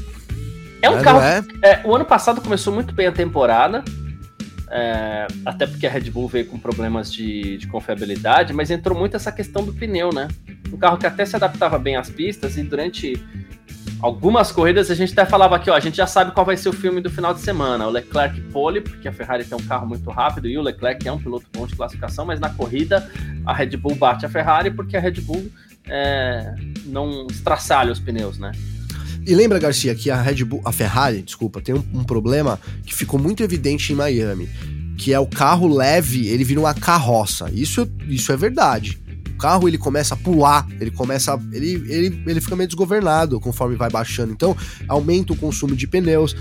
É 0.82 0.90
um 0.90 0.98
é, 0.98 1.02
carro. 1.04 1.20
É? 1.20 1.44
É, 1.62 1.80
o 1.84 1.94
ano 1.94 2.04
passado 2.04 2.40
começou 2.40 2.74
muito 2.74 2.92
bem 2.92 3.06
a 3.06 3.12
temporada, 3.12 3.84
é, 4.74 5.26
até 5.44 5.66
porque 5.66 5.86
a 5.86 5.90
Red 5.90 6.10
Bull 6.10 6.26
veio 6.26 6.46
com 6.46 6.58
problemas 6.58 7.12
de, 7.12 7.58
de, 7.58 7.66
confiabilidade, 7.66 8.54
mas 8.54 8.70
entrou 8.70 8.98
muito 8.98 9.14
essa 9.14 9.30
questão 9.30 9.62
do 9.62 9.70
pneu, 9.70 10.10
né? 10.14 10.28
Um 10.72 10.78
carro 10.78 10.96
que 10.96 11.04
até 11.04 11.26
se 11.26 11.36
adaptava 11.36 11.78
bem 11.78 11.96
às 11.96 12.08
pistas 12.08 12.56
e 12.56 12.62
durante 12.62 13.22
algumas 14.00 14.50
corridas 14.50 14.90
a 14.90 14.94
gente 14.94 15.12
até 15.12 15.26
falava 15.26 15.56
aqui, 15.56 15.68
ó, 15.68 15.74
a 15.74 15.80
gente 15.80 15.98
já 15.98 16.06
sabe 16.06 16.32
qual 16.32 16.46
vai 16.46 16.56
ser 16.56 16.70
o 16.70 16.72
filme 16.72 17.02
do 17.02 17.10
final 17.10 17.34
de 17.34 17.40
semana. 17.40 17.86
O 17.86 17.90
Leclerc 17.90 18.40
pole, 18.50 18.80
porque 18.80 19.06
a 19.06 19.12
Ferrari 19.12 19.44
tem 19.44 19.58
um 19.58 19.62
carro 19.62 19.86
muito 19.86 20.08
rápido 20.10 20.48
e 20.48 20.56
o 20.56 20.62
Leclerc 20.62 21.06
é 21.06 21.12
um 21.12 21.18
piloto 21.18 21.44
bom 21.52 21.66
de 21.66 21.76
classificação, 21.76 22.24
mas 22.24 22.40
na 22.40 22.48
corrida 22.48 23.06
a 23.44 23.52
Red 23.52 23.76
Bull 23.76 23.94
bate 23.94 24.24
a 24.24 24.28
Ferrari 24.30 24.70
porque 24.70 24.96
a 24.96 25.00
Red 25.00 25.20
Bull 25.20 25.50
é, 25.86 26.54
não 26.86 27.26
estraçalha 27.30 27.92
os 27.92 28.00
pneus, 28.00 28.38
né? 28.38 28.52
E 29.26 29.34
lembra, 29.34 29.58
Garcia, 29.58 29.94
que 29.94 30.10
a 30.10 30.20
Red 30.20 30.44
Bull, 30.44 30.60
a 30.64 30.72
Ferrari, 30.72 31.22
desculpa, 31.22 31.60
tem 31.60 31.74
um, 31.74 31.84
um 31.94 32.04
problema 32.04 32.58
que 32.84 32.94
ficou 32.94 33.20
muito 33.20 33.42
evidente 33.42 33.92
em 33.92 33.96
Miami, 33.96 34.48
que 34.98 35.12
é 35.12 35.18
o 35.18 35.26
carro 35.26 35.68
leve, 35.68 36.28
ele 36.28 36.44
vira 36.44 36.60
uma 36.60 36.74
carroça. 36.74 37.50
Isso, 37.52 37.88
isso 38.08 38.32
é 38.32 38.36
verdade 38.36 39.02
carro 39.42 39.66
ele 39.66 39.76
começa 39.76 40.14
a 40.14 40.16
pular, 40.16 40.64
ele 40.80 40.92
começa. 40.92 41.36
Ele, 41.52 41.72
ele, 41.92 42.22
ele 42.24 42.40
fica 42.40 42.54
meio 42.54 42.68
desgovernado 42.68 43.40
conforme 43.40 43.74
vai 43.74 43.90
baixando. 43.90 44.32
Então, 44.32 44.56
aumenta 44.86 45.32
o 45.32 45.36
consumo 45.36 45.74
de 45.74 45.88
pneus. 45.88 46.36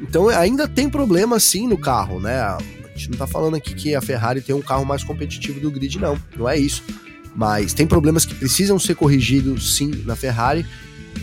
Então, 0.00 0.30
ainda 0.30 0.66
tem 0.66 0.88
problema 0.88 1.38
sim 1.38 1.68
no 1.68 1.76
carro, 1.76 2.18
né? 2.18 2.40
A 2.40 2.58
gente 2.96 3.10
não 3.10 3.18
tá 3.18 3.26
falando 3.26 3.56
aqui 3.56 3.74
que 3.74 3.94
a 3.94 4.00
Ferrari 4.00 4.40
tem 4.40 4.54
um 4.54 4.62
carro 4.62 4.86
mais 4.86 5.04
competitivo 5.04 5.60
do 5.60 5.70
grid, 5.70 5.98
não. 5.98 6.18
Não 6.34 6.48
é 6.48 6.58
isso. 6.58 6.82
Mas 7.36 7.74
tem 7.74 7.86
problemas 7.86 8.24
que 8.24 8.34
precisam 8.34 8.78
ser 8.78 8.94
corrigidos 8.94 9.76
sim 9.76 10.02
na 10.06 10.16
Ferrari 10.16 10.64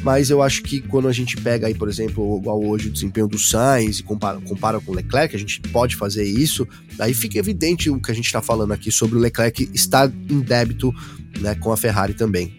mas 0.04 0.30
eu 0.30 0.42
acho 0.42 0.64
que 0.64 0.80
quando 0.82 1.08
a 1.08 1.12
gente 1.12 1.36
pega 1.38 1.68
aí, 1.68 1.74
por 1.74 1.90
exemplo, 1.90 2.38
igual 2.38 2.64
hoje 2.64 2.88
o 2.88 2.92
desempenho 2.92 3.28
do 3.28 3.38
Sainz 3.38 4.00
e 4.00 4.04
compara, 4.04 4.40
compara 4.42 4.80
com 4.80 4.92
o 4.92 4.96
Leclerc, 4.96 5.36
a 5.36 5.40
gente 5.40 5.60
pode 5.60 5.96
fazer 5.96 6.24
isso, 6.24 6.68
aí 7.00 7.14
fica 7.14 7.38
evidente 7.38 7.90
o 7.90 8.00
que 8.00 8.12
a 8.12 8.16
gente 8.16 8.26
está 8.26 8.42
falando 8.42 8.74
aqui 8.74 8.92
sobre 8.92 9.18
o 9.18 9.20
Leclerc 9.20 9.70
estar 9.74 10.10
em 10.10 10.40
débito 10.40 10.94
né, 11.40 11.56
com 11.56 11.72
a 11.72 11.78
Ferrari 11.78 12.14
também. 12.14 12.58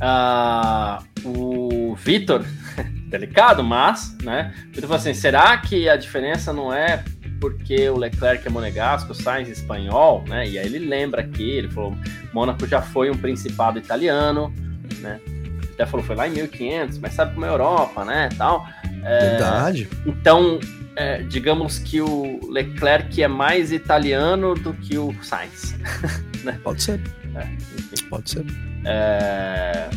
Uh, 0.00 1.28
o 1.28 1.96
Vitor, 1.96 2.44
delicado, 3.10 3.64
mas, 3.64 4.16
né? 4.22 4.54
Vitor 4.66 4.82
falou 4.82 4.96
assim: 4.96 5.12
será 5.12 5.56
que 5.58 5.88
a 5.88 5.96
diferença 5.96 6.52
não 6.52 6.72
é 6.72 7.04
porque 7.40 7.88
o 7.88 7.96
Leclerc 7.96 8.46
é 8.46 8.50
monegasco, 8.50 9.12
o 9.12 9.14
Sainz 9.14 9.48
é 9.48 9.52
espanhol, 9.52 10.24
né? 10.28 10.48
E 10.48 10.58
aí 10.58 10.66
ele 10.66 10.78
lembra 10.78 11.22
aqui, 11.22 11.50
ele 11.50 11.68
falou: 11.68 11.96
Mônaco 12.32 12.66
já 12.66 12.80
foi 12.80 13.10
um 13.10 13.16
principado 13.16 13.78
italiano, 13.78 14.52
né? 15.00 15.20
Até 15.78 15.86
falou, 15.86 16.04
foi 16.04 16.16
lá 16.16 16.26
em 16.26 16.32
1500, 16.32 16.98
mas 16.98 17.14
sabe 17.14 17.34
como 17.34 17.46
é 17.46 17.48
a 17.48 17.52
Europa, 17.52 18.04
né, 18.04 18.28
tal. 18.36 18.66
É, 19.04 19.30
Verdade. 19.30 19.88
Então, 20.04 20.58
é, 20.96 21.22
digamos 21.22 21.78
que 21.78 22.00
o 22.00 22.40
Leclerc 22.50 23.22
é 23.22 23.28
mais 23.28 23.70
italiano 23.70 24.54
do 24.54 24.74
que 24.74 24.98
o 24.98 25.14
Sainz. 25.22 25.76
né? 26.42 26.58
Pode 26.64 26.82
ser. 26.82 27.00
É, 27.36 27.46
Pode 28.10 28.28
ser. 28.28 28.44
É... 28.84 29.88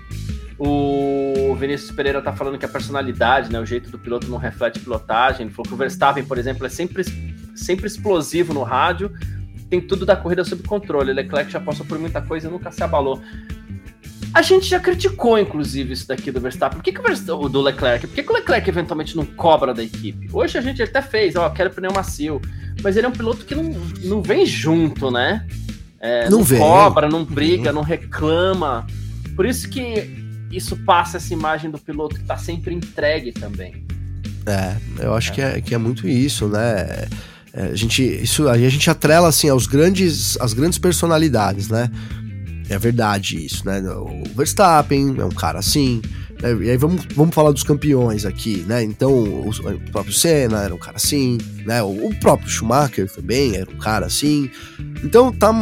o 0.58 1.56
Vinícius 1.58 1.90
Pereira 1.90 2.20
tá 2.20 2.34
falando 2.34 2.58
que 2.58 2.66
a 2.66 2.68
personalidade, 2.68 3.50
né, 3.50 3.58
o 3.58 3.64
jeito 3.64 3.90
do 3.90 3.98
piloto 3.98 4.28
não 4.28 4.36
reflete 4.36 4.78
pilotagem. 4.78 5.46
Ele 5.46 5.54
falou 5.54 5.68
que 5.68 5.74
o 5.74 5.76
Verstappen, 5.78 6.24
por 6.24 6.36
exemplo, 6.36 6.66
é 6.66 6.68
sempre, 6.68 7.02
sempre 7.54 7.86
explosivo 7.86 8.52
no 8.52 8.62
rádio, 8.62 9.10
tem 9.70 9.80
tudo 9.80 10.04
da 10.04 10.16
corrida 10.16 10.44
sob 10.44 10.62
controle. 10.64 11.14
Leclerc 11.14 11.50
já 11.50 11.60
passou 11.60 11.86
por 11.86 11.98
muita 11.98 12.20
coisa 12.20 12.46
e 12.46 12.50
nunca 12.50 12.70
se 12.70 12.82
abalou. 12.82 13.22
A 14.34 14.42
gente 14.42 14.66
já 14.66 14.78
criticou, 14.78 15.38
inclusive, 15.38 15.92
isso 15.92 16.06
daqui 16.06 16.30
do 16.30 16.40
Verstappen. 16.40 16.78
Por 16.78 16.84
que, 16.84 16.92
que 16.92 17.00
o 17.00 17.02
Verstappen, 17.02 17.48
do 17.48 17.60
Leclerc? 17.60 18.06
Por 18.06 18.14
que, 18.14 18.22
que 18.22 18.30
o 18.30 18.34
Leclerc 18.34 18.68
eventualmente 18.68 19.16
não 19.16 19.24
cobra 19.24 19.72
da 19.72 19.82
equipe? 19.82 20.28
Hoje 20.32 20.58
a 20.58 20.60
gente 20.60 20.82
até 20.82 21.00
fez, 21.00 21.34
ó, 21.34 21.48
quero 21.50 21.70
pneu 21.70 21.92
macio. 21.92 22.40
Mas 22.82 22.96
ele 22.96 23.06
é 23.06 23.08
um 23.08 23.12
piloto 23.12 23.44
que 23.44 23.54
não, 23.54 23.64
não 24.04 24.22
vem 24.22 24.46
junto, 24.46 25.10
né? 25.10 25.46
É, 26.00 26.28
não, 26.30 26.38
não 26.38 26.44
vem, 26.44 26.58
cobra, 26.58 27.08
não 27.08 27.24
briga, 27.24 27.72
não 27.72 27.82
reclama. 27.82 28.86
Por 29.34 29.46
isso 29.46 29.68
que 29.68 30.28
isso 30.52 30.76
passa 30.76 31.16
essa 31.16 31.32
imagem 31.32 31.70
do 31.70 31.78
piloto 31.78 32.16
que 32.16 32.24
tá 32.24 32.36
sempre 32.36 32.74
entregue 32.74 33.32
também. 33.32 33.84
É, 34.46 34.76
eu 35.04 35.14
acho 35.14 35.32
é. 35.32 35.34
Que, 35.34 35.40
é, 35.40 35.60
que 35.60 35.74
é 35.74 35.78
muito 35.78 36.06
isso, 36.06 36.46
né? 36.46 37.08
É, 37.52 37.62
a 37.72 37.74
gente, 37.74 38.02
isso, 38.02 38.48
a 38.48 38.56
gente 38.56 38.88
atrela 38.88 39.28
assim 39.28 39.48
aos 39.48 39.66
grandes, 39.66 40.38
as 40.40 40.52
grandes 40.52 40.78
personalidades, 40.78 41.68
né? 41.68 41.90
É 42.68 42.78
verdade 42.78 43.44
isso, 43.44 43.64
né? 43.66 43.80
O 43.80 44.24
Verstappen 44.34 45.16
é 45.18 45.24
um 45.24 45.30
cara 45.30 45.58
assim. 45.58 46.02
Né? 46.42 46.66
E 46.66 46.70
aí 46.70 46.76
vamos, 46.76 47.06
vamos 47.14 47.34
falar 47.34 47.50
dos 47.50 47.62
campeões 47.62 48.24
aqui, 48.24 48.64
né? 48.66 48.82
Então, 48.82 49.12
o, 49.12 49.48
o 49.50 49.80
próprio 49.90 50.12
Senna 50.12 50.62
era 50.62 50.74
um 50.74 50.78
cara 50.78 50.96
assim, 50.96 51.38
né? 51.64 51.82
O, 51.82 52.08
o, 52.08 52.14
próprio 52.16 52.48
Schumacher 52.48 53.10
também 53.10 53.56
era 53.56 53.70
um 53.70 53.78
cara 53.78 54.06
assim. 54.06 54.50
Então, 55.02 55.32
tá 55.32 55.52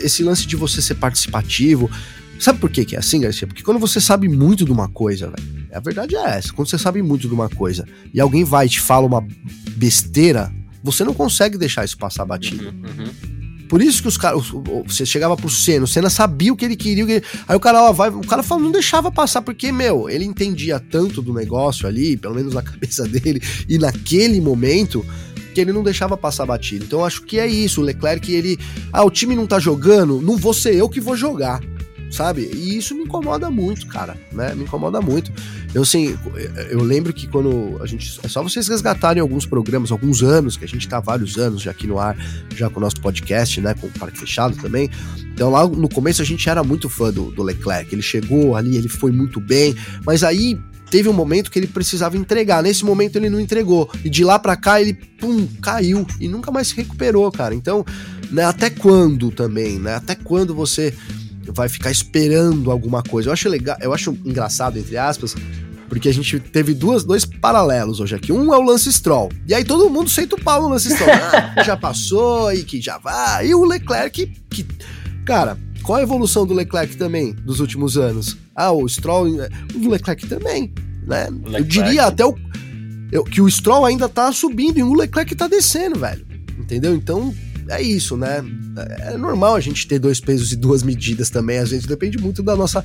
esse 0.00 0.22
lance 0.22 0.46
de 0.46 0.56
você 0.56 0.82
ser 0.82 0.96
participativo. 0.96 1.90
Sabe 2.38 2.58
por 2.58 2.68
que, 2.68 2.84
que 2.84 2.96
é 2.96 2.98
assim, 2.98 3.20
Garcia? 3.20 3.46
Porque 3.46 3.62
quando 3.62 3.78
você 3.78 4.00
sabe 4.00 4.28
muito 4.28 4.64
de 4.64 4.72
uma 4.72 4.88
coisa, 4.88 5.30
velho, 5.30 5.56
a 5.72 5.80
verdade 5.80 6.16
é 6.16 6.36
essa. 6.36 6.52
Quando 6.52 6.68
você 6.68 6.78
sabe 6.78 7.02
muito 7.02 7.28
de 7.28 7.34
uma 7.34 7.48
coisa 7.48 7.86
e 8.12 8.20
alguém 8.20 8.44
vai 8.44 8.66
e 8.66 8.68
te 8.68 8.80
fala 8.80 9.06
uma 9.06 9.26
besteira, 9.72 10.52
você 10.82 11.04
não 11.04 11.14
consegue 11.14 11.56
deixar 11.56 11.84
isso 11.84 11.96
passar 11.96 12.24
batido. 12.24 12.68
Uhum, 12.68 13.04
uhum. 13.04 13.45
Por 13.68 13.82
isso 13.82 14.02
que 14.02 14.08
os 14.08 14.16
caras. 14.16 14.42
Você 14.86 15.04
chegava 15.04 15.36
pro 15.36 15.48
Senna, 15.48 15.84
o 15.84 15.88
Senna 15.88 16.10
sabia 16.10 16.52
o 16.52 16.56
que 16.56 16.64
ele 16.64 16.76
queria. 16.76 17.06
Que 17.06 17.12
ele, 17.12 17.24
aí 17.46 17.56
o 17.56 17.60
cara, 17.60 17.82
ó, 17.82 17.92
vai. 17.92 18.10
O 18.10 18.26
cara 18.26 18.42
falou, 18.42 18.64
não 18.64 18.70
deixava 18.70 19.10
passar, 19.10 19.42
porque, 19.42 19.72
meu, 19.72 20.08
ele 20.08 20.24
entendia 20.24 20.78
tanto 20.78 21.20
do 21.20 21.32
negócio 21.32 21.86
ali, 21.86 22.16
pelo 22.16 22.34
menos 22.34 22.54
na 22.54 22.62
cabeça 22.62 23.06
dele, 23.06 23.40
e 23.68 23.78
naquele 23.78 24.40
momento, 24.40 25.04
que 25.54 25.60
ele 25.60 25.72
não 25.72 25.82
deixava 25.82 26.16
passar 26.16 26.46
batido. 26.46 26.84
Então 26.84 27.04
acho 27.04 27.22
que 27.22 27.38
é 27.38 27.46
isso. 27.46 27.80
O 27.80 27.84
Leclerc, 27.84 28.30
ele. 28.32 28.58
Ah, 28.92 29.04
o 29.04 29.10
time 29.10 29.34
não 29.34 29.46
tá 29.46 29.58
jogando, 29.58 30.20
não 30.20 30.36
vou 30.36 30.54
ser 30.54 30.74
eu 30.74 30.88
que 30.88 31.00
vou 31.00 31.16
jogar 31.16 31.60
sabe? 32.10 32.48
E 32.52 32.76
isso 32.76 32.94
me 32.94 33.02
incomoda 33.02 33.50
muito, 33.50 33.86
cara, 33.86 34.16
né? 34.32 34.54
Me 34.54 34.64
incomoda 34.64 35.00
muito. 35.00 35.32
Eu, 35.74 35.82
assim, 35.82 36.16
eu 36.70 36.82
lembro 36.82 37.12
que 37.12 37.26
quando 37.26 37.78
a 37.82 37.86
gente. 37.86 38.18
É 38.22 38.28
só 38.28 38.42
vocês 38.42 38.68
resgatarem 38.68 39.20
alguns 39.20 39.44
programas, 39.44 39.90
alguns 39.90 40.22
anos, 40.22 40.56
que 40.56 40.64
a 40.64 40.68
gente 40.68 40.88
tá 40.88 41.00
vários 41.00 41.36
anos 41.36 41.62
já 41.62 41.70
aqui 41.70 41.86
no 41.86 41.98
ar, 41.98 42.16
já 42.54 42.70
com 42.70 42.78
o 42.78 42.82
nosso 42.82 43.00
podcast, 43.00 43.60
né? 43.60 43.74
Com 43.74 43.86
o 43.86 43.90
Parque 43.90 44.18
Fechado 44.18 44.56
também. 44.56 44.90
Então 45.34 45.50
lá 45.50 45.66
no 45.66 45.88
começo 45.88 46.22
a 46.22 46.24
gente 46.24 46.48
era 46.48 46.62
muito 46.64 46.88
fã 46.88 47.12
do, 47.12 47.30
do 47.30 47.42
Leclerc. 47.42 47.94
Ele 47.94 48.02
chegou 48.02 48.56
ali, 48.56 48.76
ele 48.76 48.88
foi 48.88 49.12
muito 49.12 49.40
bem, 49.40 49.76
mas 50.04 50.22
aí 50.22 50.58
teve 50.90 51.08
um 51.08 51.12
momento 51.12 51.50
que 51.50 51.58
ele 51.58 51.66
precisava 51.66 52.16
entregar. 52.16 52.62
Nesse 52.62 52.84
momento 52.84 53.16
ele 53.16 53.28
não 53.28 53.40
entregou. 53.40 53.90
E 54.04 54.08
de 54.08 54.24
lá 54.24 54.38
para 54.38 54.56
cá 54.56 54.80
ele, 54.80 54.94
pum, 54.94 55.46
caiu 55.60 56.06
e 56.20 56.28
nunca 56.28 56.50
mais 56.50 56.68
se 56.68 56.76
recuperou, 56.76 57.30
cara. 57.30 57.54
Então, 57.54 57.84
né, 58.30 58.44
até 58.44 58.70
quando 58.70 59.30
também, 59.30 59.78
né? 59.78 59.94
Até 59.94 60.14
quando 60.14 60.54
você 60.54 60.94
vai 61.52 61.68
ficar 61.68 61.90
esperando 61.90 62.70
alguma 62.70 63.02
coisa. 63.02 63.28
Eu 63.28 63.32
acho 63.32 63.48
legal, 63.48 63.76
eu 63.80 63.92
acho 63.92 64.16
engraçado, 64.24 64.78
entre 64.78 64.96
aspas, 64.96 65.34
porque 65.88 66.08
a 66.08 66.12
gente 66.12 66.38
teve 66.40 66.74
duas, 66.74 67.04
dois 67.04 67.24
paralelos 67.24 68.00
hoje 68.00 68.14
aqui. 68.14 68.32
Um 68.32 68.52
é 68.52 68.58
o 68.58 68.62
Lance 68.62 68.92
Stroll. 68.92 69.30
E 69.46 69.54
aí 69.54 69.64
todo 69.64 69.88
mundo 69.88 70.10
senta 70.10 70.36
o 70.36 70.40
pau 70.40 70.62
no 70.62 70.68
Lance 70.68 70.90
Stroll. 70.90 71.10
Ah, 71.56 71.62
já 71.62 71.76
passou 71.76 72.52
e 72.52 72.62
que 72.62 72.80
já 72.80 72.98
vai. 72.98 73.48
E 73.48 73.54
o 73.54 73.64
Leclerc, 73.64 74.26
que. 74.50 74.66
Cara, 75.24 75.56
qual 75.82 75.98
a 75.98 76.02
evolução 76.02 76.46
do 76.46 76.52
Leclerc 76.52 76.96
também 76.96 77.32
dos 77.32 77.60
últimos 77.60 77.96
anos? 77.96 78.36
Ah, 78.54 78.72
o 78.72 78.86
Stroll. 78.88 79.26
O 79.74 79.88
Leclerc 79.88 80.26
também, 80.26 80.72
né? 81.06 81.28
Leclerc. 81.30 81.58
Eu 81.58 81.64
diria 81.64 82.04
até 82.04 82.24
o. 82.26 82.34
Eu, 83.10 83.24
que 83.24 83.40
o 83.40 83.50
Stroll 83.50 83.84
ainda 83.84 84.08
tá 84.08 84.32
subindo 84.32 84.78
e 84.78 84.82
o 84.82 84.92
Leclerc 84.92 85.34
tá 85.34 85.46
descendo, 85.46 85.98
velho. 85.98 86.26
Entendeu? 86.58 86.94
Então, 86.94 87.34
é 87.68 87.82
isso, 87.82 88.16
né? 88.16 88.44
É 89.00 89.16
normal 89.16 89.54
a 89.54 89.60
gente 89.60 89.86
ter 89.86 89.98
dois 89.98 90.20
pesos 90.20 90.52
e 90.52 90.56
duas 90.56 90.82
medidas 90.82 91.30
também, 91.30 91.58
a 91.58 91.64
gente 91.64 91.86
depende 91.86 92.18
muito 92.18 92.42
da 92.42 92.56
nossa 92.56 92.84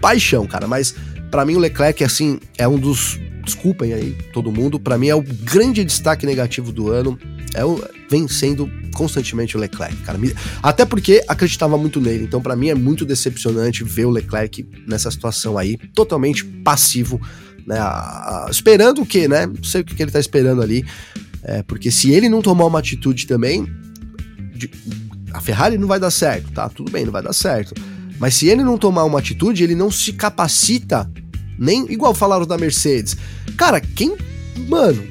paixão, 0.00 0.46
cara. 0.46 0.66
Mas 0.66 0.94
para 1.30 1.44
mim 1.44 1.56
o 1.56 1.58
Leclerc, 1.58 2.02
assim, 2.04 2.38
é 2.58 2.66
um 2.66 2.78
dos. 2.78 3.18
Desculpem 3.44 3.94
aí 3.94 4.16
todo 4.32 4.52
mundo, 4.52 4.78
para 4.78 4.98
mim 4.98 5.08
é 5.08 5.14
o 5.14 5.22
grande 5.22 5.82
destaque 5.82 6.26
negativo 6.26 6.70
do 6.70 6.90
ano. 6.90 7.18
É 7.54 7.64
o, 7.64 7.82
vem 8.08 8.28
sendo 8.28 8.70
constantemente 8.94 9.56
o 9.56 9.60
Leclerc, 9.60 9.96
cara. 9.98 10.18
Até 10.62 10.84
porque 10.84 11.24
acreditava 11.26 11.78
muito 11.78 12.00
nele. 12.00 12.24
Então, 12.24 12.40
para 12.40 12.54
mim, 12.54 12.68
é 12.68 12.74
muito 12.74 13.04
decepcionante 13.04 13.82
ver 13.82 14.04
o 14.04 14.10
Leclerc 14.10 14.68
nessa 14.86 15.10
situação 15.10 15.56
aí, 15.56 15.76
totalmente 15.94 16.44
passivo, 16.44 17.20
né? 17.66 17.78
Esperando 18.50 19.02
o 19.02 19.06
quê, 19.06 19.26
né? 19.26 19.46
Não 19.46 19.64
sei 19.64 19.80
o 19.80 19.84
que, 19.84 19.94
que 19.94 20.02
ele 20.02 20.10
tá 20.10 20.20
esperando 20.20 20.62
ali. 20.62 20.84
É, 21.42 21.62
porque 21.62 21.90
se 21.90 22.10
ele 22.10 22.28
não 22.28 22.42
tomar 22.42 22.66
uma 22.66 22.78
atitude 22.78 23.26
também, 23.26 23.66
de, 24.60 24.70
a 25.32 25.40
Ferrari 25.40 25.78
não 25.78 25.88
vai 25.88 25.98
dar 25.98 26.10
certo, 26.10 26.52
tá? 26.52 26.68
Tudo 26.68 26.90
bem, 26.90 27.04
não 27.04 27.12
vai 27.12 27.22
dar 27.22 27.32
certo. 27.32 27.74
Mas 28.18 28.34
se 28.34 28.48
ele 28.48 28.62
não 28.62 28.76
tomar 28.76 29.04
uma 29.04 29.18
atitude, 29.18 29.64
ele 29.64 29.74
não 29.74 29.90
se 29.90 30.12
capacita, 30.12 31.10
nem 31.58 31.90
igual 31.90 32.14
falaram 32.14 32.46
da 32.46 32.58
Mercedes. 32.58 33.16
Cara, 33.56 33.80
quem. 33.80 34.16
Mano, 34.68 35.02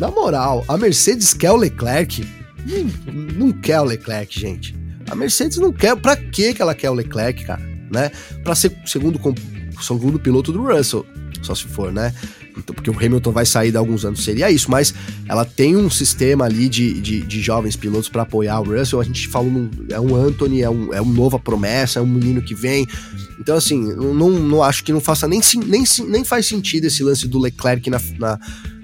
na 0.00 0.10
moral, 0.10 0.64
a 0.66 0.76
Mercedes 0.76 1.32
quer 1.32 1.52
o 1.52 1.56
Leclerc? 1.56 2.26
Não, 2.66 3.14
não 3.46 3.52
quer 3.52 3.80
o 3.80 3.84
Leclerc, 3.84 4.38
gente. 4.38 4.74
A 5.08 5.14
Mercedes 5.14 5.58
não 5.58 5.72
quer. 5.72 5.94
Pra 5.96 6.16
que 6.16 6.56
ela 6.58 6.74
quer 6.74 6.90
o 6.90 6.94
Leclerc, 6.94 7.44
cara? 7.44 7.62
Né? 7.90 8.10
Pra 8.42 8.56
ser 8.56 8.76
segundo, 8.84 9.20
segundo 9.80 10.18
piloto 10.18 10.50
do 10.52 10.60
Russell, 10.60 11.06
só 11.42 11.54
se 11.54 11.64
for, 11.64 11.92
né? 11.92 12.12
Então, 12.56 12.74
porque 12.74 12.90
o 12.90 12.96
Hamilton 12.96 13.32
vai 13.32 13.44
sair 13.44 13.70
de 13.70 13.76
alguns 13.76 14.04
anos, 14.04 14.24
seria 14.24 14.50
isso, 14.50 14.70
mas 14.70 14.94
ela 15.28 15.44
tem 15.44 15.76
um 15.76 15.90
sistema 15.90 16.46
ali 16.46 16.68
de, 16.68 17.00
de, 17.00 17.20
de 17.20 17.42
jovens 17.42 17.76
pilotos 17.76 18.08
para 18.08 18.22
apoiar 18.22 18.60
o 18.60 18.64
Russell. 18.64 19.00
A 19.00 19.04
gente 19.04 19.28
falou, 19.28 19.50
num, 19.50 19.70
é 19.90 20.00
um 20.00 20.14
Anthony, 20.14 20.62
é 20.62 20.70
um, 20.70 20.92
é 20.92 21.00
um 21.00 21.12
nova 21.12 21.38
promessa, 21.38 21.98
é 21.98 22.02
um 22.02 22.06
menino 22.06 22.40
que 22.40 22.54
vem. 22.54 22.86
Então, 23.38 23.56
assim, 23.56 23.94
não, 23.94 24.30
não 24.30 24.62
acho 24.62 24.82
que 24.82 24.92
não 24.92 25.00
faça 25.00 25.28
nem, 25.28 25.40
nem, 25.66 25.84
nem 26.08 26.24
faz 26.24 26.46
sentido 26.46 26.86
esse 26.86 27.02
lance 27.02 27.28
do 27.28 27.38
Leclerc 27.38 27.88
na, 27.90 28.00
na 28.18 28.38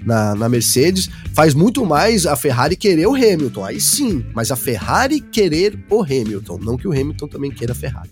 na, 0.05 0.35
na, 0.35 0.49
Mercedes, 0.49 1.09
faz 1.33 1.53
muito 1.53 1.85
mais 1.85 2.25
a 2.25 2.35
Ferrari 2.35 2.75
querer 2.75 3.07
o 3.07 3.15
Hamilton. 3.15 3.63
Aí 3.63 3.79
sim, 3.79 4.25
mas 4.33 4.51
a 4.51 4.55
Ferrari 4.57 5.21
querer 5.21 5.79
o 5.89 6.03
Hamilton, 6.03 6.59
não 6.61 6.75
que 6.75 6.85
o 6.85 6.91
Hamilton 6.91 7.27
também 7.27 7.49
queira 7.49 7.71
a 7.71 7.75
Ferrari. 7.75 8.09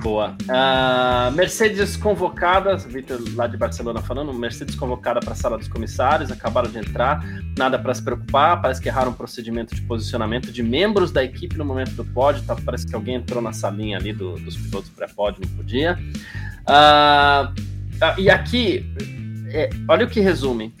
Boa. 0.00 0.36
Uh, 0.42 1.32
Mercedes 1.32 1.96
convocada, 1.96 2.76
Vitor 2.76 3.20
lá 3.34 3.46
de 3.46 3.56
Barcelona 3.56 4.00
falando, 4.00 4.32
Mercedes 4.32 4.74
convocada 4.74 5.20
para 5.20 5.32
a 5.32 5.36
sala 5.36 5.58
dos 5.58 5.68
comissários, 5.68 6.30
acabaram 6.30 6.70
de 6.70 6.78
entrar, 6.78 7.24
nada 7.56 7.78
para 7.78 7.92
se 7.94 8.02
preocupar, 8.02 8.60
parece 8.62 8.80
que 8.80 8.88
erraram 8.88 9.10
um 9.10 9.14
procedimento 9.14 9.74
de 9.74 9.82
posicionamento 9.82 10.50
de 10.50 10.62
membros 10.62 11.10
da 11.10 11.22
equipe 11.22 11.56
no 11.56 11.64
momento 11.64 11.92
do 11.92 12.04
pódio, 12.04 12.42
tá, 12.44 12.56
parece 12.64 12.86
que 12.86 12.94
alguém 12.94 13.16
entrou 13.16 13.42
na 13.42 13.52
salinha 13.52 13.98
ali 13.98 14.12
do, 14.12 14.34
dos 14.36 14.56
pilotos 14.56 14.90
pré-pódio, 14.90 15.42
não 15.46 15.56
podia. 15.56 15.98
Uh, 16.62 17.72
e 18.18 18.30
aqui, 18.30 18.84
é, 19.48 19.70
olha 19.88 20.06
o 20.06 20.08
que 20.08 20.20
resume. 20.20 20.74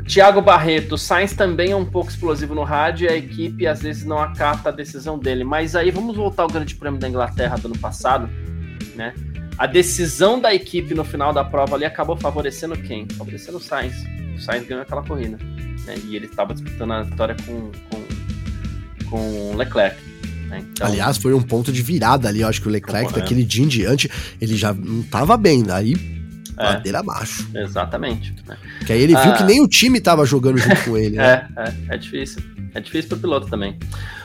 O 0.00 0.02
Thiago 0.02 0.40
Barreto, 0.40 0.96
Sainz 0.96 1.34
também 1.34 1.72
é 1.72 1.76
um 1.76 1.84
pouco 1.84 2.08
explosivo 2.08 2.54
no 2.54 2.64
rádio 2.64 3.06
e 3.06 3.12
a 3.12 3.14
equipe 3.14 3.66
às 3.66 3.82
vezes 3.82 4.02
não 4.02 4.18
acata 4.18 4.70
a 4.70 4.72
decisão 4.72 5.18
dele. 5.18 5.44
Mas 5.44 5.76
aí 5.76 5.90
vamos 5.90 6.16
voltar 6.16 6.44
ao 6.44 6.48
Grande 6.48 6.74
Prêmio 6.74 6.98
da 6.98 7.06
Inglaterra 7.06 7.56
do 7.58 7.66
ano 7.66 7.78
passado, 7.78 8.26
né? 8.96 9.12
A 9.58 9.66
decisão 9.66 10.40
da 10.40 10.54
equipe 10.54 10.94
no 10.94 11.04
final 11.04 11.34
da 11.34 11.44
prova 11.44 11.76
ali 11.76 11.84
acabou 11.84 12.16
favorecendo 12.16 12.78
quem? 12.78 13.06
Favorecendo 13.10 13.58
o 13.58 13.60
Sainz. 13.60 13.94
O 14.34 14.40
Sainz 14.40 14.66
ganhou 14.66 14.82
aquela 14.82 15.02
corrida. 15.02 15.36
Né? 15.84 15.96
E 16.06 16.16
ele 16.16 16.24
estava 16.24 16.54
disputando 16.54 16.92
a 16.92 17.02
vitória 17.02 17.36
com, 17.44 17.70
com, 17.90 19.10
com 19.10 19.50
o 19.50 19.56
Leclerc. 19.58 20.02
Né? 20.48 20.64
Então... 20.72 20.86
Aliás, 20.86 21.18
foi 21.18 21.34
um 21.34 21.42
ponto 21.42 21.70
de 21.70 21.82
virada 21.82 22.26
ali. 22.26 22.40
Eu 22.40 22.48
acho 22.48 22.62
que 22.62 22.68
o 22.68 22.70
Leclerc, 22.70 23.12
daquele 23.12 23.44
dia 23.44 23.62
em 23.62 23.68
diante, 23.68 24.10
ele 24.40 24.56
já 24.56 24.72
não 24.72 25.00
estava 25.00 25.36
bem. 25.36 25.62
Daí 25.62 26.19
é. 26.60 26.64
ladeira 26.64 27.00
abaixo. 27.00 27.48
Exatamente. 27.54 28.34
Né? 28.46 28.56
Que 28.86 28.92
aí 28.92 29.00
ele 29.02 29.14
viu 29.14 29.32
que 29.34 29.42
ah. 29.42 29.46
nem 29.46 29.60
o 29.60 29.68
time 29.68 30.00
tava 30.00 30.24
jogando 30.24 30.58
junto 30.58 30.84
com 30.84 30.96
ele. 30.96 31.16
Né? 31.16 31.48
É, 31.56 31.62
é, 31.62 31.94
é 31.94 31.96
difícil. 31.96 32.42
É 32.74 32.80
difícil 32.80 33.08
pro 33.08 33.18
piloto 33.18 33.48
também. 33.48 33.78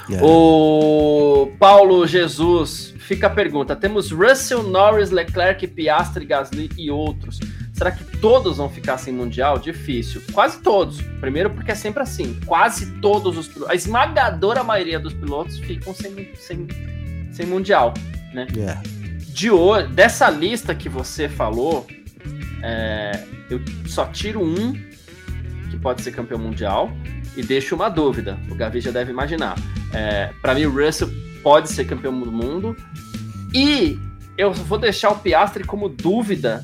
É. 0.10 0.20
O 0.22 1.52
Paulo 1.60 2.06
Jesus 2.06 2.94
fica 3.00 3.28
a 3.28 3.30
pergunta: 3.30 3.76
temos 3.76 4.12
Russell, 4.12 4.64
Norris, 4.64 5.10
Leclerc, 5.12 5.66
Piastri, 5.68 6.26
Gasly 6.26 6.70
e 6.78 6.92
outros. 6.92 7.40
Será 7.74 7.92
que 7.92 8.06
todos 8.20 8.58
vão 8.58 8.70
ficar 8.70 8.98
sem 8.98 9.14
mundial? 9.14 9.60
Difícil. 9.60 10.22
Quase 10.32 10.60
todos. 10.62 11.02
Primeiro, 11.20 11.50
porque 11.50 11.72
é 11.72 11.76
sempre 11.76 12.02
assim. 12.02 12.40
Quase 12.46 12.86
todos 13.02 13.38
os 13.38 13.48
pilotos. 13.48 13.70
A 13.70 13.76
esmagadora 13.76 14.64
maioria 14.64 14.98
dos 14.98 15.14
pilotos 15.14 15.60
ficam 15.60 15.94
sem, 15.94 16.30
sem, 16.36 16.68
sem 17.34 17.46
mundial. 17.46 17.94
Né? 18.34 18.48
Yeah. 18.56 18.82
De 19.28 19.52
hoje, 19.52 19.88
dessa 19.90 20.30
lista 20.30 20.74
que 20.74 20.88
você 20.88 21.28
falou, 21.28 21.86
é, 22.68 23.24
eu 23.48 23.62
só 23.86 24.08
tiro 24.08 24.42
um 24.42 24.74
que 25.70 25.78
pode 25.78 26.02
ser 26.02 26.12
campeão 26.12 26.40
mundial 26.40 26.92
e 27.38 27.44
deixo 27.44 27.76
uma 27.76 27.90
dúvida. 27.90 28.40
O 28.50 28.56
Gavi 28.56 28.82
já 28.82 28.90
deve 28.90 29.12
imaginar. 29.12 29.56
É, 29.94 30.34
para 30.42 30.56
mim, 30.56 30.66
o 30.66 30.72
Russell 30.72 31.12
pode 31.44 31.70
ser 31.70 31.86
campeão 31.86 32.20
do 32.20 32.32
mundo 32.32 32.76
e 33.54 34.00
eu 34.36 34.52
vou 34.52 34.80
deixar 34.80 35.12
o 35.12 35.20
Piastri 35.20 35.64
como 35.64 35.88
dúvida 35.88 36.64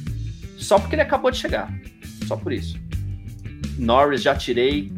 só 0.58 0.80
porque 0.80 0.96
ele 0.96 1.04
acabou 1.04 1.30
de 1.30 1.38
chegar. 1.38 1.72
Só 2.28 2.36
por 2.36 2.52
isso. 2.52 2.80
Norris 3.78 4.24
já 4.24 4.36
tirei, 4.36 4.92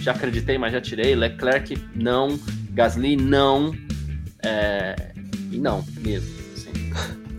já 0.00 0.12
acreditei, 0.12 0.56
mas 0.56 0.72
já 0.72 0.80
tirei. 0.80 1.14
Leclerc 1.14 1.76
não, 1.94 2.40
Gasly 2.70 3.14
não, 3.14 3.74
é, 4.42 5.12
e 5.52 5.58
não 5.58 5.84
mesmo. 6.00 6.35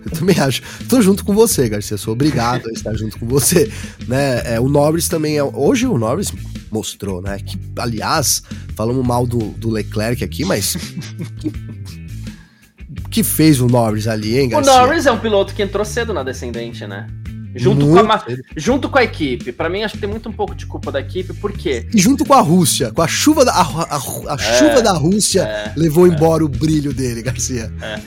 Eu 0.08 0.18
também 0.18 0.40
acho. 0.40 0.62
Tô 0.88 1.02
junto 1.02 1.24
com 1.24 1.34
você, 1.34 1.68
Garcia. 1.68 1.98
Sou 1.98 2.14
obrigado 2.14 2.68
a 2.70 2.72
estar 2.72 2.94
junto 2.96 3.20
com 3.20 3.26
você. 3.26 3.72
Né? 4.08 4.56
É, 4.56 4.60
o 4.60 4.70
Norris 4.70 5.08
também 5.08 5.38
é. 5.38 5.44
Hoje 5.44 5.86
o 5.86 5.98
Norris 5.98 6.32
mostrou, 6.72 7.22
né? 7.22 7.38
Que, 7.40 7.60
aliás, 7.78 8.42
falamos 8.76 9.06
mal 9.06 9.28
do, 9.28 9.38
do 9.38 9.70
Leclerc 9.70 10.24
aqui, 10.24 10.46
mas. 10.46 10.78
que, 11.40 11.52
que 13.12 13.24
fez 13.24 13.60
o 13.60 13.68
Norris 13.68 14.08
ali, 14.08 14.38
hein, 14.38 14.50
Garcia? 14.50 14.72
O 14.72 14.76
Norris 14.78 15.06
é 15.06 15.12
um 15.12 15.20
piloto 15.20 15.54
que 15.54 15.62
entrou 15.62 15.84
cedo 15.84 16.14
na 16.14 16.24
descendente, 16.24 16.88
né? 16.88 17.08
Junto 17.56 17.88
com, 17.88 17.98
a, 18.00 18.26
junto 18.56 18.90
com 18.90 18.98
a 18.98 19.04
equipe. 19.04 19.52
Para 19.52 19.70
mim, 19.70 19.82
acho 19.82 19.96
que 19.96 20.02
tem 20.02 20.10
muito 20.10 20.30
um 20.30 20.32
pouco 20.32 20.54
de 20.54 20.66
culpa 20.66 20.92
da 20.92 21.00
equipe, 21.00 21.34
por 21.34 21.52
quê? 21.52 21.88
E 21.94 22.00
junto 22.00 22.24
com 22.24 22.34
a 22.34 22.42
Rússia, 22.42 22.92
com 22.92 23.02
a 23.02 23.08
chuva 23.08 23.44
da, 23.44 23.52
a, 23.52 23.62
a, 23.62 23.98
a 23.98 24.36
é, 24.36 24.60
chuva 24.60 24.82
da 24.82 24.92
Rússia, 24.92 25.42
é, 25.42 25.74
levou 25.76 26.06
é. 26.06 26.10
embora 26.10 26.46
o 26.46 26.48
brilho 26.48 26.94
dele, 26.94 27.24
Garcia. 27.24 27.74
É. 27.82 28.00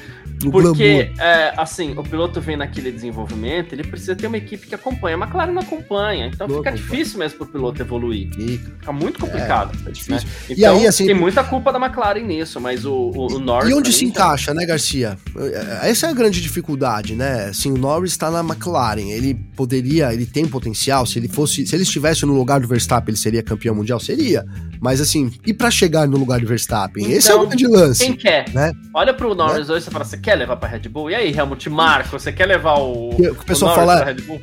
Porque, 0.48 1.12
é, 1.18 1.52
assim, 1.56 1.92
o 1.96 2.02
piloto 2.02 2.40
vem 2.40 2.56
naquele 2.56 2.90
desenvolvimento, 2.90 3.74
ele 3.74 3.84
precisa 3.84 4.16
ter 4.16 4.26
uma 4.26 4.38
equipe 4.38 4.66
que 4.66 4.74
acompanha. 4.74 5.16
A 5.16 5.18
McLaren 5.18 5.52
não 5.52 5.62
acompanha, 5.62 6.26
então 6.26 6.48
não 6.48 6.58
fica 6.58 6.70
acompanha. 6.70 6.90
difícil 6.90 7.18
mesmo 7.18 7.38
pro 7.38 7.46
piloto 7.46 7.82
evoluir. 7.82 8.30
Fica, 8.32 8.70
fica 8.78 8.92
muito 8.92 9.16
é, 9.16 9.20
complicado. 9.20 9.78
É, 9.84 9.88
é 9.88 9.92
difícil. 9.92 10.14
Né? 10.14 10.34
Então, 10.48 10.56
e 10.56 10.64
aí, 10.64 10.86
assim, 10.86 11.06
tem 11.06 11.14
muita 11.14 11.44
culpa 11.44 11.72
da 11.72 11.78
McLaren 11.78 12.22
nisso, 12.22 12.60
mas 12.60 12.86
o, 12.86 12.92
o, 12.92 13.34
o 13.34 13.38
Norris. 13.38 13.70
E 13.70 13.74
onde 13.74 13.92
se 13.92 14.00
tá... 14.00 14.06
encaixa, 14.06 14.54
né, 14.54 14.64
Garcia? 14.64 15.18
É, 15.36 15.90
essa 15.90 16.06
é 16.06 16.10
a 16.10 16.12
grande 16.12 16.40
dificuldade, 16.40 17.14
né? 17.14 17.46
Assim, 17.46 17.70
o 17.70 17.76
Norris 17.76 18.12
está 18.12 18.30
na 18.30 18.40
McLaren. 18.40 19.10
Ele 19.10 19.34
poderia, 19.54 20.12
ele 20.12 20.26
tem 20.26 20.46
potencial. 20.46 21.04
Se 21.04 21.18
ele 21.18 21.28
fosse, 21.28 21.66
se 21.66 21.74
ele 21.76 21.82
estivesse 21.82 22.24
no 22.24 22.32
lugar 22.32 22.60
do 22.60 22.68
Verstappen, 22.68 23.12
ele 23.12 23.18
seria 23.18 23.42
campeão 23.42 23.74
mundial? 23.74 24.00
Seria. 24.00 24.44
Mas 24.80 25.00
assim, 25.00 25.30
e 25.46 25.52
para 25.52 25.70
chegar 25.70 26.08
no 26.08 26.16
lugar 26.16 26.40
do 26.40 26.46
Verstappen? 26.46 27.04
Então, 27.04 27.16
Esse 27.16 27.30
é 27.30 27.34
o 27.34 27.36
então, 27.36 27.48
grande 27.48 27.66
lance. 27.66 28.04
Quem 28.06 28.16
quer? 28.16 28.48
Né? 28.50 28.72
Olha 28.94 29.12
pro 29.12 29.34
Norris 29.34 29.68
né? 29.68 29.74
hoje 29.74 29.86
e 29.86 29.90
fala: 29.90 30.04
você 30.04 30.16
quer 30.16 30.36
levar 30.36 30.56
pra 30.56 30.68
Red 30.68 30.88
Bull? 30.88 31.10
E 31.10 31.14
aí, 31.14 31.36
Helmut 31.36 31.68
Marko, 31.68 32.18
você 32.18 32.32
quer 32.32 32.46
levar 32.46 32.78
o. 32.78 33.10
O, 33.10 33.30
o 33.32 33.44
pessoal 33.44 33.74
fala. 33.74 34.02
Red 34.02 34.22
Bull? 34.22 34.40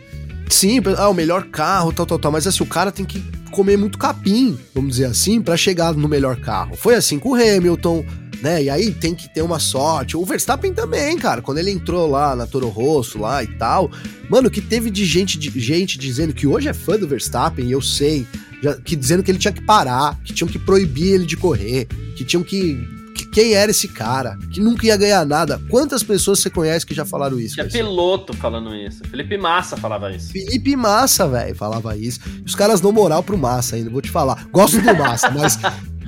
Sim, 0.50 0.80
ah, 0.98 1.10
o 1.10 1.14
melhor 1.14 1.46
carro, 1.46 1.92
tal, 1.92 2.06
tal, 2.06 2.20
tal. 2.20 2.32
Mas 2.32 2.48
assim, 2.48 2.64
o 2.64 2.68
cara 2.68 2.92
tem 2.92 3.06
que 3.06 3.20
comer 3.52 3.78
muito 3.78 3.98
capim, 3.98 4.58
vamos 4.74 4.92
dizer 4.92 5.06
assim, 5.06 5.42
para 5.42 5.58
chegar 5.58 5.94
no 5.94 6.08
melhor 6.08 6.38
carro. 6.38 6.76
Foi 6.78 6.96
assim 6.96 7.20
com 7.20 7.32
o 7.32 7.36
Hamilton, 7.36 8.06
né? 8.42 8.64
E 8.64 8.70
aí 8.70 8.92
tem 8.92 9.14
que 9.14 9.28
ter 9.28 9.42
uma 9.42 9.60
sorte. 9.60 10.16
O 10.16 10.24
Verstappen 10.24 10.74
também, 10.74 11.18
cara. 11.18 11.42
Quando 11.42 11.58
ele 11.58 11.72
entrou 11.72 12.10
lá 12.10 12.36
na 12.36 12.46
Toro 12.46 12.70
Rosso 12.70 13.20
lá 13.20 13.44
e 13.44 13.48
tal, 13.48 13.92
mano, 14.30 14.50
que 14.50 14.62
teve 14.62 14.90
de 14.90 15.06
gente, 15.06 15.38
de 15.38 15.60
gente 15.60 15.98
dizendo 15.98 16.34
que 16.34 16.48
hoje 16.48 16.70
é 16.70 16.74
fã 16.74 16.98
do 16.98 17.08
Verstappen, 17.08 17.66
e 17.66 17.72
eu 17.72 17.82
sei 17.82 18.26
já, 18.62 18.76
que 18.76 18.96
dizendo 18.96 19.24
que 19.24 19.32
ele 19.32 19.40
tinha 19.40 19.52
que 19.52 19.62
parar, 19.62 20.20
que 20.24 20.34
tinham 20.34 20.48
que 20.48 20.60
proibir 20.60 21.14
ele 21.14 21.26
de 21.26 21.38
correr, 21.38 21.86
que 22.16 22.24
tinham 22.24 22.44
que 22.44 22.98
que 23.18 23.26
quem 23.26 23.54
era 23.54 23.72
esse 23.72 23.88
cara, 23.88 24.38
que 24.52 24.60
nunca 24.60 24.86
ia 24.86 24.96
ganhar 24.96 25.26
nada. 25.26 25.60
Quantas 25.70 26.04
pessoas 26.04 26.40
você 26.40 26.52
conhece 26.52 26.86
que 26.86 26.94
já 26.94 27.04
falaram 27.04 27.40
isso? 27.40 27.56
Tinha 27.56 27.68
piloto 27.68 28.32
falando 28.34 28.76
isso. 28.76 29.04
Felipe 29.10 29.38
Massa 29.38 29.76
falava 29.76 30.12
isso. 30.16 30.32
Felipe 30.32 30.76
Massa, 30.76 31.28
velho, 31.28 31.56
falava 31.56 31.98
isso. 31.98 32.20
Os 32.46 32.54
caras 32.54 32.80
dão 32.80 32.92
moral 32.92 33.24
pro 33.24 33.38
Massa 33.38 33.76
ainda, 33.76 33.90
vou 33.90 34.02
te 34.02 34.12
falar. 34.12 34.48
Gosto 34.52 34.80
do 34.80 34.96
Massa, 34.96 35.32
mas 35.32 35.58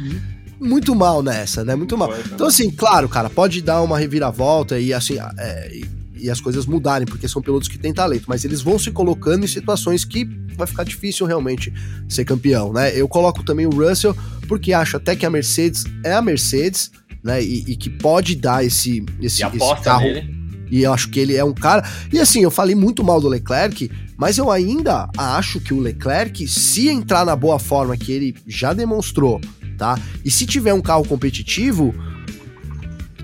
muito 0.61 0.93
mal 0.93 1.23
nessa, 1.23 1.65
né? 1.65 1.75
Muito 1.75 1.97
mal. 1.97 2.13
Então, 2.31 2.45
assim, 2.45 2.69
claro, 2.69 3.09
cara, 3.09 3.29
pode 3.29 3.61
dar 3.61 3.81
uma 3.81 3.97
reviravolta 3.97 4.79
e 4.79 4.93
assim. 4.93 5.17
É, 5.37 5.81
e 6.21 6.29
as 6.29 6.41
coisas 6.41 6.65
mudarem, 6.65 7.07
porque 7.07 7.27
são 7.27 7.41
pilotos 7.41 7.67
que 7.67 7.77
têm 7.77 7.93
talento, 7.93 8.25
mas 8.27 8.45
eles 8.45 8.61
vão 8.61 8.77
se 8.77 8.91
colocando 8.91 9.43
em 9.43 9.47
situações 9.47 10.03
que 10.05 10.25
vai 10.55 10.67
ficar 10.67 10.83
difícil 10.83 11.25
realmente 11.25 11.73
ser 12.07 12.25
campeão, 12.25 12.73
né? 12.73 12.91
Eu 12.95 13.07
coloco 13.07 13.43
também 13.43 13.65
o 13.65 13.69
Russell, 13.69 14.15
porque 14.47 14.73
acho 14.73 14.97
até 14.97 15.15
que 15.15 15.25
a 15.25 15.29
Mercedes 15.29 15.85
é 16.03 16.13
a 16.13 16.21
Mercedes, 16.21 16.91
né? 17.23 17.41
E, 17.41 17.63
e 17.67 17.75
que 17.75 17.89
pode 17.89 18.35
dar 18.35 18.63
esse, 18.65 19.03
esse, 19.21 19.43
esse 19.43 19.81
carro. 19.81 20.03
Nele. 20.03 20.39
E 20.71 20.83
eu 20.83 20.93
acho 20.93 21.09
que 21.09 21.19
ele 21.19 21.35
é 21.35 21.43
um 21.43 21.53
cara. 21.53 21.87
E 22.11 22.19
assim, 22.19 22.41
eu 22.41 22.51
falei 22.51 22.75
muito 22.75 23.03
mal 23.03 23.19
do 23.19 23.27
Leclerc, 23.27 23.89
mas 24.17 24.37
eu 24.37 24.51
ainda 24.51 25.09
acho 25.17 25.59
que 25.59 25.73
o 25.73 25.79
Leclerc, 25.79 26.47
se 26.47 26.89
entrar 26.89 27.25
na 27.25 27.35
boa 27.35 27.57
forma 27.57 27.97
que 27.97 28.11
ele 28.11 28.35
já 28.45 28.73
demonstrou, 28.73 29.41
tá? 29.77 29.97
E 30.23 30.29
se 30.29 30.45
tiver 30.45 30.73
um 30.73 30.81
carro 30.81 31.05
competitivo, 31.05 31.93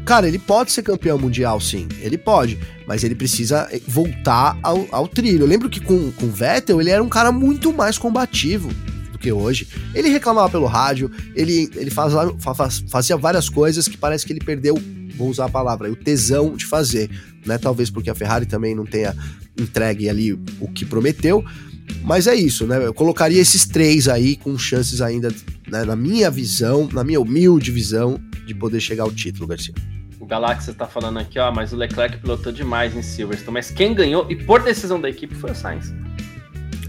Cara, 0.05 0.27
ele 0.27 0.37
pode 0.37 0.71
ser 0.71 0.83
campeão 0.83 1.17
mundial, 1.17 1.59
sim. 1.59 1.87
Ele 1.99 2.17
pode. 2.17 2.59
Mas 2.85 3.03
ele 3.03 3.15
precisa 3.15 3.67
eh, 3.71 3.81
voltar 3.87 4.57
ao, 4.61 4.87
ao 4.91 5.07
trilho. 5.07 5.43
Eu 5.43 5.47
lembro 5.47 5.67
que 5.67 5.79
com 5.79 6.13
o 6.21 6.29
Vettel, 6.29 6.79
ele 6.79 6.91
era 6.91 7.01
um 7.01 7.09
cara 7.09 7.31
muito 7.31 7.73
mais 7.73 7.97
combativo 7.97 8.69
do 9.11 9.17
que 9.17 9.31
hoje. 9.31 9.67
Ele 9.95 10.09
reclamava 10.09 10.49
pelo 10.49 10.67
rádio, 10.67 11.09
ele, 11.33 11.69
ele 11.75 11.89
faz, 11.89 12.13
faz, 12.39 12.83
fazia 12.87 13.17
várias 13.17 13.49
coisas 13.49 13.87
que 13.87 13.97
parece 13.97 14.25
que 14.27 14.31
ele 14.31 14.41
perdeu, 14.41 14.79
vou 15.17 15.27
usar 15.27 15.45
a 15.45 15.49
palavra, 15.49 15.91
o 15.91 15.95
tesão 15.95 16.55
de 16.55 16.65
fazer. 16.65 17.09
Né? 17.43 17.57
Talvez 17.57 17.89
porque 17.89 18.09
a 18.11 18.15
Ferrari 18.15 18.45
também 18.45 18.75
não 18.75 18.85
tenha 18.85 19.15
entregue 19.57 20.07
ali 20.07 20.33
o 20.33 20.67
que 20.71 20.85
prometeu. 20.85 21.43
Mas 22.03 22.27
é 22.27 22.35
isso, 22.35 22.67
né? 22.67 22.85
Eu 22.85 22.93
colocaria 22.93 23.41
esses 23.41 23.65
três 23.65 24.07
aí 24.07 24.35
com 24.35 24.57
chances 24.57 25.01
ainda, 25.01 25.29
né, 25.67 25.83
na 25.83 25.95
minha 25.95 26.29
visão, 26.29 26.87
na 26.91 27.03
minha 27.03 27.19
humilde 27.19 27.71
visão, 27.71 28.19
de 28.45 28.53
poder 28.53 28.79
chegar 28.79 29.03
ao 29.03 29.11
título, 29.11 29.47
Garcia. 29.47 29.73
O 30.19 30.25
Galaxy 30.25 30.71
está 30.71 30.87
falando 30.87 31.19
aqui, 31.19 31.37
ó, 31.37 31.51
mas 31.51 31.73
o 31.73 31.75
Leclerc 31.75 32.17
pilotou 32.17 32.51
demais 32.51 32.95
em 32.95 33.01
Silverstone. 33.01 33.53
Mas 33.53 33.69
quem 33.69 33.93
ganhou, 33.93 34.25
e 34.29 34.35
por 34.35 34.61
decisão 34.61 34.99
da 34.99 35.09
equipe, 35.09 35.35
foi 35.35 35.51
o 35.51 35.55
Sainz. 35.55 35.93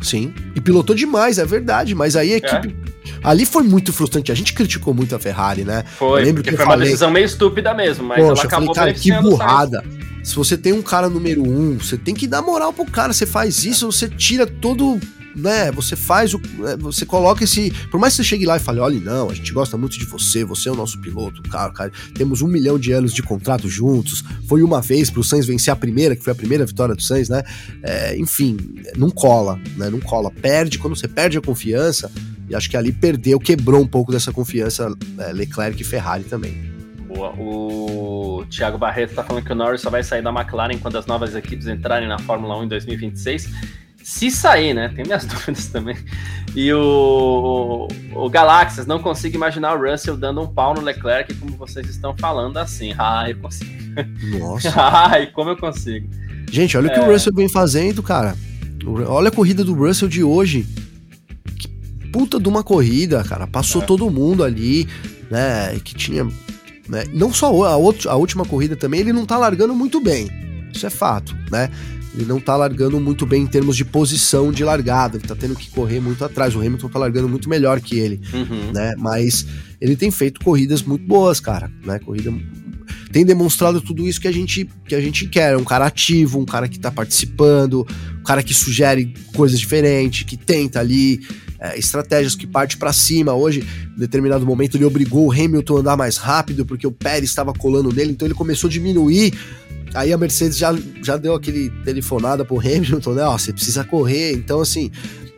Sim, 0.02 0.32
e 0.54 0.60
pilotou 0.60 0.94
demais, 0.94 1.38
é 1.38 1.44
verdade, 1.44 1.94
mas 1.94 2.16
aí 2.16 2.34
a 2.34 2.36
equipe. 2.36 2.68
É. 2.68 2.96
Ali 3.22 3.44
foi 3.44 3.62
muito 3.62 3.92
frustrante. 3.92 4.30
A 4.30 4.34
gente 4.34 4.52
criticou 4.52 4.94
muito 4.94 5.14
a 5.16 5.18
Ferrari, 5.18 5.64
né? 5.64 5.84
Foi, 5.98 6.20
eu 6.20 6.24
lembro 6.24 6.42
que 6.42 6.50
foi 6.52 6.64
uma 6.64 6.72
falei, 6.72 6.86
decisão 6.86 7.10
meio 7.10 7.26
estúpida 7.26 7.74
mesmo, 7.74 8.04
mas 8.04 8.18
Poxa, 8.18 8.32
ela 8.32 8.42
acabou 8.44 8.74
falei, 8.74 8.94
cara, 8.94 9.02
que 9.02 9.12
burrada. 9.20 9.84
Se 10.26 10.34
você 10.34 10.58
tem 10.58 10.72
um 10.72 10.82
cara 10.82 11.08
número 11.08 11.48
um, 11.48 11.78
você 11.78 11.96
tem 11.96 12.12
que 12.12 12.26
dar 12.26 12.42
moral 12.42 12.72
pro 12.72 12.84
cara. 12.84 13.12
Você 13.12 13.24
faz 13.24 13.64
isso, 13.64 13.92
você 13.92 14.08
tira 14.08 14.44
todo 14.44 14.98
né, 15.36 15.70
você 15.70 15.94
faz 15.94 16.32
o. 16.32 16.38
Né, 16.38 16.76
você 16.78 17.06
coloca 17.06 17.44
esse. 17.44 17.70
Por 17.90 18.00
mais 18.00 18.14
que 18.14 18.22
você 18.22 18.24
chegue 18.24 18.44
lá 18.44 18.56
e 18.56 18.60
fale, 18.60 18.80
olha, 18.80 18.98
não, 18.98 19.30
a 19.30 19.34
gente 19.34 19.52
gosta 19.52 19.76
muito 19.76 19.98
de 19.98 20.04
você, 20.04 20.44
você 20.44 20.68
é 20.68 20.72
o 20.72 20.74
nosso 20.74 20.98
piloto, 21.00 21.42
cara, 21.42 21.70
cara. 21.72 21.92
Temos 22.14 22.42
um 22.42 22.48
milhão 22.48 22.76
de 22.76 22.90
anos 22.90 23.14
de 23.14 23.22
contrato 23.22 23.68
juntos. 23.68 24.24
Foi 24.48 24.62
uma 24.62 24.80
vez 24.80 25.10
pro 25.10 25.22
Sainz 25.22 25.46
vencer 25.46 25.72
a 25.72 25.76
primeira, 25.76 26.16
que 26.16 26.24
foi 26.24 26.32
a 26.32 26.36
primeira 26.36 26.66
vitória 26.66 26.94
do 26.94 27.02
Sainz, 27.02 27.28
né? 27.28 27.44
É, 27.82 28.18
enfim, 28.18 28.56
não 28.96 29.10
cola, 29.10 29.60
né? 29.76 29.90
Não 29.90 30.00
cola. 30.00 30.30
Perde, 30.30 30.78
quando 30.78 30.96
você 30.96 31.06
perde 31.06 31.38
a 31.38 31.40
confiança, 31.40 32.10
e 32.48 32.54
acho 32.54 32.68
que 32.68 32.76
ali 32.76 32.90
perdeu, 32.90 33.38
quebrou 33.38 33.80
um 33.80 33.86
pouco 33.86 34.10
dessa 34.10 34.32
confiança 34.32 34.92
é, 35.18 35.32
Leclerc 35.32 35.80
e 35.80 35.84
Ferrari 35.84 36.24
também. 36.24 36.75
Boa. 37.16 37.34
O 37.38 38.44
Thiago 38.50 38.76
Barreto 38.76 39.14
tá 39.14 39.24
falando 39.24 39.42
que 39.42 39.52
o 39.52 39.54
Norris 39.54 39.80
só 39.80 39.88
vai 39.88 40.02
sair 40.02 40.22
da 40.22 40.30
McLaren 40.30 40.76
quando 40.78 40.98
as 40.98 41.06
novas 41.06 41.34
equipes 41.34 41.66
entrarem 41.66 42.06
na 42.06 42.18
Fórmula 42.18 42.58
1 42.58 42.64
em 42.64 42.68
2026. 42.68 43.50
Se 44.04 44.30
sair, 44.30 44.74
né? 44.74 44.92
Tem 44.94 45.04
minhas 45.04 45.24
dúvidas 45.26 45.66
também. 45.68 45.96
E 46.54 46.72
o, 46.72 47.88
o, 48.14 48.26
o 48.26 48.30
não 48.86 48.98
consigo 49.00 49.34
imaginar 49.34 49.74
o 49.74 49.90
Russell 49.90 50.16
dando 50.16 50.42
um 50.42 50.46
pau 50.46 50.74
no 50.74 50.82
Leclerc 50.82 51.34
como 51.34 51.56
vocês 51.56 51.88
estão 51.88 52.14
falando 52.16 52.58
assim. 52.58 52.94
Ah, 52.98 53.24
eu 53.28 53.36
consigo. 53.38 53.70
Nossa. 54.38 54.72
Ai, 54.76 55.26
como 55.28 55.50
eu 55.50 55.56
consigo. 55.56 56.08
Gente, 56.52 56.76
olha 56.76 56.88
o 56.88 56.92
que 56.92 57.00
o 57.00 57.04
é. 57.04 57.12
Russell 57.12 57.32
vem 57.34 57.48
fazendo, 57.48 58.02
cara. 58.02 58.36
Olha 59.08 59.28
a 59.28 59.32
corrida 59.32 59.64
do 59.64 59.74
Russell 59.74 60.08
de 60.08 60.22
hoje. 60.22 60.66
Que 61.58 61.68
puta 62.12 62.38
de 62.38 62.48
uma 62.48 62.62
corrida, 62.62 63.24
cara. 63.24 63.46
Passou 63.46 63.82
é. 63.82 63.86
todo 63.86 64.10
mundo 64.10 64.44
ali, 64.44 64.86
né? 65.30 65.80
Que 65.82 65.94
tinha. 65.94 66.28
Né? 66.88 67.04
Não 67.12 67.32
só 67.32 67.64
a, 67.64 67.72
a 67.72 68.16
última 68.16 68.44
corrida 68.44 68.76
também, 68.76 69.00
ele 69.00 69.12
não 69.12 69.26
tá 69.26 69.36
largando 69.36 69.74
muito 69.74 70.00
bem. 70.00 70.28
Isso 70.72 70.86
é 70.86 70.90
fato, 70.90 71.36
né? 71.50 71.70
ele 72.16 72.24
não 72.24 72.40
tá 72.40 72.56
largando 72.56 72.98
muito 72.98 73.26
bem 73.26 73.42
em 73.42 73.46
termos 73.46 73.76
de 73.76 73.84
posição 73.84 74.50
de 74.50 74.64
largada, 74.64 75.18
ele 75.18 75.26
tá 75.26 75.36
tendo 75.36 75.54
que 75.54 75.68
correr 75.70 76.00
muito 76.00 76.24
atrás. 76.24 76.56
O 76.56 76.60
Hamilton 76.60 76.88
tá 76.88 76.98
largando 76.98 77.28
muito 77.28 77.48
melhor 77.48 77.78
que 77.80 77.98
ele, 77.98 78.20
uhum. 78.32 78.72
né? 78.72 78.94
Mas 78.96 79.46
ele 79.80 79.94
tem 79.94 80.10
feito 80.10 80.40
corridas 80.40 80.82
muito 80.82 81.06
boas, 81.06 81.40
cara, 81.40 81.70
né? 81.84 81.98
Corrida 81.98 82.32
tem 83.12 83.24
demonstrado 83.24 83.80
tudo 83.80 84.06
isso 84.06 84.20
que 84.20 84.28
a 84.28 84.32
gente 84.32 84.68
que 84.86 84.94
a 84.94 85.00
gente 85.00 85.26
quer, 85.26 85.56
um 85.56 85.64
cara 85.64 85.86
ativo, 85.86 86.38
um 86.38 86.46
cara 86.46 86.68
que 86.68 86.78
tá 86.78 86.90
participando, 86.90 87.86
um 88.18 88.22
cara 88.22 88.42
que 88.42 88.54
sugere 88.54 89.12
coisas 89.34 89.60
diferentes, 89.60 90.22
que 90.24 90.36
tenta 90.36 90.80
ali 90.80 91.20
é, 91.58 91.78
estratégias 91.78 92.34
que 92.34 92.46
parte 92.46 92.76
para 92.76 92.92
cima. 92.92 93.32
Hoje, 93.34 93.66
em 93.96 93.98
determinado 93.98 94.44
momento, 94.44 94.76
ele 94.76 94.84
obrigou 94.84 95.26
o 95.26 95.32
Hamilton 95.32 95.76
a 95.76 95.80
andar 95.80 95.96
mais 95.96 96.16
rápido 96.16 96.64
porque 96.64 96.86
o 96.86 96.92
Pérez 96.92 97.30
estava 97.30 97.52
colando 97.52 97.92
nele, 97.92 98.12
então 98.12 98.26
ele 98.26 98.34
começou 98.34 98.68
a 98.68 98.70
diminuir 98.70 99.32
Aí 99.94 100.12
a 100.12 100.18
Mercedes 100.18 100.58
já, 100.58 100.76
já 101.02 101.16
deu 101.16 101.34
aquele 101.34 101.70
telefonada 101.82 102.44
pro 102.44 102.60
Hamilton, 102.60 103.12
né? 103.12 103.24
Ó, 103.24 103.38
você 103.38 103.50
precisa 103.50 103.82
correr. 103.82 104.32
Então, 104.32 104.60
assim, 104.60 104.90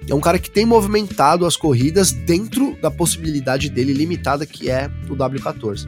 é 0.09 0.15
um 0.15 0.21
cara 0.21 0.39
que 0.39 0.51
tem 0.51 0.67
movimentado 0.67 1.47
as 1.47 1.57
corridas 1.57 2.11
dentro 2.11 2.77
da 2.83 2.91
possibilidade 2.91 3.71
dele 3.71 3.93
limitada, 3.93 4.45
que 4.45 4.69
é 4.69 4.91
o 5.09 5.15
W14. 5.15 5.87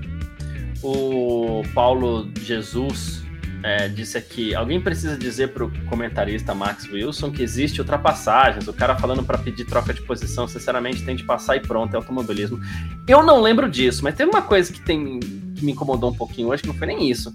O 0.82 1.62
Paulo 1.74 2.31
Jesus 2.44 3.23
é, 3.62 3.89
disse 3.89 4.16
aqui: 4.16 4.55
alguém 4.55 4.81
precisa 4.81 5.16
dizer 5.16 5.49
pro 5.49 5.70
comentarista 5.89 6.55
Max 6.55 6.89
Wilson 6.91 7.31
que 7.31 7.43
existe 7.43 7.81
ultrapassagens. 7.81 8.66
O 8.69 8.73
cara 8.73 8.97
falando 8.97 9.23
para 9.23 9.39
pedir 9.39 9.65
troca 9.65 9.93
de 9.93 10.03
posição, 10.03 10.49
sinceramente, 10.49 11.05
tem 11.05 11.16
de 11.16 11.24
passar 11.24 11.57
e 11.57 11.61
pronto, 11.61 11.95
é 11.95 11.97
automobilismo. 11.97 12.61
Eu 13.07 13.23
não 13.23 13.41
lembro 13.41 13.69
disso, 13.69 14.03
mas 14.03 14.15
teve 14.15 14.31
uma 14.31 14.43
coisa 14.43 14.73
que, 14.73 14.81
tem, 14.81 15.20
que 15.20 15.65
me 15.65 15.73
incomodou 15.73 16.11
um 16.11 16.15
pouquinho 16.15 16.49
hoje, 16.49 16.62
que 16.62 16.69
não 16.69 16.74
foi 16.74 16.87
nem 16.87 17.11
isso. 17.11 17.32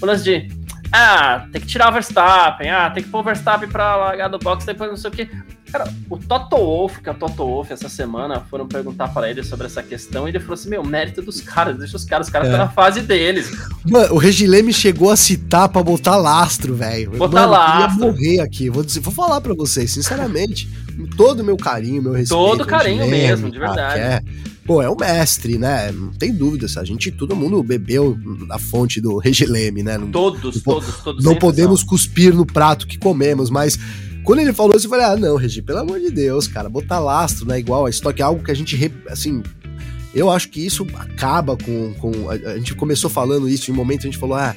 O 0.00 0.06
lance 0.06 0.24
de 0.24 0.48
ah, 0.92 1.48
tem 1.50 1.60
que 1.60 1.66
tirar 1.66 1.88
o 1.88 1.92
Verstappen, 1.92 2.70
ah, 2.70 2.90
tem 2.90 3.02
que 3.02 3.08
pôr 3.08 3.20
o 3.20 3.24
Verstappen 3.24 3.68
pra 3.68 3.96
largar 3.96 4.28
do 4.28 4.38
box, 4.38 4.64
depois 4.64 4.90
não 4.90 4.96
sei 4.96 5.10
o 5.10 5.12
quê. 5.12 5.28
Cara, 5.76 5.92
o 6.08 6.16
Toto 6.16 6.56
Wolff, 6.56 7.02
que 7.02 7.08
é 7.10 7.12
o 7.12 7.14
Toto 7.14 7.44
Wolff 7.44 7.70
essa 7.70 7.90
semana, 7.90 8.40
foram 8.48 8.66
perguntar 8.66 9.08
para 9.08 9.28
ele 9.28 9.44
sobre 9.44 9.66
essa 9.66 9.82
questão 9.82 10.26
e 10.26 10.30
ele 10.30 10.40
falou 10.40 10.54
assim: 10.54 10.70
meu, 10.70 10.82
mérito 10.82 11.20
dos 11.20 11.42
caras, 11.42 11.76
deixa 11.76 11.98
os 11.98 12.04
caras, 12.04 12.28
os 12.28 12.32
caras 12.32 12.48
estão 12.48 12.62
é. 12.62 12.64
na 12.64 12.70
fase 12.70 13.02
deles. 13.02 13.52
Mano, 13.84 14.14
o 14.14 14.16
Regileme 14.16 14.72
chegou 14.72 15.10
a 15.10 15.16
citar 15.16 15.68
pra 15.68 15.82
botar 15.82 16.16
lastro, 16.16 16.74
velho. 16.74 17.10
Botar 17.10 17.42
Mano, 17.42 17.52
lastro. 17.52 18.04
Eu 18.04 18.06
ia 18.06 18.12
morrer 18.12 18.40
aqui. 18.40 18.70
Vou, 18.70 18.82
dizer, 18.82 19.00
vou 19.00 19.12
falar 19.12 19.38
pra 19.42 19.52
vocês, 19.52 19.90
sinceramente, 19.90 20.66
todo 21.14 21.40
o 21.40 21.44
meu 21.44 21.58
carinho, 21.58 22.02
meu 22.02 22.12
respeito. 22.12 22.42
Todo 22.42 22.64
carinho 22.64 23.04
Regileme, 23.04 23.28
mesmo, 23.28 23.50
de 23.50 23.58
verdade. 23.58 24.00
é, 24.00 24.22
pô, 24.64 24.80
é 24.80 24.88
o 24.88 24.96
mestre, 24.96 25.58
né? 25.58 25.92
Não 25.92 26.08
tem 26.08 26.32
dúvida. 26.32 26.66
A 26.80 26.84
gente, 26.84 27.10
todo 27.10 27.36
mundo 27.36 27.62
bebeu 27.62 28.16
da 28.48 28.58
fonte 28.58 28.98
do 28.98 29.18
Regileme, 29.18 29.82
né? 29.82 29.98
Não, 29.98 30.10
todos, 30.10 30.56
não, 30.56 30.62
todos, 30.62 30.96
todos. 31.02 31.22
Não 31.22 31.36
podemos 31.36 31.80
são. 31.80 31.88
cuspir 31.90 32.34
no 32.34 32.46
prato 32.46 32.86
que 32.86 32.96
comemos, 32.96 33.50
mas 33.50 33.78
quando 34.26 34.40
ele 34.40 34.52
falou 34.52 34.76
isso, 34.76 34.86
eu 34.86 34.90
falei, 34.90 35.06
ah, 35.06 35.16
não, 35.16 35.36
Regi, 35.36 35.62
pelo 35.62 35.78
amor 35.78 36.00
de 36.00 36.10
Deus, 36.10 36.48
cara, 36.48 36.68
botar 36.68 36.98
lastro, 36.98 37.46
né? 37.46 37.60
Igual 37.60 37.86
a 37.86 37.90
estoque, 37.90 38.20
é 38.20 38.24
algo 38.24 38.42
que 38.42 38.50
a 38.50 38.54
gente, 38.54 38.92
assim, 39.08 39.40
eu 40.12 40.28
acho 40.28 40.48
que 40.48 40.66
isso 40.66 40.84
acaba 40.96 41.56
com. 41.56 41.94
com 41.94 42.28
a, 42.28 42.32
a, 42.32 42.58
gente 42.58 42.74
começou 42.74 43.08
falando 43.08 43.48
isso, 43.48 43.70
em 43.70 43.72
um 43.74 43.76
momento 43.76 44.00
a 44.00 44.10
gente 44.10 44.18
falou, 44.18 44.36
ah, 44.36 44.56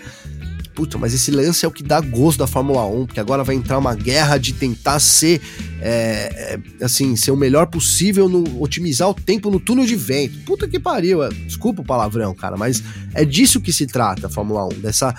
puta, 0.73 0.97
mas 0.97 1.13
esse 1.13 1.29
lance 1.29 1.65
é 1.65 1.67
o 1.67 1.71
que 1.71 1.83
dá 1.83 2.01
gosto 2.01 2.39
da 2.39 2.47
Fórmula 2.47 2.83
1, 2.83 3.05
porque 3.05 3.19
agora 3.19 3.43
vai 3.43 3.53
entrar 3.53 3.77
uma 3.77 3.93
guerra 3.93 4.39
de 4.39 4.53
tentar 4.53 4.99
ser, 4.99 5.39
é, 5.79 6.57
é, 6.79 6.83
assim, 6.83 7.15
ser 7.15 7.29
o 7.29 7.37
melhor 7.37 7.67
possível 7.67 8.27
no 8.27 8.59
otimizar 8.59 9.07
o 9.07 9.13
tempo 9.13 9.51
no 9.51 9.59
túnel 9.59 9.85
de 9.85 9.95
vento. 9.95 10.39
Puta 10.45 10.67
que 10.67 10.79
pariu, 10.79 11.21
é, 11.21 11.29
desculpa 11.29 11.83
o 11.83 11.85
palavrão, 11.85 12.33
cara, 12.33 12.57
mas 12.57 12.81
é 13.13 13.23
disso 13.23 13.61
que 13.61 13.71
se 13.71 13.85
trata 13.85 14.25
a 14.25 14.29
Fórmula 14.31 14.65
1, 14.65 14.79
dessa, 14.79 15.13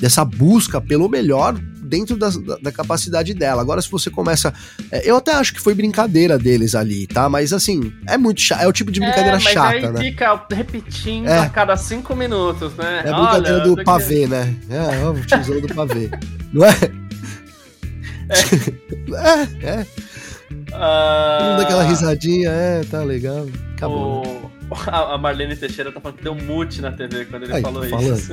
dessa 0.00 0.24
busca 0.24 0.80
pelo 0.80 1.08
melhor 1.08 1.60
dentro 1.86 2.16
da, 2.16 2.30
da, 2.62 2.72
capacidade 2.72 3.32
dela. 3.32 3.62
Agora, 3.62 3.80
se 3.80 3.90
você 3.90 4.10
começa. 4.10 4.52
É, 4.90 5.08
eu 5.08 5.16
até 5.16 5.32
acho 5.32 5.54
que 5.54 5.60
foi 5.60 5.74
brincadeira 5.74 6.38
deles 6.38 6.74
ali, 6.74 7.06
tá? 7.06 7.28
Mas 7.28 7.52
assim, 7.52 7.92
é 8.06 8.18
muito 8.18 8.40
chato. 8.40 8.62
É 8.62 8.68
o 8.68 8.72
tipo 8.72 8.90
de 8.90 9.00
brincadeira 9.00 9.38
é, 9.38 9.42
mas 9.42 9.52
chata, 9.52 9.76
aí 9.76 9.92
né? 9.92 10.00
fica 10.00 10.46
repetindo 10.52 11.28
é. 11.28 11.38
a 11.38 11.48
cada 11.48 11.76
cinco 11.76 12.14
minutos, 12.14 12.74
né? 12.74 13.02
É 13.04 13.10
a 13.10 13.14
brincadeira 13.14 13.62
Olha, 13.62 13.76
do 13.76 13.84
pavê, 13.84 14.20
que... 14.20 14.26
né? 14.26 14.56
É, 14.68 15.02
é 15.02 15.06
o 15.06 15.26
tesouro 15.26 15.60
do 15.60 15.74
pavê. 15.74 16.10
Não 16.52 16.64
é? 16.64 16.74
É, 18.28 19.66
é. 19.66 19.80
é. 19.80 19.86
Uh... 20.72 21.54
Um 21.54 21.56
daquela 21.58 21.84
risadinha, 21.84 22.50
é, 22.50 22.84
tá 22.84 23.02
legal. 23.02 23.46
Acabou. 23.74 24.26
O... 24.26 24.40
Né? 24.42 24.46
A 24.90 25.16
Marlene 25.16 25.56
Teixeira 25.56 25.92
tá 25.92 26.00
falando 26.00 26.18
que 26.18 26.24
deu 26.24 26.34
mute 26.34 26.80
na 26.80 26.92
TV 26.92 27.24
quando 27.26 27.44
ele 27.44 27.54
Aí, 27.54 27.62
falou 27.62 27.84
isso. 27.84 28.32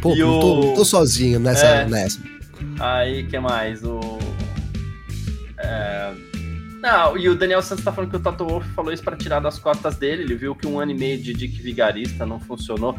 Pô, 0.00 0.14
não, 0.14 0.38
o... 0.38 0.40
tô, 0.40 0.74
tô, 0.74 0.84
sozinho 0.84 1.40
nessa, 1.40 1.66
é. 1.66 1.86
nessa. 1.86 2.20
Aí, 2.80 3.24
que 3.24 3.38
mais? 3.38 3.82
O. 3.84 4.00
É... 5.58 6.12
Não, 6.82 7.16
e 7.16 7.28
o 7.28 7.36
Daniel 7.36 7.62
Santos 7.62 7.84
tá 7.84 7.92
falando 7.92 8.10
que 8.10 8.16
o 8.16 8.20
Toto 8.20 8.44
Wolff 8.44 8.68
falou 8.70 8.92
isso 8.92 9.04
para 9.04 9.16
tirar 9.16 9.38
das 9.38 9.56
costas 9.58 9.96
dele. 9.96 10.24
Ele 10.24 10.34
viu 10.34 10.54
que 10.54 10.66
um 10.66 10.80
ano 10.80 10.90
e 10.90 10.94
meio 10.94 11.16
de 11.16 11.32
Dick 11.32 11.62
Vigarista 11.62 12.26
não 12.26 12.40
funcionou. 12.40 12.96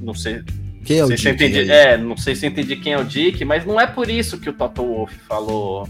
Não 0.00 0.14
sei. 0.14 0.44
Quem 0.84 0.98
é 0.98 1.04
o 1.04 1.08
Dick? 1.08 1.28
Entendi, 1.28 1.70
é, 1.70 1.96
não 1.96 2.16
sei 2.16 2.36
se 2.36 2.46
eu 2.46 2.50
entendi 2.50 2.76
quem 2.76 2.92
é 2.92 2.98
o 2.98 3.04
Dick, 3.04 3.44
mas 3.44 3.66
não 3.66 3.80
é 3.80 3.86
por 3.86 4.08
isso 4.08 4.38
que 4.38 4.48
o 4.48 4.52
Toto 4.52 4.84
Wolff 4.84 5.18
falou. 5.28 5.88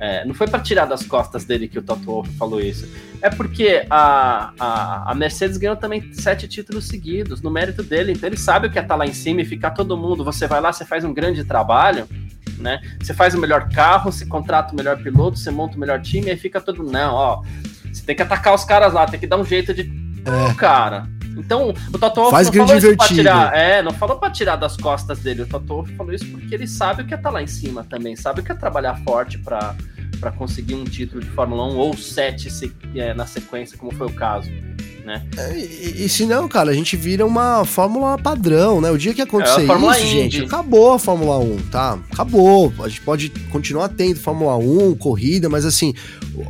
É, 0.00 0.24
não 0.26 0.34
foi 0.34 0.48
para 0.48 0.60
tirar 0.60 0.84
das 0.86 1.06
costas 1.06 1.44
dele 1.44 1.68
que 1.68 1.78
o 1.78 1.82
Toto 1.82 2.04
Wolff 2.04 2.30
falou 2.32 2.60
isso. 2.60 2.86
É 3.22 3.30
porque 3.30 3.86
a, 3.88 4.52
a, 4.58 5.12
a, 5.12 5.14
Mercedes 5.14 5.56
ganhou 5.56 5.76
também 5.76 6.12
sete 6.12 6.46
títulos 6.46 6.86
seguidos 6.86 7.40
no 7.40 7.50
mérito 7.50 7.84
dele. 7.84 8.12
Então 8.12 8.28
ele 8.28 8.36
sabe 8.36 8.66
o 8.66 8.70
que 8.70 8.78
é 8.78 8.82
estar 8.82 8.94
tá 8.94 8.98
lá 8.98 9.06
em 9.06 9.14
cima 9.14 9.40
e 9.40 9.44
ficar 9.44 9.70
todo 9.70 9.96
mundo. 9.96 10.24
Você 10.24 10.48
vai 10.48 10.60
lá, 10.60 10.72
você 10.72 10.84
faz 10.84 11.04
um 11.04 11.14
grande 11.14 11.44
trabalho 11.44 12.06
né? 12.58 12.80
Você 13.00 13.14
faz 13.14 13.34
o 13.34 13.38
melhor 13.38 13.68
carro, 13.70 14.10
você 14.10 14.26
contrata 14.26 14.72
o 14.72 14.76
melhor 14.76 14.96
piloto, 14.98 15.38
você 15.38 15.50
monta 15.50 15.76
o 15.76 15.80
melhor 15.80 16.00
time, 16.00 16.30
aí 16.30 16.36
fica 16.36 16.60
todo. 16.60 16.82
Não, 16.82 17.14
ó. 17.14 17.42
Você 17.92 18.04
tem 18.04 18.16
que 18.16 18.22
atacar 18.22 18.54
os 18.54 18.64
caras 18.64 18.92
lá, 18.92 19.06
tem 19.06 19.18
que 19.18 19.26
dar 19.26 19.38
um 19.38 19.44
jeito 19.44 19.72
de. 19.72 19.90
É. 20.24 20.54
cara. 20.54 21.06
Então, 21.36 21.74
o 21.92 21.98
Toto 21.98 22.20
Wolff 22.20 22.30
Faz 22.30 22.50
não 22.50 22.66
falou 22.66 22.78
isso 22.78 22.96
pra 22.96 23.06
tirar. 23.08 23.54
É, 23.54 23.82
não 23.82 23.92
falou 23.92 24.18
pra 24.18 24.30
tirar 24.30 24.56
das 24.56 24.76
costas 24.76 25.18
dele. 25.18 25.42
O 25.42 25.46
Toto 25.46 25.66
Wolff 25.66 25.94
falou 25.94 26.12
isso 26.12 26.26
porque 26.26 26.54
ele 26.54 26.66
sabe 26.66 27.02
o 27.02 27.06
que 27.06 27.12
é 27.12 27.16
estar 27.16 27.28
tá 27.28 27.34
lá 27.34 27.42
em 27.42 27.46
cima 27.46 27.84
também, 27.84 28.16
sabe 28.16 28.40
o 28.40 28.42
que 28.42 28.50
é 28.50 28.54
trabalhar 28.54 28.96
forte 29.04 29.38
para 29.38 29.74
para 30.18 30.32
conseguir 30.32 30.74
um 30.74 30.84
título 30.84 31.20
de 31.20 31.28
Fórmula 31.30 31.66
1 31.66 31.76
ou 31.76 31.96
sete 31.96 32.50
se, 32.50 32.72
é, 32.94 33.14
na 33.14 33.26
sequência, 33.26 33.76
como 33.78 33.92
foi 33.92 34.06
o 34.06 34.12
caso 34.12 34.50
né? 35.06 35.24
É, 35.36 35.56
e, 35.56 36.04
e, 36.04 36.08
se 36.08 36.26
não, 36.26 36.48
cara, 36.48 36.72
a 36.72 36.74
gente 36.74 36.96
vira 36.96 37.24
uma 37.24 37.64
Fórmula 37.64 38.18
padrão, 38.18 38.80
né? 38.80 38.90
O 38.90 38.98
dia 38.98 39.14
que 39.14 39.22
acontecer 39.22 39.62
é 39.62 39.64
isso, 39.64 40.06
gente, 40.06 40.42
acabou 40.42 40.92
a 40.92 40.98
Fórmula 40.98 41.38
1, 41.38 41.56
tá? 41.70 41.98
Acabou. 42.12 42.74
A 42.80 42.88
gente 42.88 43.00
pode 43.02 43.30
continuar 43.50 43.88
tendo 43.90 44.18
Fórmula 44.18 44.56
1, 44.56 44.96
corrida, 44.96 45.48
mas 45.48 45.64
assim, 45.64 45.94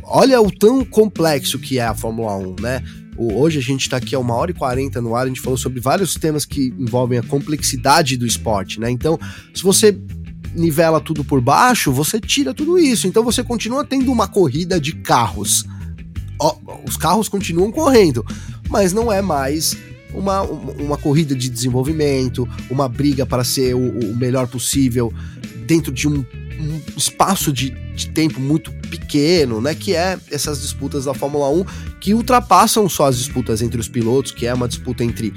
olha 0.03 0.41
o 0.41 0.51
tão 0.51 0.83
complexo 0.83 1.59
que 1.59 1.77
é 1.77 1.85
a 1.85 1.93
Fórmula 1.93 2.35
1, 2.35 2.55
né? 2.59 2.83
Hoje 3.15 3.59
a 3.59 3.61
gente 3.61 3.81
está 3.81 3.97
aqui 3.97 4.15
a 4.15 4.19
uma 4.19 4.35
hora 4.35 4.51
e 4.51 4.53
quarenta 4.53 5.01
no 5.01 5.15
ar, 5.15 5.25
a 5.25 5.27
gente 5.27 5.41
falou 5.41 5.57
sobre 5.57 5.79
vários 5.79 6.15
temas 6.15 6.45
que 6.45 6.73
envolvem 6.77 7.17
a 7.17 7.23
complexidade 7.23 8.17
do 8.17 8.25
esporte, 8.25 8.79
né? 8.79 8.89
Então, 8.89 9.19
se 9.53 9.63
você 9.63 9.97
nivela 10.55 10.99
tudo 10.99 11.23
por 11.23 11.41
baixo, 11.41 11.91
você 11.91 12.19
tira 12.19 12.53
tudo 12.53 12.77
isso. 12.77 13.07
Então 13.07 13.23
você 13.23 13.43
continua 13.43 13.85
tendo 13.85 14.11
uma 14.11 14.27
corrida 14.27 14.79
de 14.79 14.93
carros 14.93 15.65
os 16.85 16.95
carros 16.95 17.27
continuam 17.27 17.71
correndo, 17.71 18.25
mas 18.69 18.93
não 18.93 19.11
é 19.11 19.21
mais 19.21 19.75
uma, 20.13 20.41
uma 20.41 20.97
corrida 20.97 21.35
de 21.35 21.49
desenvolvimento, 21.49 22.47
uma 22.69 22.87
briga 22.87 23.25
para 23.25 23.43
ser 23.43 23.75
o, 23.75 24.11
o 24.11 24.15
melhor 24.15 24.47
possível 24.47 25.11
dentro 25.65 25.91
de 25.91 26.07
um, 26.07 26.23
um 26.59 26.81
espaço 26.95 27.51
de, 27.51 27.71
de, 27.93 28.09
tempo 28.09 28.39
muito 28.39 28.71
pequeno, 28.89 29.59
né? 29.59 29.75
Que 29.75 29.95
é 29.95 30.17
essas 30.31 30.61
disputas 30.61 31.05
da 31.05 31.13
Fórmula 31.13 31.49
1 31.49 31.65
que 31.99 32.13
ultrapassam 32.13 32.87
só 32.87 33.07
as 33.07 33.17
disputas 33.17 33.61
entre 33.61 33.79
os 33.79 33.87
pilotos, 33.87 34.31
que 34.31 34.45
é 34.45 34.53
uma 34.53 34.67
disputa 34.67 35.03
entre 35.03 35.33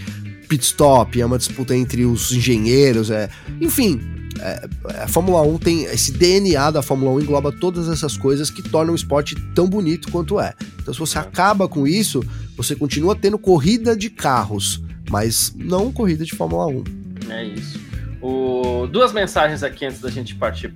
pit 0.49 0.65
stop, 0.65 1.21
é 1.21 1.27
uma 1.27 1.39
disputa 1.39 1.77
entre 1.77 2.05
os 2.05 2.33
engenheiros, 2.33 3.11
é, 3.11 3.29
enfim, 3.61 4.01
é, 4.41 5.03
a 5.03 5.09
Fórmula 5.09 5.43
1 5.43 5.59
tem 5.59 5.85
esse 5.85 6.13
DNA 6.13 6.71
da 6.71 6.83
Fórmula 6.83 7.13
1 7.13 7.21
engloba 7.21 7.53
todas 7.53 7.89
essas 7.89 8.17
coisas 8.17 8.51
que 8.51 8.63
tornam 8.63 8.93
o 8.93 8.97
esporte 8.97 9.35
tão 9.55 9.69
bonito 9.69 10.11
quanto 10.11 10.41
é. 10.41 10.55
Então, 10.81 10.95
se 10.95 11.01
você 11.01 11.19
é. 11.19 11.21
acaba 11.21 11.69
com 11.69 11.87
isso, 11.87 12.25
você 12.57 12.75
continua 12.75 13.15
tendo 13.15 13.39
corrida 13.39 13.95
de 13.97 14.09
carros, 14.09 14.83
mas 15.11 15.55
não 15.57 15.93
corrida 15.93 16.25
de 16.25 16.35
Fórmula 16.35 16.67
1. 16.67 16.85
É 17.31 17.45
isso. 17.45 17.79
O... 18.23 18.87
Duas 18.87 19.13
mensagens 19.13 19.63
aqui 19.63 19.85
antes 19.85 20.01
da 20.01 20.11
gente 20.11 20.35
partir 20.35 20.69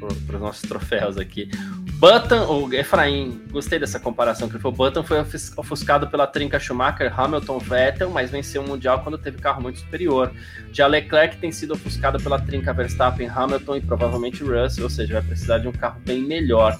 para 0.00 0.36
os 0.36 0.40
nossos 0.40 0.62
troféus 0.62 1.16
aqui. 1.16 1.50
Button, 1.94 2.46
o 2.46 2.72
Efraim, 2.72 3.42
gostei 3.50 3.78
dessa 3.78 4.00
comparação 4.00 4.48
que 4.48 4.58
foi. 4.58 4.70
O 4.70 4.74
Button 4.74 5.04
foi 5.04 5.18
ofuscado 5.56 6.08
pela 6.08 6.26
trinca 6.26 6.58
Schumacher, 6.58 7.12
Hamilton, 7.18 7.58
Vettel, 7.58 8.10
mas 8.10 8.30
venceu 8.30 8.62
o 8.62 8.66
Mundial 8.68 9.02
quando 9.02 9.18
teve 9.18 9.36
carro 9.38 9.60
muito 9.60 9.80
superior. 9.80 10.32
Já 10.72 10.86
Leclerc 10.86 11.36
tem 11.36 11.52
sido 11.52 11.74
ofuscado 11.74 12.18
pela 12.22 12.40
trinca 12.40 12.72
Verstappen, 12.72 13.28
Hamilton 13.28 13.76
e 13.76 13.80
provavelmente 13.82 14.42
Russell, 14.42 14.84
ou 14.84 14.90
seja, 14.90 15.14
vai 15.14 15.22
precisar 15.22 15.58
de 15.58 15.68
um 15.68 15.72
carro 15.72 16.00
bem 16.06 16.22
melhor. 16.22 16.78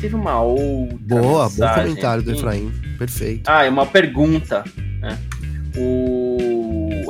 Teve 0.00 0.16
uma 0.16 0.40
outra. 0.40 0.96
Boa, 1.00 1.48
bom 1.48 1.74
comentário 1.74 2.22
do 2.22 2.32
Efraim. 2.32 2.72
Perfeito. 2.98 3.48
Ah, 3.48 3.64
é 3.64 3.68
uma 3.68 3.86
pergunta. 3.86 4.64
Né? 5.00 5.16
O 5.76 6.57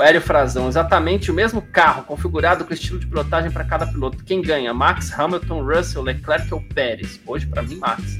Hélio 0.02 0.20
Frazão, 0.20 0.68
exatamente 0.68 1.30
o 1.30 1.34
mesmo 1.34 1.62
carro, 1.62 2.04
configurado 2.04 2.64
com 2.64 2.72
estilo 2.72 2.98
de 2.98 3.06
pilotagem 3.06 3.50
para 3.50 3.64
cada 3.64 3.86
piloto. 3.86 4.22
Quem 4.24 4.42
ganha? 4.42 4.72
Max, 4.74 5.12
Hamilton, 5.18 5.62
Russell, 5.62 6.02
Leclerc 6.02 6.52
ou 6.52 6.60
Pérez? 6.74 7.20
Hoje, 7.26 7.46
para 7.46 7.62
mim, 7.62 7.76
Max. 7.76 8.18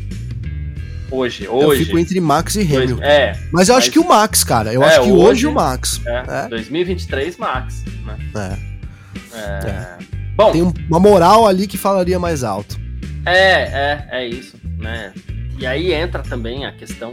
Hoje, 1.11 1.49
hoje. 1.49 1.81
Eu 1.81 1.87
fico 1.87 1.99
entre 1.99 2.21
Max 2.21 2.57
e 2.57 2.63
Hamilton. 2.63 3.03
É. 3.03 3.33
Mas 3.53 3.69
eu 3.69 3.75
mas... 3.75 3.85
acho 3.85 3.91
que 3.91 3.99
o 3.99 4.07
Max, 4.07 4.45
cara. 4.45 4.73
Eu 4.73 4.83
é, 4.83 4.87
acho 4.87 5.03
que 5.03 5.11
hoje, 5.11 5.27
hoje 5.27 5.47
o 5.47 5.53
Max. 5.53 6.01
É, 6.07 6.45
é. 6.45 6.49
2023, 6.49 7.37
Max. 7.39 7.85
Né? 8.05 8.59
É. 9.33 9.37
é. 9.37 9.71
é. 9.71 9.99
Bom. 10.37 10.53
Tem 10.53 10.63
uma 10.63 11.01
moral 11.01 11.47
ali 11.47 11.67
que 11.67 11.77
falaria 11.77 12.19
mais 12.19 12.45
alto. 12.45 12.79
É, 13.27 13.63
é, 13.63 14.09
é 14.11 14.29
isso, 14.29 14.57
né? 14.79 15.13
E 15.59 15.67
aí 15.67 15.93
entra 15.93 16.23
também 16.23 16.65
a 16.65 16.73
questão, 16.73 17.13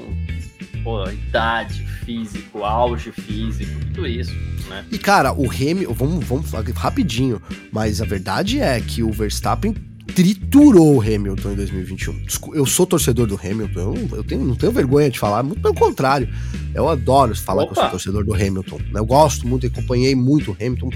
pô, 0.83 1.03
idade, 1.09 1.85
físico, 2.05 2.63
auge 2.63 3.11
físico, 3.11 3.71
tudo 3.93 4.07
isso, 4.07 4.33
né? 4.69 4.85
E 4.91 4.97
cara, 4.97 5.33
o 5.33 5.49
Hamilton, 5.49 5.93
vamos, 5.93 6.25
vamos 6.25 6.51
rapidinho, 6.75 7.41
mas 7.71 8.01
a 8.01 8.05
verdade 8.05 8.59
é 8.59 8.79
que 8.79 9.01
o 9.01 9.11
Verstappen 9.11 9.73
triturou 10.13 10.95
o 10.95 11.01
Hamilton 11.01 11.51
em 11.51 11.55
2021. 11.55 12.25
Eu 12.53 12.65
sou 12.65 12.85
torcedor 12.85 13.25
do 13.25 13.35
Hamilton, 13.35 13.79
eu, 13.79 14.17
eu 14.17 14.23
tenho, 14.23 14.45
não 14.45 14.55
tenho 14.55 14.71
vergonha 14.71 15.09
de 15.09 15.17
falar, 15.17 15.41
muito 15.41 15.61
pelo 15.61 15.73
contrário. 15.73 16.29
Eu 16.73 16.87
adoro 16.87 17.35
falar 17.35 17.63
Opa. 17.63 17.73
que 17.73 17.79
eu 17.79 17.83
sou 17.83 17.91
torcedor 17.91 18.23
do 18.23 18.33
Hamilton. 18.33 18.77
Né? 18.91 18.99
Eu 18.99 19.05
gosto 19.05 19.47
muito, 19.47 19.65
acompanhei 19.65 20.13
muito 20.13 20.51
o 20.51 20.57
Hamilton. 20.59 20.91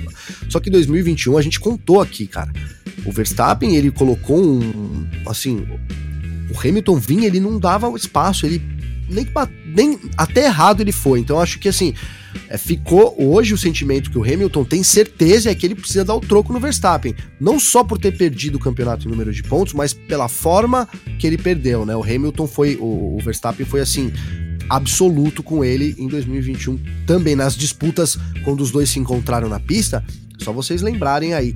Só 0.50 0.60
que 0.60 0.70
em 0.70 0.72
2021 0.72 1.38
a 1.38 1.42
gente 1.42 1.60
contou 1.60 2.00
aqui, 2.02 2.28
cara. 2.28 2.52
O 3.06 3.12
Verstappen, 3.12 3.76
ele 3.76 3.90
colocou 3.90 4.40
um. 4.40 5.08
Assim, 5.26 5.66
o 6.50 6.60
Hamilton 6.60 6.96
vinha, 6.98 7.28
ele 7.28 7.40
não 7.40 7.60
dava 7.60 7.90
espaço, 7.96 8.46
ele 8.46 8.62
nem, 9.10 9.28
nem 9.66 10.00
até 10.18 10.46
errado 10.46 10.82
ele 10.82 10.92
foi. 10.92 11.20
Então 11.20 11.40
acho 11.40 11.60
que 11.60 11.68
assim, 11.68 11.94
é, 12.48 12.58
ficou 12.58 13.16
hoje 13.18 13.54
o 13.54 13.58
sentimento 13.58 14.10
que 14.10 14.18
o 14.18 14.24
Hamilton 14.24 14.64
tem 14.64 14.84
certeza 14.84 15.50
é 15.50 15.56
que 15.56 15.66
ele 15.66 15.76
precisa 15.76 16.06
dar 16.06 16.16
o 16.16 16.20
troco 16.20 16.54
no 16.54 16.60
Verstappen. 16.60 17.16
Não 17.40 17.60
só 17.60 17.84
por 17.84 17.98
ter 17.98 18.16
perdido 18.18 18.56
o 18.56 18.60
campeonato 18.60 19.08
em 19.08 19.12
número 19.12 19.34
de 19.34 19.44
pontos, 19.44 19.74
mas 19.74 19.94
pela 19.94 20.28
forma 20.28 20.88
que 21.18 21.28
ele 21.28 21.38
perdeu, 21.38 21.86
né? 21.86 21.96
O 21.96 22.04
Hamilton 22.04 22.48
foi. 22.48 22.76
O, 22.76 23.18
o 23.18 23.20
Verstappen 23.24 23.66
foi 23.66 23.82
assim. 23.82 24.12
Absoluto 24.70 25.42
com 25.42 25.66
ele 25.66 25.96
em 25.98 26.08
2021 26.08 26.80
também 27.08 27.36
nas 27.36 27.56
disputas 27.56 28.20
quando 28.44 28.62
os 28.62 28.70
dois 28.70 28.88
se 28.88 29.00
encontraram 29.00 29.50
na 29.50 29.60
pista. 29.60 30.06
Só 30.40 30.54
vocês 30.54 30.82
lembrarem 30.82 31.34
aí, 31.34 31.56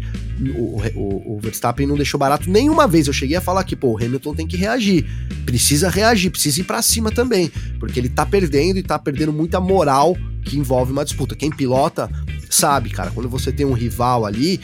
o, 0.55 0.81
o, 0.95 1.35
o, 1.35 1.39
Verstappen 1.39 1.87
não 1.87 1.95
deixou 1.95 2.19
barato 2.19 2.49
nenhuma 2.49 2.87
vez. 2.87 3.07
Eu 3.07 3.13
cheguei 3.13 3.37
a 3.37 3.41
falar 3.41 3.63
que, 3.63 3.75
pô, 3.75 3.93
o 3.93 3.97
Hamilton 3.97 4.35
tem 4.35 4.47
que 4.47 4.57
reagir. 4.57 5.05
Precisa 5.45 5.89
reagir, 5.89 6.29
precisa 6.29 6.61
ir 6.61 6.63
para 6.63 6.81
cima 6.81 7.11
também. 7.11 7.51
Porque 7.79 7.99
ele 7.99 8.09
tá 8.09 8.25
perdendo 8.25 8.77
e 8.77 8.83
tá 8.83 8.99
perdendo 8.99 9.31
muita 9.31 9.59
moral 9.59 10.17
que 10.43 10.57
envolve 10.57 10.91
uma 10.91 11.05
disputa. 11.05 11.35
Quem 11.35 11.49
pilota 11.49 12.09
sabe, 12.49 12.89
cara, 12.89 13.11
quando 13.11 13.29
você 13.29 13.51
tem 13.51 13.65
um 13.65 13.73
rival 13.73 14.25
ali, 14.25 14.59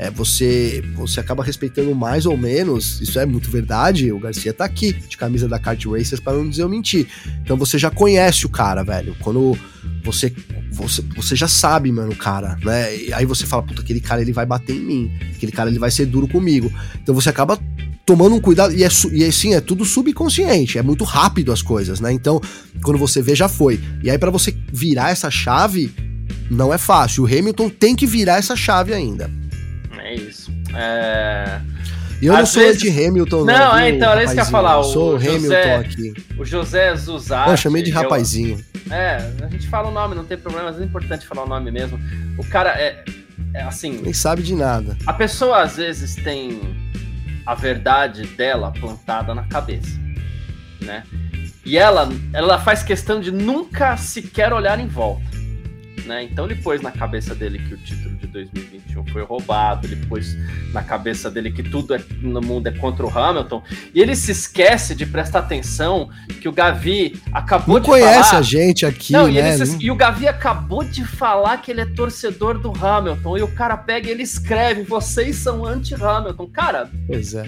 é, 0.00 0.10
você 0.10 0.82
você 0.94 1.20
acaba 1.20 1.44
respeitando 1.44 1.94
mais 1.94 2.24
ou 2.24 2.34
menos, 2.34 3.02
isso 3.02 3.20
é 3.20 3.26
muito 3.26 3.50
verdade, 3.50 4.10
o 4.10 4.18
Garcia 4.18 4.50
tá 4.50 4.64
aqui, 4.64 4.94
de 4.94 5.14
camisa 5.14 5.46
da 5.46 5.58
Kart 5.58 5.84
Racers, 5.84 6.20
para 6.20 6.38
não 6.38 6.48
dizer 6.48 6.62
eu 6.62 6.70
mentir. 6.70 7.06
Então 7.42 7.54
você 7.54 7.76
já 7.76 7.90
conhece 7.90 8.46
o 8.46 8.48
cara, 8.48 8.82
velho. 8.82 9.14
Quando 9.20 9.58
você 10.02 10.32
você, 10.72 11.02
você 11.14 11.36
já 11.36 11.46
sabe, 11.46 11.92
mano, 11.92 12.12
o 12.12 12.16
cara, 12.16 12.56
né? 12.64 12.96
E 12.96 13.12
aí 13.12 13.26
você 13.26 13.44
fala, 13.44 13.62
puta, 13.62 13.82
aquele 13.82 14.00
cara 14.00 14.22
ele 14.22 14.32
vai 14.32 14.46
bater 14.46 14.74
em 14.74 14.80
mim, 14.80 15.12
aquele 15.36 15.52
cara 15.52 15.68
ele 15.68 15.78
vai 15.78 15.90
ser 15.90 16.06
duro 16.06 16.26
comigo. 16.26 16.72
Então 17.02 17.14
você 17.14 17.28
acaba 17.28 17.58
tomando 18.06 18.34
um 18.34 18.40
cuidado, 18.40 18.74
e, 18.74 18.82
é, 18.82 18.88
e 19.12 19.22
assim, 19.22 19.52
é 19.52 19.60
tudo 19.60 19.84
subconsciente, 19.84 20.78
é 20.78 20.82
muito 20.82 21.04
rápido 21.04 21.52
as 21.52 21.60
coisas, 21.60 22.00
né? 22.00 22.10
Então, 22.10 22.40
quando 22.82 22.98
você 22.98 23.20
vê, 23.20 23.34
já 23.34 23.48
foi. 23.48 23.78
E 24.02 24.08
aí, 24.08 24.16
para 24.16 24.30
você 24.30 24.56
virar 24.72 25.10
essa 25.10 25.30
chave, 25.30 25.92
não 26.50 26.72
é 26.72 26.78
fácil. 26.78 27.24
O 27.24 27.26
Hamilton 27.26 27.68
tem 27.68 27.94
que 27.94 28.06
virar 28.06 28.38
essa 28.38 28.56
chave 28.56 28.94
ainda. 28.94 29.30
É 30.10 30.14
isso. 30.14 30.52
É. 30.74 31.60
E 32.20 32.26
eu 32.26 32.32
Às 32.34 32.40
não 32.40 32.46
sou 32.46 32.62
vezes... 32.62 32.82
de 32.82 32.88
Hamilton, 32.88 33.44
não. 33.44 33.46
Não, 33.46 33.78
é, 33.78 33.90
então, 33.90 34.10
era 34.10 34.24
isso 34.24 34.34
que 34.34 34.40
eu 34.40 34.44
ia 34.44 34.50
falar. 34.50 34.76
Eu 34.76 34.84
sou 34.84 35.12
o 35.12 35.16
Hamilton 35.16 35.40
José, 35.40 35.76
aqui. 35.76 36.14
O 36.36 36.44
José 36.44 36.96
Zuzati. 36.96 37.50
Eu 37.50 37.56
chamei 37.56 37.82
de 37.82 37.92
rapazinho. 37.92 38.62
Eu, 38.86 38.92
é, 38.92 39.32
a 39.42 39.46
gente 39.46 39.68
fala 39.68 39.88
o 39.88 39.92
nome, 39.92 40.16
não 40.16 40.24
tem 40.24 40.36
problema, 40.36 40.70
mas 40.70 40.80
é 40.80 40.84
importante 40.84 41.26
falar 41.26 41.44
o 41.44 41.48
nome 41.48 41.70
mesmo. 41.70 41.98
O 42.36 42.44
cara 42.44 42.70
é, 42.70 43.04
é 43.54 43.62
assim. 43.62 44.00
Nem 44.02 44.12
sabe 44.12 44.42
de 44.42 44.54
nada. 44.54 44.96
A 45.06 45.12
pessoa 45.12 45.62
às 45.62 45.76
vezes 45.76 46.16
tem 46.16 46.60
a 47.46 47.54
verdade 47.54 48.26
dela 48.26 48.72
plantada 48.72 49.32
na 49.32 49.44
cabeça, 49.44 49.98
né? 50.80 51.04
E 51.64 51.78
ela, 51.78 52.08
ela 52.32 52.58
faz 52.58 52.82
questão 52.82 53.20
de 53.20 53.30
nunca 53.30 53.96
sequer 53.96 54.52
olhar 54.52 54.80
em 54.80 54.88
volta, 54.88 55.22
né? 56.06 56.24
Então 56.24 56.44
ele 56.44 56.56
pôs 56.56 56.80
na 56.80 56.90
cabeça 56.90 57.34
dele 57.34 57.58
que 57.58 57.74
o 57.74 57.76
título 57.76 58.10
2021 58.30 59.06
foi 59.06 59.22
roubado, 59.22 59.86
ele 59.86 59.96
pôs 60.06 60.36
na 60.72 60.82
cabeça 60.82 61.30
dele 61.30 61.50
que 61.50 61.62
tudo 61.62 61.94
é, 61.94 62.00
no 62.20 62.40
mundo 62.40 62.66
é 62.68 62.72
contra 62.72 63.04
o 63.04 63.18
Hamilton, 63.18 63.62
e 63.94 64.00
ele 64.00 64.14
se 64.14 64.32
esquece 64.32 64.94
de 64.94 65.04
prestar 65.04 65.40
atenção 65.40 66.08
que 66.40 66.48
o 66.48 66.52
Gavi 66.52 67.20
acabou 67.32 67.74
Não 67.74 67.80
de 67.80 67.88
conhece 67.88 68.34
a 68.34 68.42
gente 68.42 68.86
aqui, 68.86 69.12
Não, 69.12 69.28
né? 69.28 69.56
E, 69.56 69.66
se... 69.66 69.84
e, 69.84 69.90
o 69.90 69.96
Gavi 69.96 70.28
acabou 70.28 70.84
de 70.84 71.04
falar 71.04 71.58
que 71.58 71.70
ele 71.70 71.80
é 71.80 71.86
torcedor 71.86 72.58
do 72.58 72.72
Hamilton, 72.72 73.38
e 73.38 73.42
o 73.42 73.48
cara 73.48 73.76
pega 73.76 74.08
e 74.08 74.10
ele 74.10 74.22
escreve, 74.22 74.82
vocês 74.82 75.36
são 75.36 75.64
anti-Hamilton. 75.64 76.46
Cara... 76.48 76.90
Pois 77.06 77.34
é 77.34 77.44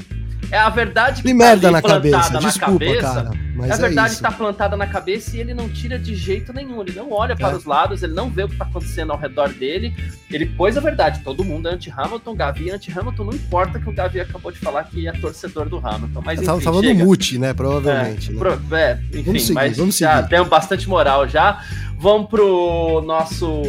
é 0.52 0.58
a 0.58 0.68
verdade 0.68 1.22
que 1.22 1.28
tá 1.28 1.34
merda 1.34 1.70
na 1.70 1.80
cabeça. 1.80 2.30
Na 2.30 2.40
Desculpa, 2.40 2.84
cabeça, 2.84 3.00
cara. 3.00 3.30
Mas 3.54 3.70
a 3.70 3.74
é 3.74 3.78
verdade 3.78 4.14
está 4.14 4.30
plantada 4.30 4.76
na 4.76 4.86
cabeça 4.86 5.36
e 5.36 5.40
ele 5.40 5.52
não 5.52 5.68
tira 5.68 5.98
de 5.98 6.14
jeito 6.14 6.52
nenhum. 6.52 6.80
Ele 6.80 6.92
não 6.92 7.12
olha 7.12 7.32
é. 7.32 7.36
para 7.36 7.56
os 7.56 7.64
lados, 7.64 8.02
ele 8.02 8.14
não 8.14 8.30
vê 8.30 8.44
o 8.44 8.48
que 8.48 8.54
está 8.54 8.64
acontecendo 8.64 9.12
ao 9.12 9.18
redor 9.18 9.52
dele. 9.52 9.94
Ele 10.30 10.46
pôs 10.46 10.76
a 10.76 10.80
verdade. 10.80 11.20
Todo 11.22 11.44
mundo 11.44 11.68
é 11.68 11.72
anti-Hamilton, 11.72 12.34
Gavi 12.34 12.70
é 12.70 12.74
anti-Hamilton. 12.74 13.24
Não 13.24 13.34
importa 13.34 13.78
que 13.78 13.88
o 13.88 13.92
Gavi 13.92 14.20
acabou 14.20 14.50
de 14.50 14.58
falar 14.58 14.84
que 14.84 15.06
é 15.06 15.12
torcedor 15.12 15.68
do 15.68 15.76
Hamilton. 15.78 16.22
Mas 16.24 16.38
enfim, 16.38 16.46
tava, 16.46 16.60
tava 16.60 16.82
no 16.82 16.94
mute, 16.94 17.38
né? 17.38 17.52
Provavelmente. 17.52 18.30
É, 18.30 18.32
né? 18.32 18.38
Pro, 18.38 18.76
é, 18.76 19.00
enfim, 19.10 19.22
vamos 19.22 19.42
seguir, 19.42 19.54
mas 19.54 19.76
vamos 19.76 19.98
já 19.98 20.16
seguir. 20.16 20.28
temos 20.28 20.48
bastante 20.48 20.88
moral 20.88 21.28
já. 21.28 21.62
Vamos 21.98 22.28
pro 22.28 23.02
nosso 23.02 23.62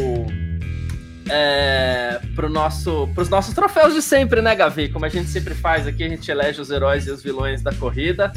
é, 1.28 2.20
pro 2.34 2.48
nosso, 2.48 3.08
pros 3.14 3.28
nossos 3.28 3.54
troféus 3.54 3.94
de 3.94 4.02
sempre, 4.02 4.42
né, 4.42 4.54
Gavi? 4.54 4.88
Como 4.88 5.04
a 5.04 5.08
gente 5.08 5.28
sempre 5.28 5.54
faz 5.54 5.86
aqui, 5.86 6.04
a 6.04 6.08
gente 6.08 6.30
elege 6.30 6.60
os 6.60 6.70
heróis 6.70 7.06
e 7.06 7.10
os 7.10 7.22
vilões 7.22 7.62
da 7.62 7.72
corrida. 7.72 8.32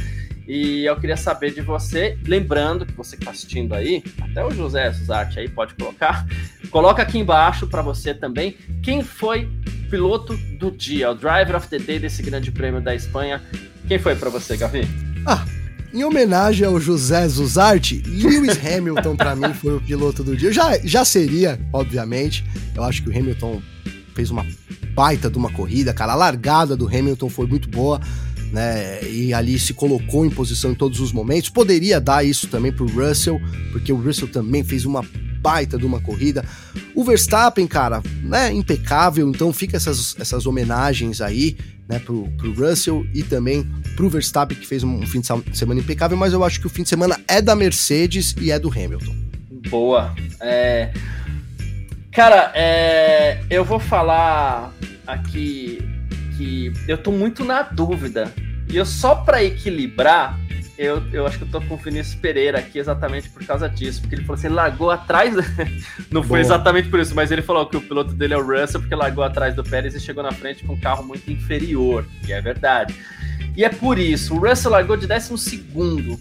E 0.48 0.86
eu 0.86 0.96
queria 0.96 1.18
saber 1.18 1.54
de 1.54 1.62
você, 1.62 2.18
lembrando 2.26 2.86
que 2.86 2.94
você 2.94 3.18
que 3.18 3.24
está 3.24 3.32
assistindo 3.32 3.74
aí, 3.74 4.02
até 4.22 4.46
o 4.46 4.52
José 4.52 4.92
Suzarte 4.94 5.40
aí 5.40 5.50
pode 5.50 5.74
colocar, 5.74 6.26
coloca 6.72 7.02
aqui 7.02 7.20
embaixo 7.20 7.68
para 7.68 7.82
você 7.82 8.14
também 8.14 8.56
quem 8.82 9.04
foi 9.04 9.50
piloto 9.90 10.38
do 10.58 10.72
dia, 10.72 11.12
o 11.12 11.16
driver 11.16 11.56
of 11.56 11.68
the 11.68 11.80
day 11.80 12.00
desse 12.00 12.24
Grande 12.24 12.52
Prêmio 12.52 12.80
da 12.80 12.96
Espanha. 12.96 13.42
Quem 13.88 14.00
foi 14.00 14.16
para 14.16 14.30
você, 14.30 14.56
Gavi? 14.56 14.88
Ah, 15.26 15.46
em 15.94 16.04
homenagem 16.04 16.66
ao 16.68 16.80
José 16.80 17.28
Zuzarte, 17.28 18.02
Lewis 18.06 18.60
Hamilton 18.64 19.16
para 19.16 19.36
mim 19.36 19.54
foi 19.54 19.76
o 19.76 19.82
piloto 19.82 20.24
do 20.24 20.36
dia. 20.36 20.52
Já, 20.52 20.78
já 20.84 21.04
seria, 21.04 21.60
obviamente. 21.74 22.46
Eu 22.76 22.84
acho 22.84 23.02
que 23.02 23.10
o 23.10 23.18
Hamilton 23.18 23.62
fez 24.14 24.30
uma 24.30 24.46
baita 24.94 25.30
de 25.30 25.38
uma 25.38 25.52
corrida, 25.52 25.94
cara. 25.94 26.14
A 26.14 26.16
largada 26.16 26.76
do 26.76 26.88
Hamilton 26.88 27.30
foi 27.30 27.48
muito 27.48 27.70
boa, 27.70 28.02
né? 28.52 29.04
E 29.04 29.34
ali 29.34 29.60
se 29.60 29.74
colocou 29.74 30.26
em 30.26 30.30
posição 30.30 30.72
em 30.72 30.76
todos 30.76 31.00
os 31.00 31.12
momentos. 31.12 31.50
Poderia 31.50 32.00
dar 32.00 32.26
isso 32.26 32.48
também 32.48 32.72
pro 32.72 32.88
Russell, 32.88 33.40
porque 33.72 33.92
o 33.92 33.98
Russell 33.98 34.28
também 34.28 34.64
fez 34.64 34.86
uma 34.86 35.04
baita 35.42 35.78
de 35.78 35.86
uma 35.86 36.02
corrida. 36.02 36.44
O 36.94 37.04
Verstappen, 37.04 37.68
cara, 37.68 38.02
né, 38.24 38.52
impecável, 38.52 39.30
então 39.30 39.54
fica 39.54 39.78
essas, 39.78 40.16
essas 40.20 40.46
homenagens 40.46 41.22
aí, 41.22 41.58
né, 41.88 42.00
pro, 42.00 42.28
pro 42.38 42.54
Russell 42.54 43.06
e 43.14 43.24
também 43.24 43.64
pro 43.96 44.10
Verstappen, 44.10 44.58
que 44.58 44.68
fez 44.68 44.84
um, 44.84 45.06
fim 45.06 45.22
de 45.22 45.58
semana 45.58 45.80
impecável, 45.80 46.18
mas 46.18 46.34
eu 46.34 46.44
acho 46.44 46.60
que 46.60 46.68
o 46.68 46.70
fim 46.70 46.84
de 46.84 46.90
semana 46.90 47.20
é 47.28 47.42
da 47.42 47.56
Mercedes 47.56 48.36
e 48.42 48.52
é 48.52 48.60
do 48.60 48.70
Hamilton. 48.70 49.16
Boa. 49.70 50.16
É... 50.42 50.92
Cara, 52.12 52.52
é... 52.56 53.42
eu 53.50 53.64
vou 53.64 53.80
falar 53.80 54.74
aqui 55.06 55.80
que 56.38 56.72
eu 56.88 56.98
tô 56.98 57.12
muito 57.12 57.44
na 57.44 57.64
dúvida. 57.64 58.32
E 58.70 58.78
eu 58.78 58.86
só 58.86 59.16
para 59.16 59.44
equilibrar, 59.44 60.40
eu, 60.78 61.02
eu 61.12 61.26
acho 61.26 61.38
que 61.40 61.46
eu 61.46 61.50
tô 61.50 61.60
com 61.62 61.74
o 61.74 61.78
Vinícius 61.78 62.16
Pereira 62.16 62.60
aqui 62.60 62.78
exatamente 62.78 63.30
por 63.30 63.44
causa 63.46 63.68
disso, 63.68 64.02
porque 64.02 64.16
ele 64.16 64.24
falou 64.24 64.38
assim, 64.38 64.48
ele 64.48 64.56
largou 64.56 64.92
atrás, 64.92 65.34
não 66.12 66.22
foi 66.22 66.40
Boa. 66.40 66.42
exatamente 66.42 66.90
por 66.90 67.00
isso, 67.00 67.16
mas 67.16 67.32
ele 67.32 67.42
falou 67.42 67.66
que 67.66 67.78
o 67.78 67.82
piloto 67.82 68.14
dele 68.14 68.34
é 68.34 68.38
o 68.38 68.46
Russell, 68.46 68.82
porque 68.82 68.94
largou 68.94 69.24
atrás 69.24 69.56
do 69.56 69.64
Pérez 69.64 69.96
e 69.96 70.00
chegou 70.00 70.22
na 70.22 70.32
frente 70.32 70.64
com 70.64 70.74
um 70.74 70.80
carro 70.80 71.04
muito 71.04 71.32
inferior, 71.32 72.06
e 72.28 72.32
é 72.32 72.40
verdade. 72.40 72.94
E 73.56 73.66
é 73.66 73.70
por 73.70 73.98
isso, 73.98 74.36
o 74.36 74.48
Russell 74.48 74.72
largou 74.72 74.96
de 74.96 75.08
12 75.08 75.38
segundo, 75.38 76.20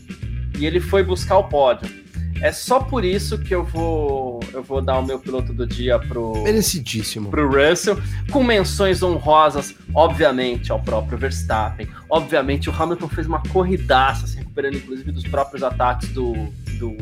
e 0.59 0.65
ele 0.65 0.81
foi 0.81 1.03
buscar 1.03 1.37
o 1.37 1.45
pódio. 1.45 2.06
É 2.41 2.53
só 2.53 2.81
por 2.81 3.05
isso 3.05 3.39
que 3.39 3.55
eu 3.55 3.65
vou 3.65 4.41
eu 4.53 4.63
vou 4.63 4.81
dar 4.81 4.99
o 4.99 5.05
meu 5.05 5.19
piloto 5.19 5.53
do 5.53 5.67
dia 5.67 5.99
pro 5.99 6.43
merecidíssimo 6.43 7.31
pro 7.31 7.49
Russell, 7.49 7.99
com 8.31 8.43
menções 8.43 9.03
honrosas, 9.03 9.75
obviamente 9.95 10.71
ao 10.71 10.81
próprio 10.81 11.17
Verstappen. 11.19 11.89
Obviamente 12.09 12.69
o 12.69 12.73
Hamilton 12.73 13.09
fez 13.09 13.27
uma 13.27 13.43
corridaça, 13.45 14.27
se 14.27 14.37
recuperando 14.37 14.77
inclusive 14.77 15.13
dos 15.13 15.25
próprios 15.25 15.63
ataques 15.63 16.09
do 16.11 16.35
do, 16.79 16.97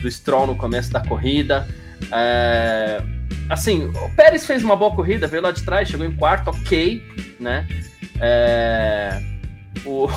do 0.00 0.10
Stroll 0.10 0.46
no 0.46 0.56
começo 0.56 0.90
da 0.90 1.00
corrida. 1.00 1.66
É, 2.12 3.02
assim, 3.48 3.84
o 3.86 4.10
Pérez 4.14 4.46
fez 4.46 4.64
uma 4.64 4.76
boa 4.76 4.94
corrida, 4.94 5.26
veio 5.26 5.42
lá 5.42 5.50
de 5.50 5.62
trás, 5.62 5.88
chegou 5.88 6.06
em 6.06 6.12
quarto, 6.12 6.48
ok, 6.48 7.02
né? 7.38 7.66
É, 8.20 9.20
o, 9.84 10.08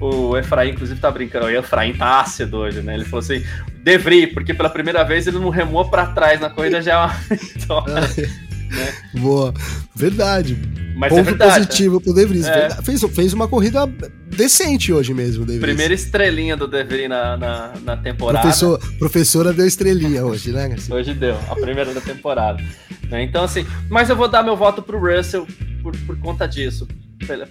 o 0.00 0.36
Efraim, 0.36 0.70
inclusive, 0.70 1.00
tá 1.00 1.10
brincando. 1.10 1.46
O 1.46 1.50
Efraim 1.50 1.94
tá 1.94 2.20
ácido 2.20 2.58
hoje, 2.58 2.82
né? 2.82 2.94
Ele 2.94 3.04
falou 3.04 3.20
assim: 3.20 3.44
Devri, 3.82 4.26
porque 4.26 4.52
pela 4.52 4.68
primeira 4.68 5.04
vez 5.04 5.26
ele 5.26 5.38
não 5.38 5.50
remou 5.50 5.88
para 5.88 6.06
trás 6.06 6.40
na 6.40 6.50
corrida 6.50 6.82
já 6.82 6.92
é 6.92 6.96
uma 6.96 7.08
vitória. 7.36 7.94
né? 8.70 8.94
Boa, 9.14 9.54
verdade. 9.94 10.56
Mas 10.96 11.10
Ponto 11.10 11.20
é 11.20 11.22
verdade, 11.24 11.66
positivo 11.66 12.00
pro 12.00 12.14
De 12.14 12.24
Vries. 12.24 12.46
É. 12.46 12.70
Fez, 12.82 13.02
fez 13.14 13.32
uma 13.34 13.46
corrida 13.46 13.86
decente 14.34 14.92
hoje 14.92 15.12
mesmo, 15.12 15.44
De 15.44 15.52
Vries. 15.52 15.60
Primeira 15.60 15.92
estrelinha 15.92 16.56
do 16.56 16.66
De 16.66 16.82
Vries 16.84 17.08
na, 17.08 17.36
na, 17.36 17.72
na 17.84 17.96
temporada. 17.96 18.40
Professor, 18.40 18.80
professora 18.98 19.52
deu 19.52 19.66
estrelinha 19.66 20.24
hoje, 20.24 20.52
né, 20.52 20.68
Garcia? 20.68 20.94
Hoje 20.94 21.12
deu, 21.12 21.36
a 21.50 21.54
primeira 21.54 21.92
da 21.92 22.00
temporada. 22.00 22.62
Né? 23.10 23.22
Então, 23.22 23.44
assim, 23.44 23.66
mas 23.90 24.08
eu 24.08 24.16
vou 24.16 24.26
dar 24.26 24.42
meu 24.42 24.56
voto 24.56 24.82
pro 24.82 24.98
Russell 24.98 25.46
por, 25.82 25.94
por 25.98 26.18
conta 26.18 26.46
disso 26.48 26.88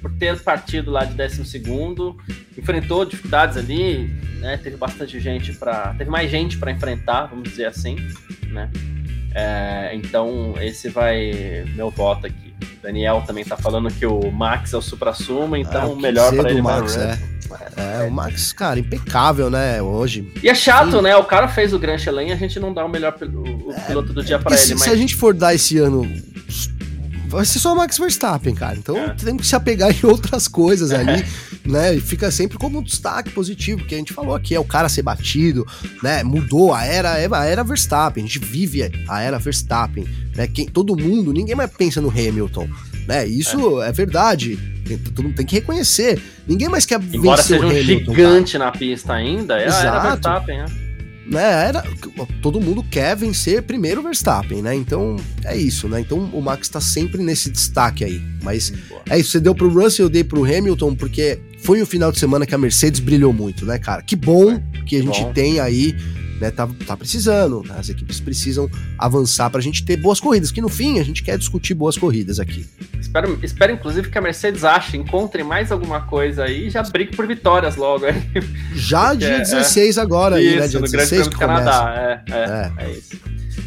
por 0.02 0.12
ter 0.12 0.40
partido 0.42 0.92
lá 0.92 1.04
de 1.04 1.14
12 1.16 1.62
enfrentou 2.58 3.06
dificuldades 3.06 3.58
ali, 3.58 4.08
né? 4.40 4.58
Teve 4.58 4.78
bastante 4.78 5.20
gente 5.20 5.54
para, 5.54 5.94
teve 5.98 6.10
mais 6.10 6.30
gente 6.30 6.58
para 6.58 6.72
enfrentar, 6.72 7.26
vamos 7.26 7.50
dizer 7.50 7.66
assim, 7.66 7.98
né? 8.52 8.70
É, 9.34 9.92
então 9.94 10.54
esse 10.62 10.88
vai 10.90 11.66
meu 11.76 11.90
voto 11.90 12.28
aqui. 12.28 12.54
O 12.80 12.82
Daniel 12.82 13.24
também 13.28 13.44
tá 13.44 13.58
falando 13.58 13.92
que 13.92 14.06
o 14.06 14.32
Max 14.32 14.74
é 14.74 14.78
o 14.78 14.82
supra-sumo, 14.82 15.58
então 15.58 15.82
é, 15.82 15.86
o 15.86 15.96
melhor 15.96 16.34
para 16.34 16.50
ele 16.50 16.62
Max, 16.62 16.96
é. 16.96 17.18
É, 17.78 18.04
o 18.04 18.12
Max, 18.12 18.54
cara, 18.54 18.80
impecável, 18.80 19.50
né, 19.50 19.82
hoje. 19.82 20.32
E 20.42 20.50
é 20.50 20.56
chato, 20.56 20.98
Sim. 20.98 21.02
né? 21.02 21.16
O 21.16 21.24
cara 21.24 21.48
fez 21.48 21.74
o 21.74 21.80
Grand 21.80 21.98
Chelem 21.98 22.30
e 22.30 22.32
a 22.32 22.36
gente 22.36 22.60
não 22.60 22.74
dá 22.74 22.84
o 22.86 22.90
melhor 22.90 23.14
o, 23.22 23.68
o 23.68 23.72
é, 23.72 23.80
piloto 23.82 24.14
do 24.14 24.24
dia 24.24 24.40
para 24.40 24.56
ele. 24.56 24.62
Se, 24.62 24.74
mas... 24.74 24.84
se 24.84 24.90
a 24.90 24.96
gente 24.96 25.16
for 25.16 25.34
dar 25.34 25.54
esse 25.54 25.78
ano 25.78 26.10
vai 27.28 27.46
ser 27.46 27.60
só 27.60 27.74
o 27.74 27.78
Max 27.78 27.98
Verstappen, 27.98 28.54
cara. 28.54 28.78
Então 28.78 28.98
é. 28.98 29.10
tem 29.14 29.38
que 29.38 29.46
se 29.46 29.56
apegar 29.56 29.92
em 29.92 30.06
outras 30.06 30.48
coisas 30.48 30.92
ali, 30.92 31.26
né? 31.66 31.96
E 31.96 32.02
fica 32.02 32.32
sempre 32.32 32.58
como 32.58 32.80
um 32.80 32.84
destaque 32.84 33.30
positivo, 33.32 33.86
que 33.86 33.96
a 33.96 33.98
gente 33.98 34.14
falou 34.14 34.36
aqui, 34.36 34.56
é 34.56 34.60
o 34.60 34.66
cara 34.66 34.90
ser 34.90 35.02
batido, 35.02 35.66
né? 36.02 36.24
Mudou 36.24 36.74
a 36.74 36.84
era, 36.84 37.18
é 37.18 37.28
a 37.32 37.46
era 37.46 37.64
Verstappen, 37.64 38.24
a 38.24 38.28
gente 38.28 38.40
vive 38.40 38.92
a 39.08 39.22
era 39.22 39.38
Verstappen, 39.38 40.06
né? 40.36 40.48
Quem, 40.48 40.68
todo 40.68 40.98
mundo, 40.98 41.34
ninguém 41.34 41.56
mais 41.56 41.72
pensa 41.72 42.02
no 42.02 42.10
Hamilton, 42.10 42.70
né? 43.08 43.26
Isso 43.28 43.82
é, 43.82 43.90
é 43.90 43.92
verdade. 43.92 44.58
Tem, 44.86 44.98
todo 44.98 45.24
mundo 45.24 45.36
tem 45.36 45.46
que 45.46 45.56
reconhecer. 45.56 46.22
Ninguém 46.48 46.70
mais 46.70 46.86
quer 46.86 47.02
Embora 47.02 47.42
vencer 47.42 47.60
seja 47.60 47.66
um 47.66 47.70
Hamilton, 47.70 48.14
gigante 48.14 48.54
cara. 48.54 48.66
na 48.66 48.72
pista 48.72 49.14
ainda, 49.14 49.60
é 49.60 49.68
Exato. 49.68 49.88
a 49.88 49.90
era 49.90 50.00
Verstappen, 50.02 50.58
né? 50.60 50.85
Né, 51.26 51.68
era, 51.68 51.84
todo 52.42 52.62
mundo 52.62 52.84
quer 52.84 53.16
vencer 53.16 53.64
primeiro 53.64 54.02
o 54.02 54.04
Verstappen, 54.04 54.62
né? 54.62 54.76
Então 54.76 55.16
é 55.44 55.58
isso, 55.58 55.88
né? 55.88 56.00
Então 56.00 56.20
o 56.32 56.42
Max 56.42 56.70
tá 56.70 56.80
sempre 56.80 57.24
nesse 57.24 57.50
destaque 57.50 58.04
aí. 58.04 58.22
Mas 58.44 58.70
Boa. 58.70 59.02
é 59.10 59.20
isso, 59.20 59.32
você 59.32 59.40
deu 59.40 59.56
pro 59.56 59.70
Russell, 59.70 60.06
eu 60.06 60.10
dei 60.10 60.24
pro 60.24 60.44
Hamilton, 60.44 60.96
porque 60.96 61.40
foi 61.60 61.82
o 61.82 61.86
final 61.86 62.12
de 62.12 62.20
semana 62.20 62.46
que 62.46 62.54
a 62.54 62.58
Mercedes 62.58 63.00
brilhou 63.00 63.34
muito, 63.34 63.66
né, 63.66 63.80
cara? 63.80 64.04
Que 64.04 64.16
bom 64.16 64.62
que 64.86 64.96
a 64.96 65.02
gente 65.02 65.22
bom. 65.22 65.34
tem 65.34 65.60
aí 65.60 65.96
né, 66.40 66.52
tá, 66.52 66.68
tá 66.86 66.98
precisando, 66.98 67.64
né, 67.64 67.76
as 67.78 67.90
equipes 67.90 68.20
precisam 68.20 68.70
avançar 68.98 69.50
para 69.50 69.60
a 69.60 69.64
gente 69.64 69.84
ter 69.86 69.98
boas 69.98 70.20
corridas, 70.20 70.52
que 70.52 70.62
no 70.62 70.70
fim 70.70 71.00
a 71.00 71.04
gente 71.04 71.24
quer 71.24 71.38
discutir 71.38 71.74
boas 71.74 71.98
corridas 71.98 72.40
aqui. 72.40 72.66
Espero, 73.00 73.40
espero 73.42 73.74
inclusive 73.74 74.10
que 74.10 74.18
a 74.18 74.22
Mercedes 74.22 74.64
ache, 74.64 74.98
encontre 74.98 75.44
mais 75.44 75.72
alguma 75.72 76.02
coisa 76.02 76.44
aí 76.44 76.68
e 76.68 76.70
já 76.70 76.84
brigue 76.84 77.16
por 77.16 77.28
vitórias 77.28 77.76
logo. 77.76 78.06
Aí. 78.06 78.16
Já 78.74 79.10
Porque, 79.10 79.26
dia 79.26 79.40
16 79.40 79.98
é, 79.98 80.02
agora 80.02 80.42
isso, 80.42 80.54
aí, 80.54 80.60
né? 80.60 80.68
Dia 80.68 80.80
no 80.80 80.86
16 80.86 81.28
que 81.28 81.38
Canadá, 81.38 82.24
é, 82.28 82.32
é, 82.32 82.36
é, 82.36 82.86
é 82.86 82.92
isso. 82.92 83.20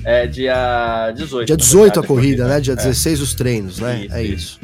É 0.05 0.27
dia 0.27 1.13
18. 1.17 1.47
Dia 1.47 1.57
18 1.57 2.01
a 2.01 2.03
corrida, 2.03 2.47
né? 2.47 2.61
Dia 2.61 2.77
16 2.77 3.21
os 3.21 3.35
treinos, 3.35 3.79
né? 3.79 4.05
Isso, 4.05 4.15
é 4.15 4.23
isso. 4.23 4.35
isso. 4.35 4.61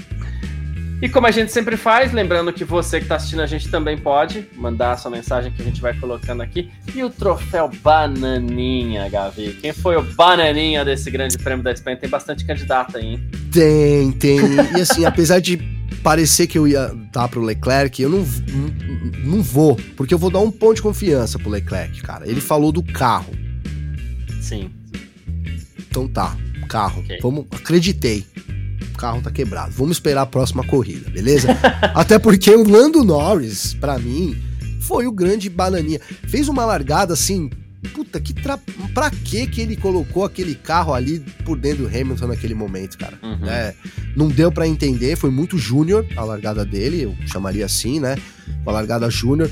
E 1.03 1.09
como 1.09 1.27
a 1.27 1.31
gente 1.31 1.53
sempre 1.53 1.77
faz, 1.77 2.13
lembrando 2.13 2.53
que 2.53 2.65
você 2.65 2.99
que 2.99 3.05
está 3.05 3.17
assistindo 3.17 3.43
a 3.43 3.47
gente 3.47 3.69
também 3.69 3.99
pode 3.99 4.47
mandar 4.57 4.93
a 4.93 4.97
sua 4.97 5.11
mensagem 5.11 5.53
que 5.53 5.61
a 5.61 5.65
gente 5.65 5.81
vai 5.81 5.93
colocando 5.99 6.43
aqui. 6.43 6.71
E 6.95 7.03
o 7.03 7.11
troféu 7.11 7.71
Bananinha, 7.83 9.09
Gavi? 9.09 9.59
Quem 9.61 9.73
foi 9.73 9.97
o 9.97 10.03
Bananinha 10.03 10.85
desse 10.85 11.11
grande 11.11 11.37
prêmio 11.37 11.63
da 11.63 11.73
Espanha? 11.73 11.97
Tem 11.97 12.09
bastante 12.09 12.45
candidato 12.45 12.97
aí, 12.97 13.07
hein? 13.07 13.31
Tem, 13.53 14.13
tem. 14.13 14.39
e 14.77 14.81
assim, 14.81 15.05
apesar 15.05 15.41
de 15.41 15.59
parecer 16.03 16.47
que 16.47 16.57
eu 16.57 16.67
ia 16.67 16.91
dar 17.13 17.29
pro 17.29 17.43
Leclerc, 17.43 18.01
eu 18.01 18.09
não, 18.09 18.19
não, 18.19 19.37
não 19.37 19.43
vou, 19.43 19.77
porque 19.97 20.15
eu 20.15 20.19
vou 20.19 20.31
dar 20.31 20.41
um 20.41 20.51
ponto 20.51 20.77
de 20.77 20.83
confiança 20.83 21.39
pro 21.39 21.51
Leclerc, 21.51 22.01
cara. 22.03 22.29
Ele 22.29 22.41
falou 22.41 22.73
do 22.73 22.83
carro. 22.83 23.33
Sim. 24.41 24.71
Então 25.79 26.09
tá, 26.09 26.37
carro. 26.69 27.01
Okay. 27.01 27.19
Vamos, 27.21 27.47
acreditei 27.53 28.27
carro 28.95 29.21
tá 29.21 29.31
quebrado. 29.31 29.73
Vamos 29.73 29.97
esperar 29.97 30.23
a 30.23 30.27
próxima 30.27 30.65
corrida, 30.65 31.11
beleza? 31.11 31.49
Até 31.95 32.19
porque 32.19 32.51
o 32.51 32.69
Lando 32.69 33.05
Norris, 33.05 33.75
para 33.75 33.99
mim, 33.99 34.37
foi 34.81 35.07
o 35.07 35.13
grande 35.13 35.49
bananinha. 35.49 36.01
Fez 36.29 36.49
uma 36.49 36.65
largada 36.65 37.13
assim, 37.13 37.51
puta, 37.93 38.21
que 38.21 38.33
tra... 38.33 38.59
pra 38.93 39.11
que 39.11 39.47
que 39.47 39.61
ele 39.61 39.77
colocou 39.77 40.25
aquele 40.25 40.55
carro 40.55 40.95
ali 40.95 41.21
por 41.45 41.59
dentro 41.59 41.89
do 41.89 41.89
Hamilton 41.89 42.27
naquele 42.29 42.55
momento, 42.55 42.99
cara? 42.99 43.19
Uhum. 43.23 43.47
É, 43.47 43.75
não 44.17 44.29
deu 44.29 44.51
para 44.51 44.67
entender, 44.67 45.17
foi 45.17 45.31
muito 45.31 45.59
júnior 45.59 46.07
a 46.17 46.25
largada 46.25 46.65
dele, 46.65 47.03
eu 47.03 47.15
chamaria 47.27 47.65
assim, 47.65 48.01
né? 48.01 48.17
Uma 48.63 48.73
largada 48.73 49.09
júnior 49.11 49.51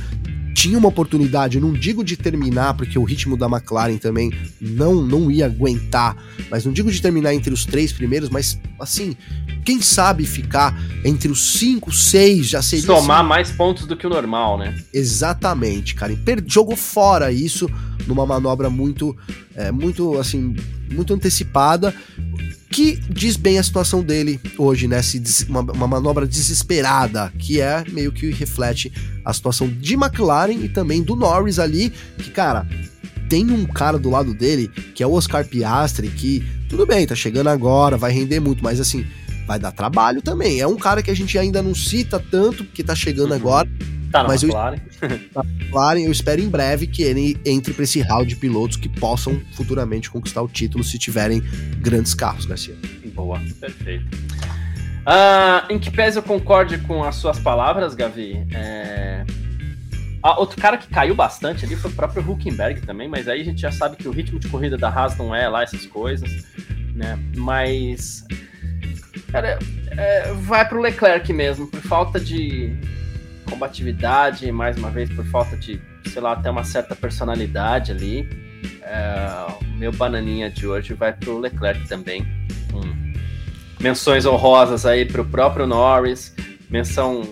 tinha 0.63 0.79
uma 0.79 0.89
oportunidade, 0.89 1.59
não 1.59 1.73
digo 1.73 2.05
de 2.05 2.17
terminar, 2.17 2.75
porque 2.75 2.97
o 2.97 3.03
ritmo 3.03 3.37
da 3.37 3.47
McLaren 3.47 3.97
também 3.97 4.33
não, 4.61 4.95
não 5.03 5.29
ia 5.29 5.47
aguentar, 5.47 6.17
mas 6.49 6.65
não 6.65 6.73
digo 6.73 6.89
de 6.89 7.03
terminar 7.03 7.35
entre 7.35 7.53
os 7.53 7.67
três 7.67 7.93
primeiros, 7.93 8.29
mas 8.29 8.57
assim, 8.79 9.17
quem 9.65 9.83
sabe 9.83 10.25
ficar 10.25 10.81
entre 11.05 11.33
os 11.33 11.59
cinco, 11.59 11.91
seis 11.91 12.47
já 12.47 12.63
seria. 12.63 12.87
Somar 12.87 13.19
assim. 13.19 13.29
mais 13.29 13.51
pontos 13.51 13.89
do 13.89 13.97
que 13.97 14.07
o 14.07 14.11
normal, 14.11 14.57
né? 14.57 14.79
Exatamente, 14.95 15.97
cara. 15.97 16.13
E 16.13 16.19
jogou 16.47 16.77
fora 16.77 17.33
isso 17.33 17.69
numa 18.07 18.25
manobra 18.25 18.71
muito, 18.71 19.17
é, 19.57 19.73
muito 19.73 20.17
assim, 20.17 20.55
muito 20.93 21.15
antecipada 21.15 21.95
que 22.73 22.99
diz 23.09 23.37
bem 23.37 23.59
a 23.59 23.63
situação 23.63 24.03
dele 24.03 24.41
hoje, 24.57 24.89
né? 24.89 25.01
Uma, 25.47 25.61
uma, 25.61 25.87
manobra 25.87 26.27
desesperada, 26.27 27.31
que 27.39 27.61
é 27.61 27.85
meio 27.91 28.11
que 28.11 28.31
reflete 28.31 28.91
a 29.23 29.33
situação 29.33 29.69
de 29.69 29.95
McLaren 29.95 30.55
e 30.55 30.69
também 30.71 31.03
do 31.03 31.15
Norris 31.15 31.59
ali, 31.59 31.91
que, 32.17 32.31
cara, 32.31 32.67
tem 33.29 33.51
um 33.51 33.67
cara 33.67 33.99
do 33.99 34.09
lado 34.09 34.33
dele, 34.33 34.69
que 34.95 35.03
é 35.03 35.07
o 35.07 35.13
Oscar 35.13 35.47
Piastri, 35.47 36.09
que 36.09 36.43
tudo 36.69 36.87
bem, 36.87 37.07
tá 37.07 37.15
chegando 37.15 37.49
agora, 37.49 37.99
vai 37.99 38.11
render 38.11 38.41
muito, 38.41 38.65
mas 38.65 38.81
assim, 38.81 39.07
vai 39.47 39.59
dar 39.59 39.73
trabalho 39.73 40.23
também. 40.23 40.61
É 40.61 40.67
um 40.67 40.77
cara 40.77 41.03
que 41.03 41.11
a 41.11 41.15
gente 41.15 41.39
ainda 41.39 41.63
não 41.63 41.75
cita 41.75 42.19
tanto, 42.19 42.65
porque 42.65 42.83
tá 42.83 42.95
chegando 42.95 43.31
uhum. 43.31 43.37
agora. 43.37 43.69
Tá 44.13 44.23
na 44.23 44.29
mas 44.29 44.43
McLaren. 44.43 44.77
Eu, 45.01 45.09
McLaren, 45.43 46.01
eu 46.05 46.13
espero 46.13 46.41
em 46.43 46.49
breve 46.49 46.87
que 46.87 47.03
ele 47.03 47.41
entre 47.47 47.73
para 47.73 47.85
esse 47.85 48.01
round 48.03 48.27
de 48.27 48.37
pilotos 48.37 48.77
que 48.77 48.89
possam 48.89 49.41
futuramente 49.53 50.11
conquistar 50.11 50.43
o 50.43 50.49
título 50.49 50.85
se 50.85 50.99
tiverem 50.99 51.41
grandes 51.79 52.13
carros, 52.13 52.45
Garcia. 52.45 52.77
Boa, 53.15 53.41
perfeito. 53.59 54.05
Uh, 55.03 55.73
em 55.73 55.79
que 55.79 55.91
pese 55.91 56.19
eu 56.19 56.23
concorde 56.23 56.79
com 56.79 57.03
as 57.03 57.17
suas 57.17 57.39
palavras, 57.39 57.95
Gavi. 57.95 58.47
É... 58.55 59.25
Ah, 60.23 60.39
outro 60.39 60.61
cara 60.61 60.77
que 60.77 60.87
caiu 60.87 61.15
bastante 61.17 61.65
ali 61.65 61.75
foi 61.75 61.91
o 61.91 61.95
próprio 61.95 62.23
Huckenberg 62.23 62.83
também, 62.83 63.09
mas 63.09 63.27
aí 63.27 63.41
a 63.41 63.45
gente 63.45 63.61
já 63.61 63.73
sabe 63.73 63.97
que 63.97 64.07
o 64.07 64.13
ritmo 64.13 64.39
de 64.39 64.49
corrida 64.49 64.79
da 64.79 64.89
Haas 64.89 65.17
não 65.17 65.35
é 65.35 65.49
lá 65.49 65.65
essas 65.65 65.87
coisas, 65.87 66.31
né? 66.95 67.19
Mas. 67.35 68.25
Cara, 69.33 69.59
é, 69.91 70.33
vai 70.35 70.69
pro 70.69 70.81
Leclerc 70.81 71.33
mesmo, 71.33 71.67
por 71.67 71.81
falta 71.81 72.21
de 72.21 72.77
combatividade, 73.53 74.51
mais 74.51 74.79
uma 74.79 74.91
vez 74.91 75.11
por 75.11 75.25
falta 75.27 75.57
de, 75.57 75.79
sei 76.07 76.23
lá, 76.23 76.33
até 76.33 76.51
uma 76.51 76.65
certa 76.65 76.97
personalidade 76.97 77.93
ali. 77.93 78.27
É, 78.83 79.47
o 79.61 79.65
meu 79.77 79.93
bananinha 79.93 80.51
de 80.51 80.67
hoje 80.67 80.95
vai 80.95 81.13
pro 81.13 81.39
Leclerc 81.39 81.87
também. 81.87 82.27
Hum. 82.73 83.13
Menções 83.79 84.25
honrosas 84.25 84.87
aí 84.87 85.05
pro 85.05 85.25
próprio 85.25 85.67
Norris. 85.67 86.35
Menção. 86.71 87.23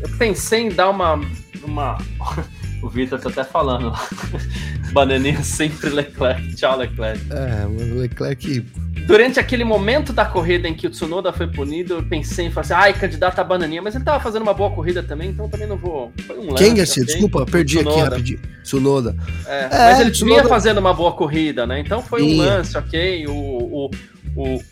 Eu 0.00 0.08
pensei 0.16 0.66
em 0.66 0.68
dar 0.68 0.90
uma. 0.90 1.20
uma... 1.64 1.98
o 2.80 2.88
Vitor 2.88 3.18
tá 3.18 3.28
até 3.28 3.42
falando. 3.42 3.92
Bananinha 4.92 5.42
sempre 5.42 5.90
Leclerc. 5.90 6.54
Tchau, 6.54 6.78
Leclerc. 6.78 7.20
É, 7.32 7.66
o 7.66 8.00
Leclerc 8.00 8.64
Durante 9.06 9.38
aquele 9.38 9.62
momento 9.62 10.12
da 10.12 10.24
corrida 10.24 10.66
em 10.66 10.74
que 10.74 10.88
o 10.88 10.90
Tsunoda 10.90 11.32
foi 11.32 11.46
punido, 11.46 11.94
eu 11.94 12.02
pensei 12.02 12.46
em 12.46 12.50
falar 12.50 12.62
assim, 12.62 12.74
ai, 12.74 12.92
candidato 12.92 13.38
a 13.38 13.44
bananinha, 13.44 13.80
mas 13.80 13.94
ele 13.94 14.02
tava 14.02 14.18
fazendo 14.18 14.42
uma 14.42 14.52
boa 14.52 14.68
corrida 14.70 15.00
também, 15.00 15.30
então 15.30 15.48
também 15.48 15.68
não 15.68 15.76
vou. 15.76 16.12
Foi 16.26 16.36
um 16.36 16.50
lance, 16.50 16.64
Quem? 16.64 16.72
Okay? 16.72 17.04
Desculpa, 17.04 17.46
perdi 17.46 17.78
aqui 17.78 18.00
rapidinho. 18.00 18.40
Tsunoda. 18.64 19.16
É, 19.46 19.64
é, 19.64 19.68
mas 19.70 20.00
ele 20.00 20.10
Tsunoda... 20.10 20.40
vinha 20.40 20.48
fazendo 20.48 20.78
uma 20.78 20.92
boa 20.92 21.12
corrida, 21.12 21.64
né? 21.64 21.78
Então 21.78 22.02
foi 22.02 22.20
um 22.20 22.36
lance, 22.36 22.76
ok. 22.76 23.28
O, 23.28 23.32
o, 23.32 23.90
o, 24.34 24.62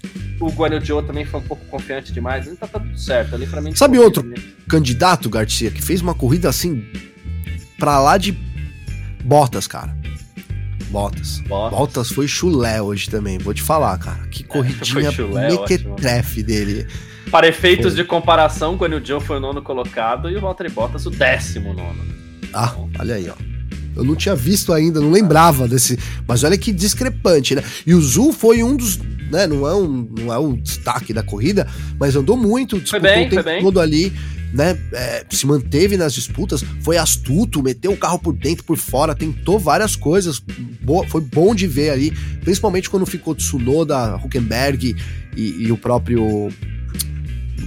o 0.40 0.51
Guanyu 0.51 1.02
também 1.02 1.24
foi 1.24 1.39
um 1.39 1.44
pouco 1.44 1.65
confiante 1.66 2.12
demais. 2.12 2.48
Então 2.48 2.66
tá 2.66 2.81
tudo 2.81 2.98
certo 2.98 3.36
ali 3.36 3.47
para 3.47 3.61
mim. 3.61 3.73
Sabe 3.77 4.01
outro 4.01 4.28
candidato, 4.69 5.31
Garcia, 5.31 5.70
que 5.70 5.81
fez 5.81 6.01
uma 6.01 6.15
corrida 6.15 6.48
assim, 6.48 6.85
pra 7.78 8.01
lá 8.01 8.19
de 8.19 8.36
Bottas, 9.23 9.69
cara? 9.69 9.97
Bottas. 10.94 11.40
Bottas. 11.40 11.78
Bottas 11.78 12.08
foi 12.12 12.28
chulé 12.28 12.80
hoje 12.80 13.10
também, 13.10 13.36
vou 13.36 13.52
te 13.52 13.62
falar, 13.62 13.98
cara. 13.98 14.28
Que 14.28 14.44
é, 14.44 14.46
corridinha 14.46 15.10
mequetrefe 15.50 16.40
dele. 16.40 16.86
Para 17.32 17.48
efeitos 17.48 17.94
foi. 17.94 18.02
de 18.02 18.04
comparação, 18.04 18.78
quando 18.78 18.94
o 18.94 19.04
Joe 19.04 19.20
foi 19.20 19.38
o 19.38 19.40
nono 19.40 19.60
colocado 19.60 20.30
e 20.30 20.36
o 20.36 20.40
Valtteri 20.40 20.70
Bottas 20.70 21.04
o 21.04 21.10
décimo 21.10 21.74
nono. 21.74 22.00
Ah, 22.52 22.72
olha 23.00 23.16
aí, 23.16 23.28
ó. 23.28 23.34
Eu 23.96 24.04
não 24.04 24.14
tinha 24.14 24.36
visto 24.36 24.72
ainda, 24.72 25.00
não 25.00 25.10
lembrava 25.10 25.66
desse. 25.66 25.98
Mas 26.28 26.44
olha 26.44 26.56
que 26.56 26.72
discrepante, 26.72 27.56
né? 27.56 27.64
E 27.84 27.92
o 27.92 28.00
Zul 28.00 28.32
foi 28.32 28.62
um 28.62 28.76
dos. 28.76 28.98
Né, 29.32 29.48
não, 29.48 29.66
é 29.66 29.74
um, 29.74 30.08
não 30.16 30.32
é 30.32 30.38
o 30.38 30.52
destaque 30.52 31.12
da 31.12 31.24
corrida, 31.24 31.66
mas 31.98 32.14
andou 32.14 32.36
muito, 32.36 32.78
disputou 32.78 33.00
foi 33.00 33.26
bem, 33.26 33.26
o 33.26 33.30
tempo 33.30 33.62
todo 33.62 33.80
ali 33.80 34.12
né, 34.55 34.78
é, 34.93 35.26
se 35.28 35.44
manteve 35.47 35.97
nas 35.97 36.14
disputas, 36.14 36.64
foi 36.81 36.97
astuto, 36.97 37.60
meteu 37.60 37.93
o 37.93 37.97
carro 37.97 38.20
por 38.20 38.32
dentro, 38.32 38.62
por 38.62 38.76
fora, 38.76 39.12
tentou 39.12 39.59
várias 39.59 39.97
coisas, 39.97 40.39
boa, 40.81 41.05
foi 41.09 41.20
bom 41.20 41.52
de 41.55 41.66
ver 41.66 41.90
ali, 41.90 42.12
principalmente 42.40 42.89
quando 42.89 43.05
ficou 43.05 43.35
Tsunoda, 43.35 44.14
Huckenberg 44.16 44.97
e, 45.36 45.64
e 45.64 45.72
o 45.72 45.76
próprio 45.76 46.48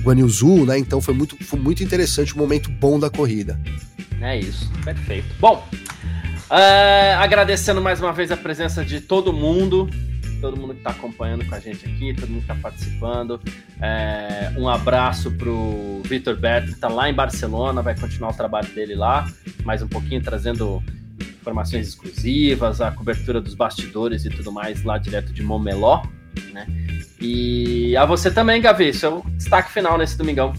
Guanyu 0.02 0.66
né, 0.66 0.80
então 0.80 1.02
foi 1.02 1.14
muito, 1.14 1.36
foi 1.44 1.60
muito 1.60 1.84
interessante, 1.84 2.34
um 2.34 2.38
momento 2.38 2.72
bom 2.72 2.98
da 2.98 3.10
corrida. 3.10 3.60
É 4.22 4.40
isso, 4.40 4.72
perfeito. 4.86 5.28
Bom, 5.40 5.68
uh, 6.50 7.20
agradecendo 7.20 7.82
mais 7.82 8.00
uma 8.00 8.14
vez 8.14 8.32
a 8.32 8.38
presença 8.38 8.84
de 8.84 9.02
todo 9.02 9.34
mundo, 9.34 9.90
todo 10.40 10.58
mundo 10.58 10.74
que 10.74 10.80
está 10.80 10.92
acompanhando 10.92 11.46
com 11.46 11.56
a 11.56 11.60
gente 11.60 11.86
aqui, 11.86 12.14
todo 12.14 12.30
mundo 12.30 12.46
que 12.46 12.52
está 12.52 12.56
participando. 12.56 13.40
É, 13.82 14.52
um 14.58 14.68
abraço 14.68 15.32
para 15.32 15.50
o 15.50 16.02
Vitor 16.06 16.36
Berto, 16.36 16.68
que 16.68 16.74
está 16.74 16.88
lá 16.88 17.10
em 17.10 17.14
Barcelona, 17.14 17.82
vai 17.82 17.98
continuar 17.98 18.32
o 18.32 18.34
trabalho 18.34 18.68
dele 18.70 18.96
lá, 18.96 19.28
mais 19.64 19.82
um 19.82 19.88
pouquinho, 19.88 20.22
trazendo 20.22 20.82
informações 21.20 21.88
exclusivas, 21.88 22.82
a 22.82 22.92
cobertura 22.92 23.40
dos 23.40 23.54
bastidores 23.54 24.26
e 24.26 24.30
tudo 24.30 24.52
mais 24.52 24.84
lá 24.84 24.98
direto 24.98 25.32
de 25.32 25.42
Momeló, 25.42 26.04
né? 26.52 26.68
E 27.20 27.96
a 27.98 28.06
você 28.06 28.30
também, 28.30 28.62
Gavi, 28.62 28.94
seu 28.94 29.26
destaque 29.38 29.72
final 29.72 29.98
nesse 29.98 30.18
domingão. 30.18 30.54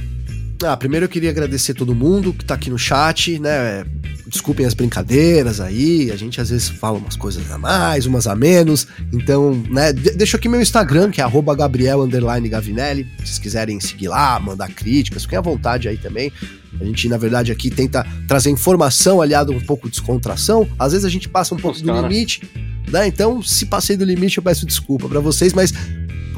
Ah, 0.64 0.76
primeiro 0.76 1.06
eu 1.06 1.08
queria 1.08 1.30
agradecer 1.30 1.74
todo 1.74 1.94
mundo 1.94 2.32
que 2.32 2.44
tá 2.44 2.54
aqui 2.54 2.68
no 2.68 2.78
chat, 2.78 3.38
né? 3.38 3.84
Desculpem 4.28 4.66
as 4.66 4.74
brincadeiras 4.74 5.58
aí, 5.58 6.10
a 6.10 6.16
gente 6.16 6.38
às 6.38 6.50
vezes 6.50 6.68
fala 6.68 6.98
umas 6.98 7.16
coisas 7.16 7.50
a 7.50 7.56
mais, 7.56 8.04
umas 8.04 8.26
a 8.26 8.36
menos. 8.36 8.86
Então, 9.12 9.54
né, 9.70 9.92
deixa 9.92 10.36
aqui 10.36 10.48
meu 10.48 10.60
Instagram, 10.60 11.10
que 11.10 11.20
é 11.20 11.24
Gabriel 11.56 12.02
Gavinelli. 12.50 13.06
Se 13.20 13.26
vocês 13.26 13.38
quiserem 13.38 13.80
seguir 13.80 14.08
lá, 14.08 14.38
mandar 14.38 14.68
críticas, 14.68 15.22
fiquem 15.22 15.38
à 15.38 15.40
vontade 15.40 15.88
aí 15.88 15.96
também. 15.96 16.30
A 16.78 16.84
gente, 16.84 17.08
na 17.08 17.16
verdade, 17.16 17.50
aqui 17.50 17.70
tenta 17.70 18.06
trazer 18.26 18.50
informação 18.50 19.22
aliado 19.22 19.50
um 19.52 19.60
pouco 19.60 19.88
de 19.88 19.92
descontração. 19.92 20.68
Às 20.78 20.92
vezes 20.92 21.04
a 21.04 21.10
gente 21.10 21.28
passa 21.28 21.54
um 21.54 21.58
pouco 21.58 21.80
do 21.80 22.00
limite, 22.02 22.42
né? 22.88 23.06
Então, 23.06 23.42
se 23.42 23.66
passei 23.66 23.96
do 23.96 24.04
limite, 24.04 24.36
eu 24.36 24.42
peço 24.42 24.66
desculpa 24.66 25.08
para 25.08 25.20
vocês, 25.20 25.52
mas 25.52 25.72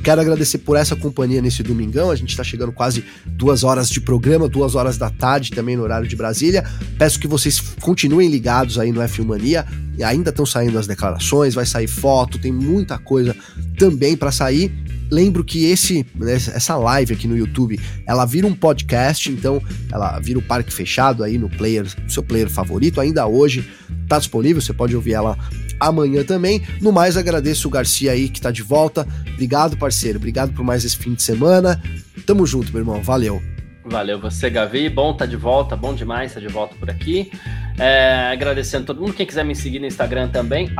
Quero 0.02 0.20
agradecer 0.20 0.58
por 0.58 0.76
essa 0.76 0.96
companhia 0.96 1.42
nesse 1.42 1.62
domingão. 1.62 2.10
A 2.10 2.16
gente 2.16 2.30
está 2.30 2.42
chegando 2.42 2.72
quase 2.72 3.04
duas 3.26 3.62
horas 3.62 3.90
de 3.90 4.00
programa, 4.00 4.48
duas 4.48 4.74
horas 4.74 4.96
da 4.96 5.10
tarde 5.10 5.50
também 5.50 5.76
no 5.76 5.82
horário 5.82 6.08
de 6.08 6.16
Brasília. 6.16 6.64
Peço 6.98 7.20
que 7.20 7.28
vocês 7.28 7.60
continuem 7.80 8.30
ligados 8.30 8.78
aí 8.78 8.92
no 8.92 9.00
F1 9.00 9.24
Mania. 9.24 9.66
Ainda 10.02 10.30
estão 10.30 10.46
saindo 10.46 10.78
as 10.78 10.86
declarações, 10.86 11.54
vai 11.54 11.66
sair 11.66 11.86
foto, 11.86 12.38
tem 12.38 12.50
muita 12.50 12.98
coisa 12.98 13.36
também 13.78 14.16
para 14.16 14.32
sair. 14.32 14.72
Lembro 15.10 15.44
que 15.44 15.64
esse 15.66 16.06
né, 16.14 16.34
essa 16.34 16.76
live 16.76 17.12
aqui 17.12 17.26
no 17.26 17.36
YouTube, 17.36 17.78
ela 18.06 18.24
vira 18.24 18.46
um 18.46 18.54
podcast, 18.54 19.30
então 19.30 19.60
ela 19.92 20.18
vira 20.20 20.38
o 20.38 20.42
parque 20.42 20.72
fechado 20.72 21.24
aí 21.24 21.36
no 21.36 21.50
player, 21.50 21.86
seu 22.08 22.22
player 22.22 22.48
favorito. 22.48 23.00
Ainda 23.00 23.26
hoje 23.26 23.68
tá 24.08 24.18
disponível, 24.18 24.62
você 24.62 24.72
pode 24.72 24.94
ouvir 24.94 25.12
ela 25.12 25.36
amanhã 25.80 26.22
também. 26.22 26.62
No 26.80 26.92
mais, 26.92 27.16
agradeço 27.16 27.66
o 27.66 27.70
Garcia 27.70 28.12
aí 28.12 28.28
que 28.28 28.40
tá 28.40 28.50
de 28.50 28.62
volta. 28.62 29.06
Obrigado, 29.32 29.76
parceiro. 29.76 30.18
Obrigado 30.18 30.52
por 30.52 30.64
mais 30.64 30.84
esse 30.84 30.96
fim 30.96 31.14
de 31.14 31.22
semana. 31.22 31.82
Tamo 32.26 32.46
junto, 32.46 32.70
meu 32.70 32.82
irmão. 32.82 33.02
Valeu. 33.02 33.42
Valeu 33.84 34.20
você, 34.20 34.50
Gavi. 34.50 34.88
Bom 34.88 35.14
tá 35.14 35.26
de 35.26 35.36
volta, 35.36 35.74
bom 35.74 35.94
demais 35.94 36.34
tá 36.34 36.40
de 36.40 36.48
volta 36.48 36.76
por 36.76 36.90
aqui. 36.90 37.32
É, 37.78 38.30
agradecendo 38.32 38.84
todo 38.86 39.00
mundo. 39.00 39.14
Quem 39.14 39.26
quiser 39.26 39.44
me 39.44 39.54
seguir 39.54 39.80
no 39.80 39.86
Instagram 39.86 40.28
também, 40.28 40.70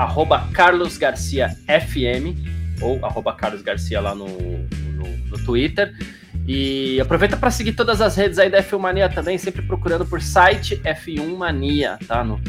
carlosgarciafm 0.52 2.36
ou 2.80 3.00
carlosgarcia 3.34 4.00
lá 4.00 4.14
no, 4.14 4.28
no, 4.28 5.16
no 5.28 5.44
Twitter. 5.44 5.92
E 6.46 7.00
aproveita 7.00 7.36
para 7.36 7.50
seguir 7.50 7.72
todas 7.72 8.00
as 8.00 8.16
redes 8.16 8.38
aí 8.38 8.50
da 8.50 8.62
F1 8.62 8.78
Mania 8.78 9.08
também, 9.08 9.38
sempre 9.38 9.62
procurando 9.62 10.04
por 10.04 10.20
site 10.20 10.76
F1 10.84 11.36
Mania, 11.36 11.98
tá? 12.06 12.24
No 12.24 12.40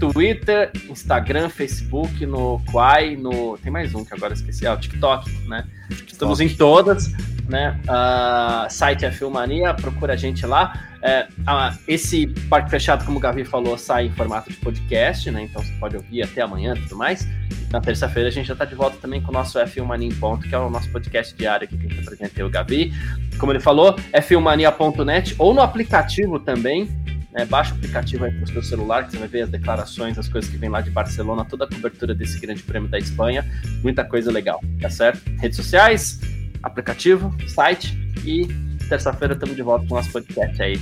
Twitter, 0.00 0.72
Instagram, 0.88 1.50
Facebook, 1.50 2.24
no 2.24 2.58
Quai, 2.72 3.16
no. 3.16 3.58
Tem 3.58 3.70
mais 3.70 3.94
um 3.94 4.02
que 4.02 4.14
agora 4.14 4.32
esqueci, 4.32 4.66
ah, 4.66 4.72
o 4.72 4.78
TikTok, 4.78 5.30
né? 5.46 5.66
TikTok. 5.90 6.12
Estamos 6.12 6.40
em 6.40 6.48
todas, 6.48 7.12
né? 7.46 7.78
Uh, 7.84 8.70
site 8.72 9.04
é 9.04 9.10
Filmania, 9.10 9.74
procura 9.74 10.14
a 10.14 10.16
gente 10.16 10.46
lá. 10.46 10.86
Uh, 11.00 11.78
esse 11.86 12.26
Parque 12.48 12.70
Fechado, 12.70 13.04
como 13.04 13.18
o 13.18 13.20
Gavi 13.20 13.44
falou, 13.44 13.76
sai 13.76 14.06
em 14.06 14.10
formato 14.10 14.50
de 14.50 14.56
podcast, 14.56 15.30
né? 15.30 15.42
Então 15.42 15.62
você 15.62 15.72
pode 15.74 15.96
ouvir 15.96 16.22
até 16.22 16.40
amanhã 16.40 16.74
e 16.74 16.80
tudo 16.80 16.96
mais. 16.96 17.28
Na 17.70 17.80
terça-feira 17.80 18.30
a 18.30 18.32
gente 18.32 18.46
já 18.46 18.54
está 18.54 18.64
de 18.64 18.74
volta 18.74 18.96
também 18.96 19.20
com 19.20 19.30
o 19.30 19.34
nosso 19.34 19.58
F1 19.58 19.84
Mania 19.84 20.08
em 20.08 20.14
Ponto, 20.14 20.48
que 20.48 20.54
é 20.54 20.58
o 20.58 20.70
nosso 20.70 20.88
podcast 20.90 21.34
diário 21.36 21.66
aqui 21.66 21.76
que 21.76 21.86
a 21.86 21.88
gente 21.90 22.00
apresenta 22.00 22.46
o 22.46 22.48
Gavi. 22.48 22.92
Como 23.38 23.52
ele 23.52 23.60
falou, 23.60 23.94
f1mania.net 24.12 25.34
ou 25.38 25.52
no 25.52 25.60
aplicativo 25.60 26.38
também, 26.40 26.88
né, 27.32 27.44
baixa 27.44 27.72
o 27.72 27.76
aplicativo 27.76 28.24
aí 28.24 28.32
para 28.32 28.44
o 28.44 28.52
seu 28.52 28.62
celular, 28.62 29.04
que 29.04 29.12
você 29.12 29.18
vai 29.18 29.28
ver 29.28 29.42
as 29.42 29.50
declarações, 29.50 30.18
as 30.18 30.28
coisas 30.28 30.50
que 30.50 30.56
vem 30.56 30.68
lá 30.68 30.80
de 30.80 30.90
Barcelona, 30.90 31.44
toda 31.44 31.64
a 31.64 31.68
cobertura 31.68 32.14
desse 32.14 32.38
grande 32.40 32.62
prêmio 32.62 32.88
da 32.88 32.98
Espanha, 32.98 33.44
muita 33.82 34.04
coisa 34.04 34.30
legal, 34.30 34.60
tá 34.80 34.90
certo? 34.90 35.22
Redes 35.38 35.56
sociais, 35.56 36.20
aplicativo, 36.62 37.34
site 37.48 37.96
e 38.24 38.48
terça-feira 38.88 39.34
estamos 39.34 39.54
de 39.54 39.62
volta 39.62 39.86
com 39.86 39.94
o 39.94 39.96
nosso 39.96 40.10
podcast 40.10 40.60
aí. 40.60 40.80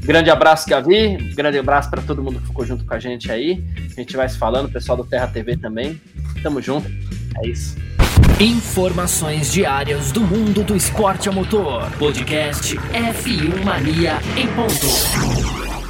Grande 0.00 0.28
abraço, 0.28 0.68
Gavi. 0.68 1.16
Grande 1.34 1.58
abraço 1.58 1.88
para 1.88 2.02
todo 2.02 2.22
mundo 2.22 2.38
que 2.38 2.48
ficou 2.48 2.66
junto 2.66 2.84
com 2.84 2.92
a 2.92 2.98
gente 2.98 3.32
aí. 3.32 3.64
A 3.96 4.00
gente 4.00 4.14
vai 4.16 4.28
se 4.28 4.36
falando, 4.36 4.70
pessoal 4.70 4.98
do 4.98 5.04
Terra 5.04 5.28
TV 5.28 5.56
também. 5.56 5.98
Tamo 6.42 6.60
junto. 6.60 6.90
É 7.42 7.48
isso. 7.48 7.76
Informações 8.38 9.50
diárias 9.50 10.12
do 10.12 10.20
mundo 10.20 10.62
do 10.62 10.76
esporte 10.76 11.28
a 11.28 11.32
motor. 11.32 11.90
Podcast 11.92 12.76
F1 12.76 13.64
Mania 13.64 14.18
em 14.36 14.46
ponto. 14.48 15.83